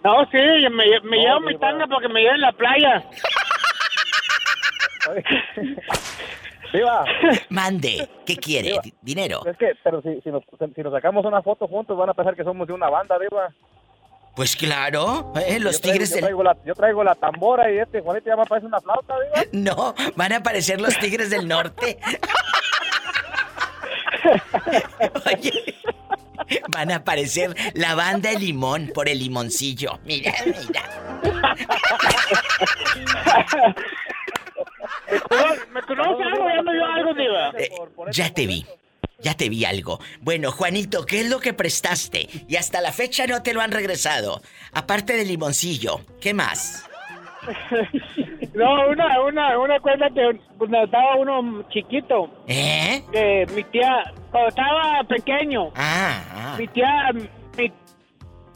No, 0.03 0.25
sí, 0.31 0.37
me, 0.37 0.69
me 0.69 1.17
No, 1.17 1.23
llevo 1.23 1.39
mi 1.41 1.57
tanga 1.59 1.85
porque 1.87 2.07
me 2.09 2.21
llevo 2.21 2.35
en 2.35 2.41
la 2.41 2.51
playa. 2.53 3.03
¡Viva! 6.73 7.03
Mande, 7.49 8.07
¿qué 8.25 8.37
quiere? 8.37 8.79
Di- 8.81 8.93
Dinero. 9.01 9.45
Es 9.45 9.57
que, 9.57 9.73
pero 9.83 10.01
si, 10.01 10.21
si, 10.21 10.29
nos, 10.31 10.43
si 10.73 10.81
nos 10.81 10.93
sacamos 10.93 11.25
una 11.25 11.41
foto 11.41 11.67
juntos, 11.67 11.97
van 11.97 12.09
a 12.09 12.13
pensar 12.13 12.33
que 12.35 12.43
somos 12.45 12.65
de 12.67 12.73
una 12.73 12.89
banda, 12.89 13.17
Diva. 13.19 13.49
Pues 14.35 14.55
claro, 14.55 15.33
eh, 15.45 15.59
los 15.59 15.81
Yo 15.81 15.81
traigo- 15.81 15.91
tigres 15.91 16.09
yo 16.09 16.15
del... 16.15 16.23
Traigo 16.23 16.43
la, 16.43 16.55
yo 16.65 16.73
traigo 16.73 17.03
la 17.03 17.15
tambora 17.15 17.69
y 17.69 17.79
este 17.79 17.99
Juanito 17.99 18.27
ya 18.27 18.37
me 18.37 18.45
parece 18.45 18.67
una 18.67 18.79
flauta, 18.79 19.15
Diva. 19.19 19.43
No, 19.75 19.93
van 20.15 20.31
a 20.31 20.37
aparecer 20.37 20.79
los 20.79 20.97
tigres 20.99 21.29
del 21.29 21.45
norte. 21.47 21.97
Oye, 25.25 25.75
van 26.69 26.91
a 26.91 26.97
aparecer 26.97 27.55
la 27.73 27.95
banda 27.95 28.29
de 28.31 28.39
limón 28.39 28.91
por 28.93 29.09
el 29.09 29.19
limoncillo. 29.19 29.99
Mira, 30.05 30.33
mira. 30.45 30.83
¿Me 35.73 35.81
conoce 35.83 36.23
algo? 36.23 36.47
Ya 36.47 36.61
me 36.61 36.73
dio 36.73 36.85
algo, 36.85 37.13
Diva. 37.13 37.49
Eh, 37.57 37.69
ya 38.11 38.33
te 38.33 38.47
vi. 38.47 38.65
Ya 39.19 39.35
te 39.35 39.49
vi 39.49 39.65
algo. 39.65 39.99
Bueno, 40.21 40.51
Juanito, 40.51 41.05
¿qué 41.05 41.21
es 41.21 41.29
lo 41.29 41.39
que 41.39 41.53
prestaste? 41.53 42.27
Y 42.47 42.55
hasta 42.55 42.81
la 42.81 42.91
fecha 42.91 43.27
no 43.27 43.43
te 43.43 43.53
lo 43.53 43.61
han 43.61 43.71
regresado. 43.71 44.41
Aparte 44.73 45.15
del 45.15 45.27
limoncillo, 45.27 46.01
¿qué 46.19 46.33
más? 46.33 46.85
No, 48.53 48.89
una, 48.89 49.21
una, 49.21 49.59
una 49.59 49.79
cuenta 49.79 50.09
que 50.09 50.37
cuando 50.57 50.83
estaba 50.83 51.15
uno 51.15 51.63
chiquito. 51.69 52.29
¿Eh? 52.47 53.01
Que 53.11 53.45
mi 53.55 53.63
tía, 53.65 54.03
cuando 54.29 54.49
estaba 54.49 55.03
pequeño. 55.07 55.71
Ah, 55.75 56.55
Mi 56.59 56.67
tía, 56.67 57.09
mi, 57.13 57.69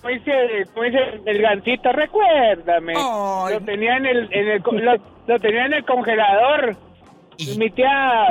como 0.01 0.13
dice, 0.13 0.65
como 0.73 0.85
dice 0.85 0.99
el 1.25 1.41
gancito, 1.41 1.91
recuérdame. 1.93 2.93
Lo 2.93 3.59
tenía 3.65 3.97
en 3.97 4.05
el, 4.05 4.29
en 4.31 4.47
el, 4.49 4.63
lo, 4.83 4.95
lo 5.27 5.39
tenía 5.39 5.65
en 5.65 5.73
el 5.73 5.85
congelador. 5.85 6.75
Y 7.37 7.57
mi 7.57 7.69
tía 7.71 8.27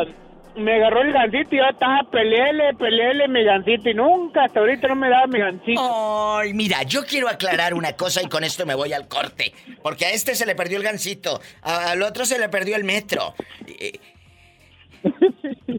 me 0.56 0.74
agarró 0.74 1.02
el 1.02 1.12
gancito 1.12 1.54
y 1.54 1.58
yo 1.58 1.64
estaba 1.68 2.08
peleele, 2.10 2.74
peleele 2.74 3.28
mi 3.28 3.44
gancito 3.44 3.88
y 3.90 3.94
nunca, 3.94 4.44
hasta 4.44 4.60
ahorita 4.60 4.88
no 4.88 4.96
me 4.96 5.08
daba 5.08 5.26
mi 5.26 5.38
gancito. 5.38 6.38
Ay, 6.38 6.54
mira, 6.54 6.82
yo 6.82 7.04
quiero 7.04 7.28
aclarar 7.28 7.74
una 7.74 7.94
cosa 7.94 8.22
y 8.22 8.28
con 8.28 8.44
esto 8.44 8.64
me 8.66 8.74
voy 8.74 8.92
al 8.92 9.08
corte. 9.08 9.52
Porque 9.82 10.06
a 10.06 10.10
este 10.10 10.34
se 10.34 10.46
le 10.46 10.54
perdió 10.54 10.78
el 10.78 10.84
gancito, 10.84 11.40
al 11.62 12.02
otro 12.02 12.24
se 12.24 12.38
le 12.38 12.48
perdió 12.48 12.76
el 12.76 12.84
metro. 12.84 13.34
Eh, 13.66 13.98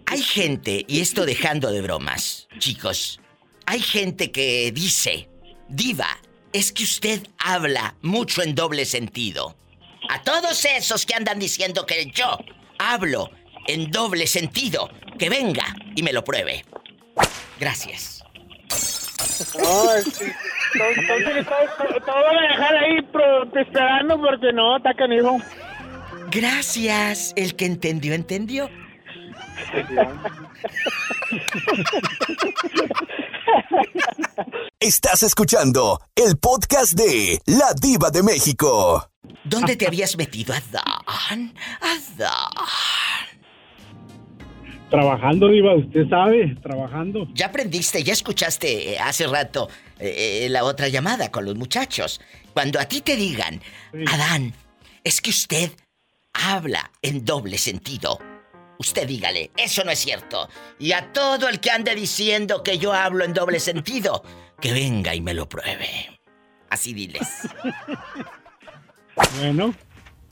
hay 0.06 0.22
gente, 0.22 0.86
y 0.88 1.02
esto 1.02 1.26
dejando 1.26 1.72
de 1.72 1.82
bromas, 1.82 2.48
chicos, 2.60 3.20
hay 3.66 3.80
gente 3.80 4.32
que 4.32 4.72
dice, 4.72 5.30
diva, 5.68 6.08
es 6.54 6.72
que 6.72 6.84
usted 6.84 7.28
habla 7.38 7.96
mucho 8.02 8.44
en 8.44 8.56
doble 8.56 8.86
sentido. 8.86 9.56
A 10.10 10.22
todos 10.22 10.66
esos 10.66 11.06
que 11.06 11.16
andan 11.16 11.40
diciendo 11.40 11.86
que 11.86 12.06
yo 12.14 12.38
hablo 12.78 13.32
en 13.68 13.92
doble 13.92 14.28
sentido, 14.28 14.90
que 15.18 15.30
venga 15.30 15.66
y 15.96 16.04
me 16.04 16.14
lo 16.14 16.24
pruebe. 16.24 16.66
Gracias. 17.60 18.24
No, 19.58 19.92
sí. 20.12 20.26
Entonces, 20.98 21.46
todo, 21.46 22.02
todo 22.06 22.16
van 22.24 22.38
a 22.38 22.48
dejar 22.50 22.76
ahí 22.78 23.02
pro- 23.12 23.60
esperando 23.60 24.20
porque 24.20 24.52
no, 24.54 24.78
está 24.78 24.94
canijo. 24.94 25.38
Gracias. 26.32 27.34
El 27.36 27.56
que 27.56 27.66
entendió, 27.66 28.14
entendió. 28.14 28.70
Estás 34.80 35.24
escuchando 35.24 36.00
el 36.16 36.38
podcast 36.38 36.94
de 36.94 37.42
La 37.46 37.74
Diva 37.80 38.10
de 38.12 38.24
México. 38.24 39.10
¿Dónde 39.44 39.76
te 39.76 39.88
habías 39.88 40.18
metido, 40.18 40.54
Adán? 40.54 41.54
Adán. 41.82 42.32
Trabajando, 44.90 45.48
Diva, 45.50 45.76
usted 45.76 46.08
sabe, 46.10 46.56
trabajando. 46.62 47.28
Ya 47.34 47.48
aprendiste, 47.48 48.04
ya 48.04 48.14
escuchaste 48.14 48.94
eh, 48.94 49.00
hace 49.00 49.26
rato 49.28 49.68
eh, 50.00 50.46
eh, 50.46 50.50
la 50.50 50.64
otra 50.64 50.88
llamada 50.88 51.32
con 51.32 51.46
los 51.46 51.56
muchachos. 51.56 52.22
Cuando 52.54 52.80
a 52.80 52.86
ti 52.86 53.02
te 53.02 53.16
digan, 53.16 53.62
Adán, 54.08 54.54
es 55.04 55.22
que 55.22 55.32
usted 55.32 55.72
habla 56.34 56.92
en 57.02 57.26
doble 57.26 57.58
sentido. 57.58 58.20
Usted 58.78 59.08
dígale, 59.08 59.52
eso 59.58 59.84
no 59.84 59.92
es 59.92 60.00
cierto. 60.00 60.50
Y 60.80 60.92
a 60.92 61.12
todo 61.14 61.50
el 61.50 61.60
que 61.60 61.72
ande 61.72 61.96
diciendo 61.96 62.62
que 62.62 62.78
yo 62.78 62.94
hablo 62.94 63.24
en 63.24 63.34
doble 63.34 63.60
sentido, 63.60 64.24
que 64.62 64.72
venga 64.72 65.16
y 65.16 65.22
me 65.22 65.34
lo 65.34 65.50
pruebe. 65.50 66.20
Así 66.70 66.94
diles. 66.94 67.28
Bueno. 69.40 69.74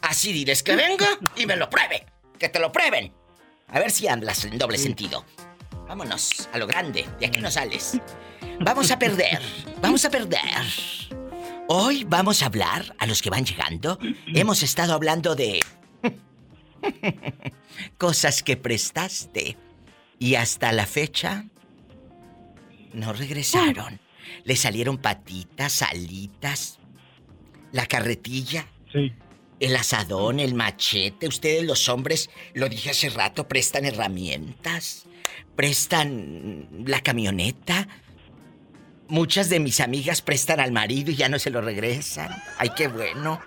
Así 0.01 0.33
diles 0.33 0.61
que 0.61 0.75
venga 0.75 1.07
y 1.37 1.45
me 1.45 1.55
lo 1.55 1.69
pruebe. 1.69 2.05
Que 2.37 2.49
te 2.49 2.59
lo 2.59 2.69
prueben. 2.73 3.13
A 3.73 3.79
ver 3.79 3.89
si 3.89 4.07
hablas 4.07 4.45
en 4.45 4.59
doble 4.59 4.77
sentido. 4.77 5.25
Vámonos 5.87 6.47
a 6.53 6.59
lo 6.59 6.67
grande. 6.67 7.07
De 7.19 7.25
aquí 7.25 7.41
no 7.41 7.49
sales. 7.49 7.99
Vamos 8.59 8.91
a 8.91 8.99
perder. 8.99 9.41
Vamos 9.81 10.05
a 10.05 10.11
perder. 10.11 10.39
Hoy 11.67 12.03
vamos 12.03 12.43
a 12.43 12.47
hablar 12.47 12.93
a 12.99 13.07
los 13.07 13.21
que 13.21 13.29
van 13.29 13.45
llegando. 13.45 13.97
Hemos 14.27 14.63
estado 14.63 14.93
hablando 14.93 15.33
de 15.33 15.61
cosas 17.97 18.43
que 18.43 18.57
prestaste 18.57 19.57
y 20.19 20.35
hasta 20.35 20.71
la 20.73 20.85
fecha 20.85 21.45
no 22.93 23.13
regresaron. 23.13 23.99
Le 24.43 24.55
salieron 24.57 24.97
patitas, 24.97 25.81
alitas, 25.81 26.79
la 27.71 27.85
carretilla. 27.87 28.67
Sí. 28.91 29.13
El 29.59 29.75
asadón, 29.75 30.39
el 30.39 30.55
machete, 30.55 31.27
ustedes 31.27 31.63
los 31.63 31.87
hombres, 31.89 32.29
lo 32.53 32.67
dije 32.69 32.89
hace 32.89 33.09
rato, 33.09 33.47
prestan 33.47 33.85
herramientas, 33.85 35.05
prestan 35.55 36.67
la 36.85 37.01
camioneta. 37.01 37.87
Muchas 39.07 39.49
de 39.49 39.59
mis 39.59 39.79
amigas 39.79 40.21
prestan 40.21 40.59
al 40.59 40.71
marido 40.71 41.11
y 41.11 41.15
ya 41.15 41.29
no 41.29 41.39
se 41.39 41.49
lo 41.49 41.61
regresan. 41.61 42.29
Ay, 42.57 42.71
qué 42.75 42.87
bueno. 42.87 43.39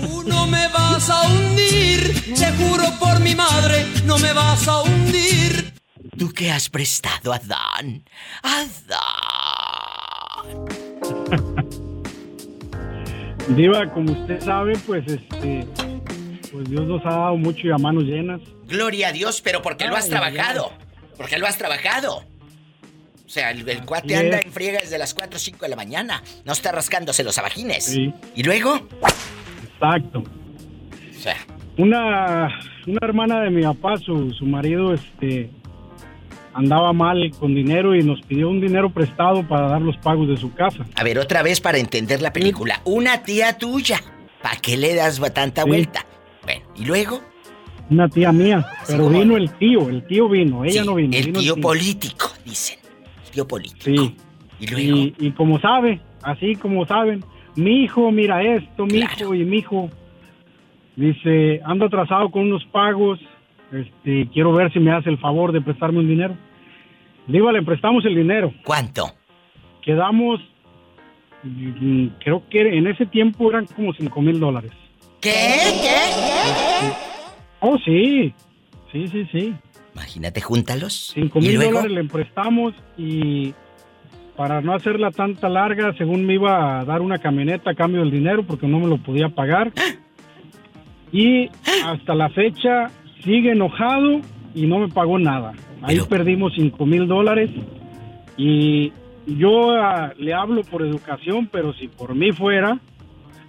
Tú 0.00 0.22
no 0.26 0.46
me 0.46 0.68
vas 0.68 1.10
a 1.10 1.22
hundir, 1.28 2.34
te 2.34 2.52
juro 2.52 2.84
por 2.98 3.20
mi 3.20 3.34
madre, 3.34 3.86
no 4.04 4.18
me 4.18 4.32
vas 4.32 4.66
a 4.68 4.82
hundir. 4.82 5.74
¿Tú 6.18 6.32
qué 6.32 6.50
has 6.50 6.70
prestado, 6.70 7.32
Adán? 7.32 8.04
Adán. 8.42 9.25
Diva, 13.48 13.90
como 13.92 14.12
usted 14.12 14.40
sabe, 14.40 14.74
pues 14.86 15.04
este, 15.06 15.66
pues 16.52 16.68
Dios 16.68 16.86
nos 16.86 17.04
ha 17.06 17.10
dado 17.10 17.36
mucho 17.36 17.66
y 17.68 17.70
a 17.70 17.78
manos 17.78 18.04
llenas. 18.04 18.40
Gloria 18.66 19.08
a 19.08 19.12
Dios, 19.12 19.40
pero 19.40 19.62
porque 19.62 19.86
lo 19.86 19.96
has 19.96 20.04
Ay, 20.04 20.10
trabajado. 20.10 20.72
Porque 21.16 21.38
lo 21.38 21.46
has 21.46 21.56
trabajado. 21.56 22.24
O 23.24 23.28
sea, 23.28 23.50
el, 23.50 23.68
el 23.68 23.84
cuate 23.84 24.16
anda 24.16 24.38
en 24.40 24.52
friega 24.52 24.80
desde 24.80 24.98
las 24.98 25.14
4 25.14 25.36
o 25.36 25.38
5 25.38 25.58
de 25.60 25.68
la 25.68 25.76
mañana. 25.76 26.22
No 26.44 26.52
está 26.52 26.72
rascándose 26.72 27.22
los 27.24 27.38
abajines. 27.38 27.84
Sí. 27.84 28.12
¿Y 28.34 28.42
luego? 28.42 28.80
Exacto. 29.72 30.20
O 30.20 31.20
sea, 31.20 31.36
Una, 31.78 32.48
una 32.86 32.98
hermana 33.02 33.40
de 33.42 33.50
mi 33.50 33.62
papá, 33.62 33.96
su, 33.98 34.32
su 34.32 34.44
marido, 34.46 34.94
este, 34.94 35.50
andaba 36.56 36.92
mal 36.92 37.30
con 37.38 37.54
dinero 37.54 37.94
y 37.94 38.02
nos 38.02 38.20
pidió 38.22 38.48
un 38.48 38.60
dinero 38.60 38.90
prestado 38.90 39.46
para 39.46 39.68
dar 39.68 39.82
los 39.82 39.96
pagos 39.98 40.26
de 40.28 40.36
su 40.36 40.52
casa. 40.54 40.84
a 40.96 41.04
ver, 41.04 41.18
otra 41.18 41.42
vez 41.42 41.60
para 41.60 41.78
entender 41.78 42.20
la 42.22 42.32
película. 42.32 42.80
Una 42.84 43.22
tía 43.22 43.56
tuya. 43.58 43.98
¿Para 44.42 44.56
qué 44.56 44.76
le 44.76 44.94
das 44.94 45.20
tanta 45.34 45.62
Sí. 45.62 45.68
vuelta? 45.68 46.06
Bueno, 46.44 46.62
¿y 46.76 46.84
luego? 46.84 47.20
Una 47.90 48.08
tía 48.08 48.32
mía, 48.32 48.66
pero 48.86 49.04
como- 49.04 49.18
vino 49.20 49.36
el 49.36 49.50
tío, 49.52 49.88
el 49.88 50.04
tío 50.06 50.28
vino, 50.28 50.64
ella 50.64 50.80
Sí, 50.82 50.86
no 50.86 50.94
vino. 50.96 51.16
el 51.16 51.26
vino 51.26 51.40
tío 51.40 51.56
político, 51.56 52.26
dicen. 52.44 52.78
El 53.26 53.30
tío 53.30 53.46
político. 53.46 53.84
Sí. 54.02 54.16
¿Y 54.60 54.66
luego? 54.68 54.96
Y, 54.96 55.14
y 55.18 55.30
como 55.32 55.60
sabe, 55.60 56.00
así 56.22 56.56
como 56.56 56.86
saben, 56.86 57.22
mi 57.54 57.84
hijo, 57.84 58.10
mira 58.10 58.42
esto, 58.42 58.86
mi 58.86 58.98
hijo 58.98 59.34
y 59.34 59.44
mi 59.44 59.58
hijo. 59.58 59.90
Dice, 60.96 61.60
ando 61.64 61.86
atrasado 61.86 62.30
con 62.30 62.42
unos 62.42 62.64
pagos, 62.66 63.18
este, 63.72 64.28
quiero 64.32 64.52
ver 64.52 64.72
si 64.72 64.78
me 64.80 64.92
hace 64.92 65.10
el 65.10 65.18
favor 65.18 65.52
de 65.52 65.60
prestarme 65.60 65.98
un 65.98 66.08
dinero. 66.08 66.34
Digo, 67.26 67.50
le 67.50 67.62
prestamos 67.62 68.04
el 68.04 68.14
dinero. 68.14 68.52
¿Cuánto? 68.64 69.10
Quedamos, 69.82 70.40
mm, 71.42 72.06
creo 72.20 72.42
que 72.48 72.60
en 72.78 72.86
ese 72.86 73.06
tiempo 73.06 73.50
eran 73.50 73.66
como 73.66 73.92
cinco 73.94 74.20
mil 74.22 74.38
dólares. 74.38 74.72
¿Qué? 75.20 75.30
¿Qué? 75.82 76.92
Oh, 77.60 77.76
sí, 77.84 78.32
sí, 78.92 79.08
sí, 79.08 79.26
sí. 79.32 79.54
Imagínate, 79.94 80.40
júntalos. 80.40 81.12
Cinco 81.14 81.38
¿Y 81.40 81.48
mil 81.48 81.54
luego? 81.56 81.72
dólares 81.82 81.92
le 81.92 82.04
prestamos 82.04 82.74
y 82.98 83.54
para 84.36 84.60
no 84.60 84.74
hacerla 84.74 85.10
tanta 85.10 85.48
larga, 85.48 85.94
según 85.96 86.26
me 86.26 86.34
iba 86.34 86.80
a 86.80 86.84
dar 86.84 87.00
una 87.00 87.18
camioneta 87.18 87.70
a 87.70 87.74
cambio 87.74 88.02
del 88.02 88.10
dinero 88.10 88.44
porque 88.46 88.66
no 88.68 88.78
me 88.78 88.86
lo 88.86 88.98
podía 88.98 89.28
pagar. 89.30 89.72
Y 91.12 91.48
hasta 91.84 92.14
la 92.14 92.28
fecha 92.30 92.90
sigue 93.22 93.52
enojado 93.52 94.20
y 94.54 94.66
no 94.66 94.80
me 94.80 94.88
pagó 94.88 95.18
nada. 95.20 95.52
Ahí 95.82 95.98
perdimos 96.08 96.52
cinco 96.54 96.86
mil 96.86 97.06
dólares 97.06 97.50
y 98.36 98.92
yo 99.26 99.72
ah, 99.72 100.12
le 100.18 100.32
hablo 100.34 100.62
por 100.62 100.82
educación, 100.82 101.48
pero 101.50 101.72
si 101.74 101.88
por 101.88 102.14
mí 102.14 102.32
fuera, 102.32 102.78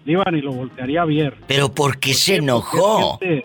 iban 0.06 0.36
y 0.36 0.42
lo 0.42 0.52
voltearía 0.52 1.02
a 1.02 1.06
ver. 1.06 1.36
¿Pero 1.48 1.74
por 1.74 2.00
qué 2.00 2.14
se 2.14 2.38
enojó? 2.38 3.18
Porque, 3.20 3.44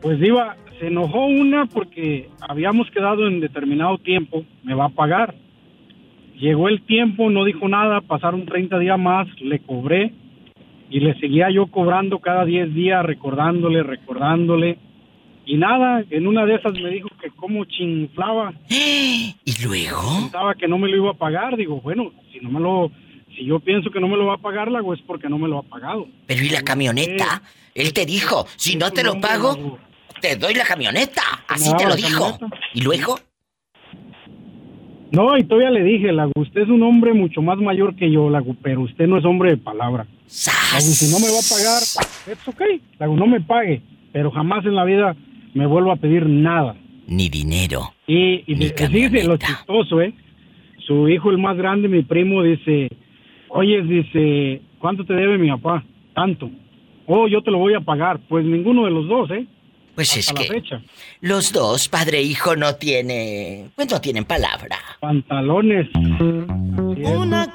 Pues 0.00 0.20
iba, 0.22 0.56
se 0.78 0.88
enojó 0.88 1.26
una 1.26 1.66
porque 1.66 2.28
habíamos 2.40 2.90
quedado 2.90 3.26
en 3.26 3.40
determinado 3.40 3.98
tiempo, 3.98 4.44
me 4.62 4.74
va 4.74 4.86
a 4.86 4.90
pagar. 4.90 5.34
Llegó 6.36 6.68
el 6.68 6.82
tiempo, 6.82 7.30
no 7.30 7.44
dijo 7.44 7.68
nada, 7.68 8.00
pasaron 8.00 8.46
30 8.46 8.78
días 8.80 8.98
más, 8.98 9.28
le 9.40 9.60
cobré 9.60 10.12
Y 10.90 10.98
le 11.00 11.14
seguía 11.20 11.50
yo 11.50 11.68
cobrando 11.68 12.18
cada 12.18 12.44
10 12.44 12.74
días, 12.74 13.04
recordándole, 13.04 13.82
recordándole. 13.82 14.78
Y 15.44 15.56
nada, 15.56 16.04
en 16.10 16.26
una 16.26 16.46
de 16.46 16.54
esas 16.54 16.72
me 16.74 16.90
dijo 16.90 17.08
que 17.20 17.30
como 17.30 17.64
chinflaba. 17.64 18.52
¿Y 18.68 19.34
luego? 19.64 20.00
Pensaba 20.20 20.54
que 20.54 20.68
no 20.68 20.78
me 20.78 20.88
lo 20.88 20.96
iba 20.96 21.10
a 21.10 21.14
pagar. 21.14 21.56
Digo, 21.56 21.80
bueno, 21.80 22.12
si 22.32 22.40
no 22.40 22.50
me 22.50 22.60
lo... 22.60 22.90
Si 23.36 23.46
yo 23.46 23.60
pienso 23.60 23.90
que 23.90 23.98
no 23.98 24.08
me 24.08 24.16
lo 24.16 24.26
va 24.26 24.34
a 24.34 24.38
pagar, 24.38 24.70
la 24.70 24.80
hago 24.80 24.92
es 24.92 25.00
porque 25.06 25.28
no 25.28 25.38
me 25.38 25.48
lo 25.48 25.58
ha 25.58 25.62
pagado. 25.62 26.06
Pero 26.26 26.44
¿y 26.44 26.50
la 26.50 26.62
camioneta? 26.62 27.42
Él 27.74 27.94
te 27.94 28.04
dijo, 28.04 28.46
si 28.56 28.76
no 28.76 28.90
te 28.90 29.02
lo 29.02 29.20
pago, 29.20 29.78
te 30.20 30.36
doy 30.36 30.52
la 30.52 30.64
camioneta. 30.64 31.22
Así 31.48 31.74
te 31.76 31.86
lo 31.86 31.96
dijo. 31.96 32.38
¿Y 32.74 32.82
luego? 32.82 33.18
No, 35.12 35.36
y 35.36 35.44
todavía 35.44 35.70
le 35.70 35.82
dije, 35.82 36.12
Lago, 36.12 36.32
usted 36.36 36.62
es 36.62 36.68
un 36.68 36.82
hombre 36.82 37.12
mucho 37.12 37.42
más 37.42 37.58
mayor 37.58 37.94
que 37.96 38.10
yo, 38.10 38.30
Lago, 38.30 38.56
pero 38.62 38.80
usted 38.80 39.06
no 39.06 39.18
es 39.18 39.24
hombre 39.24 39.50
de 39.50 39.56
palabra. 39.58 40.04
Lago, 40.04 40.80
si 40.80 41.10
no 41.10 41.18
me 41.18 41.26
va 41.26 41.38
a 41.38 41.48
pagar, 41.50 41.82
es 41.82 42.48
ok. 42.48 42.62
Lago, 42.98 43.16
no 43.16 43.26
me 43.26 43.40
pague, 43.40 43.82
pero 44.12 44.30
jamás 44.30 44.64
en 44.64 44.74
la 44.74 44.84
vida 44.84 45.14
me 45.54 45.66
vuelvo 45.66 45.92
a 45.92 45.96
pedir 45.96 46.26
nada. 46.26 46.76
Ni 47.06 47.28
dinero. 47.28 47.92
Y, 48.06 48.44
y 48.46 48.54
de- 48.54 48.88
dice 48.88 49.24
lo 49.24 49.36
chistoso, 49.36 50.00
¿eh? 50.00 50.14
Su 50.86 51.08
hijo, 51.08 51.30
el 51.30 51.38
más 51.38 51.56
grande, 51.56 51.88
mi 51.88 52.02
primo, 52.02 52.42
dice, 52.42 52.88
oye, 53.48 53.82
dice, 53.82 54.62
¿cuánto 54.78 55.04
te 55.04 55.14
debe 55.14 55.38
mi 55.38 55.48
papá? 55.50 55.84
Tanto. 56.14 56.50
Oh, 57.06 57.26
yo 57.28 57.42
te 57.42 57.50
lo 57.50 57.58
voy 57.58 57.74
a 57.74 57.80
pagar. 57.80 58.20
Pues 58.28 58.44
ninguno 58.44 58.84
de 58.84 58.90
los 58.90 59.06
dos, 59.08 59.30
¿eh? 59.30 59.46
Pues 59.94 60.16
es 60.16 60.28
Hasta 60.28 60.40
la 60.40 60.46
que 60.48 60.54
fecha. 60.54 60.82
los 61.20 61.52
dos, 61.52 61.88
padre 61.88 62.18
e 62.18 62.22
hijo, 62.22 62.56
no 62.56 62.74
tiene... 62.76 63.66
Pues 63.76 63.90
no 63.90 64.00
tienen 64.00 64.24
palabra. 64.24 64.76
Pantalones. 65.00 65.88
Una 67.14 67.46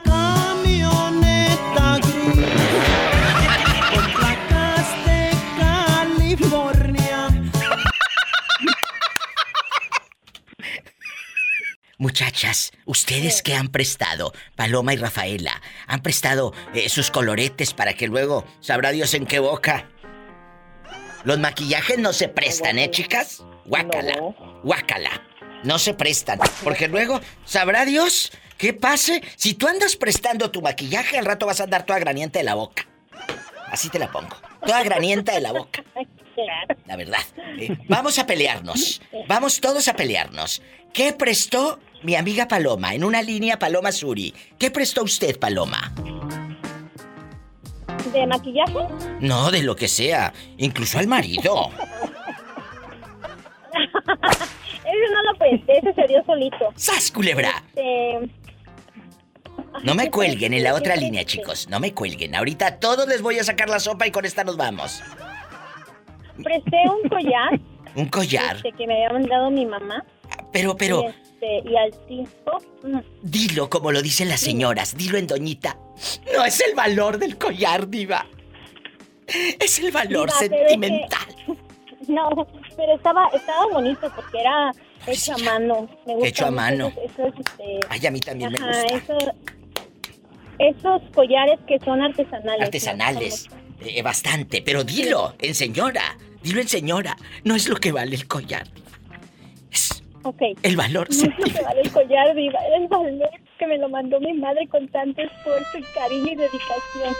Muchachas, 11.99 12.73
ustedes 12.85 13.41
que 13.41 13.55
han 13.55 13.69
prestado, 13.69 14.31
Paloma 14.55 14.93
y 14.93 14.97
Rafaela, 14.97 15.63
han 15.87 16.03
prestado 16.03 16.53
eh, 16.75 16.89
sus 16.89 17.09
coloretes 17.09 17.73
para 17.73 17.93
que 17.93 18.07
luego 18.07 18.45
sabrá 18.59 18.91
Dios 18.91 19.15
en 19.15 19.25
qué 19.25 19.39
boca. 19.39 19.89
Los 21.23 21.39
maquillajes 21.39 21.97
no 21.97 22.13
se 22.13 22.27
prestan, 22.27 22.77
¿eh, 22.77 22.91
chicas? 22.91 23.43
Guácala, 23.65 24.13
guácala. 24.63 25.23
No 25.63 25.79
se 25.79 25.95
prestan, 25.95 26.39
porque 26.63 26.87
luego 26.87 27.19
sabrá 27.45 27.83
Dios 27.83 28.31
qué 28.59 28.73
pase. 28.73 29.23
Si 29.35 29.55
tú 29.55 29.67
andas 29.67 29.95
prestando 29.95 30.51
tu 30.51 30.61
maquillaje, 30.61 31.17
al 31.17 31.25
rato 31.25 31.47
vas 31.47 31.61
a 31.61 31.63
andar 31.63 31.83
toda 31.83 31.97
granienta 31.97 32.37
de 32.37 32.45
la 32.45 32.53
boca. 32.53 32.85
Así 33.71 33.89
te 33.89 33.97
la 33.97 34.11
pongo. 34.11 34.37
Toda 34.63 34.83
granienta 34.83 35.33
de 35.33 35.41
la 35.41 35.51
boca. 35.51 35.83
La 36.85 36.95
verdad. 36.95 37.19
Eh, 37.57 37.75
vamos 37.87 38.19
a 38.19 38.27
pelearnos. 38.27 39.01
Vamos 39.27 39.59
todos 39.59 39.87
a 39.87 39.95
pelearnos. 39.95 40.61
¿Qué 40.93 41.11
prestó 41.11 41.79
mi 42.03 42.15
amiga 42.15 42.47
Paloma 42.47 42.93
en 42.93 43.03
una 43.03 43.21
línea 43.21 43.59
Paloma 43.59 43.91
Suri? 43.91 44.33
¿Qué 44.57 44.71
prestó 44.71 45.03
usted, 45.03 45.37
Paloma? 45.39 45.93
¿De 48.13 48.25
maquillaje? 48.27 48.73
No, 49.19 49.51
de 49.51 49.63
lo 49.63 49.75
que 49.75 49.87
sea. 49.87 50.33
Incluso 50.57 50.97
al 50.99 51.07
marido. 51.07 51.69
Ese 54.87 55.13
no 55.13 55.21
lo 55.31 55.37
presté, 55.37 55.79
ese 55.79 55.93
se 55.93 56.07
dio 56.07 56.23
solito. 56.25 56.69
¡Sas, 56.75 57.11
culebra! 57.11 57.61
Este, 57.75 58.29
No 59.83 59.95
me 59.95 60.09
cuelguen 60.09 60.53
en 60.53 60.63
la 60.63 60.73
otra 60.75 60.95
línea, 60.95 61.25
chicos. 61.25 61.67
No 61.69 61.81
me 61.81 61.93
cuelguen. 61.93 62.33
Ahorita 62.35 62.67
a 62.67 62.79
todos 62.79 63.05
les 63.07 63.21
voy 63.21 63.37
a 63.37 63.43
sacar 63.43 63.67
la 63.69 63.81
sopa 63.81 64.07
y 64.07 64.11
con 64.11 64.23
esta 64.25 64.45
nos 64.45 64.55
vamos. 64.55 65.03
presté 66.41 66.77
un 67.03 67.09
collar 67.09 67.59
Un 67.95 68.05
collar. 68.07 68.55
este, 68.57 68.71
que 68.71 68.87
me 68.87 68.93
había 68.95 69.09
mandado 69.19 69.51
mi 69.51 69.65
mamá. 69.65 70.05
Pero, 70.53 70.77
pero, 70.77 71.03
este, 71.39 71.69
y 71.69 71.75
al 71.75 71.91
tipo, 72.07 72.61
dilo 73.21 73.69
como 73.69 73.91
lo 73.91 74.01
dicen 74.01 74.29
las 74.29 74.39
señoras. 74.41 74.95
Dilo 74.97 75.17
en 75.17 75.27
doñita. 75.27 75.77
No 76.35 76.43
es 76.45 76.59
el 76.61 76.75
valor 76.75 77.17
del 77.17 77.37
collar, 77.37 77.87
diva. 77.89 78.25
Es 79.59 79.79
el 79.79 79.91
valor 79.91 80.27
Diva, 80.29 80.39
que- 80.39 80.47
sentimental. 80.47 81.35
no, 82.07 82.29
pero 82.75 82.95
estaba, 82.95 83.27
estaba 83.33 83.67
bonito 83.67 84.11
porque 84.15 84.39
era 84.39 84.71
hecho 85.05 85.33
a 85.33 85.37
mano. 85.39 85.89
Me 86.05 86.13
gusta 86.13 86.27
Hecho 86.29 86.45
a 86.47 86.51
mano. 86.51 86.91
este, 86.95 87.79
Ay, 87.89 88.05
a 88.05 88.11
mí 88.11 88.19
también 88.19 88.51
me 88.53 88.57
gusta. 88.59 88.83
esos, 88.95 89.23
esos 90.59 91.01
collares 91.13 91.59
que 91.67 91.77
son 91.79 92.01
artesanales. 92.01 92.63
Artesanales. 92.65 93.47
Eh, 93.81 94.01
bastante. 94.01 94.61
Pero 94.63 94.83
dilo 94.83 95.35
en 95.39 95.53
señora. 95.53 96.17
Dilo 96.41 96.61
en 96.61 96.67
señora. 96.67 97.15
No 97.43 97.53
es 97.55 97.67
lo 97.67 97.75
que 97.75 97.91
vale 97.91 98.15
el 98.15 98.27
collar. 98.27 98.65
Ok. 100.27 100.41
El 100.61 100.75
valor 100.75 101.07
No 101.09 101.25
lo 101.37 101.45
que 101.53 101.61
vale 101.61 101.81
el 101.81 101.91
collar, 101.91 102.35
Diva. 102.35 102.59
Era 102.67 102.77
el 102.77 102.87
valor 102.89 103.29
que 103.57 103.65
me 103.65 103.77
lo 103.77 103.87
mandó 103.87 104.19
mi 104.19 104.33
madre 104.33 104.67
con 104.67 104.85
tanto 104.89 105.21
esfuerzo 105.21 105.77
y 105.77 105.83
cariño 105.93 106.33
y 106.33 106.35
dedicación. 106.35 107.15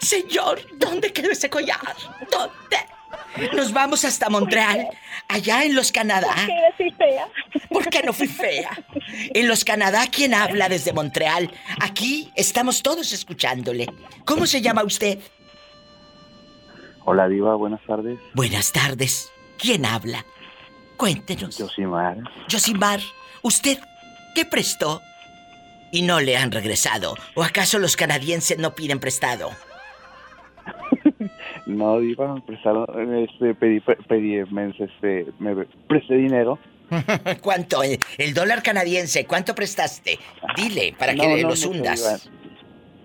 Señor, 0.00 0.60
¿dónde 0.78 1.12
quedó 1.12 1.30
ese 1.30 1.50
collar? 1.50 1.94
¿Dónde? 2.30 3.52
Nos 3.54 3.72
vamos 3.74 4.06
hasta 4.06 4.30
Montreal, 4.30 4.88
allá 5.28 5.64
en 5.64 5.74
los 5.74 5.92
Canadá. 5.92 6.34
Que 6.46 6.52
era 6.52 6.68
así 6.68 6.90
fea. 6.92 7.28
¿Por 7.68 7.88
qué 7.90 8.02
no 8.02 8.14
fui 8.14 8.26
fea? 8.26 8.70
En 9.34 9.48
los 9.48 9.64
Canadá, 9.64 10.06
¿quién 10.10 10.32
habla 10.32 10.70
desde 10.70 10.94
Montreal? 10.94 11.50
Aquí 11.80 12.30
estamos 12.36 12.82
todos 12.82 13.12
escuchándole. 13.12 13.86
¿Cómo 14.24 14.46
se 14.46 14.62
llama 14.62 14.82
usted? 14.82 15.18
Hola 17.04 17.28
Diva, 17.28 17.54
buenas 17.56 17.82
tardes. 17.86 18.18
Buenas 18.32 18.72
tardes. 18.72 19.30
¿Quién 19.58 19.84
habla? 19.84 20.24
Cuéntenos. 21.02 21.56
Josimar. 21.58 22.16
Josimar, 22.48 23.00
¿usted 23.42 23.76
qué 24.36 24.44
prestó? 24.44 25.02
Y 25.90 26.02
no 26.02 26.20
le 26.20 26.36
han 26.36 26.52
regresado. 26.52 27.16
¿O 27.34 27.42
acaso 27.42 27.80
los 27.80 27.96
canadienses 27.96 28.56
no 28.58 28.76
piden 28.76 29.00
prestado? 29.00 29.50
No, 31.66 31.98
Diva, 32.00 32.34
me 32.34 32.40
prestaron, 32.40 33.16
este, 33.16 33.54
pedí, 33.54 33.80
pedí, 33.80 34.44
me, 34.50 34.74
este, 34.78 35.26
me 35.38 35.64
presté 35.88 36.14
dinero. 36.14 36.58
¿Cuánto? 37.40 37.82
El 37.82 38.34
dólar 38.34 38.62
canadiense, 38.64 39.26
¿cuánto 39.26 39.54
prestaste? 39.54 40.18
Dile, 40.56 40.94
para 40.98 41.14
No, 41.14 41.22
que 41.22 41.42
no 41.42 41.48
los 41.48 41.64
mucho, 41.64 41.70
hundas. 41.70 42.28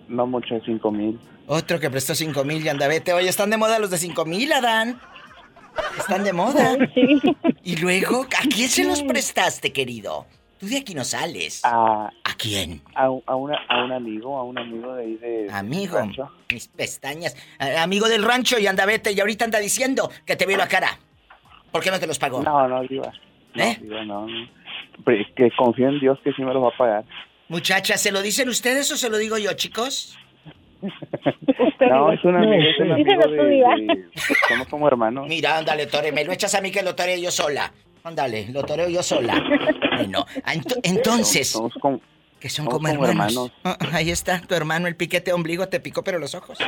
No 0.08 0.26
mucho, 0.26 0.60
cinco 0.66 0.92
mil. 0.92 1.20
Otro 1.46 1.80
que 1.80 1.90
prestó 1.92 2.14
cinco 2.16 2.44
mil 2.44 2.66
y 2.66 2.70
anda, 2.70 2.88
vete. 2.88 3.14
Oye, 3.14 3.30
están 3.30 3.52
de 3.52 3.58
moda 3.58 3.78
los 3.80 3.92
de 3.92 4.00
cinco 4.00 4.26
mil, 4.26 4.52
Adán. 4.52 5.00
Están 5.98 6.24
de 6.24 6.34
moda. 6.34 6.78
Y 7.64 7.76
luego, 7.78 8.24
¿a 8.24 8.48
quién 8.48 8.70
se 8.70 8.86
los 8.86 9.04
prestaste, 9.04 9.74
querido? 9.74 10.26
Tú 10.58 10.68
de 10.68 10.78
aquí 10.78 10.96
no 10.96 11.04
sales. 11.04 11.60
A, 11.66 12.10
¿A 12.24 12.34
quién? 12.38 12.82
A, 12.96 13.10
un- 13.10 13.22
a 13.26 13.36
una, 13.36 13.58
a 13.68 13.84
un 13.84 13.92
amigo, 13.92 14.38
a 14.38 14.44
un 14.44 14.58
amigo 14.58 14.96
de 14.96 15.04
ahí 15.04 15.16
de... 15.18 15.48
Amigo. 15.52 15.98
rancho. 15.98 16.32
Mis 16.50 16.68
pestañas. 16.70 17.36
Amigo 17.78 18.08
del 18.08 18.24
rancho 18.24 18.58
y 18.58 18.68
anda, 18.68 18.86
vete. 18.86 19.12
Y 19.12 19.20
ahorita 19.20 19.44
anda 19.46 19.60
diciendo 19.60 20.10
que 20.26 20.38
te 20.38 20.46
vio 20.46 20.56
la 20.58 20.68
cara. 20.70 20.98
¿Por 21.72 21.84
qué 21.84 21.92
no 21.92 22.00
te 22.00 22.08
los 22.08 22.18
pagó? 22.18 22.42
No, 22.42 22.68
no, 22.70 22.82
Diva. 22.84 23.12
No, 23.54 23.64
¿Eh? 23.64 23.78
No, 23.84 24.04
no. 24.06 24.28
Es 25.08 25.28
que 25.36 25.52
confío 25.58 25.90
en 25.90 26.00
Dios 26.00 26.18
que 26.24 26.32
sí 26.34 26.42
me 26.42 26.54
lo 26.54 26.62
va 26.62 26.70
a 26.70 26.78
pagar. 26.78 27.06
Muchachas, 27.50 28.02
¿se 28.02 28.12
lo 28.14 28.22
dicen 28.22 28.48
ustedes 28.48 28.90
o 28.92 28.96
se 28.98 29.10
lo 29.10 29.18
digo 29.18 29.38
yo, 29.38 29.52
chicos? 29.54 30.18
No, 31.80 32.12
es 32.12 32.24
un 32.24 32.36
amigo, 32.36 32.54
es 32.70 32.80
un 32.80 32.92
amigo 32.94 33.28
de, 33.28 34.06
Somos 34.48 34.68
como 34.68 34.88
hermanos. 34.88 35.28
Mira, 35.28 35.58
ándale, 35.58 35.88
Tore, 35.88 36.12
me 36.12 36.24
lo 36.24 36.32
echas 36.32 36.54
a 36.56 36.62
mí 36.62 36.72
que 36.72 36.82
lo 36.84 36.96
toreo 36.96 37.18
yo 37.18 37.32
sola. 37.32 37.72
Ándale, 38.04 38.48
lo 38.52 38.64
toreo 38.64 38.88
yo 38.90 39.04
sola. 39.04 39.44
Bueno, 39.96 40.26
ento- 40.46 40.80
entonces... 40.84 41.50
Somos 41.50 41.74
como... 41.80 42.00
Que 42.40 42.50
son 42.50 42.68
como 42.68 42.88
como 42.88 43.06
hermanos. 43.08 43.52
Ah, 43.64 43.78
ahí 43.94 44.12
está, 44.12 44.40
tu 44.42 44.54
hermano, 44.54 44.88
el 44.88 44.96
piquete 44.96 45.34
ombligo 45.34 45.70
te 45.70 45.80
picó 45.80 46.04
pero 46.04 46.20
los 46.20 46.36
ojos. 46.36 46.60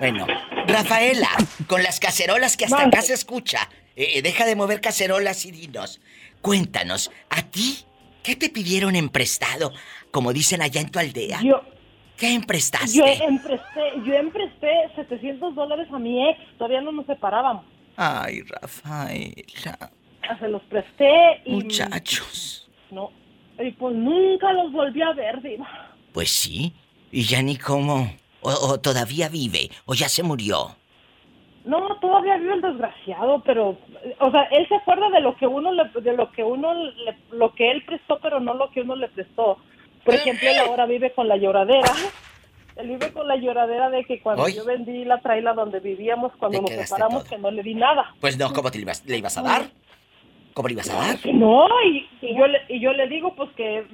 Bueno, 0.00 0.26
Rafaela, 0.66 1.28
con 1.68 1.80
las 1.84 2.00
cacerolas 2.00 2.56
que 2.56 2.64
hasta 2.64 2.82
acá 2.86 3.02
se 3.02 3.14
escucha, 3.14 3.68
eh, 3.94 4.14
eh, 4.14 4.22
deja 4.22 4.44
de 4.46 4.56
mover 4.56 4.80
cacerolas 4.80 5.46
y 5.46 5.52
dinos. 5.52 6.00
Cuéntanos, 6.40 7.12
¿a 7.30 7.42
ti 7.42 7.84
qué 8.24 8.34
te 8.34 8.48
pidieron 8.48 8.96
en 8.96 9.10
prestado? 9.10 9.72
Como 10.10 10.32
dicen 10.32 10.60
allá 10.60 10.80
en 10.80 10.90
tu 10.90 10.98
aldea. 10.98 11.40
Yo- 11.40 11.62
¿Qué 12.22 12.34
emprestaste? 12.34 12.96
Yo 12.96 13.04
empresté, 13.04 13.80
yo 14.06 14.14
empresté 14.14 14.70
700 14.94 15.56
dólares 15.56 15.88
a 15.92 15.98
mi 15.98 16.28
ex, 16.30 16.38
todavía 16.56 16.80
no 16.80 16.92
nos 16.92 17.04
separábamos. 17.06 17.64
Ay, 17.96 18.42
Rafaela. 18.42 19.90
Se 20.38 20.46
los 20.48 20.62
presté 20.62 21.42
y... 21.44 21.50
Muchachos. 21.54 22.70
No, 22.92 23.10
y 23.58 23.72
pues 23.72 23.96
nunca 23.96 24.52
los 24.52 24.70
volví 24.70 25.02
a 25.02 25.12
ver, 25.14 25.42
Diva. 25.42 25.68
Pues 26.12 26.30
sí, 26.30 26.72
y 27.10 27.24
ya 27.24 27.42
ni 27.42 27.56
cómo. 27.56 28.08
O, 28.40 28.50
o 28.50 28.78
todavía 28.80 29.28
vive, 29.28 29.68
o 29.86 29.94
ya 29.94 30.08
se 30.08 30.22
murió. 30.22 30.76
No, 31.64 31.96
todavía 32.00 32.36
vive 32.36 32.54
el 32.54 32.60
desgraciado, 32.60 33.42
pero, 33.44 33.76
o 34.20 34.30
sea, 34.30 34.42
él 34.52 34.66
se 34.68 34.76
acuerda 34.76 35.10
de 35.10 35.20
lo 35.20 35.36
que 35.36 35.46
uno 35.48 35.72
le, 35.72 35.88
de 36.00 36.12
lo 36.16 36.30
que 36.30 36.44
uno 36.44 36.72
le- 36.72 37.16
lo 37.32 37.52
que 37.54 37.68
él 37.70 37.84
prestó, 37.84 38.20
pero 38.20 38.38
no 38.38 38.54
lo 38.54 38.70
que 38.70 38.82
uno 38.82 38.94
le 38.94 39.08
prestó. 39.08 39.58
Por 40.04 40.14
ejemplo, 40.14 40.48
él 40.48 40.58
ahora 40.58 40.86
vive 40.86 41.12
con 41.12 41.28
la 41.28 41.36
lloradera 41.36 41.92
él 42.76 42.88
vive 42.88 43.12
con 43.12 43.28
la 43.28 43.36
lloradera 43.36 43.90
de 43.90 44.04
que 44.04 44.20
cuando 44.20 44.48
yo 44.48 44.64
vendí 44.64 45.04
la 45.04 45.20
traila 45.20 45.52
donde 45.52 45.80
vivíamos, 45.80 46.32
cuando 46.38 46.62
nos 46.62 46.70
separamos, 46.70 47.24
que 47.24 47.38
no 47.38 47.50
le 47.50 47.62
di 47.62 47.74
nada. 47.74 48.14
Pues 48.20 48.38
no, 48.38 48.52
¿cómo 48.52 48.70
te 48.70 48.78
le 48.78 48.82
ibas, 48.82 49.04
le 49.04 49.18
ibas 49.18 49.36
a 49.38 49.42
dar? 49.42 49.70
¿Cómo 50.54 50.68
le 50.68 50.74
ibas 50.74 50.90
a 50.90 50.94
dar? 50.96 51.18
No, 51.32 51.66
y, 51.84 52.08
y 52.20 52.36
yo 52.36 52.46
le, 52.46 52.58
y 52.68 52.80
yo 52.80 52.92
le 52.92 53.08
digo 53.08 53.34
pues 53.34 53.50
que 53.56 53.86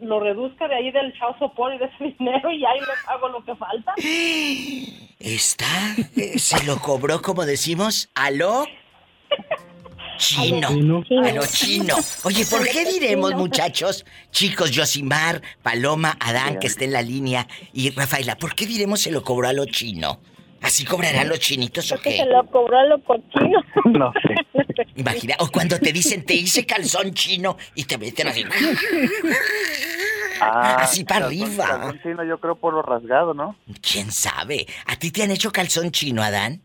lo 0.00 0.20
reduzca 0.20 0.68
de 0.68 0.76
ahí 0.76 0.90
del 0.92 1.12
chao 1.18 1.36
sopor 1.38 1.74
y 1.74 1.78
de 1.78 1.86
ese 1.86 2.14
dinero 2.18 2.50
y 2.52 2.64
ahí 2.64 2.80
le 2.80 2.86
pago 3.06 3.28
lo 3.28 3.44
que 3.44 3.54
falta. 3.54 3.94
Está, 5.18 5.94
eh, 6.16 6.38
se 6.38 6.64
lo 6.66 6.78
cobró, 6.78 7.22
como 7.22 7.46
decimos, 7.46 8.10
a 8.14 8.30
lo 8.30 8.64
chino. 10.16 10.68
Chino. 10.68 11.04
A 11.24 11.32
lo 11.32 11.46
chino. 11.46 11.96
Oye, 12.24 12.44
¿por 12.46 12.66
qué 12.68 12.84
diremos, 12.84 13.34
muchachos, 13.34 14.04
chicos, 14.30 14.70
Yosimar, 14.70 15.42
Paloma, 15.62 16.16
Adán, 16.20 16.58
que 16.58 16.66
está 16.66 16.84
en 16.84 16.92
la 16.92 17.02
línea, 17.02 17.46
y 17.72 17.90
Rafaela, 17.90 18.36
¿por 18.36 18.54
qué 18.54 18.66
diremos 18.66 19.00
se 19.00 19.10
lo 19.10 19.22
cobró 19.22 19.48
a 19.48 19.52
lo 19.52 19.64
chino? 19.66 20.20
¿Así 20.62 20.84
cobrarán 20.86 21.28
los 21.28 21.40
chinitos 21.40 21.92
o 21.92 21.98
qué? 22.00 22.16
se 22.16 22.24
lo 22.24 22.46
cobró 22.46 22.78
a 22.78 22.84
lo 22.84 22.98
cochino. 23.02 23.62
No 23.84 24.12
sé. 24.14 24.34
Imagina, 24.96 25.34
o 25.40 25.48
cuando 25.48 25.78
te 25.78 25.92
dicen, 25.92 26.24
te 26.24 26.32
hice 26.34 26.64
calzón 26.64 27.12
chino 27.12 27.58
y 27.74 27.84
te 27.84 27.98
meten 27.98 28.28
así. 28.28 28.44
Ah, 30.40 30.76
Así 30.80 31.04
para 31.04 31.26
calzón- 31.28 31.44
arriba. 31.44 31.66
calzón 31.66 32.00
chino, 32.02 32.24
yo 32.24 32.40
creo 32.40 32.56
por 32.56 32.72
lo 32.72 32.80
rasgado, 32.80 33.34
¿no? 33.34 33.56
¿Quién 33.82 34.10
sabe? 34.10 34.66
¿A 34.86 34.96
ti 34.96 35.10
te 35.10 35.22
han 35.22 35.30
hecho 35.32 35.52
calzón 35.52 35.90
chino, 35.90 36.22
Adán? 36.22 36.62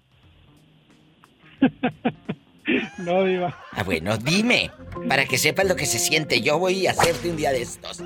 No, 2.98 3.24
Diva. 3.24 3.56
Ah, 3.74 3.84
bueno, 3.84 4.18
dime, 4.18 4.72
para 5.08 5.26
que 5.26 5.38
sepas 5.38 5.68
lo 5.68 5.76
que 5.76 5.86
se 5.86 6.00
siente. 6.00 6.42
Yo 6.42 6.58
voy 6.60 6.88
a 6.88 6.92
hacerte 6.92 7.30
un 7.30 7.38
día 7.38 7.52
de 7.52 7.62
estos. 7.62 8.02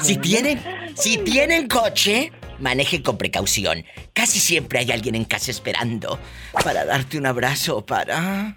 Si 0.00 0.16
tienen, 0.18 0.60
si 0.94 1.18
tienen 1.18 1.68
coche, 1.68 2.32
manejen 2.58 3.02
con 3.02 3.18
precaución. 3.18 3.84
Casi 4.12 4.38
siempre 4.40 4.80
hay 4.80 4.90
alguien 4.92 5.14
en 5.14 5.24
casa 5.24 5.50
esperando 5.50 6.18
para 6.64 6.84
darte 6.84 7.18
un 7.18 7.26
abrazo, 7.26 7.84
para 7.84 8.56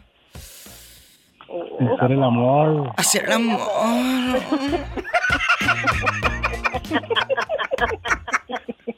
Hacer 1.47 2.11
el 2.11 2.23
amor. 2.23 2.93
hacer 2.97 3.23
el 3.25 3.31
amor. 3.33 3.61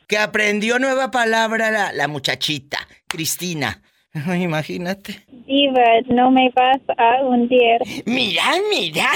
Que 0.09 0.17
aprendió 0.17 0.79
nueva 0.79 1.11
palabra 1.11 1.69
la, 1.69 1.93
la 1.93 2.07
muchachita, 2.07 2.79
Cristina. 3.07 3.79
Imagínate. 4.13 5.23
Diva, 5.45 5.83
no 6.07 6.31
me 6.31 6.49
vas 6.55 6.81
a 6.97 7.21
hundir. 7.23 7.77
Mira, 8.07 8.43
mira. 8.71 9.07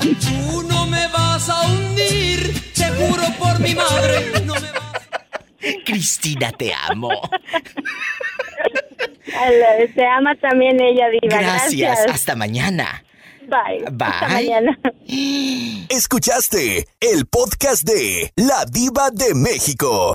Tú 0.00 0.62
no 0.68 0.86
me 0.86 1.08
vas 1.08 1.48
a 1.48 1.62
hundir, 1.66 2.52
te 2.72 2.84
juro 2.92 3.24
por 3.40 3.58
mi 3.58 3.74
madre. 3.74 4.40
No 4.44 4.54
me 4.54 5.82
Cristina, 5.84 6.52
te 6.52 6.72
amo. 6.72 7.10
Se 9.94 10.06
ama 10.06 10.36
también 10.36 10.80
ella, 10.80 11.08
Diva. 11.08 11.38
Gracias. 11.38 11.76
Gracias. 11.76 12.14
Hasta 12.14 12.36
mañana. 12.36 13.02
Bye. 13.48 13.84
Hasta 13.86 14.26
Bye. 14.28 14.48
mañana. 14.48 14.78
Escuchaste 15.88 16.86
el 17.00 17.26
podcast 17.26 17.84
de 17.84 18.32
La 18.36 18.64
Diva 18.64 19.10
de 19.10 19.34
México. 19.34 20.14